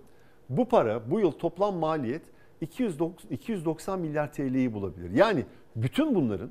bu 0.50 0.68
para 0.70 1.12
bu 1.12 1.20
yıl 1.20 1.32
toplam 1.32 1.76
maliyet 1.76 2.22
290, 2.62 3.30
290 3.30 4.00
milyar 4.00 4.34
TL'yi 4.34 4.74
bulabilir. 4.74 5.12
Yani 5.12 5.46
bütün 5.76 6.16
bunların 6.16 6.50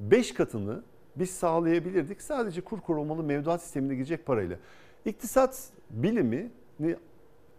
5 0.00 0.34
katını 0.34 0.82
biz 1.16 1.30
sağlayabilirdik 1.30 2.22
sadece 2.22 2.60
kur 2.60 2.80
korumalı 2.80 3.22
mevduat 3.22 3.62
sistemine 3.62 3.94
girecek 3.94 4.26
parayla. 4.26 4.56
İktisat 5.04 5.70
bilimini 5.90 6.50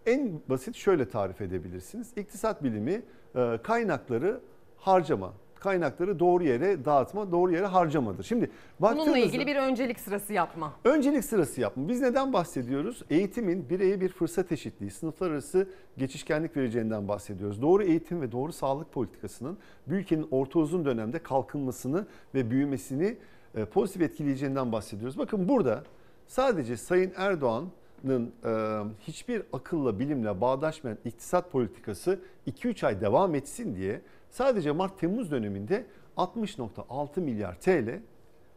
en 0.06 0.42
basit 0.50 0.76
şöyle 0.76 1.10
tarif 1.10 1.42
edebilirsiniz. 1.42 2.12
İktisat 2.16 2.64
bilimi 2.64 3.02
e, 3.36 3.60
kaynakları 3.64 4.42
harcama, 4.78 5.34
kaynakları 5.64 6.20
doğru 6.20 6.44
yere 6.44 6.86
dağıtma, 6.86 7.32
doğru 7.32 7.52
yere 7.52 7.66
harcamadır. 7.66 8.24
Şimdi 8.24 8.52
Bununla 8.80 9.18
ilgili 9.18 9.48
bir 9.48 9.56
öncelik 9.56 10.00
sırası 10.00 10.34
yapma. 10.34 10.74
Öncelik 10.84 11.26
sırası 11.26 11.62
yapma. 11.62 11.88
Biz 11.88 12.02
neden 12.02 12.34
bahsediyoruz? 12.34 13.04
Eğitimin 13.10 13.70
bireye 13.70 14.02
bir 14.02 14.10
fırsat 14.10 14.52
eşitliği, 14.52 14.92
sınıflar 14.92 15.32
arası 15.32 15.70
geçişkenlik 15.98 16.58
vereceğinden 16.58 17.08
bahsediyoruz. 17.08 17.62
Doğru 17.62 17.84
eğitim 17.84 18.22
ve 18.22 18.32
doğru 18.32 18.52
sağlık 18.52 18.94
politikasının 18.94 19.58
bir 19.88 19.96
ülkenin 19.96 20.28
orta 20.32 20.60
uzun 20.60 20.86
dönemde 20.86 21.20
kalkınmasını 21.20 22.08
ve 22.36 22.52
büyümesini 22.52 23.18
e, 23.56 23.66
pozitif 23.66 24.02
etkileyeceğinden 24.02 24.72
bahsediyoruz. 24.72 25.18
Bakın 25.18 25.50
burada 25.50 25.84
sadece 26.28 26.78
Sayın 26.78 27.12
Erdoğan'ın 27.18 28.32
e, 28.46 28.52
hiçbir 29.00 29.44
akılla, 29.54 30.00
bilimle 30.00 30.42
bağdaşmayan 30.42 30.98
iktisat 31.06 31.52
politikası 31.52 32.20
2-3 32.48 32.88
ay 32.88 33.02
devam 33.02 33.36
etsin 33.36 33.76
diye 33.76 34.02
sadece 34.34 34.72
Mart-Temmuz 34.72 35.32
döneminde 35.32 35.86
60.6 36.18 37.22
milyar 37.22 37.62
TL 37.62 38.00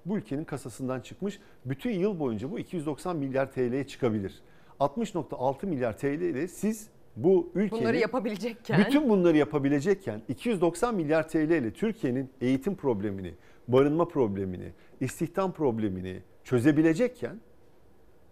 bu 0.07 0.17
ülkenin 0.17 0.45
kasasından 0.45 1.01
çıkmış. 1.01 1.41
Bütün 1.65 1.91
yıl 1.91 2.21
boyunca 2.21 2.51
bu 2.51 2.59
290 2.59 3.17
milyar 3.17 3.53
TL'ye 3.53 3.87
çıkabilir. 3.87 4.43
60.6 4.81 5.67
milyar 5.67 5.99
TL 5.99 6.07
ile 6.07 6.49
siz 6.49 6.89
bu 7.17 7.51
ülkenin 7.55 7.83
Bunları 7.83 7.97
yapabilecekken. 7.97 8.81
bütün 8.81 9.09
bunları 9.09 9.37
yapabilecekken 9.37 10.23
290 10.29 10.95
milyar 10.95 11.29
TL 11.29 11.37
ile 11.37 11.73
Türkiye'nin 11.73 12.31
eğitim 12.41 12.77
problemini, 12.77 13.35
barınma 13.69 14.09
problemini, 14.09 14.73
istihdam 15.01 15.53
problemini 15.53 16.23
çözebilecekken 16.45 17.41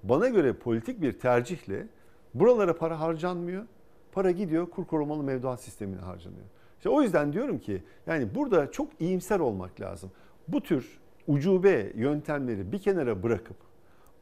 bana 0.03 0.29
göre 0.29 0.53
politik 0.53 1.03
bir 1.03 1.13
tercihle 1.13 1.87
buralara 2.35 2.77
para 2.77 3.01
harcanmıyor. 3.01 3.67
Para 4.13 4.31
gidiyor 4.31 4.71
kur 4.71 4.87
korumalı 4.87 5.23
mevduat 5.23 5.61
sistemine 5.61 6.01
harcanıyor. 6.01 6.45
İşte 6.85 6.95
o 6.95 7.03
yüzden 7.03 7.33
diyorum 7.33 7.59
ki 7.59 7.83
yani 8.07 8.35
burada 8.35 8.71
çok 8.71 8.89
iyimser 9.01 9.41
olmak 9.41 9.81
lazım. 9.81 10.11
Bu 10.49 10.61
tür 10.61 10.99
ucube 11.27 11.93
yöntemleri 11.95 12.73
bir 12.73 12.79
kenara 12.79 13.23
bırakıp 13.23 13.57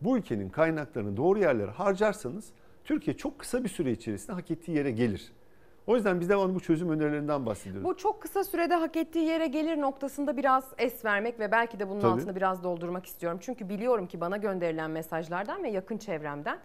bu 0.01 0.19
ülkenin 0.19 0.49
kaynaklarını 0.49 1.17
doğru 1.17 1.39
yerlere 1.39 1.71
harcarsanız 1.71 2.53
Türkiye 2.85 3.17
çok 3.17 3.39
kısa 3.39 3.65
bir 3.65 3.69
süre 3.69 3.93
içerisinde 3.93 4.33
hak 4.33 4.51
ettiği 4.51 4.77
yere 4.77 4.91
gelir. 4.91 5.33
O 5.87 5.97
yüzden 5.97 6.21
biz 6.21 6.29
devamlı 6.29 6.55
bu 6.55 6.61
çözüm 6.61 6.91
önerilerinden 6.91 7.47
bahsediyoruz. 7.47 7.85
Bu 7.85 7.97
çok 7.97 8.23
kısa 8.23 8.45
sürede 8.45 8.75
hak 8.75 8.97
ettiği 8.97 9.25
yere 9.25 9.47
gelir 9.47 9.81
noktasında 9.81 10.37
biraz 10.37 10.65
es 10.79 11.05
vermek 11.05 11.41
ve 11.41 11.53
belki 11.53 11.79
de 11.79 11.89
bunun 11.89 12.01
Tabii. 12.01 12.13
altını 12.13 12.37
biraz 12.37 12.65
doldurmak 12.65 13.07
istiyorum. 13.07 13.39
Çünkü 13.43 13.69
biliyorum 13.69 14.07
ki 14.07 14.21
bana 14.21 14.37
gönderilen 14.37 14.91
mesajlardan 14.91 15.63
ve 15.63 15.71
yakın 15.71 15.99
çevremden 15.99 16.59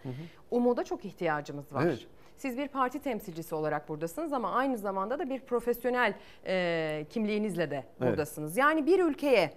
umuda 0.51 0.83
çok 0.83 1.05
ihtiyacımız 1.05 1.73
var. 1.73 1.83
Evet. 1.85 2.07
Siz 2.38 2.57
bir 2.57 2.68
parti 2.68 2.99
temsilcisi 2.99 3.55
olarak 3.55 3.89
buradasınız 3.89 4.34
ama 4.34 4.51
aynı 4.51 4.77
zamanda 4.77 5.19
da 5.19 5.30
bir 5.30 5.39
profesyonel 5.39 6.14
e, 6.45 7.05
kimliğinizle 7.09 7.72
de 7.72 7.76
Evet. 7.76 8.01
buradasınız. 8.11 8.57
Yani 8.57 8.85
bir 8.85 8.99
ülkeye 8.99 9.53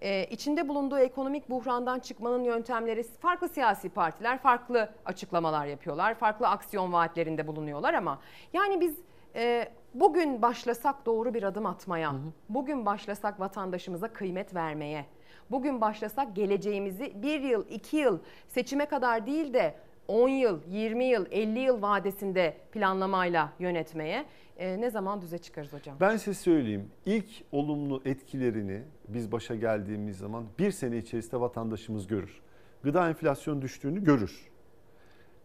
e, 0.00 0.24
içinde 0.24 0.68
bulunduğu 0.68 0.98
ekonomik 0.98 1.50
buhrandan 1.50 1.98
çıkmanın 2.00 2.44
yöntemleri 2.44 3.02
farklı 3.02 3.48
siyasi 3.48 3.88
partiler 3.88 4.38
farklı 4.38 4.88
açıklamalar 5.04 5.66
yapıyorlar. 5.66 6.14
Farklı 6.14 6.48
aksiyon 6.48 6.92
vaatlerinde 6.92 7.46
bulunuyorlar 7.46 7.94
ama 7.94 8.18
yani 8.52 8.80
biz 8.80 8.98
e, 9.34 9.68
bugün 9.94 10.42
başlasak 10.42 11.06
doğru 11.06 11.34
bir 11.34 11.42
adım 11.42 11.66
atmaya, 11.66 12.14
bugün 12.48 12.86
başlasak 12.86 13.40
vatandaşımıza 13.40 14.08
kıymet 14.12 14.54
vermeye, 14.54 15.06
bugün 15.50 15.80
başlasak 15.80 16.36
geleceğimizi 16.36 17.22
bir 17.22 17.40
yıl, 17.40 17.68
iki 17.68 17.96
yıl 17.96 18.18
seçime 18.48 18.86
kadar 18.86 19.26
değil 19.26 19.54
de 19.54 19.74
10 20.08 20.28
yıl, 20.28 20.60
20 20.70 21.04
yıl, 21.04 21.26
50 21.30 21.58
yıl 21.58 21.82
vadesinde 21.82 22.56
planlamayla 22.72 23.52
yönetmeye 23.58 24.24
e, 24.58 24.80
ne 24.80 24.90
zaman 24.90 25.22
düze 25.22 25.38
çıkarız 25.38 25.72
hocam? 25.72 25.96
Ben 26.00 26.16
size 26.16 26.34
söyleyeyim 26.34 26.90
ilk 27.06 27.26
olumlu 27.52 28.02
etkilerini 28.04 28.82
biz 29.08 29.32
başa 29.32 29.54
geldiğimiz 29.54 30.18
zaman 30.18 30.44
bir 30.58 30.70
sene 30.70 30.98
içerisinde 30.98 31.40
vatandaşımız 31.40 32.06
görür. 32.06 32.40
Gıda 32.82 33.08
enflasyonu 33.08 33.62
düştüğünü 33.62 34.04
görür. 34.04 34.48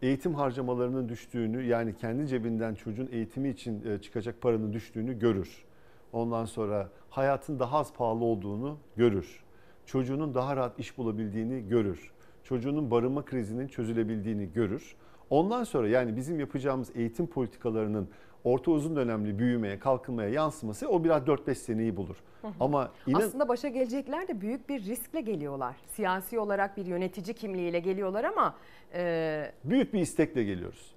Eğitim 0.01 0.35
harcamalarının 0.35 1.09
düştüğünü 1.09 1.63
yani 1.63 1.95
kendi 1.95 2.27
cebinden 2.27 2.75
çocuğun 2.75 3.09
eğitimi 3.11 3.49
için 3.49 3.85
e, 3.85 4.01
çıkacak 4.01 4.41
paranın 4.41 4.73
düştüğünü 4.73 5.19
görür. 5.19 5.65
Ondan 6.13 6.45
sonra 6.45 6.89
hayatın 7.09 7.59
daha 7.59 7.77
az 7.77 7.93
pahalı 7.93 8.23
olduğunu 8.23 8.77
görür. 8.95 9.43
Çocuğunun 9.85 10.33
daha 10.33 10.55
rahat 10.55 10.79
iş 10.79 10.97
bulabildiğini 10.97 11.67
görür. 11.67 12.11
Çocuğunun 12.49 12.91
barınma 12.91 13.25
krizinin 13.25 13.67
çözülebildiğini 13.67 14.53
görür. 14.53 14.95
Ondan 15.29 15.63
sonra 15.63 15.87
yani 15.87 16.15
bizim 16.15 16.39
yapacağımız 16.39 16.91
eğitim 16.95 17.27
politikalarının 17.27 18.09
orta 18.43 18.71
uzun 18.71 18.95
dönemli 18.95 19.39
büyümeye, 19.39 19.79
kalkınmaya 19.79 20.29
yansıması 20.29 20.89
o 20.89 21.03
biraz 21.03 21.23
4-5 21.23 21.55
seneyi 21.55 21.97
bulur. 21.97 22.15
Ama 22.59 22.91
inan 23.07 23.21
Aslında 23.21 23.47
başa 23.47 23.67
gelecekler 23.67 24.27
de 24.27 24.41
büyük 24.41 24.69
bir 24.69 24.85
riskle 24.85 25.21
geliyorlar. 25.21 25.75
Siyasi 25.87 26.39
olarak 26.39 26.77
bir 26.77 26.85
yönetici 26.85 27.33
kimliğiyle 27.33 27.79
geliyorlar 27.79 28.23
ama 28.23 28.55
e, 28.93 29.51
büyük 29.63 29.93
bir 29.93 29.99
istekle 29.99 30.43
geliyoruz. 30.43 30.95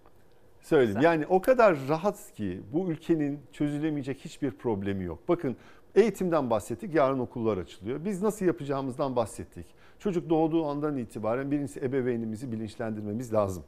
Söyleyeyim. 0.61 1.01
Yani 1.01 1.27
o 1.27 1.41
kadar 1.41 1.79
rahat 1.89 2.33
ki 2.33 2.61
bu 2.73 2.91
ülkenin 2.91 3.41
çözülemeyecek 3.53 4.19
hiçbir 4.19 4.51
problemi 4.51 5.05
yok. 5.05 5.29
Bakın 5.29 5.57
eğitimden 5.95 6.51
bahsettik. 6.51 6.95
Yarın 6.95 7.19
okullar 7.19 7.59
açılıyor. 7.59 8.05
Biz 8.05 8.23
nasıl 8.23 8.47
yapacağımızdan 8.47 9.17
bahsettik. 9.17 9.67
Çocuk 9.99 10.31
doğduğu 10.31 10.67
andan 10.67 10.97
itibaren 10.97 11.51
birincisi 11.51 11.81
ebeveynimizi 11.81 12.53
bilinçlendirmemiz 12.53 13.33
lazım. 13.33 13.65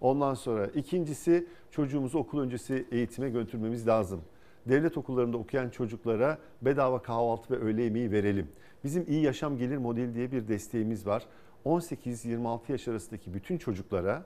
Ondan 0.00 0.34
sonra 0.34 0.66
ikincisi 0.66 1.46
çocuğumuzu 1.70 2.18
okul 2.18 2.40
öncesi 2.40 2.86
eğitime 2.90 3.30
götürmemiz 3.30 3.86
lazım. 3.86 4.20
Devlet 4.68 4.98
okullarında 4.98 5.36
okuyan 5.36 5.70
çocuklara 5.70 6.38
bedava 6.62 7.02
kahvaltı 7.02 7.54
ve 7.54 7.58
öğle 7.58 7.82
yemeği 7.82 8.12
verelim. 8.12 8.48
Bizim 8.84 9.04
iyi 9.08 9.22
yaşam 9.22 9.58
gelir 9.58 9.76
modeli 9.76 10.14
diye 10.14 10.32
bir 10.32 10.48
desteğimiz 10.48 11.06
var. 11.06 11.26
18-26 11.64 12.72
yaş 12.72 12.88
arasındaki 12.88 13.34
bütün 13.34 13.58
çocuklara 13.58 14.24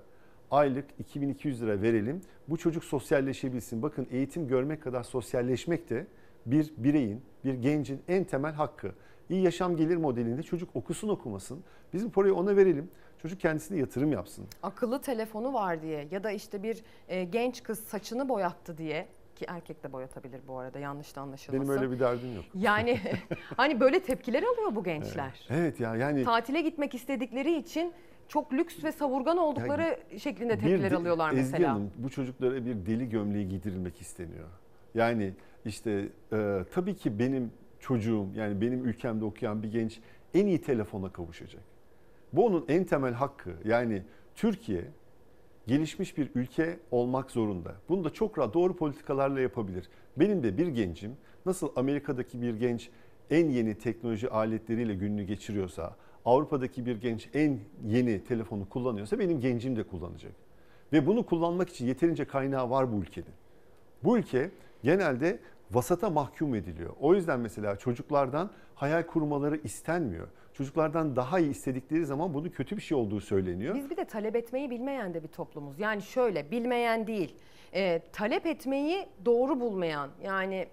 aylık 0.50 0.84
2200 0.98 1.62
lira 1.62 1.82
verelim. 1.82 2.20
Bu 2.48 2.56
çocuk 2.56 2.84
sosyalleşebilsin. 2.84 3.82
Bakın 3.82 4.06
eğitim 4.10 4.48
görmek 4.48 4.82
kadar 4.82 5.02
sosyalleşmek 5.02 5.90
de 5.90 6.06
bir 6.46 6.72
bireyin, 6.76 7.22
bir 7.44 7.54
gencin 7.54 8.02
en 8.08 8.24
temel 8.24 8.52
hakkı. 8.52 8.92
İyi 9.30 9.42
yaşam 9.42 9.76
gelir 9.76 9.96
modelinde 9.96 10.42
çocuk 10.42 10.76
okusun 10.76 11.08
okumasın. 11.08 11.64
Bizim 11.92 12.10
parayı 12.10 12.34
ona 12.34 12.56
verelim. 12.56 12.90
Çocuk 13.22 13.40
kendisine 13.40 13.78
yatırım 13.78 14.12
yapsın. 14.12 14.44
akıllı 14.62 15.00
telefonu 15.00 15.52
var 15.52 15.82
diye 15.82 16.08
ya 16.10 16.24
da 16.24 16.30
işte 16.30 16.62
bir 16.62 16.82
e, 17.08 17.24
genç 17.24 17.62
kız 17.62 17.78
saçını 17.78 18.28
boyattı 18.28 18.78
diye 18.78 19.06
ki 19.36 19.44
erkek 19.48 19.82
de 19.82 19.92
boyatabilir 19.92 20.40
bu 20.48 20.58
arada 20.58 20.78
yanlış 20.78 21.16
da 21.16 21.20
anlaşılmasın. 21.20 21.68
Benim 21.68 21.82
öyle 21.82 21.92
bir 21.94 22.00
derdim 22.00 22.34
yok. 22.36 22.44
Yani 22.54 23.00
hani 23.56 23.80
böyle 23.80 24.00
tepkiler 24.00 24.42
alıyor 24.42 24.74
bu 24.74 24.84
gençler. 24.84 25.46
Evet 25.50 25.80
ya 25.80 25.96
yani 25.96 26.24
Tatile 26.24 26.60
gitmek 26.60 26.94
istedikleri 26.94 27.56
için 27.56 27.92
çok 28.28 28.52
lüks 28.52 28.84
ve 28.84 28.92
savurgan 28.92 29.36
oldukları 29.38 29.98
şeklinde 30.18 30.56
Bir 30.56 30.60
tepkiler 30.60 30.90
de- 30.90 30.96
alıyorlar 30.96 31.32
Ezgi 31.32 31.42
mesela. 31.42 31.72
Hanım, 31.72 31.90
bu 31.98 32.10
çocuklara 32.10 32.66
bir 32.66 32.86
deli 32.86 33.08
gömleği 33.08 33.48
giydirilmek 33.48 34.00
isteniyor. 34.00 34.48
Yani 34.94 35.32
işte 35.64 36.08
e, 36.32 36.64
tabii 36.70 36.96
ki 36.96 37.18
benim 37.18 37.50
çocuğum 37.80 38.26
yani 38.34 38.60
benim 38.60 38.84
ülkemde 38.84 39.24
okuyan 39.24 39.62
bir 39.62 39.72
genç 39.72 40.00
en 40.34 40.46
iyi 40.46 40.60
telefona 40.60 41.12
kavuşacak. 41.12 41.62
Bu 42.32 42.46
onun 42.46 42.64
en 42.68 42.84
temel 42.84 43.12
hakkı. 43.12 43.50
Yani 43.64 44.02
Türkiye 44.34 44.84
gelişmiş 45.66 46.18
bir 46.18 46.30
ülke 46.34 46.78
olmak 46.90 47.30
zorunda. 47.30 47.74
Bunu 47.88 48.04
da 48.04 48.10
çok 48.10 48.38
rahat 48.38 48.54
doğru 48.54 48.76
politikalarla 48.76 49.40
yapabilir. 49.40 49.88
Benim 50.16 50.42
de 50.42 50.58
bir 50.58 50.66
gencim 50.66 51.16
nasıl 51.46 51.68
Amerika'daki 51.76 52.42
bir 52.42 52.54
genç 52.54 52.90
en 53.30 53.48
yeni 53.48 53.74
teknoloji 53.74 54.30
aletleriyle 54.30 54.94
gününü 54.94 55.22
geçiriyorsa, 55.22 55.96
Avrupa'daki 56.24 56.86
bir 56.86 56.96
genç 56.96 57.28
en 57.34 57.58
yeni 57.86 58.24
telefonu 58.24 58.68
kullanıyorsa 58.68 59.18
benim 59.18 59.40
gencim 59.40 59.76
de 59.76 59.82
kullanacak. 59.82 60.32
Ve 60.92 61.06
bunu 61.06 61.26
kullanmak 61.26 61.68
için 61.68 61.86
yeterince 61.86 62.24
kaynağı 62.24 62.70
var 62.70 62.92
bu 62.92 62.96
ülkenin. 62.96 63.34
Bu 64.04 64.18
ülke 64.18 64.50
genelde 64.82 65.38
vasata 65.70 66.10
mahkum 66.10 66.54
ediliyor. 66.54 66.90
O 67.00 67.14
yüzden 67.14 67.40
mesela 67.40 67.76
çocuklardan 67.76 68.50
hayal 68.74 69.02
kurmaları 69.02 69.56
istenmiyor. 69.56 70.28
Çocuklardan 70.52 71.16
daha 71.16 71.38
iyi 71.40 71.50
istedikleri 71.50 72.06
zaman 72.06 72.34
bunun 72.34 72.48
kötü 72.48 72.76
bir 72.76 72.82
şey 72.82 72.98
olduğu 72.98 73.20
söyleniyor. 73.20 73.74
Biz 73.74 73.90
bir 73.90 73.96
de 73.96 74.04
talep 74.04 74.36
etmeyi 74.36 74.70
bilmeyen 74.70 75.14
de 75.14 75.22
bir 75.22 75.28
toplumuz. 75.28 75.78
Yani 75.78 76.02
şöyle 76.02 76.50
bilmeyen 76.50 77.06
değil, 77.06 77.34
e, 77.74 78.00
talep 78.12 78.46
etmeyi 78.46 79.06
doğru 79.24 79.60
bulmayan 79.60 80.10
yani 80.24 80.66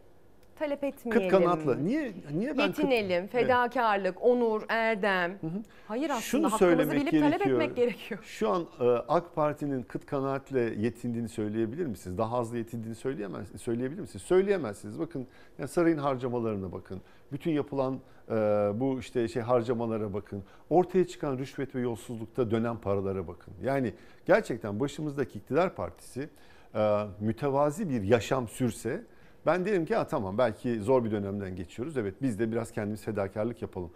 talep 0.61 0.83
etmeyelim. 0.83 1.29
Kıt 1.29 1.39
kanatlı. 1.41 1.85
Niye 1.85 2.13
niye 2.33 2.57
ben 2.57 2.57
kıt- 2.57 2.67
Yetinelim, 2.67 3.11
Evet. 3.21 3.31
fedakarlık, 3.31 4.23
onur, 4.25 4.61
erdem. 4.69 5.39
Hayır 5.87 6.03
aslında 6.09 6.21
Şunu 6.21 6.43
hakkımızı 6.51 6.57
söylemek 6.65 7.01
bilip 7.01 7.11
gerekiyor. 7.11 7.31
talep 7.39 7.47
etmek 7.47 7.75
gerekiyor. 7.75 8.19
Şu 8.23 8.49
an 8.49 8.65
e, 8.79 8.83
AK 8.89 9.35
Parti'nin 9.35 9.83
kıt 9.83 10.05
kanaatle 10.05 10.59
yetindiğini 10.59 11.29
söyleyebilir 11.29 11.85
misiniz? 11.85 12.17
Daha 12.17 12.37
az 12.37 12.53
yetindiğini 12.53 12.95
söyleyemez, 12.95 13.47
söyleyebilir 13.61 14.01
misiniz? 14.01 14.21
Söyleyemezsiniz. 14.23 14.99
Bakın 14.99 15.27
yani 15.59 15.67
sarayın 15.67 15.97
harcamalarına 15.97 16.71
bakın. 16.71 17.01
Bütün 17.31 17.51
yapılan 17.51 17.99
e, 18.29 18.33
bu 18.75 18.99
işte 18.99 19.27
şey 19.27 19.41
harcamalara 19.41 20.13
bakın. 20.13 20.43
Ortaya 20.69 21.07
çıkan 21.07 21.37
rüşvet 21.37 21.75
ve 21.75 21.79
yolsuzlukta 21.81 22.51
dönen 22.51 22.77
paralara 22.77 23.27
bakın. 23.27 23.53
Yani 23.63 23.93
gerçekten 24.25 24.79
başımızdaki 24.79 25.39
iktidar 25.39 25.75
partisi 25.75 26.29
e, 26.75 27.03
mütevazi 27.19 27.89
bir 27.89 28.01
yaşam 28.01 28.47
sürse 28.47 29.03
ben 29.45 29.65
derim 29.65 29.85
ki 29.85 29.95
ha, 29.95 30.07
tamam 30.07 30.37
belki 30.37 30.81
zor 30.81 31.03
bir 31.03 31.11
dönemden 31.11 31.55
geçiyoruz. 31.55 31.97
Evet 31.97 32.15
biz 32.21 32.39
de 32.39 32.51
biraz 32.51 32.71
kendimiz 32.71 33.01
fedakarlık 33.01 33.61
yapalım. 33.61 33.91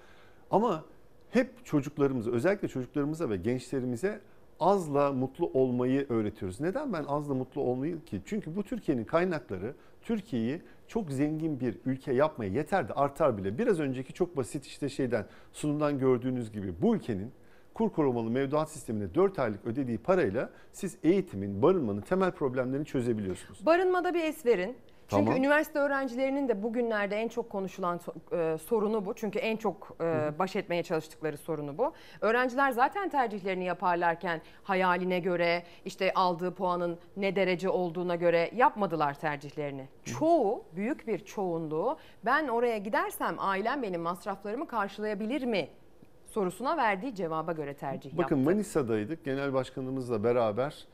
Ama 0.51 0.85
hep 1.29 1.65
çocuklarımıza 1.65 2.31
özellikle 2.31 2.67
çocuklarımıza 2.67 3.29
ve 3.29 3.37
gençlerimize 3.37 4.21
azla 4.59 5.11
mutlu 5.11 5.51
olmayı 5.53 6.05
öğretiyoruz. 6.09 6.59
Neden 6.59 6.93
ben 6.93 7.03
azla 7.03 7.33
mutlu 7.33 7.61
olmayı 7.61 8.05
ki? 8.05 8.21
Çünkü 8.25 8.55
bu 8.55 8.63
Türkiye'nin 8.63 9.03
kaynakları 9.03 9.73
Türkiye'yi 10.01 10.61
çok 10.87 11.11
zengin 11.11 11.59
bir 11.59 11.77
ülke 11.85 12.13
yapmaya 12.13 12.51
yeter 12.51 12.89
de 12.89 12.93
artar 12.93 13.37
bile. 13.37 13.57
Biraz 13.57 13.79
önceki 13.79 14.13
çok 14.13 14.37
basit 14.37 14.65
işte 14.65 14.89
şeyden 14.89 15.25
sunumdan 15.53 15.99
gördüğünüz 15.99 16.51
gibi 16.51 16.73
bu 16.81 16.95
ülkenin 16.95 17.31
kur 17.73 17.89
korumalı 17.89 18.29
mevduat 18.29 18.71
sistemine 18.71 19.15
4 19.15 19.39
aylık 19.39 19.65
ödediği 19.65 19.97
parayla 19.97 20.49
siz 20.71 20.97
eğitimin, 21.03 21.61
barınmanın 21.61 22.01
temel 22.01 22.31
problemlerini 22.31 22.85
çözebiliyorsunuz. 22.85 23.65
Barınmada 23.65 24.13
bir 24.13 24.23
es 24.23 24.45
verin. 24.45 24.77
Çünkü 25.07 25.25
Tamam. 25.25 25.37
üniversite 25.39 25.79
öğrencilerinin 25.79 26.47
de 26.47 26.63
bugünlerde 26.63 27.15
en 27.15 27.27
çok 27.27 27.49
konuşulan 27.49 27.97
so- 27.97 28.53
e, 28.53 28.57
sorunu 28.57 29.05
bu. 29.05 29.13
Çünkü 29.13 29.39
en 29.39 29.57
çok 29.57 29.97
e, 30.01 30.39
baş 30.39 30.55
etmeye 30.55 30.83
çalıştıkları 30.83 31.37
sorunu 31.37 31.77
bu. 31.77 31.93
Öğrenciler 32.21 32.71
zaten 32.71 33.09
tercihlerini 33.09 33.63
yaparlarken 33.65 34.41
hayaline 34.63 35.19
göre, 35.19 35.63
işte 35.85 36.13
aldığı 36.13 36.53
puanın 36.55 36.99
ne 37.17 37.35
derece 37.35 37.69
olduğuna 37.69 38.15
göre 38.15 38.51
yapmadılar 38.55 39.13
tercihlerini. 39.13 39.87
Çoğu, 40.05 40.63
büyük 40.75 41.07
bir 41.07 41.19
çoğunluğu 41.19 41.97
ben 42.25 42.47
oraya 42.47 42.77
gidersem 42.77 43.35
ailem 43.39 43.83
benim 43.83 44.01
masraflarımı 44.01 44.67
karşılayabilir 44.67 45.43
mi 45.43 45.67
sorusuna 46.27 46.77
verdiği 46.77 47.15
cevaba 47.15 47.51
göre 47.51 47.73
tercih 47.73 48.11
Bakın 48.17 48.35
yaptı. 48.35 48.51
Manisa'daydık. 48.51 49.25
Genel 49.25 49.53
başkanımızla 49.53 50.23
beraber 50.23 50.87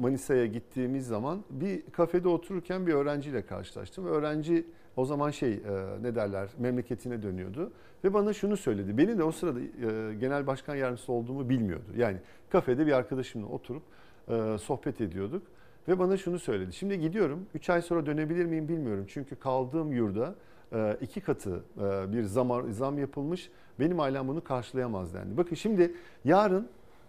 Manisa'ya 0.00 0.46
gittiğimiz 0.46 1.06
zaman 1.06 1.44
bir 1.50 1.82
kafede 1.92 2.28
otururken 2.28 2.86
bir 2.86 2.94
öğrenciyle 2.94 3.46
karşılaştım. 3.46 4.06
Öğrenci 4.06 4.66
o 4.96 5.04
zaman 5.04 5.30
şey 5.30 5.52
e, 5.52 5.58
ne 6.02 6.14
derler 6.14 6.48
memleketine 6.58 7.22
dönüyordu 7.22 7.72
ve 8.04 8.14
bana 8.14 8.32
şunu 8.32 8.56
söyledi. 8.56 8.98
Beni 8.98 9.18
de 9.18 9.24
o 9.24 9.32
sırada 9.32 9.60
e, 9.60 10.14
genel 10.14 10.46
başkan 10.46 10.74
yardımcısı 10.74 11.12
olduğumu 11.12 11.48
bilmiyordu. 11.48 11.84
Yani 11.96 12.16
kafede 12.50 12.86
bir 12.86 12.92
arkadaşımla 12.92 13.46
oturup 13.46 13.82
e, 14.28 14.58
sohbet 14.58 15.00
ediyorduk 15.00 15.42
ve 15.88 15.98
bana 15.98 16.16
şunu 16.16 16.38
söyledi. 16.38 16.72
Şimdi 16.72 17.00
gidiyorum 17.00 17.46
3 17.54 17.70
ay 17.70 17.82
sonra 17.82 18.06
dönebilir 18.06 18.44
miyim 18.44 18.68
bilmiyorum. 18.68 19.04
Çünkü 19.08 19.36
kaldığım 19.36 19.92
yurda 19.92 20.34
e, 20.72 20.96
iki 21.00 21.20
katı 21.20 21.64
e, 21.78 22.12
bir 22.12 22.22
zam, 22.22 22.72
zam 22.72 22.98
yapılmış. 22.98 23.50
Benim 23.80 24.00
ailem 24.00 24.28
bunu 24.28 24.44
karşılayamaz 24.44 25.14
dendi. 25.14 25.36
Bakın 25.36 25.56
şimdi 25.56 25.94
yarın 26.24 26.68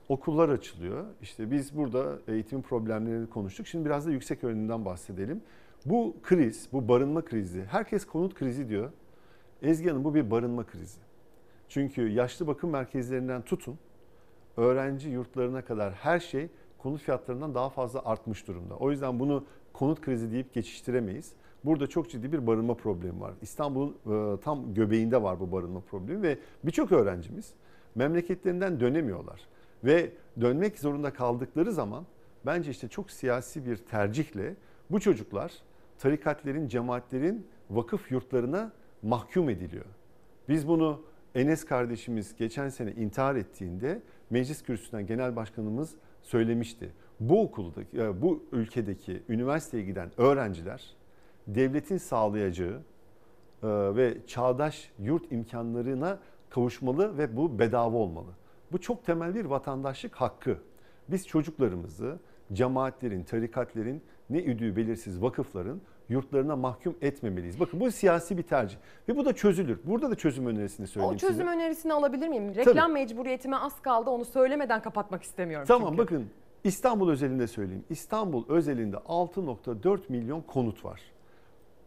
okullar 0.10 0.50
açılıyor. 0.50 1.06
İşte 1.22 1.52
biz 1.52 1.78
burada 1.78 2.20
eğitim 2.28 2.62
problemlerini 2.62 3.30
konuştuk. 3.30 3.68
Şimdi 3.68 3.86
biraz 3.86 4.08
da 4.08 4.12
yüksek 4.12 4.44
öğrenimden 4.44 4.86
bahsedelim. 4.86 5.42
Bu 5.86 6.16
kriz, 6.24 6.70
bu 6.74 6.88
barınma 6.88 7.26
krizi, 7.26 7.64
herkes 7.64 8.06
konut 8.06 8.34
krizi 8.34 8.70
diyor. 8.70 8.92
Ezgi 9.62 9.90
Hanım 9.90 10.04
bu 10.04 10.16
bir 10.16 10.32
barınma 10.32 10.66
krizi. 10.66 11.00
Çünkü 11.70 12.08
yaşlı 12.08 12.48
bakım 12.48 12.70
merkezlerinden 12.70 13.42
tutun, 13.42 13.78
öğrenci 14.58 15.10
yurtlarına 15.10 15.66
kadar 15.66 15.94
her 15.94 16.20
şey 16.20 16.50
konut 16.78 17.02
fiyatlarından 17.02 17.56
daha 17.56 17.70
fazla 17.70 18.06
artmış 18.06 18.48
durumda. 18.48 18.76
O 18.76 18.92
yüzden 18.92 19.20
bunu 19.20 19.46
konut 19.74 20.02
krizi 20.02 20.32
deyip 20.32 20.54
geçiştiremeyiz. 20.54 21.34
Burada 21.64 21.88
çok 21.88 22.10
ciddi 22.10 22.32
bir 22.32 22.48
barınma 22.48 22.74
problemi 22.74 23.22
var. 23.22 23.34
İstanbul'un 23.42 23.98
e, 24.36 24.40
tam 24.40 24.74
göbeğinde 24.74 25.24
var 25.24 25.40
bu 25.40 25.52
barınma 25.52 25.80
problemi 25.80 26.22
ve 26.22 26.38
birçok 26.64 26.92
öğrencimiz 26.92 27.54
memleketlerinden 27.96 28.80
dönemiyorlar. 28.80 29.42
Ve 29.84 30.12
dönmek 30.42 30.80
zorunda 30.80 31.14
kaldıkları 31.14 31.72
zaman 31.72 32.06
bence 32.46 32.72
işte 32.72 32.88
çok 32.88 33.12
siyasi 33.12 33.66
bir 33.66 33.78
tercihle 33.78 34.56
bu 34.92 35.00
çocuklar 35.00 35.52
tarikatlerin, 36.00 36.68
cemaatlerin 36.68 37.48
vakıf 37.70 38.12
yurtlarına 38.12 38.72
mahkum 39.04 39.50
ediliyor. 39.50 39.86
Biz 40.50 40.68
bunu 40.68 41.02
Enes 41.36 41.66
kardeşimiz 41.66 42.36
geçen 42.36 42.70
sene 42.70 42.92
intihar 42.92 43.36
ettiğinde 43.36 44.02
meclis 44.30 44.64
kürsüsünden 44.64 45.06
genel 45.06 45.36
başkanımız 45.36 45.96
söylemişti. 46.24 46.94
Bu 47.20 47.42
okuldaki, 47.42 47.98
e, 47.98 48.22
bu 48.22 48.44
ülkedeki 48.52 49.24
üniversiteye 49.30 49.84
giden 49.84 50.12
öğrenciler 50.18 50.96
devletin 51.48 51.98
sağlayacağı 51.98 52.82
e, 53.64 53.68
ve 53.96 54.18
çağdaş 54.28 54.92
yurt 55.00 55.32
imkanlarına 55.32 56.20
kavuşmalı 56.50 57.18
ve 57.18 57.38
bu 57.38 57.60
bedava 57.60 57.98
olmalı. 57.98 58.32
Bu 58.72 58.82
çok 58.82 59.06
temel 59.06 59.36
bir 59.36 59.46
vatandaşlık 59.46 60.16
hakkı. 60.16 60.58
Biz 61.10 61.28
çocuklarımızı 61.28 62.20
cemaatlerin, 62.54 63.24
tarikatlerin 63.24 64.02
ne 64.30 64.40
üdüğü 64.40 64.76
belirsiz 64.76 65.22
vakıfların 65.22 65.82
yurtlarına 66.10 66.56
mahkum 66.56 66.96
etmemeliyiz. 67.02 67.60
Bakın 67.60 67.80
bu 67.80 67.92
siyasi 67.92 68.38
bir 68.38 68.44
tercih 68.44 68.78
ve 69.10 69.18
bu 69.18 69.26
da 69.26 69.34
çözülür. 69.34 69.80
Burada 69.84 70.12
da 70.12 70.16
çözüm 70.16 70.48
önerisini 70.48 70.88
söyleyeyim 70.88 71.16
O 71.16 71.18
çözüm 71.18 71.36
size. 71.36 71.50
önerisini 71.50 71.94
alabilir 71.94 72.28
miyim? 72.28 72.56
Reklam 72.56 72.92
mecburiyetime 72.92 73.58
az 73.58 73.82
kaldı 73.82 74.10
onu 74.10 74.26
söylemeden 74.26 74.82
kapatmak 74.82 75.24
istemiyorum. 75.24 75.68
Tamam 75.68 75.90
çünkü. 75.90 76.04
bakın 76.04 76.30
İstanbul 76.64 77.12
özelinde 77.12 77.48
söyleyeyim. 77.48 77.84
İstanbul 77.90 78.44
özelinde 78.50 78.98
6.4 78.98 80.00
milyon 80.10 80.42
konut 80.42 80.86
var. 80.86 81.02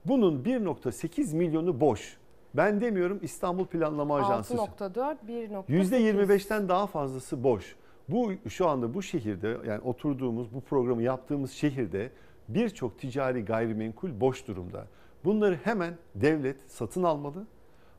Bunun 0.04 0.44
1.8 0.44 1.36
milyonu 1.36 1.80
boş. 1.80 2.19
Ben 2.54 2.80
demiyorum 2.80 3.18
İstanbul 3.22 3.66
Planlama 3.66 4.16
Ajansı. 4.16 4.54
6.4 4.54 5.16
1.8 5.28 5.68
%25'ten 5.68 6.68
daha 6.68 6.86
fazlası 6.86 7.44
boş. 7.44 7.76
Bu 8.08 8.32
şu 8.48 8.68
anda 8.68 8.94
bu 8.94 9.02
şehirde 9.02 9.56
yani 9.66 9.80
oturduğumuz 9.80 10.54
bu 10.54 10.60
programı 10.60 11.02
yaptığımız 11.02 11.50
şehirde 11.50 12.10
birçok 12.48 12.98
ticari 12.98 13.44
gayrimenkul 13.44 14.20
boş 14.20 14.48
durumda. 14.48 14.86
Bunları 15.24 15.58
hemen 15.64 15.94
devlet 16.14 16.56
satın 16.66 17.02
almalı. 17.02 17.46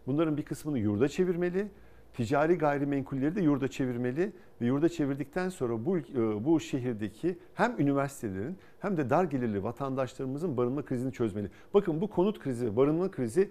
Bunların 0.07 0.37
bir 0.37 0.43
kısmını 0.43 0.79
yurda 0.79 1.07
çevirmeli. 1.07 1.67
Ticari 2.13 2.57
gayrimenkulleri 2.57 3.35
de 3.35 3.41
yurda 3.41 3.67
çevirmeli 3.67 4.31
ve 4.61 4.65
yurda 4.65 4.89
çevirdikten 4.89 5.49
sonra 5.49 5.85
bu 5.85 5.97
e, 5.97 6.45
bu 6.45 6.59
şehirdeki 6.59 7.37
hem 7.53 7.79
üniversitelerin 7.79 8.57
hem 8.79 8.97
de 8.97 9.09
dar 9.09 9.23
gelirli 9.23 9.63
vatandaşlarımızın 9.63 10.57
barınma 10.57 10.85
krizini 10.85 11.13
çözmeli. 11.13 11.49
Bakın 11.73 12.01
bu 12.01 12.09
konut 12.09 12.39
krizi, 12.39 12.75
barınma 12.75 13.11
krizi 13.11 13.49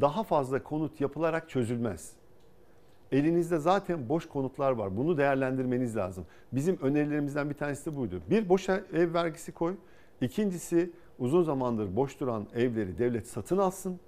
daha 0.00 0.22
fazla 0.22 0.62
konut 0.62 1.00
yapılarak 1.00 1.48
çözülmez. 1.48 2.12
Elinizde 3.12 3.58
zaten 3.58 4.08
boş 4.08 4.28
konutlar 4.28 4.72
var. 4.72 4.96
Bunu 4.96 5.18
değerlendirmeniz 5.18 5.96
lazım. 5.96 6.26
Bizim 6.52 6.78
önerilerimizden 6.82 7.50
bir 7.50 7.54
tanesi 7.54 7.92
de 7.92 7.96
buydu. 7.96 8.22
Bir 8.30 8.48
boş 8.48 8.68
ev 8.68 9.14
vergisi 9.14 9.52
koy. 9.52 9.74
İkincisi 10.20 10.90
uzun 11.18 11.42
zamandır 11.42 11.96
boş 11.96 12.20
duran 12.20 12.46
evleri 12.54 12.98
devlet 12.98 13.26
satın 13.26 13.58
alsın. 13.58 14.00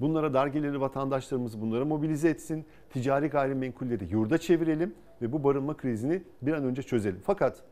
Bunlara 0.00 0.34
dar 0.34 0.46
gelirli 0.46 0.80
vatandaşlarımız 0.80 1.60
bunları 1.60 1.86
mobilize 1.86 2.28
etsin. 2.28 2.64
Ticari 2.90 3.28
gayrimenkulleri 3.28 4.04
yurda 4.10 4.38
çevirelim 4.38 4.94
ve 5.22 5.32
bu 5.32 5.44
barınma 5.44 5.76
krizini 5.76 6.22
bir 6.42 6.52
an 6.52 6.64
önce 6.64 6.82
çözelim. 6.82 7.20
Fakat 7.24 7.62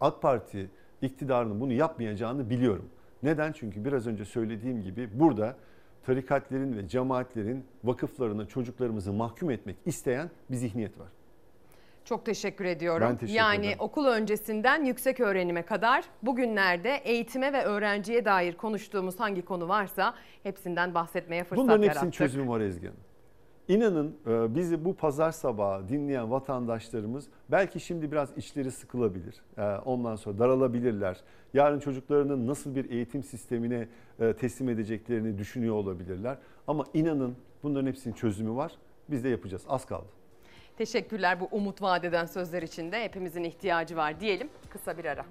AK 0.00 0.22
Parti 0.22 0.70
iktidarının 1.02 1.60
bunu 1.60 1.72
yapmayacağını 1.72 2.50
biliyorum. 2.50 2.86
Neden? 3.22 3.52
Çünkü 3.52 3.84
biraz 3.84 4.06
önce 4.06 4.24
söylediğim 4.24 4.82
gibi 4.82 5.08
burada 5.14 5.56
tarikatlerin 6.06 6.76
ve 6.76 6.88
cemaatlerin 6.88 7.64
vakıflarına 7.84 8.46
çocuklarımızı 8.46 9.12
mahkum 9.12 9.50
etmek 9.50 9.76
isteyen 9.86 10.30
bir 10.50 10.56
zihniyet 10.56 10.98
var. 11.00 11.08
Çok 12.04 12.26
teşekkür 12.26 12.64
ediyorum. 12.64 13.08
Ben 13.10 13.16
teşekkür 13.16 13.38
yani 13.38 13.66
ederim. 13.66 13.78
okul 13.80 14.06
öncesinden 14.06 14.84
yüksek 14.84 15.20
öğrenime 15.20 15.62
kadar 15.62 16.04
bugünlerde 16.22 16.96
eğitime 17.04 17.52
ve 17.52 17.64
öğrenciye 17.64 18.24
dair 18.24 18.54
konuştuğumuz 18.56 19.20
hangi 19.20 19.44
konu 19.44 19.68
varsa 19.68 20.14
hepsinden 20.42 20.94
bahsetmeye 20.94 21.44
fırsat 21.44 21.64
Bunların 21.64 21.82
yarattık. 21.82 22.04
hepsinin 22.06 22.26
çözümü 22.28 22.48
var 22.48 22.60
Ezgi 22.60 22.86
Hanım. 22.86 23.00
İnanın 23.68 24.16
e, 24.26 24.54
bizi 24.54 24.84
bu 24.84 24.94
pazar 24.94 25.30
sabahı 25.32 25.88
dinleyen 25.88 26.30
vatandaşlarımız 26.30 27.26
belki 27.50 27.80
şimdi 27.80 28.12
biraz 28.12 28.38
içleri 28.38 28.70
sıkılabilir. 28.70 29.42
E, 29.58 29.62
Ondan 29.62 30.16
sonra 30.16 30.38
daralabilirler. 30.38 31.20
Yarın 31.54 31.78
çocuklarının 31.78 32.46
nasıl 32.46 32.74
bir 32.74 32.90
eğitim 32.90 33.22
sistemine 33.22 33.88
e, 34.20 34.32
teslim 34.32 34.68
edeceklerini 34.68 35.38
düşünüyor 35.38 35.74
olabilirler. 35.74 36.38
Ama 36.66 36.84
inanın 36.94 37.36
bunların 37.62 37.86
hepsinin 37.86 38.14
çözümü 38.14 38.56
var. 38.56 38.72
Biz 39.10 39.24
de 39.24 39.28
yapacağız. 39.28 39.62
Az 39.68 39.84
kaldı. 39.86 40.23
Teşekkürler 40.78 41.40
bu 41.40 41.48
umut 41.50 41.82
vadeden 41.82 42.26
sözler 42.26 42.62
için 42.62 42.92
de 42.92 43.04
hepimizin 43.04 43.44
ihtiyacı 43.44 43.96
var 43.96 44.20
diyelim. 44.20 44.48
Kısa 44.70 44.98
bir 44.98 45.04
ara. 45.04 45.24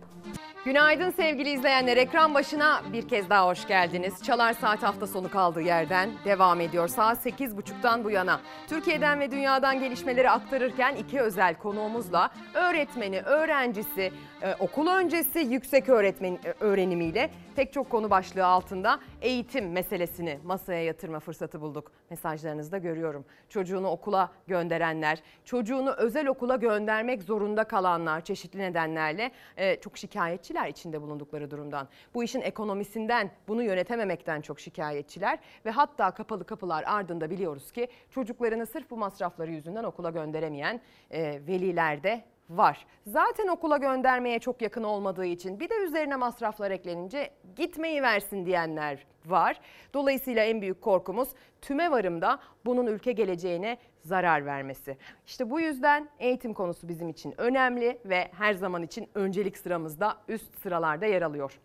Günaydın 0.66 1.10
sevgili 1.10 1.50
izleyenler. 1.50 1.98
Ekran 1.98 2.34
başına 2.34 2.82
bir 2.94 3.08
kez 3.08 3.30
daha 3.30 3.48
hoş 3.48 3.68
geldiniz. 3.68 4.24
Çalar 4.24 4.54
Saat 4.54 4.84
hafta 4.84 5.08
sonu 5.08 5.32
kaldığı 5.32 5.62
yerden 5.62 6.10
devam 6.26 6.62
ediyor. 6.62 6.88
Saat 6.88 7.26
8.30'dan 7.26 8.04
bu 8.04 8.12
yana 8.12 8.42
Türkiye'den 8.68 9.20
ve 9.20 9.32
dünyadan 9.32 9.80
gelişmeleri 9.80 10.30
aktarırken 10.30 10.96
iki 10.96 11.22
özel 11.22 11.56
konuğumuzla 11.56 12.30
öğretmeni, 12.54 13.22
öğrencisi, 13.22 14.14
e, 14.44 14.56
okul 14.60 14.88
öncesi 14.88 15.40
yüksek 15.40 15.90
öğretmen 15.90 16.34
e, 16.34 16.54
öğrenimiyle 16.60 17.30
pek 17.56 17.74
çok 17.74 17.90
konu 17.90 18.10
başlığı 18.10 18.46
altında 18.46 19.00
eğitim 19.22 19.72
meselesini 19.72 20.40
masaya 20.44 20.84
yatırma 20.84 21.20
fırsatı 21.20 21.62
bulduk. 21.62 21.92
Mesajlarınızda 22.10 22.78
görüyorum. 22.78 23.26
Çocuğunu 23.50 23.88
okula 23.88 24.32
gönderenler, 24.48 25.20
çocuğunu 25.46 25.94
özel 25.94 26.28
okula 26.28 26.56
göndermek 26.56 27.24
zorunda 27.24 27.64
kalanlar 27.64 28.22
çeşitli 28.22 28.60
nedenlerle 28.60 29.32
e, 29.58 29.76
çok 29.76 29.98
şikayetçiler 29.98 30.68
içinde 30.68 31.02
bulundukları 31.02 31.52
durumdan. 31.52 31.88
Bu 32.14 32.24
işin 32.24 32.42
ekonomisinden, 32.42 33.32
bunu 33.48 33.64
yönetememekten 33.64 34.42
çok 34.42 34.60
şikayetçiler 34.60 35.40
ve 35.66 35.72
hatta 35.72 36.12
kapalı 36.12 36.46
kapılar 36.46 36.84
ardında 36.88 37.30
biliyoruz 37.30 37.72
ki 37.72 37.88
çocuklarını 38.12 38.66
sırf 38.66 38.90
bu 38.92 38.98
masrafları 38.98 39.52
yüzünden 39.52 39.84
okula 39.84 40.10
gönderemeyen 40.10 40.82
e, 41.12 41.42
veliler 41.48 42.04
de 42.04 42.33
var. 42.50 42.86
Zaten 43.08 43.48
okula 43.48 43.78
göndermeye 43.78 44.40
çok 44.40 44.62
yakın 44.62 44.84
olmadığı 44.84 45.26
için 45.26 45.60
bir 45.60 45.70
de 45.70 45.76
üzerine 45.76 46.16
masraflar 46.16 46.72
eklenince 46.72 47.30
gitmeyi 47.56 48.02
versin 48.02 48.46
diyenler 48.46 49.06
var. 49.26 49.60
Dolayısıyla 49.94 50.44
en 50.44 50.62
büyük 50.62 50.82
korkumuz 50.82 51.30
tümevarımda 51.62 52.40
bunun 52.66 52.88
ülke 52.88 53.12
geleceğine 53.12 53.78
zarar 54.02 54.46
vermesi. 54.46 54.98
İşte 55.28 55.50
bu 55.50 55.60
yüzden 55.60 56.10
eğitim 56.20 56.54
konusu 56.54 56.88
bizim 56.88 57.10
için 57.10 57.34
önemli 57.38 58.00
ve 58.06 58.32
her 58.38 58.54
zaman 58.54 58.84
için 58.84 59.10
öncelik 59.16 59.58
sıramızda 59.58 60.18
üst 60.28 60.62
sıralarda 60.62 61.06
yer 61.06 61.22
alıyor. 61.22 61.60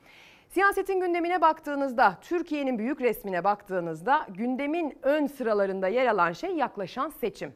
Siyasetin 0.48 1.00
gündemine 1.00 1.40
baktığınızda, 1.40 2.18
Türkiye'nin 2.20 2.78
büyük 2.78 3.00
resmine 3.00 3.44
baktığınızda 3.44 4.26
gündemin 4.28 4.98
ön 5.02 5.26
sıralarında 5.26 5.88
yer 5.88 6.06
alan 6.06 6.32
şey 6.32 6.50
yaklaşan 6.50 7.08
seçim. 7.08 7.54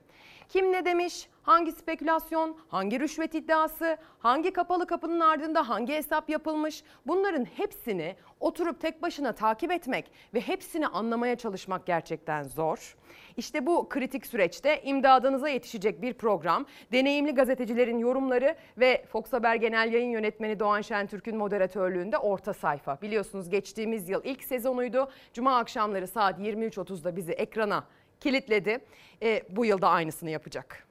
Kim 0.53 0.73
ne 0.73 0.85
demiş, 0.85 1.29
hangi 1.43 1.73
spekülasyon, 1.73 2.57
hangi 2.69 3.01
rüşvet 3.01 3.35
iddiası, 3.35 3.97
hangi 4.19 4.53
kapalı 4.53 4.87
kapının 4.87 5.21
ardında 5.21 5.69
hangi 5.69 5.93
hesap 5.93 6.31
yapılmış 6.31 6.83
bunların 7.07 7.45
hepsini 7.45 8.17
oturup 8.41 8.81
tek 8.81 9.03
başına 9.03 9.33
takip 9.33 9.73
etmek 9.73 10.11
ve 10.35 10.41
hepsini 10.41 10.87
anlamaya 10.87 11.37
çalışmak 11.37 11.87
gerçekten 11.87 12.43
zor. 12.43 12.97
İşte 13.37 13.67
bu 13.67 13.89
kritik 13.89 14.27
süreçte 14.27 14.83
imdadınıza 14.83 15.49
yetişecek 15.49 16.03
bir 16.03 16.15
program, 16.15 16.67
deneyimli 16.93 17.35
gazetecilerin 17.35 17.99
yorumları 17.99 18.57
ve 18.79 19.05
Fox 19.13 19.33
Haber 19.33 19.55
Genel 19.55 19.93
Yayın 19.93 20.11
Yönetmeni 20.11 20.61
Doğan 20.61 20.81
Şentürk'ün 20.81 21.37
moderatörlüğünde 21.37 22.19
orta 22.19 22.55
sayfa. 22.55 23.01
Biliyorsunuz 23.03 23.49
geçtiğimiz 23.49 24.09
yıl 24.09 24.21
ilk 24.25 24.45
sezonuydu. 24.45 25.11
Cuma 25.33 25.59
akşamları 25.59 26.07
saat 26.07 26.39
23.30'da 26.41 27.17
bizi 27.17 27.33
ekrana 27.33 27.85
kilitledi. 28.23 28.79
E, 29.23 29.43
bu 29.51 29.65
yılda 29.65 29.89
aynısını 29.89 30.31
yapacak. 30.31 30.87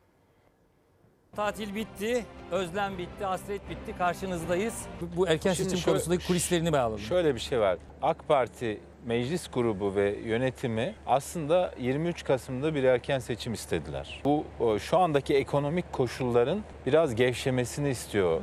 Tatil 1.35 1.75
bitti, 1.75 2.25
özlem 2.51 2.97
bitti, 2.97 3.25
hasret 3.25 3.69
bitti. 3.69 3.97
Karşınızdayız. 3.97 4.73
Bu, 5.01 5.17
bu 5.17 5.27
erken 5.27 5.53
Şimdi 5.53 5.69
seçim 5.69 5.83
şöyle- 5.83 5.95
konusundaki 5.97 6.27
kulislerini 6.27 6.73
bağladım. 6.73 6.99
Şöyle 6.99 7.35
bir 7.35 7.39
şey 7.39 7.59
var. 7.59 7.77
AK 8.01 8.27
Parti 8.27 8.79
meclis 9.05 9.47
grubu 9.51 9.95
ve 9.95 10.15
yönetimi 10.19 10.95
aslında 11.07 11.73
23 11.79 12.23
Kasım'da 12.23 12.75
bir 12.75 12.83
erken 12.83 13.19
seçim 13.19 13.53
istediler. 13.53 14.21
Bu 14.25 14.45
o, 14.59 14.79
şu 14.79 14.97
andaki 14.97 15.35
ekonomik 15.35 15.93
koşulların 15.93 16.61
biraz 16.85 17.15
gevşemesini 17.15 17.89
istiyor 17.89 18.41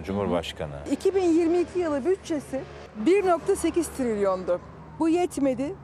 e, 0.00 0.04
Cumhurbaşkanı. 0.04 0.76
2022 0.92 1.78
yılı 1.78 2.04
bütçesi 2.04 2.60
1.8 3.06 3.96
trilyondu. 3.96 4.60
Bu 4.98 5.08
yetmedi. 5.08 5.74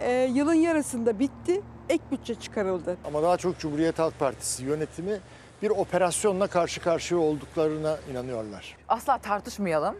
Ee, 0.00 0.12
yılın 0.34 0.54
yarısında 0.54 1.18
bitti. 1.18 1.62
Ek 1.92 2.02
bütçe 2.10 2.34
çıkarıldı. 2.34 2.96
Ama 3.04 3.22
daha 3.22 3.36
çok 3.36 3.58
Cumhuriyet 3.58 3.98
Halk 3.98 4.18
Partisi 4.18 4.64
yönetimi 4.64 5.20
bir 5.62 5.70
operasyonla 5.70 6.46
karşı 6.46 6.80
karşıya 6.80 7.20
olduklarına 7.20 7.96
inanıyorlar. 8.12 8.76
Asla 8.88 9.18
tartışmayalım 9.18 9.96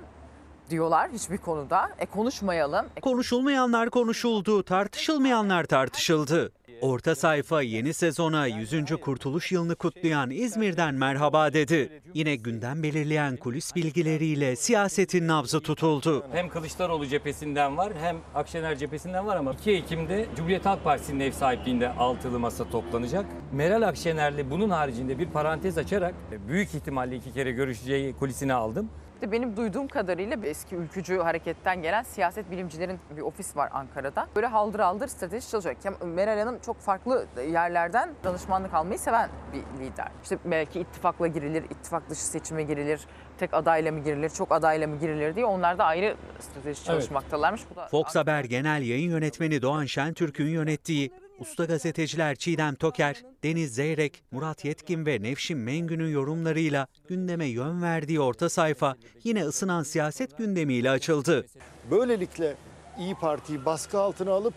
diyorlar 0.73 1.11
hiçbir 1.11 1.39
konuda. 1.39 1.89
E 1.99 2.07
konuşmayalım. 2.07 2.87
Konuşulmayanlar 3.03 3.91
konuşuldu, 3.91 4.63
tartışılmayanlar 4.63 5.65
tartışıldı. 5.65 6.53
Orta 6.81 7.15
sayfa 7.15 7.63
yeni 7.63 7.95
sezona 7.95 8.47
100. 8.47 8.73
Kurtuluş 9.01 9.53
Yılını 9.53 9.75
kutlayan 9.75 10.31
İzmir'den 10.31 10.95
merhaba 10.95 11.53
dedi. 11.53 12.03
Yine 12.15 12.37
gündem 12.37 12.83
belirleyen 12.83 13.37
kulis 13.37 13.75
bilgileriyle 13.75 14.57
siyasetin 14.57 15.29
nabzı 15.29 15.61
tutuldu. 15.61 16.25
Hem 16.33 16.49
Kılıçdaroğlu 16.49 17.07
cephesinden 17.07 17.77
var 17.77 17.93
hem 18.01 18.17
Akşener 18.35 18.77
cephesinden 18.77 19.27
var 19.27 19.37
ama 19.37 19.53
2 19.53 19.71
Ekim'de 19.71 20.27
Cumhuriyet 20.37 20.67
Halk 20.67 20.85
Partisi'nin 20.85 21.21
ev 21.21 21.33
sahipliğinde 21.33 21.89
altılı 21.89 22.39
masa 22.39 22.71
toplanacak. 22.71 23.27
Meral 23.53 23.83
Akşener'le 23.83 24.51
bunun 24.51 24.71
haricinde 24.71 25.19
bir 25.19 25.27
parantez 25.27 25.79
açarak 25.79 26.15
büyük 26.49 26.75
ihtimalle 26.75 27.17
iki 27.17 27.33
kere 27.33 27.53
görüşeceği 27.53 28.13
kulisini 28.13 28.55
aldım. 28.55 28.91
İşte 29.23 29.33
benim 29.33 29.57
duyduğum 29.57 29.89
kadarıyla 29.89 30.37
eski 30.45 30.77
ülkücü 30.77 31.19
hareketten 31.19 31.83
gelen 31.83 32.03
siyaset 32.03 32.51
bilimcilerin 32.51 33.01
bir 33.17 33.23
ofis 33.23 33.57
var 33.57 33.71
Ankara'da. 33.73 34.27
Böyle 34.37 34.47
haldır 34.47 34.81
haldır 34.81 35.09
strateji 35.09 35.51
çalışıyor. 35.51 35.77
Meral 36.05 36.39
Hanım 36.39 36.59
çok 36.59 36.81
farklı 36.81 37.27
yerlerden 37.51 38.15
danışmanlık 38.25 38.75
almayı 38.75 38.99
seven 38.99 39.31
bir 39.53 39.85
lider. 39.85 40.09
İşte 40.23 40.39
belki 40.45 40.81
ittifakla 40.81 41.27
girilir, 41.27 41.63
ittifak 41.63 42.11
dışı 42.11 42.27
seçime 42.27 42.63
girilir, 42.63 43.01
tek 43.39 43.55
adayla 43.55 43.93
mı 43.93 44.01
girilir, 44.01 44.31
çok 44.31 44.53
adayla 44.53 44.87
mı 44.87 44.99
girilir 44.99 45.37
diye 45.37 45.47
onlar 45.47 45.79
da 45.79 45.85
ayrı 45.85 46.17
strateji 46.41 46.85
çalışmaktalarmış. 46.85 47.63
Bu 47.71 47.77
da 47.77 47.87
Fox 47.87 48.17
Haber 48.17 48.45
Genel 48.45 48.83
Yayın 48.83 49.11
Yönetmeni 49.11 49.63
Doğan 49.63 49.85
Şentürk'ün 49.85 50.49
yönettiği 50.49 51.13
usta 51.39 51.65
gazeteciler 51.65 52.37
Çiğdem 52.37 52.75
Toker, 52.75 53.23
Deniz 53.45 53.75
Zeyrek, 53.75 54.23
Murat 54.31 54.65
Yetkin 54.65 55.07
ve 55.07 55.23
Nevşin 55.23 55.59
Mengü'nün 55.59 56.11
yorumlarıyla 56.11 56.87
gündeme 57.09 57.47
yön 57.47 57.83
verdiği 57.83 58.21
orta 58.21 58.49
sayfa 58.49 58.97
yine 59.25 59.45
ısınan 59.45 59.83
siyaset 59.83 60.39
gündemiyle 60.39 60.91
açıldı. 60.91 61.47
Böylelikle 61.91 62.55
İyi 62.99 63.15
Parti'yi 63.15 63.65
baskı 63.65 63.99
altına 63.99 64.33
alıp 64.33 64.55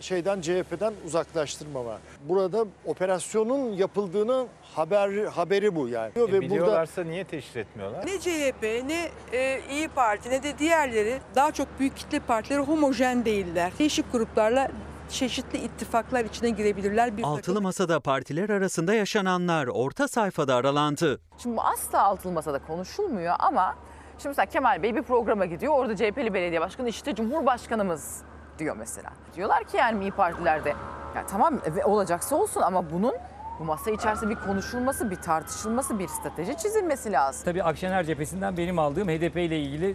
şeyden 0.00 0.40
CHP'den 0.40 0.94
uzaklaştırma 1.06 1.84
var. 1.84 1.98
Burada 2.28 2.64
operasyonun 2.86 3.72
yapıldığını 3.72 4.46
haber 4.62 5.24
haberi 5.24 5.74
bu 5.76 5.88
yani. 5.88 6.12
E, 6.16 6.20
Ve 6.20 6.20
burada 6.20 6.40
biliyorlarsa 6.40 7.04
niye 7.04 7.24
teşhir 7.24 7.60
etmiyorlar? 7.60 8.06
Ne 8.06 8.18
CHP 8.20 8.62
ne 8.62 9.08
e, 9.32 9.60
İyi 9.70 9.88
Parti 9.88 10.30
ne 10.30 10.42
de 10.42 10.58
diğerleri 10.58 11.18
daha 11.34 11.52
çok 11.52 11.68
büyük 11.80 11.96
kitle 11.96 12.20
partileri 12.20 12.62
homojen 12.62 13.24
değiller. 13.24 13.72
Değişik 13.78 14.12
gruplarla 14.12 14.70
çeşitli 15.08 15.58
ittifaklar 15.58 16.24
içine 16.24 16.50
girebilirler. 16.50 17.16
Bir 17.16 17.22
Altılı 17.22 17.60
Masa'da 17.62 18.00
partiler 18.00 18.48
arasında 18.50 18.94
yaşananlar 18.94 19.66
orta 19.66 20.08
sayfada 20.08 20.54
aralandı. 20.54 21.20
Şimdi 21.38 21.56
bu 21.56 21.62
asla 21.62 22.02
altılı 22.02 22.32
masada 22.32 22.58
konuşulmuyor 22.58 23.34
ama 23.38 23.74
şimdi 24.18 24.28
mesela 24.28 24.46
Kemal 24.46 24.82
Bey 24.82 24.96
bir 24.96 25.02
programa 25.02 25.46
gidiyor. 25.46 25.74
Orada 25.74 25.96
CHP'li 25.96 26.34
belediye 26.34 26.60
başkanı 26.60 26.88
işte 26.88 27.14
Cumhurbaşkanımız 27.14 28.22
diyor 28.58 28.76
mesela. 28.76 29.10
Diyorlar 29.34 29.64
ki 29.64 29.76
yani 29.76 30.04
İYİ 30.04 30.10
Partilerde 30.10 30.68
ya 31.16 31.26
tamam 31.26 31.60
ve 31.76 31.84
olacaksa 31.84 32.36
olsun 32.36 32.60
ama 32.60 32.90
bunun 32.90 33.14
bu 33.60 33.64
masa 33.64 33.90
içerisinde 33.90 34.30
bir 34.30 34.34
konuşulması, 34.34 35.10
bir 35.10 35.16
tartışılması, 35.16 35.98
bir 35.98 36.08
strateji 36.08 36.56
çizilmesi 36.56 37.12
lazım. 37.12 37.44
Tabii 37.44 37.62
Akşener 37.62 38.04
cephesinden 38.04 38.56
benim 38.56 38.78
aldığım 38.78 39.08
HDP 39.08 39.36
ile 39.36 39.58
ilgili 39.60 39.90
e, 39.90 39.94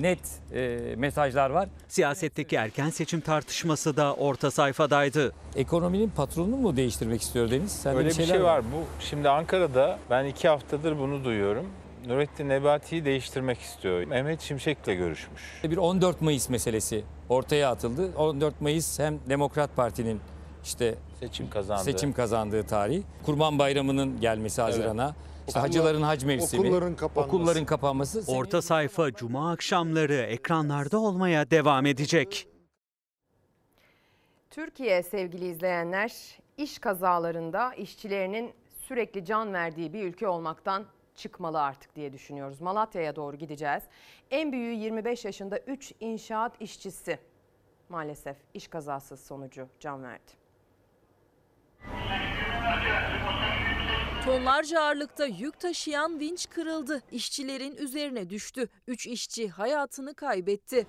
net 0.00 0.18
e, 0.54 0.94
mesajlar 0.96 1.50
var. 1.50 1.68
Siyasetteki 1.88 2.56
erken 2.56 2.90
seçim 2.90 3.20
tartışması 3.20 3.96
da 3.96 4.14
orta 4.14 4.50
sayfadaydı. 4.50 5.32
Ekonominin 5.56 6.08
patronunu 6.10 6.56
mu 6.56 6.76
değiştirmek 6.76 7.22
istiyor 7.22 7.50
Deniz? 7.50 7.72
Sende 7.72 7.98
Öyle 7.98 8.08
bir 8.08 8.26
şey 8.26 8.42
var. 8.42 8.62
Bu 8.64 9.04
şimdi 9.04 9.28
Ankara'da 9.28 9.98
ben 10.10 10.24
iki 10.24 10.48
haftadır 10.48 10.98
bunu 10.98 11.24
duyuyorum. 11.24 11.66
Nurettin 12.06 12.48
Nebati'yi 12.48 13.04
değiştirmek 13.04 13.60
istiyor. 13.60 14.04
Mehmet 14.04 14.40
Şimşek'le 14.40 14.86
görüşmüş. 14.86 15.42
Bir 15.64 15.76
14 15.76 16.20
Mayıs 16.20 16.48
meselesi 16.48 17.04
ortaya 17.28 17.70
atıldı. 17.70 18.10
14 18.16 18.60
Mayıs 18.60 18.98
hem 18.98 19.18
Demokrat 19.28 19.76
Parti'nin 19.76 20.20
işte 20.64 20.94
seçim 21.20 21.50
kazandığı, 21.50 21.84
seçim 21.84 22.12
kazandığı 22.12 22.62
tarih. 22.62 23.02
Kurban 23.26 23.58
Bayramı'nın 23.58 24.20
gelmesi 24.20 24.62
Haziran'a. 24.62 25.14
İşte 25.48 25.60
hacıların 25.60 26.02
hac 26.02 26.24
mevsimi. 26.24 26.66
okulların 26.66 26.96
kapanması. 26.96 27.28
Okulların 27.36 27.64
kapanması. 27.64 28.32
Orta 28.32 28.62
sayfa 28.62 29.12
cuma 29.12 29.52
akşamları 29.52 30.14
ekranlarda 30.14 30.98
olmaya 30.98 31.50
devam 31.50 31.86
edecek. 31.86 32.48
Türkiye 34.50 35.02
sevgili 35.02 35.48
izleyenler 35.48 36.38
iş 36.56 36.78
kazalarında 36.78 37.74
işçilerinin 37.74 38.52
sürekli 38.80 39.24
can 39.24 39.52
verdiği 39.52 39.92
bir 39.92 40.04
ülke 40.04 40.28
olmaktan 40.28 40.84
çıkmalı 41.14 41.62
artık 41.62 41.96
diye 41.96 42.12
düşünüyoruz. 42.12 42.60
Malatya'ya 42.60 43.16
doğru 43.16 43.36
gideceğiz. 43.36 43.82
En 44.30 44.52
büyüğü 44.52 44.74
25 44.74 45.24
yaşında 45.24 45.58
3 45.58 45.92
inşaat 46.00 46.52
işçisi 46.60 47.18
maalesef 47.88 48.36
iş 48.54 48.68
kazası 48.68 49.16
sonucu 49.16 49.68
can 49.80 50.02
verdi. 50.04 50.32
Tonlarca 54.28 54.80
ağırlıkta 54.80 55.26
yük 55.26 55.60
taşıyan 55.60 56.20
vinç 56.20 56.48
kırıldı. 56.50 57.02
İşçilerin 57.12 57.76
üzerine 57.76 58.30
düştü. 58.30 58.68
Üç 58.86 59.06
işçi 59.06 59.48
hayatını 59.48 60.14
kaybetti. 60.14 60.86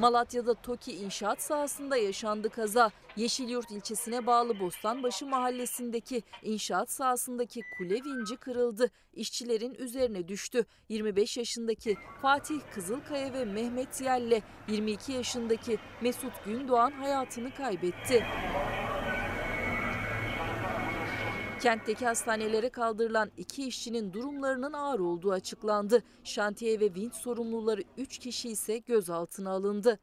Malatya'da 0.00 0.54
TOKİ 0.54 0.92
inşaat 0.92 1.42
sahasında 1.42 1.96
yaşandı 1.96 2.50
kaza. 2.50 2.90
Yeşilyurt 3.16 3.70
ilçesine 3.70 4.26
bağlı 4.26 4.60
Bostanbaşı 4.60 5.26
mahallesindeki 5.26 6.22
inşaat 6.42 6.90
sahasındaki 6.90 7.60
kule 7.78 7.94
vinci 7.94 8.36
kırıldı. 8.36 8.90
İşçilerin 9.14 9.74
üzerine 9.74 10.28
düştü. 10.28 10.66
25 10.88 11.36
yaşındaki 11.36 11.96
Fatih 12.22 12.60
Kızılkaya 12.74 13.32
ve 13.32 13.44
Mehmet 13.44 14.00
Yelle, 14.00 14.42
22 14.68 15.12
yaşındaki 15.12 15.78
Mesut 16.00 16.44
Gündoğan 16.44 16.90
hayatını 16.90 17.54
kaybetti. 17.54 18.26
Kentteki 21.62 22.06
hastanelere 22.06 22.68
kaldırılan 22.68 23.30
iki 23.36 23.66
işçinin 23.66 24.12
durumlarının 24.12 24.72
ağır 24.72 25.00
olduğu 25.00 25.32
açıklandı. 25.32 26.02
Şantiye 26.24 26.80
ve 26.80 26.94
vinç 26.94 27.14
sorumluları 27.14 27.82
3 27.96 28.18
kişi 28.18 28.48
ise 28.48 28.78
gözaltına 28.78 29.50
alındı. 29.50 29.98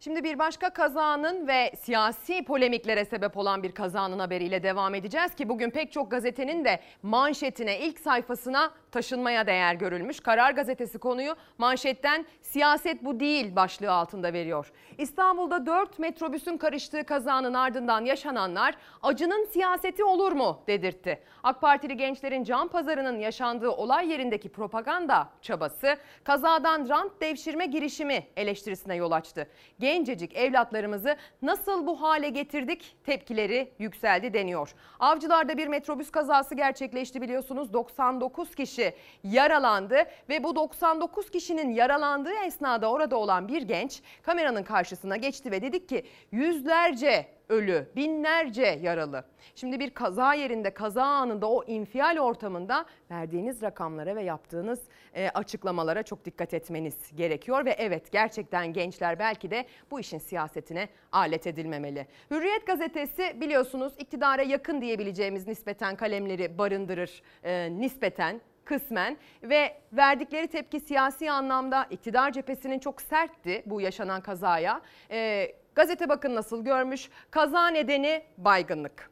Şimdi 0.00 0.24
bir 0.24 0.38
başka 0.38 0.70
kazanın 0.70 1.48
ve 1.48 1.72
siyasi 1.80 2.44
polemiklere 2.44 3.04
sebep 3.04 3.36
olan 3.36 3.62
bir 3.62 3.72
kazanın 3.72 4.18
haberiyle 4.18 4.62
devam 4.62 4.94
edeceğiz 4.94 5.34
ki 5.34 5.48
bugün 5.48 5.70
pek 5.70 5.92
çok 5.92 6.10
gazetenin 6.10 6.64
de 6.64 6.80
manşetine 7.02 7.80
ilk 7.80 8.00
sayfasına 8.00 8.74
taşınmaya 8.96 9.46
değer 9.46 9.74
görülmüş. 9.74 10.20
Karar 10.20 10.50
gazetesi 10.50 10.98
konuyu 10.98 11.36
manşetten 11.58 12.26
siyaset 12.40 13.04
bu 13.04 13.20
değil 13.20 13.56
başlığı 13.56 13.92
altında 13.92 14.32
veriyor. 14.32 14.72
İstanbul'da 14.98 15.66
4 15.66 15.98
metrobüsün 15.98 16.56
karıştığı 16.56 17.04
kazanın 17.04 17.54
ardından 17.54 18.04
yaşananlar 18.04 18.74
acının 19.02 19.44
siyaseti 19.44 20.04
olur 20.04 20.32
mu 20.32 20.62
dedirtti. 20.66 21.22
AK 21.42 21.60
Partili 21.60 21.96
gençlerin 21.96 22.44
can 22.44 22.68
pazarının 22.68 23.18
yaşandığı 23.18 23.70
olay 23.70 24.10
yerindeki 24.10 24.48
propaganda 24.48 25.28
çabası 25.42 25.96
kazadan 26.24 26.88
rant 26.88 27.20
devşirme 27.20 27.66
girişimi 27.66 28.26
eleştirisine 28.36 28.94
yol 28.94 29.10
açtı. 29.10 29.48
Gencecik 29.80 30.36
evlatlarımızı 30.36 31.16
nasıl 31.42 31.86
bu 31.86 32.02
hale 32.02 32.28
getirdik 32.28 32.96
tepkileri 33.04 33.72
yükseldi 33.78 34.34
deniyor. 34.34 34.74
Avcılar'da 35.00 35.58
bir 35.58 35.68
metrobüs 35.68 36.10
kazası 36.10 36.54
gerçekleşti 36.54 37.22
biliyorsunuz. 37.22 37.72
99 37.72 38.54
kişi 38.54 38.85
yaralandı 39.24 39.96
ve 40.28 40.44
bu 40.44 40.56
99 40.56 41.30
kişinin 41.30 41.70
yaralandığı 41.70 42.34
esnada 42.46 42.90
orada 42.90 43.16
olan 43.16 43.48
bir 43.48 43.62
genç 43.62 44.02
kameranın 44.22 44.62
karşısına 44.62 45.16
geçti 45.16 45.50
ve 45.50 45.62
dedik 45.62 45.88
ki 45.88 46.04
yüzlerce 46.32 47.36
ölü, 47.48 47.86
binlerce 47.96 48.78
yaralı. 48.82 49.24
Şimdi 49.54 49.80
bir 49.80 49.90
kaza 49.90 50.34
yerinde, 50.34 50.70
kaza 50.70 51.02
anında 51.02 51.50
o 51.50 51.64
infial 51.64 52.18
ortamında 52.18 52.86
verdiğiniz 53.10 53.62
rakamlara 53.62 54.16
ve 54.16 54.22
yaptığınız 54.22 54.80
e, 55.14 55.28
açıklamalara 55.28 56.02
çok 56.02 56.24
dikkat 56.24 56.54
etmeniz 56.54 56.94
gerekiyor 57.14 57.64
ve 57.64 57.70
evet 57.70 58.12
gerçekten 58.12 58.72
gençler 58.72 59.18
belki 59.18 59.50
de 59.50 59.66
bu 59.90 60.00
işin 60.00 60.18
siyasetine 60.18 60.88
alet 61.12 61.46
edilmemeli. 61.46 62.06
Hürriyet 62.30 62.66
gazetesi 62.66 63.40
biliyorsunuz 63.40 63.92
iktidara 63.98 64.42
yakın 64.42 64.80
diyebileceğimiz 64.80 65.46
nispeten 65.46 65.96
kalemleri 65.96 66.58
barındırır 66.58 67.22
e, 67.44 67.80
nispeten 67.80 68.40
kısmen 68.66 69.16
ve 69.42 69.76
verdikleri 69.92 70.48
tepki 70.48 70.80
siyasi 70.80 71.30
anlamda 71.30 71.86
iktidar 71.90 72.32
cephesinin 72.32 72.78
çok 72.78 73.02
sertti 73.02 73.62
bu 73.66 73.80
yaşanan 73.80 74.20
kazaya. 74.20 74.80
E, 75.10 75.52
gazete 75.74 76.08
bakın 76.08 76.34
nasıl 76.34 76.64
görmüş. 76.64 77.10
Kaza 77.30 77.68
nedeni 77.68 78.22
baygınlık. 78.38 79.10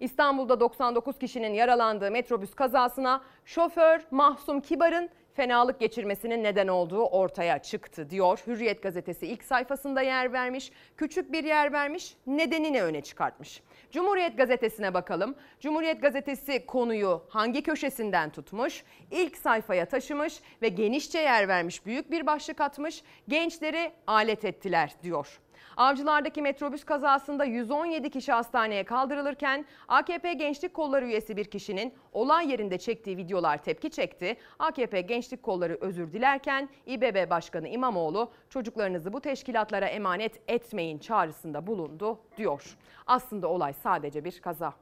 İstanbul'da 0.00 0.60
99 0.60 1.18
kişinin 1.18 1.54
yaralandığı 1.54 2.10
metrobüs 2.10 2.54
kazasına 2.54 3.22
şoför 3.44 4.00
Mahsum 4.10 4.60
Kibar'ın 4.60 5.10
fenalık 5.34 5.80
geçirmesinin 5.80 6.44
neden 6.44 6.68
olduğu 6.68 7.02
ortaya 7.02 7.58
çıktı 7.58 8.10
diyor. 8.10 8.42
Hürriyet 8.46 8.82
gazetesi 8.82 9.26
ilk 9.26 9.44
sayfasında 9.44 10.02
yer 10.02 10.32
vermiş, 10.32 10.72
küçük 10.96 11.32
bir 11.32 11.44
yer 11.44 11.72
vermiş, 11.72 12.16
nedenini 12.26 12.82
öne 12.82 13.00
çıkartmış. 13.00 13.62
Cumhuriyet 13.90 14.36
gazetesine 14.36 14.94
bakalım. 14.94 15.34
Cumhuriyet 15.60 16.02
gazetesi 16.02 16.66
konuyu 16.66 17.22
hangi 17.28 17.62
köşesinden 17.62 18.30
tutmuş? 18.30 18.84
İlk 19.10 19.36
sayfaya 19.36 19.86
taşımış 19.86 20.40
ve 20.62 20.68
genişçe 20.68 21.18
yer 21.18 21.48
vermiş, 21.48 21.86
büyük 21.86 22.10
bir 22.10 22.26
başlık 22.26 22.60
atmış. 22.60 23.02
Gençleri 23.28 23.92
alet 24.06 24.44
ettiler 24.44 24.92
diyor. 25.02 25.40
Avcılardaki 25.78 26.42
metrobüs 26.42 26.84
kazasında 26.84 27.44
117 27.44 28.10
kişi 28.10 28.32
hastaneye 28.32 28.84
kaldırılırken 28.84 29.64
AKP 29.88 30.32
Gençlik 30.32 30.74
Kolları 30.74 31.06
üyesi 31.06 31.36
bir 31.36 31.44
kişinin 31.44 31.94
olay 32.12 32.50
yerinde 32.50 32.78
çektiği 32.78 33.16
videolar 33.16 33.58
tepki 33.62 33.90
çekti. 33.90 34.36
AKP 34.58 35.00
Gençlik 35.00 35.42
Kolları 35.42 35.78
özür 35.80 36.12
dilerken 36.12 36.68
İBB 36.86 37.30
Başkanı 37.30 37.68
İmamoğlu 37.68 38.30
çocuklarınızı 38.50 39.12
bu 39.12 39.20
teşkilatlara 39.20 39.86
emanet 39.86 40.40
etmeyin 40.48 40.98
çağrısında 40.98 41.66
bulundu 41.66 42.18
diyor. 42.36 42.76
Aslında 43.06 43.48
olay 43.48 43.72
sadece 43.72 44.24
bir 44.24 44.40
kaza. 44.40 44.72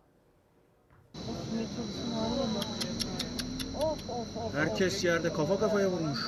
Herkes 4.54 5.04
yerde 5.04 5.32
kafa 5.32 5.58
kafaya 5.58 5.88
vurmuş. 5.88 6.20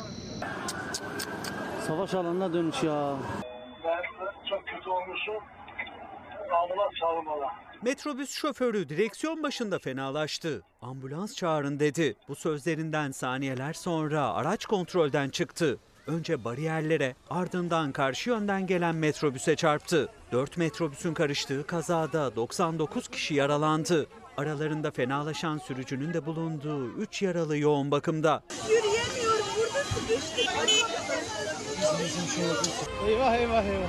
Savaş 1.86 2.15
alanına 2.15 2.53
dönmüş 2.53 2.82
ya. 2.82 3.16
Olmuşum. 4.89 5.35
Ambulans 6.62 6.93
çağırmalı. 7.01 7.44
Metrobüs 7.82 8.31
şoförü 8.31 8.89
direksiyon 8.89 9.43
başında 9.43 9.78
fenalaştı. 9.78 10.62
Ambulans 10.82 11.35
çağırın 11.36 11.81
dedi. 11.81 12.16
Bu 12.28 12.35
sözlerinden 12.35 13.10
saniyeler 13.10 13.73
sonra 13.73 14.35
araç 14.35 14.66
kontrolden 14.66 15.28
çıktı. 15.28 15.78
Önce 16.06 16.44
bariyerlere 16.44 17.15
ardından 17.31 17.93
karşı 17.93 18.31
yönden 18.31 18.66
gelen 18.66 18.94
metrobüse 18.94 19.56
çarptı. 19.56 20.09
4 20.32 20.56
metrobüsün 20.56 21.15
karıştığı 21.15 21.66
kazada 21.66 22.36
99 22.36 23.09
kişi 23.09 23.35
yaralandı. 23.35 24.06
Aralarında 24.36 24.90
fenalaşan 24.90 25.59
sürücünün 25.59 26.15
de 26.15 26.27
bulunduğu 26.27 26.89
3 26.89 27.23
yaralı 27.23 27.59
yoğun 27.59 27.90
bakımda. 27.90 28.43
Yürüyemiyorum 28.69 29.47
burada 29.56 29.85
sıkıştık. 29.85 30.48
Eyvah 33.09 33.35
eyvah 33.35 33.65
eyvah. 33.65 33.89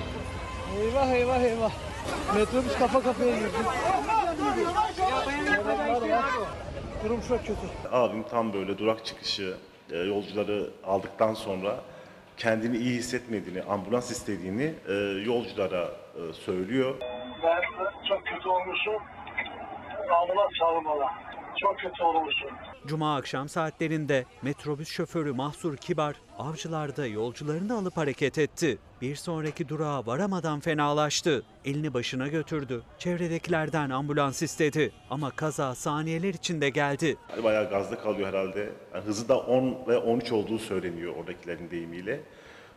Eyvah 0.77 1.07
eyvah 1.13 1.41
eyvah. 1.41 1.71
Metrobüs 2.35 2.77
kafa 2.79 3.03
kafaya 3.03 3.35
girdi. 3.35 3.51
Durum 7.03 7.21
çok 7.27 7.39
kötü. 7.39 7.59
Abim 7.91 8.23
tam 8.23 8.53
böyle 8.53 8.77
durak 8.77 9.05
çıkışı 9.05 9.57
e, 9.91 9.97
yolcuları 9.97 10.69
aldıktan 10.85 11.33
sonra 11.33 11.75
kendini 12.37 12.77
iyi 12.77 12.95
hissetmediğini, 12.95 13.63
ambulans 13.63 14.11
istediğini 14.11 14.73
e, 14.89 14.93
yolculara 15.25 15.83
e, 16.15 16.33
söylüyor. 16.33 16.95
Ben 17.43 17.61
çok 18.09 18.25
kötü 18.27 18.49
olmuşum. 18.49 19.03
Ambulans 20.21 20.51
çağırmalı. 20.59 21.05
Çok 21.61 21.79
kötü 21.79 22.03
olmuşum. 22.03 22.49
Cuma 22.89 23.15
akşam 23.15 23.49
saatlerinde 23.49 24.25
metrobüs 24.41 24.89
şoförü 24.89 25.33
Mahsur 25.33 25.77
Kibar 25.77 26.15
avcılarda 26.37 27.05
yolcularını 27.05 27.77
alıp 27.77 27.97
hareket 27.97 28.37
etti. 28.37 28.77
Bir 29.01 29.15
sonraki 29.15 29.69
durağa 29.69 30.05
varamadan 30.05 30.59
fenalaştı. 30.59 31.43
Elini 31.65 31.93
başına 31.93 32.27
götürdü. 32.27 32.81
Çevredekilerden 32.97 33.89
ambulans 33.89 34.41
istedi. 34.41 34.91
Ama 35.09 35.31
kaza 35.31 35.75
saniyeler 35.75 36.33
içinde 36.33 36.69
geldi. 36.69 37.17
Hani 37.27 37.43
Bayağı 37.43 37.69
gazda 37.69 37.99
kalıyor 37.99 38.27
herhalde. 38.27 38.69
Yani 38.93 39.05
hızı 39.05 39.29
da 39.29 39.39
10 39.39 39.77
ve 39.87 39.97
13 39.97 40.31
olduğu 40.31 40.59
söyleniyor 40.59 41.15
oradakilerin 41.15 41.71
deyimiyle. 41.71 42.21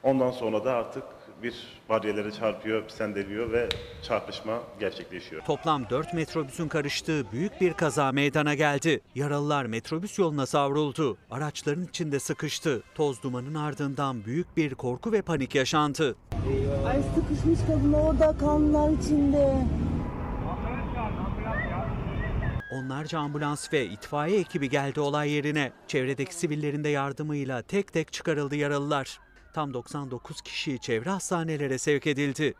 Ondan 0.02 0.30
sonra 0.30 0.64
da 0.64 0.72
artık 0.72 1.04
bir 1.42 1.54
bariyerlere 1.88 2.32
çarpıyor, 2.32 2.88
sendeliyor 2.88 3.52
ve 3.52 3.68
çarpışma 4.02 4.60
gerçekleşiyor. 4.80 5.42
Toplam 5.42 5.90
4 5.90 6.14
metrobüsün 6.14 6.68
karıştığı 6.68 7.32
büyük 7.32 7.60
bir 7.60 7.72
kaza 7.72 8.12
meydana 8.12 8.54
geldi. 8.54 9.00
Yaralılar 9.14 9.64
metrobüs 9.64 10.18
yoluna 10.18 10.46
savruldu. 10.46 11.16
Araçların 11.30 11.84
içinde 11.84 12.20
sıkıştı. 12.20 12.82
Toz 12.94 13.22
dumanın 13.22 13.54
ardından 13.54 14.24
büyük 14.24 14.56
bir 14.56 14.74
korku 14.74 15.12
ve 15.12 15.22
panik 15.22 15.54
yaşandı. 15.54 16.16
Ay 16.86 17.02
sıkışmış 17.14 17.58
kadın 17.66 17.92
orada 17.92 18.38
kanlar 18.38 18.90
içinde. 18.90 19.66
Onlarca 22.72 23.18
ambulans 23.18 23.72
ve 23.72 23.86
itfaiye 23.86 24.40
ekibi 24.40 24.70
geldi 24.70 25.00
olay 25.00 25.30
yerine. 25.30 25.72
Çevredeki 25.86 26.34
sivillerin 26.34 26.84
de 26.84 26.88
yardımıyla 26.88 27.62
tek 27.62 27.92
tek 27.92 28.12
çıkarıldı 28.12 28.56
yaralılar. 28.56 29.18
Tam 29.52 29.74
99 29.74 30.40
kişi 30.40 30.78
çevre 30.78 31.10
hastanelere 31.10 31.78
sevk 31.78 32.06
edildi. 32.06 32.54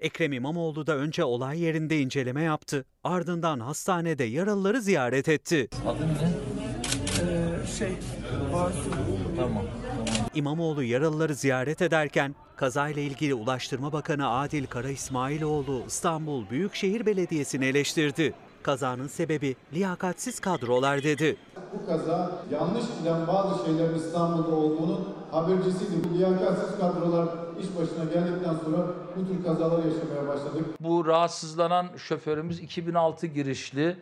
Ekrem 0.00 0.32
İmamoğlu 0.32 0.86
da 0.86 0.96
önce 0.96 1.24
olay 1.24 1.60
yerinde 1.60 2.00
inceleme 2.00 2.42
yaptı. 2.42 2.84
Ardından 3.04 3.60
hastanede 3.60 4.24
yaralıları 4.24 4.80
ziyaret 4.80 5.28
etti. 5.28 5.68
şey, 7.78 7.92
Tamam. 9.36 9.64
İmamoğlu 10.34 10.82
yaralıları 10.82 11.34
ziyaret 11.34 11.82
ederken 11.82 12.34
kazayla 12.56 13.02
ilgili 13.02 13.34
Ulaştırma 13.34 13.92
Bakanı 13.92 14.28
Adil 14.28 14.66
Kara 14.66 14.90
İsmailoğlu 14.90 15.84
İstanbul 15.86 16.50
Büyükşehir 16.50 17.06
Belediyesi'ni 17.06 17.64
eleştirdi. 17.64 18.34
Kazanın 18.64 19.06
sebebi 19.06 19.56
liyakatsiz 19.74 20.40
kadrolar 20.40 21.02
dedi. 21.02 21.36
Bu 21.74 21.86
kaza 21.86 22.32
yanlış 22.52 22.84
giden 22.98 23.26
bazı 23.26 23.64
şeylerin 23.64 23.94
İstanbul'da 23.94 24.56
olduğunun 24.56 25.14
habercisiydi. 25.30 25.92
Bu 26.04 26.18
liyakatsiz 26.18 26.78
kadrolar 26.80 27.28
iş 27.60 27.66
başına 27.66 28.04
geldikten 28.04 28.54
sonra 28.64 28.86
bu 29.16 29.28
tür 29.28 29.44
kazalar 29.44 29.78
yaşamaya 29.84 30.28
başladık. 30.28 30.66
Bu 30.80 31.06
rahatsızlanan 31.06 31.86
şoförümüz 31.96 32.60
2006 32.60 33.26
girişli 33.26 33.96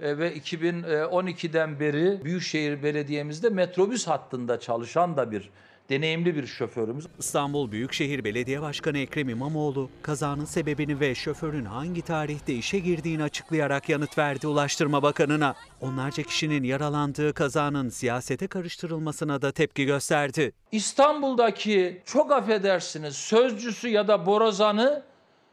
e, 0.00 0.18
ve 0.18 0.36
2012'den 0.36 1.80
beri 1.80 2.24
Büyükşehir 2.24 2.82
Belediye'mizde 2.82 3.48
metrobüs 3.50 4.06
hattında 4.06 4.60
çalışan 4.60 5.16
da 5.16 5.30
bir 5.30 5.50
deneyimli 5.90 6.36
bir 6.36 6.46
şoförümüz. 6.46 7.06
İstanbul 7.18 7.72
Büyükşehir 7.72 8.24
Belediye 8.24 8.62
Başkanı 8.62 8.98
Ekrem 8.98 9.28
İmamoğlu 9.28 9.90
kazanın 10.02 10.44
sebebini 10.44 11.00
ve 11.00 11.14
şoförün 11.14 11.64
hangi 11.64 12.02
tarihte 12.02 12.54
işe 12.54 12.78
girdiğini 12.78 13.22
açıklayarak 13.22 13.88
yanıt 13.88 14.18
verdi 14.18 14.46
Ulaştırma 14.46 15.02
Bakanı'na. 15.02 15.54
Onlarca 15.80 16.22
kişinin 16.22 16.62
yaralandığı 16.62 17.32
kazanın 17.32 17.88
siyasete 17.88 18.46
karıştırılmasına 18.46 19.42
da 19.42 19.52
tepki 19.52 19.84
gösterdi. 19.84 20.52
İstanbul'daki 20.72 22.02
çok 22.04 22.32
affedersiniz 22.32 23.16
sözcüsü 23.16 23.88
ya 23.88 24.08
da 24.08 24.26
borazanı 24.26 25.02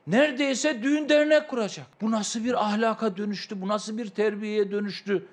neredeyse 0.07 0.83
düğün 0.83 1.09
dernek 1.09 1.49
kuracak. 1.49 1.87
Bu 2.01 2.11
nasıl 2.11 2.45
bir 2.45 2.65
ahlaka 2.65 3.17
dönüştü? 3.17 3.61
Bu 3.61 3.67
nasıl 3.67 3.97
bir 3.97 4.07
terbiyeye 4.07 4.71
dönüştü? 4.71 5.25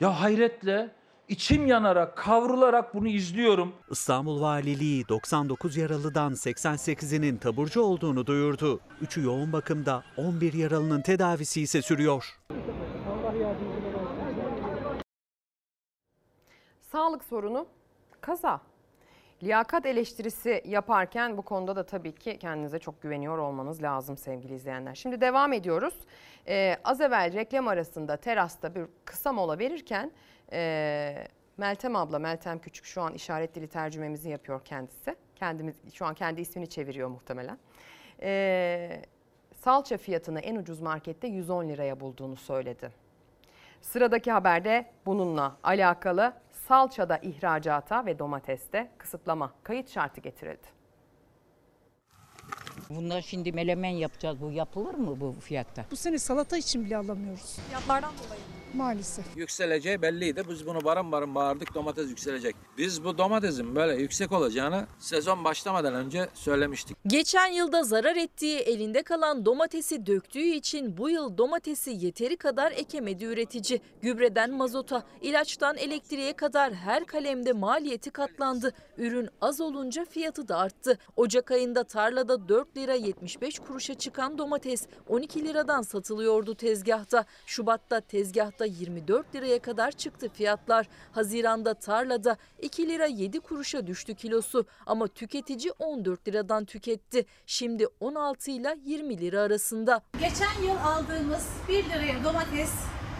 Ya 0.00 0.20
hayretle 0.20 0.90
içim 1.28 1.66
yanarak, 1.66 2.16
kavrularak 2.16 2.94
bunu 2.94 3.08
izliyorum. 3.08 3.72
İstanbul 3.90 4.40
Valiliği 4.40 5.08
99 5.08 5.76
yaralıdan 5.76 6.32
88'inin 6.32 7.36
taburcu 7.36 7.82
olduğunu 7.82 8.26
duyurdu. 8.26 8.80
3'ü 9.02 9.24
yoğun 9.24 9.52
bakımda, 9.52 10.02
11 10.16 10.52
yaralının 10.52 11.02
tedavisi 11.02 11.60
ise 11.60 11.82
sürüyor. 11.82 12.38
Sağlık 16.92 17.24
sorunu 17.24 17.66
kaza. 18.20 18.60
Liyakat 19.42 19.86
eleştirisi 19.86 20.62
yaparken 20.66 21.36
bu 21.36 21.42
konuda 21.42 21.76
da 21.76 21.86
tabii 21.86 22.12
ki 22.12 22.38
kendinize 22.38 22.78
çok 22.78 23.02
güveniyor 23.02 23.38
olmanız 23.38 23.82
lazım 23.82 24.16
sevgili 24.16 24.54
izleyenler. 24.54 24.94
Şimdi 24.94 25.20
devam 25.20 25.52
ediyoruz. 25.52 25.94
Ee, 26.48 26.76
az 26.84 27.00
evvel 27.00 27.32
reklam 27.32 27.68
arasında 27.68 28.16
terasta 28.16 28.74
bir 28.74 28.84
kısa 29.04 29.32
mola 29.32 29.58
verirken 29.58 30.12
e, 30.52 31.28
Meltem 31.58 31.96
abla, 31.96 32.18
Meltem 32.18 32.58
Küçük 32.58 32.84
şu 32.84 33.02
an 33.02 33.14
işaret 33.14 33.54
dili 33.54 33.68
tercümemizi 33.68 34.30
yapıyor 34.30 34.64
kendisi. 34.64 35.16
Kendimiz 35.36 35.76
şu 35.94 36.06
an 36.06 36.14
kendi 36.14 36.40
ismini 36.40 36.68
çeviriyor 36.68 37.08
muhtemelen. 37.08 37.58
Ee, 38.22 39.02
salça 39.60 39.96
fiyatını 39.96 40.40
en 40.40 40.56
ucuz 40.56 40.80
markette 40.80 41.28
110 41.28 41.68
liraya 41.68 42.00
bulduğunu 42.00 42.36
söyledi. 42.36 42.92
Sıradaki 43.80 44.32
haberde 44.32 44.90
bununla 45.06 45.56
alakalı 45.62 46.32
salçada 46.68 47.18
ihracata 47.18 48.06
ve 48.06 48.18
domateste 48.18 48.90
kısıtlama 48.98 49.52
kayıt 49.62 49.90
şartı 49.90 50.20
getirildi. 50.20 50.78
Bundan 52.90 53.20
şimdi 53.20 53.52
melemen 53.52 53.90
yapacağız. 53.90 54.40
Bu 54.40 54.50
yapılır 54.50 54.94
mı 54.94 55.20
bu 55.20 55.32
fiyatta? 55.40 55.84
Bu 55.90 55.96
sene 55.96 56.18
salata 56.18 56.56
için 56.56 56.84
bile 56.84 56.96
alamıyoruz. 56.96 57.58
Fiyatlardan 57.68 58.12
dolayı. 58.18 58.40
Maalesef. 58.74 59.24
yükseleceği 59.36 60.02
belliydi. 60.02 60.42
Biz 60.50 60.66
bunu 60.66 60.84
barın 60.84 61.12
barın 61.12 61.34
bağırdık 61.34 61.74
domates 61.74 62.08
yükselecek. 62.10 62.56
Biz 62.78 63.04
bu 63.04 63.18
domatesin 63.18 63.76
böyle 63.76 64.02
yüksek 64.02 64.32
olacağını 64.32 64.86
sezon 64.98 65.44
başlamadan 65.44 65.94
önce 65.94 66.28
söylemiştik. 66.34 66.96
Geçen 67.06 67.46
yılda 67.46 67.82
zarar 67.82 68.16
ettiği 68.16 68.58
elinde 68.58 69.02
kalan 69.02 69.44
domatesi 69.44 70.06
döktüğü 70.06 70.38
için 70.40 70.96
bu 70.98 71.10
yıl 71.10 71.38
domatesi 71.38 71.90
yeteri 71.90 72.36
kadar 72.36 72.72
ekemedi 72.72 73.24
üretici. 73.24 73.80
Gübreden 74.02 74.50
mazota, 74.50 75.02
ilaçtan 75.20 75.76
elektriğe 75.76 76.32
kadar 76.32 76.74
her 76.74 77.04
kalemde 77.04 77.52
maliyeti 77.52 78.10
katlandı. 78.10 78.72
Ürün 78.98 79.28
az 79.40 79.60
olunca 79.60 80.04
fiyatı 80.04 80.48
da 80.48 80.56
arttı. 80.56 80.98
Ocak 81.16 81.50
ayında 81.50 81.84
tarlada 81.84 82.48
4 82.48 82.76
lira 82.76 82.94
75 82.94 83.58
kuruşa 83.58 83.94
çıkan 83.94 84.38
domates 84.38 84.86
12 85.08 85.44
liradan 85.44 85.82
satılıyordu 85.82 86.54
tezgahta. 86.54 87.24
Şubat'ta 87.46 88.00
tezgahta 88.00 88.57
24 88.64 89.34
liraya 89.34 89.58
kadar 89.58 89.92
çıktı 89.92 90.28
fiyatlar. 90.28 90.88
Haziranda 91.12 91.74
tarlada 91.74 92.36
2 92.62 92.88
lira 92.88 93.06
7 93.06 93.40
kuruşa 93.40 93.86
düştü 93.86 94.14
kilosu 94.14 94.66
ama 94.86 95.08
tüketici 95.08 95.72
14 95.78 96.28
liradan 96.28 96.64
tüketti. 96.64 97.26
Şimdi 97.46 97.86
16 98.00 98.50
ile 98.50 98.78
20 98.84 99.18
lira 99.18 99.40
arasında. 99.40 100.02
Geçen 100.12 100.62
yıl 100.62 100.76
aldığımız 100.76 101.46
1 101.68 101.84
liraya 101.84 102.24
domates 102.24 102.70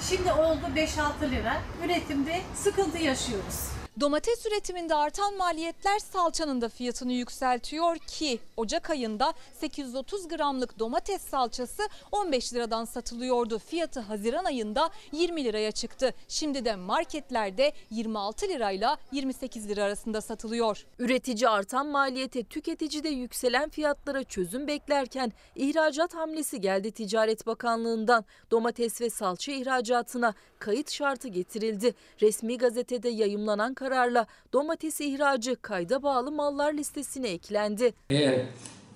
şimdi 0.01 0.33
oldu 0.33 0.67
5-6 0.77 1.31
lira. 1.31 1.57
Üretimde 1.85 2.41
sıkıntı 2.55 2.99
yaşıyoruz. 2.99 3.78
Domates 4.01 4.47
üretiminde 4.47 4.95
artan 4.95 5.37
maliyetler 5.37 5.99
salçanın 5.99 6.61
da 6.61 6.69
fiyatını 6.69 7.13
yükseltiyor 7.13 7.97
ki 7.97 8.39
Ocak 8.57 8.91
ayında 8.91 9.33
830 9.61 10.29
gramlık 10.29 10.79
domates 10.79 11.23
salçası 11.23 11.83
15 12.13 12.55
liradan 12.55 12.85
satılıyordu. 12.85 13.59
Fiyatı 13.59 14.01
Haziran 14.01 14.45
ayında 14.45 14.91
20 15.13 15.45
liraya 15.45 15.73
çıktı. 15.73 16.15
Şimdi 16.29 16.65
de 16.65 16.77
marketlerde 16.77 17.73
26 17.91 18.49
lirayla 18.49 18.97
28 19.13 19.69
lira 19.69 19.85
arasında 19.85 20.21
satılıyor. 20.21 20.87
Üretici 20.99 21.49
artan 21.49 21.87
maliyete, 21.87 22.43
tüketici 22.43 23.05
de 23.05 23.09
yükselen 23.09 23.69
fiyatlara 23.69 24.25
çözüm 24.25 24.67
beklerken 24.67 25.33
ihracat 25.57 26.15
hamlesi 26.15 26.61
geldi 26.61 26.91
Ticaret 26.91 27.47
Bakanlığı'ndan. 27.47 28.25
Domates 28.51 29.01
ve 29.01 29.11
salça 29.11 29.53
ihracatına 29.53 30.35
kayıt 30.59 30.91
şartı 30.91 31.29
getirildi. 31.29 31.95
Resmi 32.23 32.59
gazetede 32.59 33.09
yayımlanan 33.09 33.75
kararla 33.89 34.27
domates 34.53 35.01
ihracı 35.01 35.57
kayda 35.63 36.03
bağlı 36.03 36.33
mallar 36.33 36.75
listesine 36.75 37.29
eklendi. 37.29 37.95
Eğer 38.11 38.41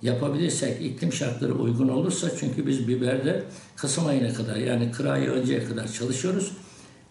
yapabilirsek 0.01 0.81
iklim 0.81 1.13
şartları 1.13 1.53
uygun 1.53 1.87
olursa 1.87 2.29
çünkü 2.39 2.67
biz 2.67 2.87
biberde 2.87 3.43
Kasım 3.75 4.07
ayına 4.07 4.33
kadar 4.33 4.55
yani 4.55 4.91
kıra 4.91 5.17
yağıncaya 5.17 5.67
kadar 5.67 5.87
çalışıyoruz. 5.87 6.51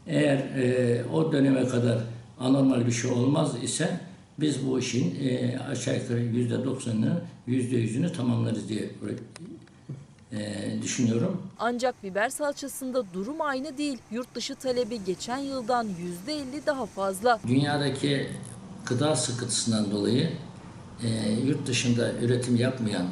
Eğer 0.06 0.36
e, 0.36 1.04
o 1.12 1.32
döneme 1.32 1.68
kadar 1.68 1.98
anormal 2.40 2.86
bir 2.86 2.92
şey 2.92 3.10
olmaz 3.10 3.52
ise 3.62 4.00
biz 4.40 4.66
bu 4.66 4.78
işin 4.78 5.14
e, 5.24 5.58
aşağı 5.58 5.96
yukarı 5.96 6.20
yüzde 6.20 6.64
doksanını, 6.64 7.20
yüzde 7.46 7.76
yüzünü 7.76 8.12
tamamlarız 8.12 8.68
diye 8.68 8.90
e, 10.32 10.82
düşünüyorum. 10.82 11.42
Ancak 11.58 12.02
biber 12.02 12.28
salçasında 12.28 13.04
durum 13.14 13.40
aynı 13.40 13.78
değil. 13.78 13.98
Yurt 14.10 14.34
dışı 14.34 14.54
talebi 14.54 15.04
geçen 15.04 15.38
yıldan 15.38 15.86
%50 16.26 16.66
daha 16.66 16.86
fazla. 16.86 17.40
Dünyadaki 17.48 18.28
gıda 18.86 19.16
sıkıntısından 19.16 19.90
dolayı 19.90 20.30
e, 21.02 21.32
yurt 21.46 21.66
dışında 21.66 22.12
üretim 22.12 22.56
yapmayan 22.56 23.06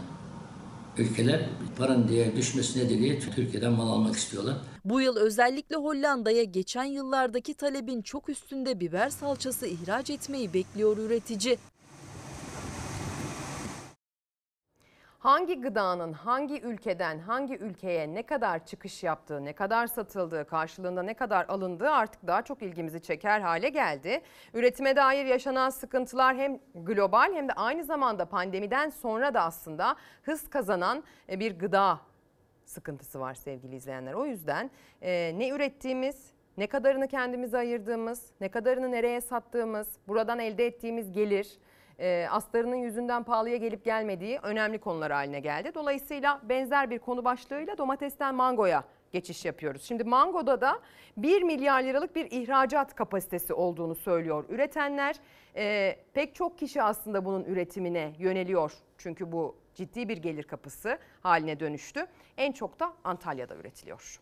ülkeler 0.99 1.41
paranın 1.79 2.09
değer 2.09 2.37
düşmesi 2.37 2.79
nedeniyle 2.79 3.19
Türkiye'den 3.19 3.73
mal 3.73 3.89
almak 3.89 4.17
istiyorlar. 4.17 4.57
Bu 4.85 5.01
yıl 5.01 5.17
özellikle 5.17 5.77
Hollanda'ya 5.77 6.43
geçen 6.43 6.85
yıllardaki 6.85 7.55
talebin 7.55 8.03
çok 8.03 8.29
üstünde 8.29 8.81
biber 8.81 9.11
salçası 9.11 9.67
ihraç 9.67 10.11
etmeyi 10.11 10.55
bekliyor 10.55 10.97
üretici. 10.97 11.59
Hangi 15.21 15.61
gıdanın 15.61 16.13
hangi 16.13 16.61
ülkeden 16.61 17.19
hangi 17.19 17.57
ülkeye 17.57 18.15
ne 18.15 18.23
kadar 18.23 18.67
çıkış 18.67 19.03
yaptığı, 19.03 19.45
ne 19.45 19.53
kadar 19.53 19.87
satıldığı, 19.87 20.47
karşılığında 20.47 21.03
ne 21.03 21.15
kadar 21.15 21.47
alındığı 21.49 21.91
artık 21.91 22.27
daha 22.27 22.43
çok 22.43 22.63
ilgimizi 22.63 23.03
çeker 23.03 23.41
hale 23.41 23.69
geldi. 23.69 24.21
Üretime 24.55 24.97
dair 24.97 25.25
yaşanan 25.25 25.71
sıkıntılar 25.71 26.37
hem 26.37 26.59
global 26.75 27.35
hem 27.35 27.49
de 27.49 27.53
aynı 27.53 27.85
zamanda 27.85 28.25
pandemiden 28.25 28.91
sonra 28.91 29.35
da 29.35 29.43
aslında 29.43 29.97
hız 30.23 30.51
kazanan 30.51 31.05
e, 31.29 31.41
bir 31.41 31.59
gıda 31.59 32.01
sıkıntısı 32.65 33.21
var 33.21 33.35
sevgili 33.35 33.77
izleyenler. 33.77 34.13
O 34.13 34.27
yüzden 34.27 34.71
e, 35.03 35.39
ne 35.39 35.49
ürettiğimiz, 35.49 36.31
ne 36.57 36.67
kadarını 36.67 37.09
kendimize 37.09 37.59
ayırdığımız, 37.59 38.31
ne 38.41 38.49
kadarını 38.49 38.91
nereye 38.91 39.21
sattığımız, 39.21 39.89
buradan 40.09 40.39
elde 40.39 40.67
ettiğimiz 40.67 41.13
gelir, 41.13 41.59
e, 42.01 42.27
astarının 42.31 42.77
yüzünden 42.77 43.25
pahalıya 43.25 43.57
gelip 43.57 43.85
gelmediği 43.85 44.39
önemli 44.43 44.79
konular 44.79 45.13
haline 45.13 45.41
geldi. 45.41 45.73
Dolayısıyla 45.75 46.41
benzer 46.49 46.91
bir 46.91 46.99
konu 46.99 47.25
başlığıyla 47.25 47.79
domatesten 47.79 48.35
mangoya 48.35 48.85
geçiş 49.13 49.45
yapıyoruz. 49.45 49.83
Şimdi 49.83 50.05
mangoda 50.05 50.61
da 50.61 50.81
1 51.17 51.43
milyar 51.43 51.83
liralık 51.83 52.17
bir 52.17 52.31
ihracat 52.31 52.95
kapasitesi 52.95 53.55
olduğunu 53.55 53.95
söylüyor 53.95 54.45
üretenler. 54.49 55.17
E, 55.57 55.97
pek 56.15 56.35
çok 56.35 56.59
kişi 56.59 56.83
aslında 56.83 57.25
bunun 57.25 57.45
üretimine 57.45 58.13
yöneliyor. 58.19 58.73
Çünkü 58.99 59.33
bu 59.33 59.57
ciddi 59.75 60.09
bir 60.09 60.17
gelir 60.17 60.43
kapısı 60.43 60.99
haline 61.21 61.61
dönüştü. 61.61 62.07
En 62.37 62.53
çok 62.53 62.81
da 62.81 62.93
Antalya'da 63.05 63.57
üretiliyor. 63.57 64.21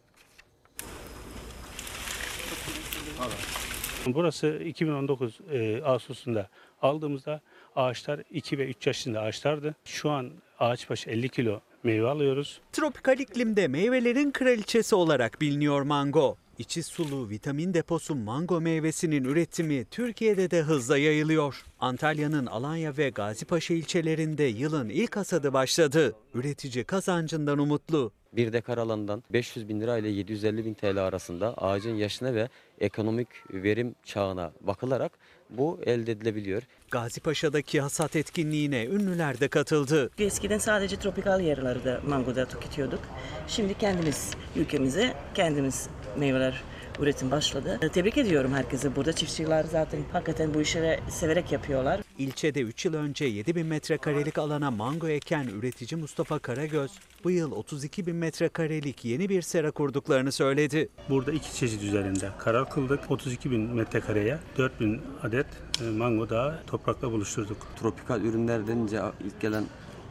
Burası 4.06 4.62
2019 4.64 5.40
e, 5.50 5.82
Ağustos'unda 5.82 6.48
aldığımızda 6.82 7.40
ağaçlar 7.78 8.22
2 8.30 8.58
ve 8.58 8.68
3 8.68 8.86
yaşında 8.86 9.20
ağaçlardı. 9.20 9.74
Şu 9.84 10.10
an 10.10 10.30
ağaç 10.58 10.90
başı 10.90 11.10
50 11.10 11.28
kilo 11.28 11.60
meyve 11.82 12.08
alıyoruz. 12.08 12.60
Tropikal 12.72 13.18
iklimde 13.18 13.68
meyvelerin 13.68 14.30
kraliçesi 14.30 14.94
olarak 14.94 15.40
biliniyor 15.40 15.82
mango. 15.82 16.36
İçi 16.58 16.82
sulu 16.82 17.28
vitamin 17.28 17.74
deposu 17.74 18.14
mango 18.14 18.60
meyvesinin 18.60 19.24
üretimi 19.24 19.84
Türkiye'de 19.84 20.50
de 20.50 20.62
hızla 20.62 20.98
yayılıyor. 20.98 21.64
Antalya'nın 21.80 22.46
Alanya 22.46 22.96
ve 22.96 23.10
Gazipaşa 23.10 23.74
ilçelerinde 23.74 24.44
yılın 24.44 24.88
ilk 24.88 25.16
hasadı 25.16 25.52
başladı. 25.52 26.14
Üretici 26.34 26.84
kazancından 26.84 27.58
umutlu. 27.58 28.12
Bir 28.32 28.52
dekar 28.52 28.78
alandan 28.78 29.22
500 29.32 29.68
bin 29.68 29.80
lira 29.80 29.98
ile 29.98 30.08
750 30.08 30.64
bin 30.64 30.74
TL 30.74 30.96
arasında 30.96 31.54
ağacın 31.54 31.94
yaşına 31.94 32.34
ve 32.34 32.48
ekonomik 32.80 33.28
verim 33.50 33.94
çağına 34.04 34.52
bakılarak 34.60 35.12
bu 35.50 35.80
elde 35.86 36.12
edilebiliyor. 36.12 36.62
Gazipaşa'daki 36.90 37.80
hasat 37.80 38.16
etkinliğine 38.16 38.86
ünlüler 38.86 39.40
de 39.40 39.48
katıldı. 39.48 40.10
Eskiden 40.18 40.58
sadece 40.58 40.96
tropikal 40.96 41.40
yerlerde 41.40 41.98
mangoda 42.06 42.44
tüketiyorduk. 42.44 43.00
Şimdi 43.48 43.74
kendimiz 43.78 44.30
ülkemize 44.56 45.14
kendimiz 45.34 45.88
meyveler 46.16 46.62
üretim 47.00 47.30
başladı. 47.30 47.80
Tebrik 47.92 48.18
ediyorum 48.18 48.52
herkese 48.54 48.96
burada. 48.96 49.12
Çiftçiler 49.12 49.64
zaten 49.64 50.00
hakikaten 50.12 50.54
bu 50.54 50.60
işleri 50.60 51.00
severek 51.08 51.52
yapıyorlar. 51.52 52.00
İlçede 52.18 52.60
3 52.60 52.84
yıl 52.84 52.94
önce 52.94 53.24
7 53.24 53.54
bin 53.54 53.66
metrekarelik 53.66 54.38
alana 54.38 54.70
mango 54.70 55.08
eken 55.08 55.46
üretici 55.46 56.00
Mustafa 56.00 56.38
Karagöz, 56.38 56.90
bu 57.24 57.30
yıl 57.30 57.52
32 57.52 58.06
bin 58.06 58.16
metrekarelik 58.16 59.04
yeni 59.04 59.28
bir 59.28 59.42
sera 59.42 59.70
kurduklarını 59.70 60.32
söyledi. 60.32 60.88
Burada 61.08 61.32
iki 61.32 61.54
çeşit 61.54 61.82
üzerinde 61.82 62.30
karar 62.38 62.70
kıldık. 62.70 63.10
32 63.10 63.50
bin 63.50 63.60
metrekareye 63.60 64.38
4 64.58 64.80
bin 64.80 65.00
adet 65.22 65.46
e, 65.80 65.84
mango 65.84 66.30
daha 66.30 66.62
toprakla 66.66 67.12
buluşturduk. 67.12 67.56
Tropikal 67.80 68.20
ürünler 68.20 68.66
denince 68.66 69.00
ilk 69.24 69.40
gelen 69.40 69.64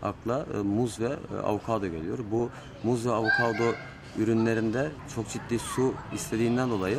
akla 0.04 0.46
e, 0.54 0.58
muz 0.58 1.00
ve 1.00 1.10
e, 1.36 1.38
avokado 1.44 1.88
geliyor. 1.88 2.18
Bu 2.32 2.50
muz 2.84 3.06
ve 3.06 3.12
avokado 3.12 3.74
ürünlerinde 4.18 4.92
çok 5.16 5.30
ciddi 5.30 5.60
su 5.60 5.94
istediğinden 6.14 6.70
dolayı 6.70 6.98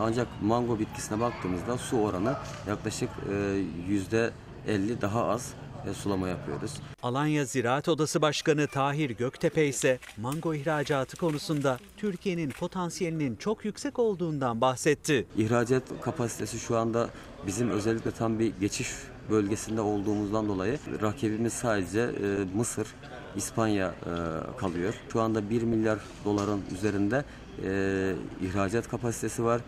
ancak 0.00 0.28
mango 0.42 0.78
bitkisine 0.78 1.20
baktığımızda 1.20 1.78
su 1.78 2.00
oranı 2.00 2.36
yaklaşık 2.68 3.08
e, 3.30 3.62
yüzde 3.88 4.30
50 4.68 5.00
daha 5.00 5.24
az 5.24 5.54
e, 5.90 5.94
sulama 5.94 6.28
yapıyoruz. 6.28 6.72
Alanya 7.02 7.44
Ziraat 7.44 7.88
Odası 7.88 8.22
Başkanı 8.22 8.66
Tahir 8.66 9.10
Göktepe 9.10 9.66
ise 9.66 9.98
mango 10.16 10.54
ihracatı 10.54 11.16
konusunda 11.16 11.78
Türkiye'nin 11.96 12.50
potansiyelinin 12.50 13.36
çok 13.36 13.64
yüksek 13.64 13.98
olduğundan 13.98 14.60
bahsetti. 14.60 15.26
İhracat 15.36 15.82
kapasitesi 16.00 16.58
şu 16.58 16.76
anda 16.76 17.08
bizim 17.46 17.70
özellikle 17.70 18.10
tam 18.10 18.38
bir 18.38 18.52
geçiş 18.60 18.88
bölgesinde 19.30 19.80
olduğumuzdan 19.80 20.48
dolayı 20.48 20.78
rakibimiz 21.02 21.52
sadece 21.52 22.00
e, 22.00 22.56
Mısır, 22.56 22.86
İspanya 23.36 23.86
e, 23.88 24.12
kalıyor. 24.56 24.94
Şu 25.12 25.20
anda 25.20 25.50
1 25.50 25.62
milyar 25.62 25.98
doların 26.24 26.62
üzerinde 26.72 27.24
e, 27.64 28.14
ihracat 28.42 28.88
kapasitesi 28.88 29.44
var. 29.44 29.60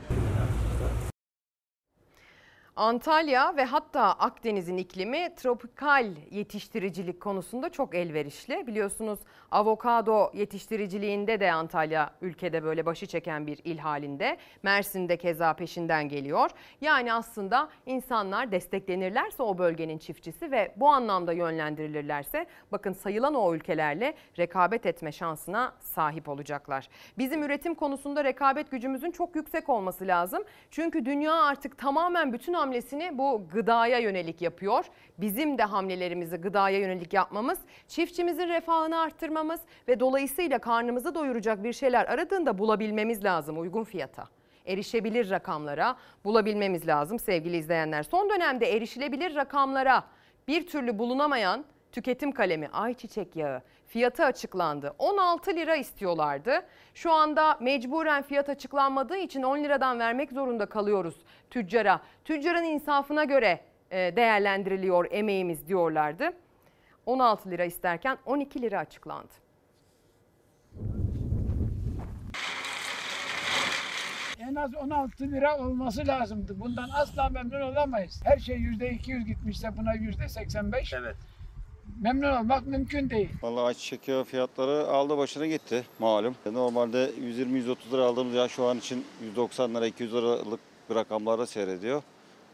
Antalya 2.77 3.57
ve 3.57 3.65
hatta 3.65 4.03
Akdeniz'in 4.03 4.77
iklimi 4.77 5.35
tropikal 5.37 6.07
yetiştiricilik 6.31 7.21
konusunda 7.21 7.69
çok 7.69 7.95
elverişli. 7.95 8.67
Biliyorsunuz 8.67 9.19
avokado 9.51 10.31
yetiştiriciliğinde 10.35 11.41
de 11.41 11.53
Antalya 11.53 12.11
ülkede 12.21 12.63
böyle 12.65 12.87
başı 12.87 13.07
çeken 13.07 13.47
bir 13.47 13.61
il 13.65 13.79
halinde. 13.79 14.37
Mersin'de 14.63 15.17
keza 15.17 15.53
peşinden 15.53 16.09
geliyor. 16.09 16.51
Yani 16.81 17.13
aslında 17.13 17.69
insanlar 17.87 18.53
desteklenirlerse 18.53 19.43
o 19.43 19.59
bölgenin 19.59 19.99
çiftçisi 19.99 20.51
ve 20.51 20.73
bu 20.77 20.89
anlamda 20.89 21.33
yönlendirilirlerse 21.33 22.47
bakın 22.73 22.93
sayılan 22.93 23.35
o 23.35 23.55
ülkelerle 23.55 24.15
rekabet 24.39 24.87
etme 24.87 25.13
şansına 25.13 25.73
sahip 25.81 26.29
olacaklar. 26.29 26.89
Bizim 27.19 27.43
üretim 27.43 27.75
konusunda 27.75 28.25
rekabet 28.25 28.71
gücümüzün 28.71 29.11
çok 29.11 29.37
yüksek 29.37 29.69
olması 29.69 30.07
lazım. 30.07 30.43
Çünkü 30.71 31.05
dünya 31.05 31.35
artık 31.35 31.79
tamamen 31.79 32.33
bütün 32.33 32.66
hamlesini 32.67 33.19
bu 33.19 33.49
gıdaya 33.53 33.99
yönelik 33.99 34.43
yapıyor. 34.43 34.85
Bizim 35.19 35.59
de 35.59 35.63
hamlelerimizi 35.63 36.37
gıdaya 36.37 36.79
yönelik 36.79 37.13
yapmamız, 37.13 37.59
çiftçimizin 37.89 38.49
refahını 38.49 38.99
arttırmamız 38.99 39.61
ve 39.89 40.01
dolayısıyla 40.01 40.59
karnımızı 40.59 41.15
doyuracak 41.15 41.65
bir 41.65 41.73
şeyler 41.73 42.05
aradığında 42.05 42.59
bulabilmemiz 42.59 43.25
lazım 43.25 43.59
uygun 43.59 43.85
fiyata. 43.85 44.29
Erişebilir 44.67 45.31
rakamlara 45.31 45.97
bulabilmemiz 46.25 46.87
lazım 46.87 47.19
sevgili 47.19 47.57
izleyenler. 47.57 48.03
Son 48.03 48.31
dönemde 48.31 48.77
erişilebilir 48.77 49.35
rakamlara 49.35 50.05
bir 50.49 50.67
türlü 50.67 50.99
bulunamayan 50.99 51.65
tüketim 51.93 52.33
kalemi 52.33 52.69
ayçiçek 52.69 53.37
yağı 53.37 53.63
fiyatı 53.89 54.25
açıklandı. 54.25 54.95
16 54.99 55.51
lira 55.51 55.77
istiyorlardı. 55.77 56.63
Şu 56.95 57.13
anda 57.13 57.59
mecburen 57.61 58.23
fiyat 58.23 58.49
açıklanmadığı 58.49 59.17
için 59.17 59.43
10 59.43 59.59
liradan 59.59 59.99
vermek 59.99 60.33
zorunda 60.33 60.67
kalıyoruz 60.67 61.15
tüccara. 61.51 62.01
Tüccarın 62.25 62.65
insafına 62.65 63.25
göre 63.25 63.61
e, 63.91 64.17
değerlendiriliyor 64.17 65.07
emeğimiz 65.11 65.69
diyorlardı. 65.69 66.33
16 67.07 67.51
lira 67.51 67.65
isterken 67.65 68.19
12 68.27 68.63
lira 68.63 68.79
açıklandı. 68.79 69.33
En 74.39 74.55
az 74.55 74.75
16 74.75 75.25
lira 75.25 75.59
olması 75.59 76.07
lazımdı. 76.07 76.61
Bundan 76.61 76.89
asla 76.95 77.29
memnun 77.29 77.61
olamayız. 77.61 78.21
Her 78.25 78.39
şey 78.39 78.57
%200 78.57 79.25
gitmişse 79.25 79.77
buna 79.77 79.95
%85. 79.95 80.97
Evet. 81.01 81.17
Memnun 82.01 82.37
olmak 82.37 82.67
mümkün 82.67 83.11
değil. 83.11 83.29
Vallahi 83.43 83.65
ayçiçek 83.65 84.09
yağı 84.09 84.25
fiyatları 84.25 84.87
aldı 84.87 85.19
başına 85.19 85.47
gitti 85.47 85.85
malum. 85.99 86.35
Normalde 86.53 87.11
120-130 87.21 87.77
lira 87.93 88.05
aldığımız 88.05 88.35
yağ 88.35 88.49
şu 88.49 88.65
an 88.65 88.79
için 88.79 89.05
190 89.23 89.75
lira 89.75 89.87
200 89.87 90.15
liralık 90.15 90.61
bir 90.91 90.95
rakamlarda 90.95 91.47
seyrediyor. 91.47 92.03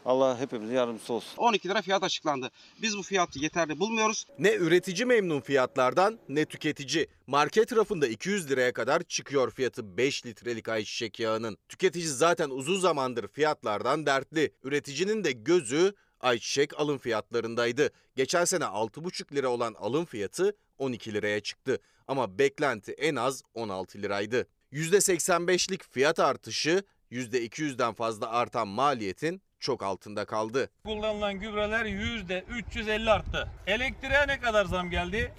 Allah 0.05 0.39
hepimize 0.39 0.73
yardımcısı 0.73 1.13
olsun. 1.13 1.37
12 1.37 1.69
lira 1.69 1.81
fiyat 1.81 2.03
açıklandı. 2.03 2.51
Biz 2.81 2.97
bu 2.97 3.01
fiyatı 3.01 3.39
yeterli 3.39 3.79
bulmuyoruz. 3.79 4.25
Ne 4.39 4.53
üretici 4.53 5.05
memnun 5.05 5.41
fiyatlardan 5.41 6.19
ne 6.29 6.45
tüketici. 6.45 7.07
Market 7.27 7.75
rafında 7.75 8.07
200 8.07 8.49
liraya 8.49 8.73
kadar 8.73 9.03
çıkıyor 9.03 9.51
fiyatı 9.51 9.97
5 9.97 10.25
litrelik 10.25 10.69
ayçiçek 10.69 11.19
yağının. 11.19 11.57
Tüketici 11.69 12.07
zaten 12.07 12.49
uzun 12.49 12.79
zamandır 12.79 13.27
fiyatlardan 13.27 14.05
dertli. 14.05 14.51
Üreticinin 14.63 15.23
de 15.23 15.31
gözü 15.31 15.93
ayçiçek 16.23 16.79
alım 16.79 16.97
fiyatlarındaydı. 16.97 17.89
Geçen 18.15 18.45
sene 18.45 18.63
6,5 18.63 19.35
lira 19.35 19.47
olan 19.49 19.73
alım 19.73 20.05
fiyatı 20.05 20.55
12 20.77 21.13
liraya 21.13 21.39
çıktı. 21.39 21.79
Ama 22.07 22.39
beklenti 22.39 22.91
en 22.91 23.15
az 23.15 23.41
16 23.53 24.01
liraydı. 24.01 24.47
%85'lik 24.73 25.83
fiyat 25.91 26.19
artışı 26.19 26.83
%200'den 27.11 27.93
fazla 27.93 28.29
artan 28.29 28.67
maliyetin 28.67 29.41
çok 29.59 29.83
altında 29.83 30.25
kaldı. 30.25 30.69
Kullanılan 30.85 31.39
gübreler 31.39 31.85
yüzde 31.85 32.45
350 32.49 33.11
arttı. 33.11 33.47
Elektriğe 33.67 34.27
ne 34.27 34.39
kadar 34.39 34.65
zam 34.65 34.89
geldi? 34.89 35.33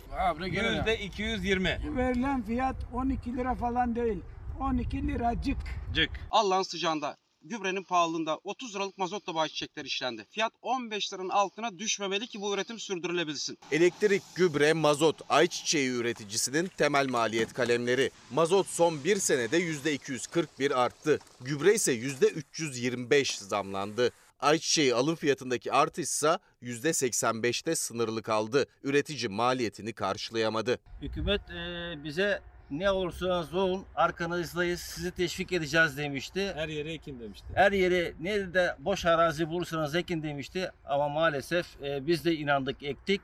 Yüzde 0.46 0.98
220. 0.98 1.96
Verilen 1.96 2.42
fiyat 2.42 2.76
12 2.92 3.36
lira 3.36 3.54
falan 3.54 3.96
değil. 3.96 4.22
12 4.60 5.08
liracık. 5.08 5.58
Cık. 5.94 6.10
Allah'ın 6.30 6.62
sıcağında 6.62 7.16
gübrenin 7.44 7.82
pahalılığında 7.82 8.40
30 8.44 8.74
liralık 8.74 8.98
mazotla 8.98 9.40
ayçiçekler 9.40 9.84
işlendi. 9.84 10.26
Fiyat 10.30 10.52
15 10.62 11.12
liranın 11.12 11.28
altına 11.28 11.78
düşmemeli 11.78 12.26
ki 12.26 12.40
bu 12.40 12.54
üretim 12.54 12.78
sürdürülebilsin. 12.78 13.58
Elektrik, 13.72 14.22
gübre, 14.34 14.72
mazot, 14.72 15.20
ayçiçeği 15.28 15.90
üreticisinin 15.90 16.66
temel 16.66 17.08
maliyet 17.08 17.52
kalemleri. 17.52 18.10
Mazot 18.30 18.66
son 18.66 19.04
bir 19.04 19.16
senede 19.16 19.58
%241 19.58 20.74
arttı. 20.74 21.18
Gübre 21.40 21.74
ise 21.74 21.94
%325 21.94 23.44
zamlandı. 23.44 24.10
Ayçiçeği 24.40 24.94
alım 24.94 25.16
fiyatındaki 25.16 25.72
artışsa 25.72 26.38
%85'te 26.62 27.74
sınırlı 27.74 28.22
kaldı. 28.22 28.66
Üretici 28.82 29.28
maliyetini 29.28 29.92
karşılayamadı. 29.92 30.78
Hükümet 31.02 31.40
e, 31.50 31.94
bize 32.04 32.42
ne 32.70 32.90
olursa 32.90 33.56
olun 33.58 33.84
arkanızdayız 33.94 34.80
sizi 34.80 35.10
teşvik 35.10 35.52
edeceğiz 35.52 35.96
demişti. 35.96 36.52
Her 36.54 36.68
yere 36.68 36.92
ekin 36.92 37.20
demişti. 37.20 37.46
Her 37.54 37.72
yere 37.72 38.12
nerede 38.20 38.76
boş 38.78 39.04
arazi 39.06 39.48
bulursanız 39.48 39.94
ekin 39.94 40.22
demişti 40.22 40.70
ama 40.84 41.08
maalesef 41.08 41.82
e, 41.82 42.06
biz 42.06 42.24
de 42.24 42.34
inandık 42.36 42.82
ektik 42.82 43.20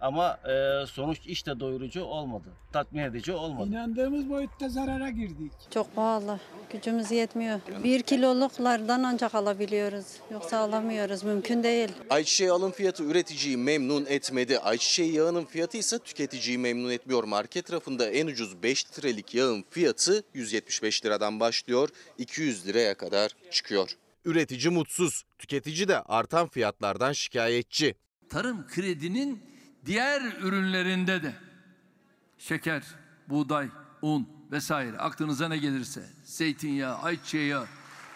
ama 0.00 0.38
e, 0.48 0.86
sonuç 0.86 1.18
işte 1.26 1.60
doyurucu 1.60 2.02
olmadı. 2.04 2.48
Tatmin 2.72 3.02
edici 3.02 3.32
olmadı. 3.32 3.68
İnandığımız 3.68 4.30
boyutta 4.30 4.68
zarara 4.68 5.10
girdik. 5.10 5.52
Çok 5.70 5.94
pahalı. 5.96 6.40
Gücümüz 6.72 7.10
yetmiyor. 7.10 7.60
Bir 7.84 8.02
kiloluklardan 8.02 9.02
ancak 9.02 9.34
alabiliyoruz. 9.34 10.06
Yoksa 10.30 10.58
alamıyoruz. 10.58 11.22
Mümkün 11.22 11.62
değil. 11.62 11.88
Ayçiçeği 12.10 12.50
alım 12.50 12.72
fiyatı 12.72 13.04
üreticiyi 13.04 13.56
memnun 13.56 14.06
etmedi. 14.06 14.58
Ayçiçeği 14.58 15.12
yağının 15.12 15.44
fiyatı 15.44 15.76
ise 15.78 15.98
tüketiciyi 15.98 16.58
memnun 16.58 16.90
etmiyor. 16.90 17.24
Market 17.24 17.72
rafında 17.72 18.10
en 18.10 18.26
ucuz 18.26 18.62
5 18.62 18.86
litrelik 18.86 19.34
yağın 19.34 19.64
fiyatı 19.70 20.22
175 20.34 21.04
liradan 21.04 21.40
başlıyor, 21.40 21.88
200 22.18 22.66
liraya 22.66 22.94
kadar 22.94 23.30
çıkıyor. 23.50 23.90
Üretici 24.24 24.74
mutsuz, 24.74 25.22
tüketici 25.38 25.88
de 25.88 26.00
artan 26.02 26.48
fiyatlardan 26.48 27.12
şikayetçi. 27.12 27.94
Tarım 28.30 28.66
kredinin 28.66 29.55
diğer 29.86 30.22
ürünlerinde 30.22 31.22
de 31.22 31.32
şeker, 32.38 32.82
buğday, 33.28 33.68
un 34.02 34.28
vesaire 34.52 34.98
aklınıza 34.98 35.48
ne 35.48 35.56
gelirse 35.56 36.02
zeytinyağı, 36.24 36.98
ayçiçeği 36.98 37.56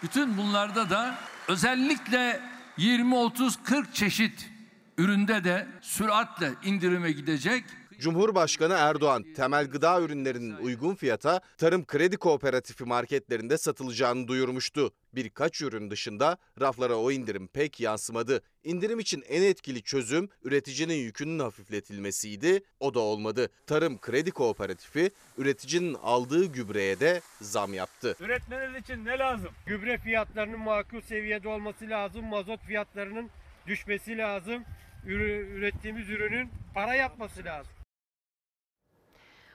bütün 0.03 0.37
bunlarda 0.37 0.89
da 0.89 1.15
özellikle 1.47 2.41
20 2.77 3.15
30 3.15 3.63
40 3.63 3.95
çeşit 3.95 4.49
üründe 4.97 5.43
de 5.43 5.67
süratle 5.81 6.51
indirime 6.63 7.11
gidecek. 7.11 7.63
Cumhurbaşkanı 8.01 8.73
Erdoğan 8.73 9.25
temel 9.35 9.67
gıda 9.67 10.01
ürünlerinin 10.01 10.55
uygun 10.55 10.95
fiyata 10.95 11.41
tarım 11.57 11.85
kredi 11.85 12.17
kooperatifi 12.17 12.83
marketlerinde 12.83 13.57
satılacağını 13.57 14.27
duyurmuştu. 14.27 14.93
Birkaç 15.15 15.61
ürün 15.61 15.91
dışında 15.91 16.37
raflara 16.61 16.95
o 16.95 17.11
indirim 17.11 17.47
pek 17.47 17.79
yansımadı. 17.79 18.41
İndirim 18.63 18.99
için 18.99 19.23
en 19.29 19.41
etkili 19.41 19.83
çözüm 19.83 20.29
üreticinin 20.43 20.95
yükünün 20.95 21.39
hafifletilmesiydi. 21.39 22.63
O 22.79 22.93
da 22.93 22.99
olmadı. 22.99 23.49
Tarım 23.67 23.97
Kredi 23.99 24.31
Kooperatifi 24.31 25.11
üreticinin 25.37 25.93
aldığı 25.93 26.45
gübreye 26.45 26.99
de 26.99 27.21
zam 27.41 27.73
yaptı. 27.73 28.15
Üretmeniz 28.19 28.83
için 28.83 29.05
ne 29.05 29.17
lazım? 29.17 29.49
Gübre 29.65 29.97
fiyatlarının 29.97 30.59
makul 30.59 31.01
seviyede 31.01 31.49
olması 31.49 31.89
lazım. 31.89 32.25
Mazot 32.25 32.61
fiyatlarının 32.61 33.29
düşmesi 33.67 34.17
lazım. 34.17 34.63
Ürettiğimiz 35.05 36.09
ürünün 36.09 36.49
para 36.73 36.95
yapması 36.95 37.43
lazım. 37.45 37.80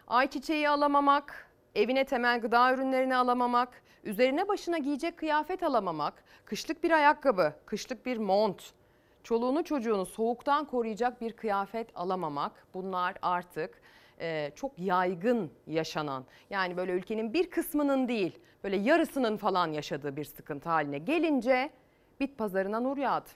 Ayçiçeği 0.07 0.69
alamamak, 0.69 1.51
evine 1.75 2.05
temel 2.05 2.41
gıda 2.41 2.75
ürünlerini 2.75 3.17
alamamak, 3.17 3.83
üzerine 4.05 4.49
başına 4.49 4.79
giyecek 4.79 5.17
kıyafet 5.17 5.63
alamamak, 5.63 6.25
kışlık 6.45 6.85
bir 6.85 6.91
ayakkabı, 6.91 7.53
kışlık 7.67 8.07
bir 8.07 8.17
mont, 8.17 8.63
çoluğunu 9.23 9.65
çocuğunu 9.65 10.07
soğuktan 10.07 10.65
koruyacak 10.65 11.21
bir 11.21 11.33
kıyafet 11.33 11.89
alamamak 11.95 12.53
bunlar 12.75 13.15
artık 13.23 13.81
e, 14.21 14.53
çok 14.55 14.79
yaygın 14.79 15.51
yaşanan 15.67 16.25
yani 16.51 16.77
böyle 16.77 16.93
ülkenin 16.93 17.33
bir 17.33 17.51
kısmının 17.51 18.09
değil 18.09 18.39
böyle 18.65 18.77
yarısının 18.77 19.37
falan 19.37 19.73
yaşadığı 19.73 20.17
bir 20.17 20.25
sıkıntı 20.25 20.69
haline 20.69 20.99
gelince 20.99 21.71
bit 22.21 22.39
pazarına 22.39 22.81
nur 22.81 22.97
yağdı. 22.97 23.29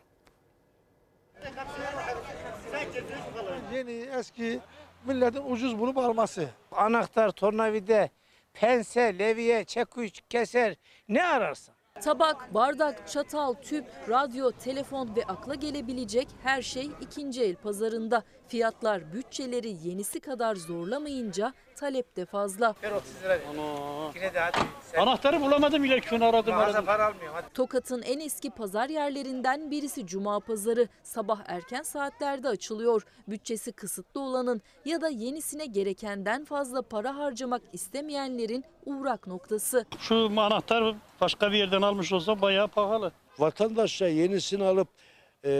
Yeni 3.72 3.92
eski 3.92 4.60
milletin 5.06 5.52
ucuz 5.52 5.78
bulup 5.78 5.98
alması. 5.98 6.48
Anahtar, 6.72 7.30
tornavide, 7.30 8.10
pense, 8.54 9.18
levye, 9.18 9.64
çekuş, 9.64 10.10
keser 10.28 10.76
ne 11.08 11.22
ararsan. 11.22 11.74
Tabak, 12.00 12.54
bardak, 12.54 13.08
çatal, 13.08 13.54
tüp, 13.54 13.84
radyo, 14.08 14.50
telefon 14.50 15.16
ve 15.16 15.24
akla 15.24 15.54
gelebilecek 15.54 16.28
her 16.42 16.62
şey 16.62 16.90
ikinci 17.00 17.42
el 17.42 17.56
pazarında. 17.56 18.22
Fiyatlar 18.48 19.12
bütçeleri 19.12 19.88
yenisi 19.88 20.20
kadar 20.20 20.56
zorlamayınca 20.56 21.54
talep 21.80 22.16
de 22.16 22.24
fazla. 22.26 22.74
Ver 22.82 22.90
30 22.92 23.22
lira. 23.24 23.38
Ana. 23.50 24.10
Yine 24.14 24.34
de 24.34 24.40
hadi. 24.40 24.58
Anahtarı 24.98 25.40
bulamadım 25.40 25.82
bile 25.82 26.00
şunu 26.00 26.24
aradım 26.24 26.54
Mağaza 26.54 26.70
aradım. 26.70 26.86
para 26.86 27.06
almıyor. 27.06 27.32
Hadi. 27.34 27.46
Tokat'ın 27.54 28.02
en 28.02 28.20
eski 28.20 28.50
pazar 28.50 28.88
yerlerinden 28.88 29.70
birisi 29.70 30.06
Cuma 30.06 30.40
Pazarı. 30.40 30.88
Sabah 31.02 31.40
erken 31.46 31.82
saatlerde 31.82 32.48
açılıyor. 32.48 33.02
Bütçesi 33.28 33.72
kısıtlı 33.72 34.20
olanın 34.20 34.62
ya 34.84 35.00
da 35.00 35.08
yenisine 35.08 35.66
gerekenden 35.66 36.44
fazla 36.44 36.82
para 36.82 37.16
harcamak 37.16 37.62
istemeyenlerin 37.72 38.64
uğrak 38.86 39.26
noktası. 39.26 39.84
Şu 39.98 40.14
anahtar 40.36 40.94
başka 41.20 41.52
bir 41.52 41.56
yerden 41.56 41.82
almış 41.82 42.12
olsa 42.12 42.42
bayağı 42.42 42.68
pahalı. 42.68 43.12
Vatandaşa 43.38 44.08
yenisini 44.08 44.64
alıp 44.64 44.88
e, 45.44 45.50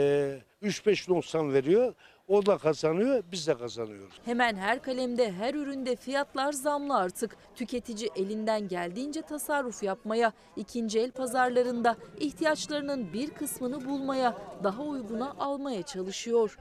3-5.90 0.63 1.53
veriyor. 1.53 1.93
O 2.31 2.45
da 2.45 2.57
kazanıyor, 2.57 3.23
biz 3.31 3.47
de 3.47 3.57
kazanıyoruz. 3.57 4.21
Hemen 4.25 4.55
her 4.55 4.81
kalemde, 4.81 5.31
her 5.31 5.53
üründe 5.53 5.95
fiyatlar 5.95 6.51
zamlı 6.51 6.97
artık. 6.97 7.35
Tüketici 7.55 8.09
elinden 8.15 8.67
geldiğince 8.67 9.21
tasarruf 9.21 9.83
yapmaya, 9.83 10.33
ikinci 10.55 10.99
el 10.99 11.11
pazarlarında 11.11 11.97
ihtiyaçlarının 12.19 13.13
bir 13.13 13.29
kısmını 13.29 13.85
bulmaya, 13.85 14.37
daha 14.63 14.83
uyguna 14.83 15.35
almaya 15.39 15.83
çalışıyor. 15.83 16.57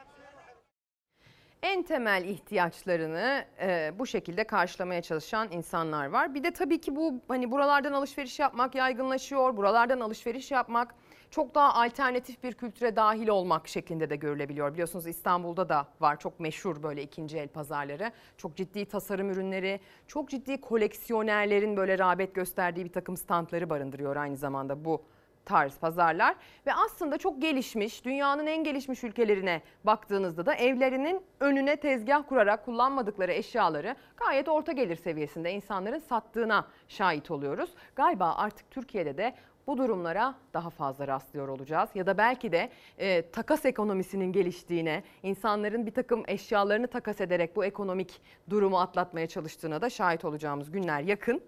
en 1.63 1.83
temel 1.83 2.25
ihtiyaçlarını 2.25 3.45
e, 3.61 3.93
bu 3.99 4.07
şekilde 4.07 4.45
karşılamaya 4.45 5.03
çalışan 5.03 5.49
insanlar 5.53 6.07
var. 6.07 6.35
Bir 6.35 6.45
de 6.45 6.51
tabii 6.51 6.81
ki 6.81 6.97
bu 6.97 7.15
hani 7.29 7.51
buralardan 7.51 7.93
alışveriş 7.93 8.39
yapmak 8.39 8.75
yaygınlaşıyor. 8.75 9.57
Buralardan 9.57 10.01
alışveriş 10.01 10.51
yapmak 10.51 10.95
çok 11.31 11.55
daha 11.55 11.75
alternatif 11.75 12.43
bir 12.43 12.53
kültüre 12.53 12.97
dahil 12.97 13.29
olmak 13.29 13.69
şeklinde 13.69 14.11
de 14.11 14.17
görülebiliyor. 14.17 14.73
Biliyorsunuz 14.73 15.07
İstanbul'da 15.07 15.69
da 15.69 15.87
var 16.01 16.19
çok 16.19 16.41
meşhur 16.41 16.83
böyle 16.83 17.03
ikinci 17.03 17.39
el 17.39 17.49
pazarları. 17.49 18.13
Çok 18.37 18.57
ciddi 18.57 18.85
tasarım 18.85 19.31
ürünleri, 19.31 19.81
çok 20.07 20.31
ciddi 20.31 20.61
koleksiyonerlerin 20.61 21.77
böyle 21.77 21.99
rağbet 21.99 22.35
gösterdiği 22.35 22.85
bir 22.85 22.93
takım 22.93 23.17
standları 23.17 23.71
barındırıyor 23.71 24.17
aynı 24.17 24.37
zamanda 24.37 24.85
bu 24.85 25.03
tarz 25.45 25.79
pazarlar 25.79 26.37
ve 26.67 26.75
aslında 26.75 27.19
çok 27.19 27.43
gelişmiş 27.43 28.05
dünyanın 28.05 28.47
en 28.47 28.65
gelişmiş 28.65 29.05
ülkelerine 29.05 29.63
baktığınızda 29.85 30.47
da 30.47 30.55
evlerinin 30.55 31.23
önüne 31.41 31.77
tezgah 31.77 32.29
kurarak 32.29 32.65
kullanmadıkları 32.65 33.33
eşyaları 33.33 33.97
gayet 34.17 34.49
orta 34.49 34.73
gelir 34.73 34.97
seviyesinde 34.97 35.53
insanların 35.53 35.99
sattığına 35.99 36.67
şahit 36.89 37.31
oluyoruz. 37.31 37.71
Galiba 37.97 38.35
artık 38.37 38.71
Türkiye'de 38.71 39.17
de 39.17 39.35
bu 39.67 39.79
durumlara 39.79 40.35
daha 40.55 40.71
fazla 40.71 41.09
rastlıyor 41.09 41.49
olacağız 41.49 41.91
ya 41.95 42.07
da 42.07 42.19
belki 42.19 42.53
de 42.53 42.71
e, 42.99 43.31
takas 43.31 43.65
ekonomisinin 43.65 44.33
geliştiğine, 44.33 45.03
insanların 45.23 45.87
bir 45.87 45.95
takım 45.95 46.25
eşyalarını 46.29 46.87
takas 46.87 47.21
ederek 47.21 47.57
bu 47.57 47.65
ekonomik 47.65 48.21
durumu 48.51 48.81
atlatmaya 48.81 49.27
çalıştığına 49.27 49.83
da 49.83 49.91
şahit 49.91 50.25
olacağımız 50.25 50.71
günler 50.71 51.01
yakın 51.01 51.43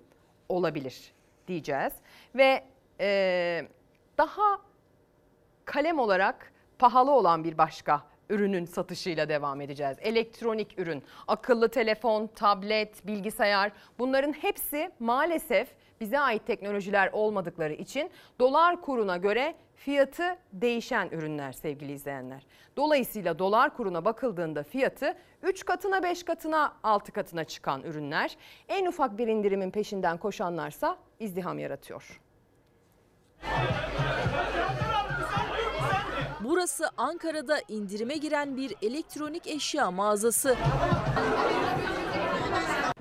olabilir 0.48 1.12
diyeceğiz 1.48 1.92
ve 2.34 2.64
e, 3.00 3.66
daha 4.18 4.58
kalem 5.64 5.98
olarak 5.98 6.52
pahalı 6.78 7.10
olan 7.10 7.44
bir 7.44 7.58
başka 7.58 8.02
ürünün 8.30 8.64
satışıyla 8.64 9.28
devam 9.28 9.60
edeceğiz. 9.60 9.96
Elektronik 10.00 10.78
ürün, 10.78 11.02
akıllı 11.28 11.68
telefon, 11.68 12.26
tablet, 12.26 13.06
bilgisayar 13.06 13.72
bunların 13.98 14.32
hepsi 14.32 14.90
maalesef 15.00 15.68
bize 16.02 16.18
ait 16.18 16.46
teknolojiler 16.46 17.10
olmadıkları 17.12 17.72
için 17.72 18.10
dolar 18.40 18.80
kuruna 18.80 19.16
göre 19.16 19.54
fiyatı 19.76 20.36
değişen 20.52 21.08
ürünler 21.08 21.52
sevgili 21.52 21.92
izleyenler. 21.92 22.46
Dolayısıyla 22.76 23.38
dolar 23.38 23.76
kuruna 23.76 24.04
bakıldığında 24.04 24.62
fiyatı 24.62 25.14
3 25.42 25.64
katına 25.64 26.02
5 26.02 26.22
katına 26.22 26.72
6 26.82 27.12
katına 27.12 27.44
çıkan 27.44 27.82
ürünler. 27.82 28.36
En 28.68 28.86
ufak 28.86 29.18
bir 29.18 29.28
indirimin 29.28 29.70
peşinden 29.70 30.16
koşanlarsa 30.16 30.98
izdiham 31.20 31.58
yaratıyor. 31.58 32.20
Burası 36.40 36.90
Ankara'da 36.96 37.60
indirime 37.68 38.16
giren 38.16 38.56
bir 38.56 38.74
elektronik 38.82 39.46
eşya 39.46 39.90
mağazası. 39.90 40.56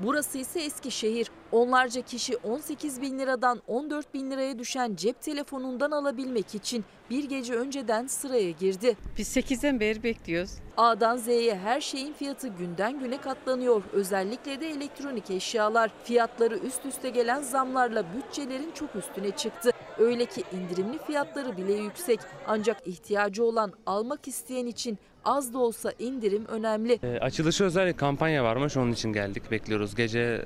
Burası 0.03 0.37
ise 0.37 0.61
Eskişehir. 0.61 1.31
Onlarca 1.51 2.01
kişi 2.01 2.37
18 2.37 3.01
bin 3.01 3.19
liradan 3.19 3.61
14 3.67 4.13
bin 4.13 4.31
liraya 4.31 4.59
düşen 4.59 4.95
cep 4.95 5.21
telefonundan 5.21 5.91
alabilmek 5.91 6.55
için 6.55 6.85
bir 7.09 7.23
gece 7.23 7.55
önceden 7.55 8.07
sıraya 8.07 8.51
girdi. 8.51 8.97
Biz 9.17 9.37
8'den 9.37 9.79
beri 9.79 10.03
bekliyoruz. 10.03 10.51
A'dan 10.77 11.17
Z'ye 11.17 11.55
her 11.55 11.81
şeyin 11.81 12.13
fiyatı 12.13 12.47
günden 12.47 12.99
güne 12.99 13.21
katlanıyor. 13.21 13.83
Özellikle 13.93 14.61
de 14.61 14.69
elektronik 14.69 15.31
eşyalar. 15.31 15.91
Fiyatları 16.03 16.57
üst 16.57 16.85
üste 16.85 17.09
gelen 17.09 17.41
zamlarla 17.41 18.05
bütçelerin 18.13 18.71
çok 18.71 18.95
üstüne 18.95 19.31
çıktı. 19.31 19.71
Öyle 19.99 20.25
ki 20.25 20.43
indirimli 20.51 20.97
fiyatları 20.97 21.57
bile 21.57 21.73
yüksek. 21.73 22.19
Ancak 22.47 22.87
ihtiyacı 22.87 23.43
olan 23.43 23.73
almak 23.85 24.27
isteyen 24.27 24.65
için 24.65 24.97
az 25.25 25.53
da 25.53 25.59
olsa 25.59 25.93
indirim 25.99 26.45
önemli. 26.45 26.99
E, 27.03 27.19
açılışı 27.19 27.63
özel 27.63 27.93
kampanya 27.93 28.43
varmış 28.43 28.77
onun 28.77 28.91
için 28.91 29.13
geldik 29.13 29.51
bekliyoruz. 29.51 29.95
Gece 29.95 30.45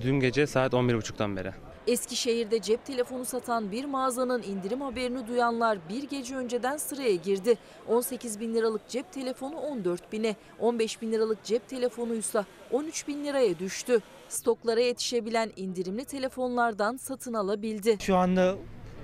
dün 0.00 0.20
gece 0.20 0.46
saat 0.46 0.72
11.30'dan 0.72 1.36
beri. 1.36 1.52
Eskişehir'de 1.86 2.62
cep 2.62 2.84
telefonu 2.86 3.24
satan 3.24 3.72
bir 3.72 3.84
mağazanın 3.84 4.42
indirim 4.42 4.80
haberini 4.80 5.26
duyanlar 5.28 5.78
bir 5.88 6.02
gece 6.02 6.36
önceden 6.36 6.76
sıraya 6.76 7.14
girdi. 7.14 7.54
18 7.88 8.40
bin 8.40 8.54
liralık 8.54 8.88
cep 8.88 9.12
telefonu 9.12 9.56
14 9.56 10.12
bine, 10.12 10.36
15 10.58 11.02
bin 11.02 11.12
liralık 11.12 11.44
cep 11.44 11.68
telefonuysa 11.68 12.44
13 12.72 13.08
bin 13.08 13.24
liraya 13.24 13.58
düştü. 13.58 14.00
Stoklara 14.28 14.80
yetişebilen 14.80 15.50
indirimli 15.56 16.04
telefonlardan 16.04 16.96
satın 16.96 17.34
alabildi. 17.34 17.96
Şu 18.00 18.16
anda 18.16 18.56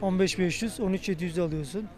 15500, 0.03 0.81
13700 0.81 1.39
alıyorsun. 1.39 1.89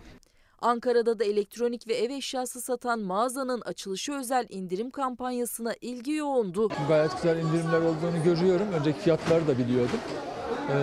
Ankara'da 0.63 1.19
da 1.19 1.25
elektronik 1.25 1.89
ve 1.89 1.95
ev 1.95 2.11
eşyası 2.11 2.61
satan 2.61 3.01
mağazanın 3.01 3.61
açılışı 3.61 4.13
özel 4.13 4.47
indirim 4.49 4.91
kampanyasına 4.91 5.75
ilgi 5.81 6.13
yoğundu. 6.13 6.69
Gayet 6.89 7.17
güzel 7.17 7.37
indirimler 7.37 7.81
olduğunu 7.81 8.23
görüyorum. 8.25 8.67
Önceki 8.73 9.01
fiyatları 9.01 9.49
da 9.49 9.59
biliyordum. 9.59 9.99
Ee, 10.71 10.75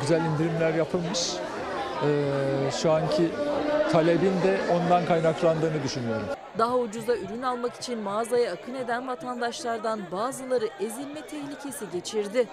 güzel 0.00 0.20
indirimler 0.24 0.74
yapılmış. 0.74 1.32
Ee, 2.04 2.70
şu 2.82 2.92
anki 2.92 3.28
talebin 3.92 4.42
de 4.42 4.60
ondan 4.72 5.06
kaynaklandığını 5.06 5.82
düşünüyorum. 5.84 6.26
Daha 6.58 6.78
ucuza 6.78 7.16
ürün 7.16 7.42
almak 7.42 7.74
için 7.74 7.98
mağazaya 7.98 8.52
akın 8.52 8.74
eden 8.74 9.08
vatandaşlardan 9.08 10.00
bazıları 10.12 10.68
ezilme 10.80 11.26
tehlikesi 11.26 11.84
geçirdi. 11.92 12.48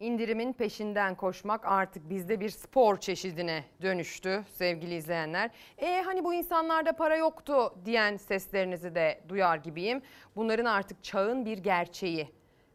İndirimin 0.00 0.52
peşinden 0.52 1.14
koşmak 1.14 1.66
artık 1.66 2.10
bizde 2.10 2.40
bir 2.40 2.50
spor 2.50 2.96
çeşidine 2.96 3.64
dönüştü 3.82 4.44
sevgili 4.52 4.94
izleyenler. 4.94 5.50
E 5.78 6.02
hani 6.02 6.24
bu 6.24 6.34
insanlarda 6.34 6.92
para 6.92 7.16
yoktu 7.16 7.74
diyen 7.84 8.16
seslerinizi 8.16 8.94
de 8.94 9.20
duyar 9.28 9.56
gibiyim. 9.56 10.02
Bunların 10.36 10.64
artık 10.64 11.04
çağın 11.04 11.44
bir 11.44 11.58
gerçeği 11.58 12.28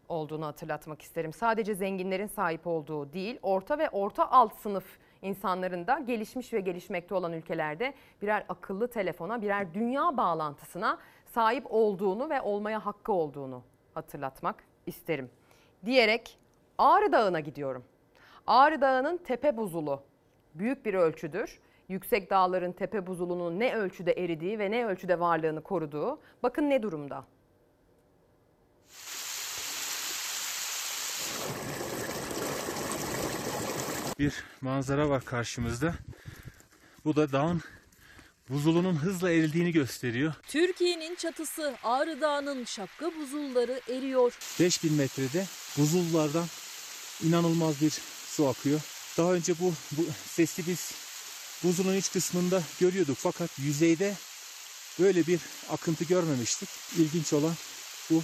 olduğunu 0.10 0.46
hatırlatmak 0.46 1.02
isterim. 1.02 1.34
Sadece 1.34 1.76
zenginlerin 1.76 2.28
sahip 2.28 2.68
olduğu 2.68 3.14
değil, 3.14 3.40
orta 3.42 3.78
ve 3.78 3.90
orta 3.90 4.32
alt 4.32 4.56
sınıf 4.56 5.00
insanların 5.22 5.88
da 5.88 6.00
gelişmiş 6.00 6.54
ve 6.54 6.60
gelişmekte 6.60 7.16
olan 7.16 7.34
ülkelerde 7.34 7.94
birer 8.22 8.46
akıllı 8.50 8.88
telefona, 8.88 9.42
birer 9.42 9.74
dünya 9.74 10.18
bağlantısına 10.18 11.00
sahip 11.26 11.66
olduğunu 11.70 12.30
ve 12.30 12.42
olmaya 12.42 12.86
hakkı 12.86 13.12
olduğunu 13.12 13.64
hatırlatmak 13.94 14.64
isterim. 14.86 15.30
Diyerek 15.86 16.43
Ağrı 16.78 17.12
Dağı'na 17.12 17.40
gidiyorum. 17.40 17.84
Ağrı 18.48 18.82
Dağı'nın 18.82 19.18
tepe 19.18 19.58
buzulu 19.58 20.04
büyük 20.56 20.86
bir 20.86 20.94
ölçüdür. 20.94 21.60
Yüksek 21.90 22.30
dağların 22.30 22.72
tepe 22.72 23.08
buzulunun 23.08 23.60
ne 23.60 23.76
ölçüde 23.76 24.12
eridiği 24.12 24.60
ve 24.60 24.72
ne 24.72 24.86
ölçüde 24.86 25.20
varlığını 25.20 25.64
koruduğu. 25.64 26.20
Bakın 26.44 26.70
ne 26.70 26.84
durumda. 26.84 27.26
bir 34.20 34.44
manzara 34.62 35.10
var 35.10 35.26
karşımızda. 35.26 35.94
Bu 37.06 37.16
da 37.16 37.32
dağın 37.32 37.62
buzulunun 38.50 38.96
hızla 38.96 39.32
erildiğini 39.32 39.72
gösteriyor. 39.72 40.34
Türkiye'nin 40.48 41.16
çatısı 41.16 41.76
Ağrı 41.84 42.22
Dağı'nın 42.22 42.64
şapka 42.64 43.12
buzulları 43.20 43.82
eriyor. 43.90 44.40
5000 44.60 44.94
metrede 44.94 45.46
buzullardan 45.78 46.46
inanılmaz 47.24 47.82
bir 47.82 47.94
su 48.28 48.48
akıyor. 48.48 48.82
Daha 49.18 49.34
önce 49.34 49.60
bu, 49.60 49.74
bu 49.92 50.06
sesli 50.36 50.68
biz 50.68 50.92
buzulun 51.64 51.96
iç 51.96 52.12
kısmında 52.12 52.64
görüyorduk 52.80 53.18
fakat 53.18 53.60
yüzeyde 53.60 54.16
böyle 55.00 55.28
bir 55.28 55.40
akıntı 55.70 56.04
görmemiştik. 56.04 56.70
İlginç 56.98 57.34
olan 57.34 57.56
bu. 58.10 58.24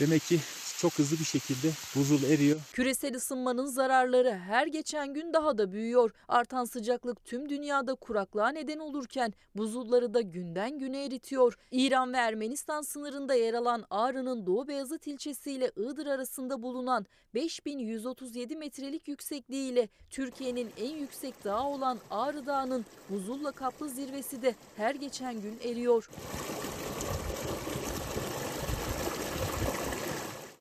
Demek 0.00 0.26
ki 0.26 0.40
çok 0.84 0.98
hızlı 0.98 1.18
bir 1.18 1.24
şekilde 1.24 1.70
buzul 1.96 2.22
eriyor. 2.22 2.60
Küresel 2.72 3.16
ısınmanın 3.16 3.66
zararları 3.66 4.34
her 4.34 4.66
geçen 4.66 5.14
gün 5.14 5.32
daha 5.32 5.58
da 5.58 5.72
büyüyor. 5.72 6.10
Artan 6.28 6.64
sıcaklık 6.64 7.24
tüm 7.24 7.48
dünyada 7.48 7.94
kuraklığa 7.94 8.48
neden 8.48 8.78
olurken 8.78 9.32
buzulları 9.54 10.14
da 10.14 10.20
günden 10.20 10.78
güne 10.78 11.04
eritiyor. 11.04 11.58
İran 11.70 12.12
ve 12.12 12.16
Ermenistan 12.16 12.82
sınırında 12.82 13.34
yer 13.34 13.54
alan 13.54 13.84
Ağrı'nın 13.90 14.46
Doğu 14.46 14.68
Beyazıt 14.68 15.06
ilçesi 15.06 15.52
ile 15.52 15.70
Iğdır 15.76 16.06
arasında 16.06 16.62
bulunan 16.62 17.06
5137 17.34 18.56
metrelik 18.56 19.08
yüksekliğiyle 19.08 19.88
Türkiye'nin 20.10 20.70
en 20.78 20.96
yüksek 20.96 21.44
dağı 21.44 21.64
olan 21.64 21.98
Ağrı 22.10 22.46
Dağı'nın 22.46 22.84
buzulla 23.10 23.52
kaplı 23.52 23.88
zirvesi 23.88 24.42
de 24.42 24.54
her 24.76 24.94
geçen 24.94 25.42
gün 25.42 25.58
eriyor. 25.64 26.08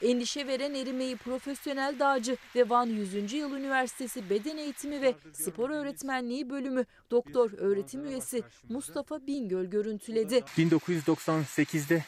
Endişe 0.03 0.47
veren 0.47 0.73
erimeyi 0.73 1.17
profesyonel 1.17 1.99
dağcı 1.99 2.37
ve 2.55 2.69
Van 2.69 2.85
100. 2.85 3.33
Yıl 3.33 3.51
Üniversitesi 3.53 4.29
Beden 4.29 4.57
Eğitimi 4.57 5.01
ve 5.01 5.15
Spor 5.33 5.69
Öğretmenliği 5.69 6.49
bölümü 6.49 6.85
doktor 7.11 7.51
öğretim 7.57 8.05
üyesi 8.05 8.43
Mustafa 8.69 9.27
Bingöl 9.27 9.65
görüntüledi. 9.65 10.43
1998'de 10.57 12.03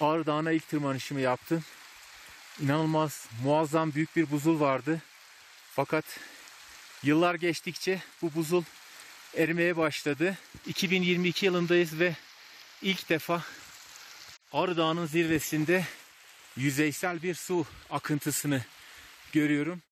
Ağrı 0.00 0.26
Dağı'na 0.26 0.52
ilk 0.52 0.68
tırmanışımı 0.68 1.20
yaptım. 1.20 1.64
İnanılmaz, 2.60 3.28
muazzam 3.44 3.94
büyük 3.94 4.16
bir 4.16 4.30
buzul 4.30 4.60
vardı. 4.60 5.00
Fakat 5.70 6.04
yıllar 7.02 7.34
geçtikçe 7.34 8.02
bu 8.22 8.34
buzul 8.34 8.62
erimeye 9.36 9.76
başladı. 9.76 10.38
2022 10.66 11.46
yılındayız 11.46 12.00
ve 12.00 12.16
ilk 12.82 13.08
defa 13.08 13.42
Ağrı 14.52 14.76
Dağı'nın 14.76 15.06
zirvesinde 15.06 15.84
yüzeysel 16.56 17.22
bir 17.22 17.34
su 17.34 17.64
akıntısını 17.90 18.60
görüyorum. 19.32 19.82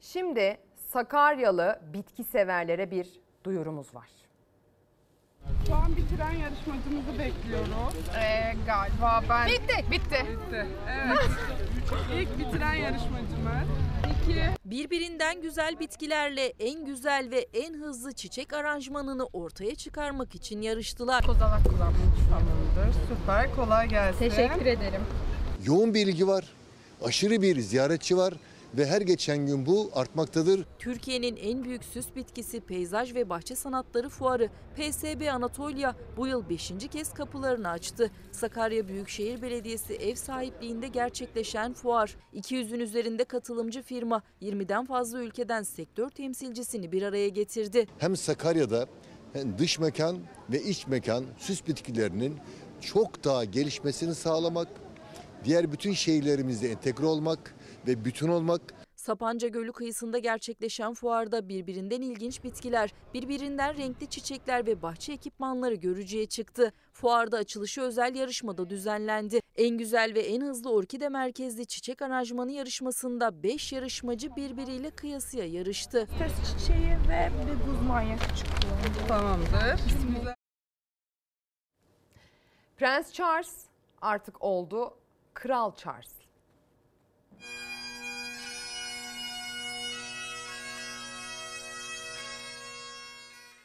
Şimdi 0.00 0.58
Sakaryalı 0.92 1.80
bitki 1.94 2.24
severlere 2.24 2.90
bir 2.90 3.08
duyurumuz 3.44 3.94
var. 3.94 4.08
Şu 5.66 5.74
an 5.74 5.96
bitiren 5.96 6.32
yarışmacımızı 6.32 7.18
bekliyoruz. 7.18 7.94
Ee, 8.16 8.54
galiba 8.66 9.22
ben... 9.28 9.46
Bitti. 9.46 9.84
Bitti. 9.90 10.26
Bitti. 10.30 10.66
Evet. 10.90 11.30
İlk 12.20 12.38
bitiren 12.38 12.74
yarışmacımız. 12.74 13.68
İki. 14.22 14.42
Birbirinden 14.64 15.42
güzel 15.42 15.80
bitkilerle 15.80 16.52
en 16.60 16.84
güzel 16.84 17.28
ve 17.30 17.46
en 17.54 17.74
hızlı 17.74 18.12
çiçek 18.12 18.52
aranjmanını 18.52 19.24
ortaya 19.24 19.74
çıkarmak 19.74 20.34
için 20.34 20.62
yarıştılar. 20.62 21.26
Kozalak 21.26 21.64
kullanmış 21.64 22.18
tamamdır. 22.30 22.98
Süper. 23.08 23.54
Kolay 23.56 23.88
gelsin. 23.88 24.18
Teşekkür 24.18 24.66
ederim. 24.66 25.02
Yoğun 25.64 25.94
bir 25.94 26.06
ilgi 26.06 26.26
var. 26.28 26.44
Aşırı 27.04 27.42
bir 27.42 27.60
ziyaretçi 27.60 28.16
var 28.16 28.34
ve 28.76 28.86
her 28.86 29.00
geçen 29.00 29.46
gün 29.46 29.66
bu 29.66 29.90
artmaktadır. 29.94 30.64
Türkiye'nin 30.78 31.36
en 31.36 31.64
büyük 31.64 31.84
süs 31.84 32.06
bitkisi 32.16 32.60
Peyzaj 32.60 33.14
ve 33.14 33.28
Bahçe 33.28 33.56
Sanatları 33.56 34.08
Fuarı 34.08 34.48
PSB 34.76 35.28
Anatolia 35.32 35.94
bu 36.16 36.26
yıl 36.26 36.48
5. 36.48 36.72
kez 36.92 37.14
kapılarını 37.14 37.68
açtı. 37.68 38.10
Sakarya 38.32 38.88
Büyükşehir 38.88 39.42
Belediyesi 39.42 39.94
ev 39.94 40.14
sahipliğinde 40.14 40.88
gerçekleşen 40.88 41.72
fuar 41.72 42.16
200'ün 42.34 42.80
üzerinde 42.80 43.24
katılımcı 43.24 43.82
firma 43.82 44.22
20'den 44.42 44.84
fazla 44.84 45.18
ülkeden 45.18 45.62
sektör 45.62 46.10
temsilcisini 46.10 46.92
bir 46.92 47.02
araya 47.02 47.28
getirdi. 47.28 47.86
Hem 47.98 48.16
Sakarya'da 48.16 48.86
hem 49.32 49.58
dış 49.58 49.78
mekan 49.78 50.18
ve 50.52 50.62
iç 50.62 50.86
mekan 50.86 51.24
süs 51.38 51.66
bitkilerinin 51.66 52.36
çok 52.80 53.24
daha 53.24 53.44
gelişmesini 53.44 54.14
sağlamak, 54.14 54.68
diğer 55.44 55.72
bütün 55.72 55.92
şehirlerimizde 55.92 56.70
entegre 56.70 57.06
olmak 57.06 57.54
ve 57.86 58.04
bütün 58.04 58.28
olmak 58.28 58.60
Sapanca 59.02 59.48
Gölü 59.48 59.72
kıyısında 59.72 60.18
gerçekleşen 60.18 60.94
fuarda 60.94 61.48
birbirinden 61.48 62.00
ilginç 62.00 62.44
bitkiler, 62.44 62.94
birbirinden 63.14 63.76
renkli 63.76 64.06
çiçekler 64.06 64.66
ve 64.66 64.82
bahçe 64.82 65.12
ekipmanları 65.12 65.74
görücüye 65.74 66.26
çıktı. 66.26 66.72
Fuarda 66.92 67.36
açılışı 67.36 67.80
özel 67.80 68.14
yarışmada 68.14 68.70
düzenlendi. 68.70 69.40
En 69.56 69.78
güzel 69.78 70.14
ve 70.14 70.20
en 70.20 70.40
hızlı 70.40 70.70
orkide 70.70 71.08
merkezli 71.08 71.66
çiçek 71.66 72.02
aranjmanı 72.02 72.52
yarışmasında 72.52 73.42
5 73.42 73.72
yarışmacı 73.72 74.36
birbiriyle 74.36 74.90
kıyasıya 74.90 75.46
yarıştı. 75.46 76.08
Test 76.18 76.58
çiçeği 76.58 76.96
ve 77.08 77.30
bir 77.46 77.66
buz 77.68 77.82
manyakı 77.88 78.36
çıktı. 78.36 78.66
Tamamdır. 79.08 79.86
Bismillah. 79.86 80.34
Prens 82.76 83.12
Charles 83.12 83.64
artık 84.02 84.42
oldu 84.42 84.94
Kral 85.34 85.74
Charles. 85.76 86.12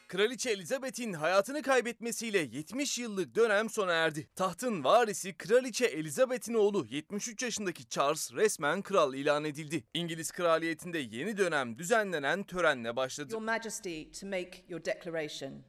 Kraliçe 0.08 0.50
Elizabeth'in 0.50 1.12
hayatını 1.12 1.62
kaybetmesiyle 1.62 2.38
70 2.38 2.98
yıllık 2.98 3.34
dönem 3.34 3.70
sona 3.70 3.92
erdi. 3.92 4.28
Tahtın 4.34 4.84
varisi 4.84 5.36
Kraliçe 5.36 5.86
Elizabeth'in 5.86 6.54
oğlu 6.54 6.86
73 6.90 7.42
yaşındaki 7.42 7.88
Charles 7.88 8.32
resmen 8.32 8.82
kral 8.82 9.14
ilan 9.14 9.44
edildi. 9.44 9.84
İngiliz 9.94 10.30
kraliyetinde 10.30 10.98
yeni 10.98 11.36
dönem 11.36 11.78
düzenlenen 11.78 12.42
törenle 12.42 12.96
başladı. 12.96 13.32
Your 13.32 13.42
Majesty 13.42 14.02
to 14.20 14.26
make 14.26 14.50
your 14.68 14.84
declaration. 14.84 15.62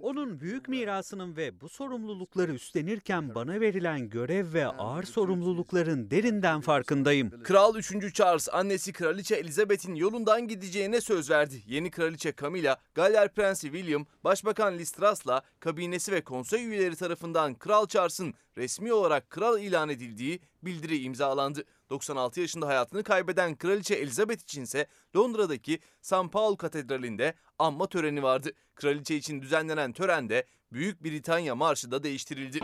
Onun 0.00 0.40
büyük 0.40 0.68
mirasının 0.68 1.36
ve 1.36 1.60
bu 1.60 1.68
sorumlulukları 1.68 2.52
üstlenirken 2.52 3.34
bana 3.34 3.60
verilen 3.60 4.08
görev 4.08 4.52
ve 4.52 4.66
ağır 4.66 5.02
sorumlulukların 5.02 6.10
derinden 6.10 6.60
farkındayım. 6.60 7.42
Kral 7.42 7.76
3. 7.76 8.14
Charles 8.14 8.48
annesi 8.52 8.92
Kraliçe 8.92 9.34
Elizabeth'in 9.34 9.94
yolundan 9.94 10.48
gideceğine 10.48 11.00
söz 11.00 11.30
verdi. 11.30 11.62
Yeni 11.66 11.90
Kraliçe 11.90 12.32
Camilla, 12.40 12.76
Galler 12.94 13.34
Prensi 13.34 13.66
William, 13.72 14.06
Başbakan 14.24 14.78
Liz 14.78 14.92
Truss'la 14.92 15.42
kabinesi 15.60 16.12
ve 16.12 16.20
konsey 16.20 16.66
üyeleri 16.66 16.96
tarafından 16.96 17.54
Kral 17.54 17.86
Charles'ın 17.86 18.34
resmi 18.58 18.92
olarak 18.92 19.30
kral 19.30 19.60
ilan 19.60 19.88
edildiği 19.88 20.40
bildiri 20.62 20.98
imzalandı. 20.98 21.64
96 21.90 22.40
yaşında 22.40 22.66
hayatını 22.66 23.04
kaybeden 23.04 23.56
Kraliçe 23.56 23.94
Elizabeth 23.94 24.42
içinse 24.42 24.86
Londra'daki 25.16 25.78
St. 26.02 26.32
Paul 26.32 26.56
Katedrali'nde 26.56 27.34
anma 27.58 27.86
töreni 27.86 28.22
vardı. 28.22 28.52
Kraliçe 28.74 29.16
için 29.16 29.42
düzenlenen 29.42 29.92
törende 29.92 30.46
Büyük 30.72 31.04
Britanya 31.04 31.54
Marşı 31.54 31.90
da 31.90 32.02
değiştirildi. 32.02 32.60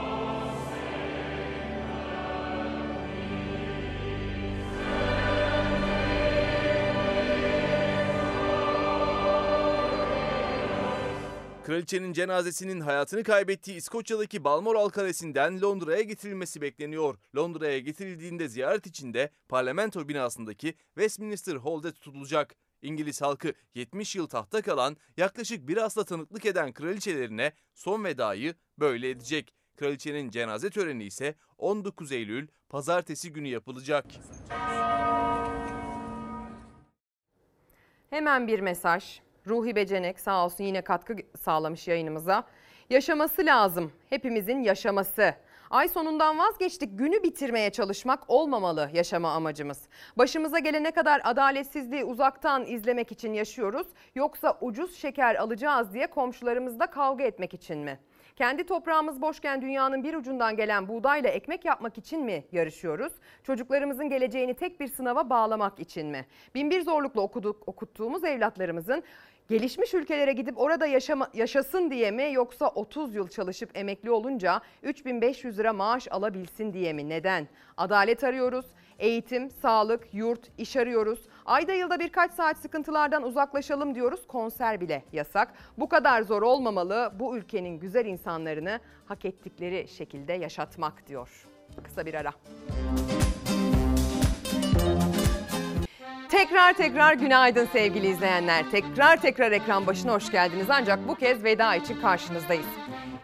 Kraliçenin 11.68 12.12
cenazesinin 12.12 12.80
hayatını 12.80 13.22
kaybettiği 13.22 13.76
İskoçya'daki 13.76 14.44
Balmoral 14.44 14.88
Kalesi'nden 14.88 15.62
Londra'ya 15.62 16.02
getirilmesi 16.02 16.60
bekleniyor. 16.60 17.18
Londra'ya 17.36 17.78
getirildiğinde 17.78 18.48
ziyaret 18.48 18.86
içinde 18.86 19.30
parlamento 19.48 20.08
binasındaki 20.08 20.74
Westminster 20.94 21.56
Hall'de 21.56 21.92
tutulacak. 21.92 22.54
İngiliz 22.82 23.22
halkı 23.22 23.52
70 23.74 24.16
yıl 24.16 24.26
tahta 24.26 24.62
kalan 24.62 24.96
yaklaşık 25.16 25.68
bir 25.68 25.76
asla 25.76 26.04
tanıklık 26.04 26.46
eden 26.46 26.72
kraliçelerine 26.72 27.52
son 27.74 28.04
vedayı 28.04 28.54
böyle 28.78 29.10
edecek. 29.10 29.54
Kraliçenin 29.76 30.30
cenaze 30.30 30.70
töreni 30.70 31.04
ise 31.04 31.34
19 31.58 32.12
Eylül 32.12 32.48
pazartesi 32.68 33.32
günü 33.32 33.48
yapılacak. 33.48 34.04
Hemen 38.10 38.46
bir 38.46 38.60
mesaj. 38.60 39.27
Ruhi 39.48 39.76
Becenek 39.76 40.20
sağ 40.20 40.44
olsun 40.44 40.64
yine 40.64 40.82
katkı 40.82 41.16
sağlamış 41.40 41.88
yayınımıza. 41.88 42.44
Yaşaması 42.90 43.46
lazım. 43.46 43.92
Hepimizin 44.10 44.62
yaşaması. 44.62 45.34
Ay 45.70 45.88
sonundan 45.88 46.38
vazgeçtik 46.38 46.98
günü 46.98 47.22
bitirmeye 47.22 47.70
çalışmak 47.70 48.30
olmamalı 48.30 48.90
yaşama 48.92 49.32
amacımız. 49.32 49.88
Başımıza 50.18 50.58
gelene 50.58 50.90
kadar 50.90 51.20
adaletsizliği 51.24 52.04
uzaktan 52.04 52.66
izlemek 52.66 53.12
için 53.12 53.32
yaşıyoruz 53.32 53.86
yoksa 54.14 54.58
ucuz 54.60 54.96
şeker 54.96 55.34
alacağız 55.34 55.94
diye 55.94 56.06
komşularımızla 56.06 56.86
kavga 56.86 57.24
etmek 57.24 57.54
için 57.54 57.78
mi? 57.78 57.98
Kendi 58.36 58.66
toprağımız 58.66 59.22
boşken 59.22 59.62
dünyanın 59.62 60.04
bir 60.04 60.14
ucundan 60.14 60.56
gelen 60.56 60.88
buğdayla 60.88 61.30
ekmek 61.30 61.64
yapmak 61.64 61.98
için 61.98 62.24
mi 62.24 62.44
yarışıyoruz? 62.52 63.12
Çocuklarımızın 63.42 64.08
geleceğini 64.08 64.54
tek 64.54 64.80
bir 64.80 64.88
sınava 64.88 65.30
bağlamak 65.30 65.80
için 65.80 66.06
mi? 66.06 66.26
Binbir 66.54 66.82
zorlukla 66.82 67.20
okuduk, 67.20 67.68
okuttuğumuz 67.68 68.24
evlatlarımızın 68.24 69.02
gelişmiş 69.48 69.94
ülkelere 69.94 70.32
gidip 70.32 70.58
orada 70.58 70.86
yaşama, 70.86 71.30
yaşasın 71.34 71.90
diye 71.90 72.10
mi 72.10 72.32
yoksa 72.32 72.68
30 72.68 73.14
yıl 73.14 73.28
çalışıp 73.28 73.70
emekli 73.74 74.10
olunca 74.10 74.60
3500 74.82 75.58
lira 75.58 75.72
maaş 75.72 76.08
alabilsin 76.10 76.72
diye 76.72 76.92
mi? 76.92 77.08
Neden? 77.08 77.48
Adalet 77.76 78.24
arıyoruz. 78.24 78.66
Eğitim, 78.98 79.50
sağlık, 79.50 80.14
yurt, 80.14 80.50
iş 80.58 80.76
arıyoruz. 80.76 81.20
Ayda 81.46 81.72
yılda 81.72 81.98
birkaç 81.98 82.32
saat 82.32 82.58
sıkıntılardan 82.58 83.22
uzaklaşalım 83.22 83.94
diyoruz. 83.94 84.26
Konser 84.26 84.80
bile 84.80 85.04
yasak. 85.12 85.52
Bu 85.78 85.88
kadar 85.88 86.22
zor 86.22 86.42
olmamalı. 86.42 87.12
Bu 87.18 87.36
ülkenin 87.36 87.80
güzel 87.80 88.06
insanlarını 88.06 88.80
hak 89.06 89.24
ettikleri 89.24 89.88
şekilde 89.88 90.32
yaşatmak 90.32 91.06
diyor. 91.06 91.46
Kısa 91.84 92.06
bir 92.06 92.14
ara. 92.14 92.32
Tekrar 96.28 96.72
tekrar 96.72 97.14
günaydın 97.14 97.68
sevgili 97.72 98.06
izleyenler. 98.06 98.70
Tekrar 98.70 99.16
tekrar 99.16 99.52
ekran 99.52 99.86
başına 99.86 100.12
hoş 100.12 100.30
geldiniz. 100.30 100.66
Ancak 100.70 101.08
bu 101.08 101.14
kez 101.14 101.44
veda 101.44 101.74
için 101.74 102.00
karşınızdayız. 102.00 102.66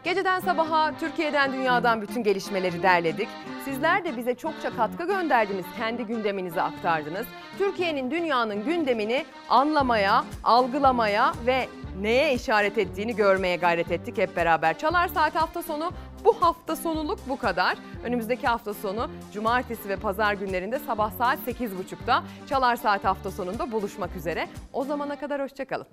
Geceden 0.04 0.40
sabaha 0.40 0.92
Türkiye'den 1.00 1.52
dünyadan 1.52 2.02
bütün 2.02 2.22
gelişmeleri 2.22 2.82
derledik. 2.82 3.28
Sizler 3.64 4.04
de 4.04 4.16
bize 4.16 4.34
çokça 4.34 4.76
katkı 4.76 5.06
gönderdiniz, 5.06 5.64
kendi 5.78 6.04
gündeminizi 6.04 6.62
aktardınız. 6.62 7.26
Türkiye'nin 7.58 8.10
dünyanın 8.10 8.64
gündemini 8.64 9.24
anlamaya, 9.48 10.24
algılamaya 10.44 11.32
ve 11.46 11.68
neye 12.00 12.34
işaret 12.34 12.78
ettiğini 12.78 13.16
görmeye 13.16 13.56
gayret 13.56 13.90
ettik 13.90 14.18
hep 14.18 14.36
beraber. 14.36 14.78
Çalar 14.78 15.08
Saat 15.08 15.34
hafta 15.34 15.62
sonu 15.62 15.92
bu 16.24 16.42
hafta 16.42 16.76
sonuluk 16.76 17.18
bu 17.28 17.38
kadar. 17.38 17.78
Önümüzdeki 18.04 18.46
hafta 18.46 18.74
sonu 18.74 19.10
cumartesi 19.32 19.88
ve 19.88 19.96
pazar 19.96 20.34
günlerinde 20.34 20.78
sabah 20.78 21.10
saat 21.10 21.38
8.30'da 21.46 22.22
Çalar 22.48 22.76
Saat 22.76 23.04
hafta 23.04 23.30
sonunda 23.30 23.72
buluşmak 23.72 24.16
üzere. 24.16 24.48
O 24.72 24.84
zamana 24.84 25.18
kadar 25.18 25.42
hoşçakalın. 25.42 25.86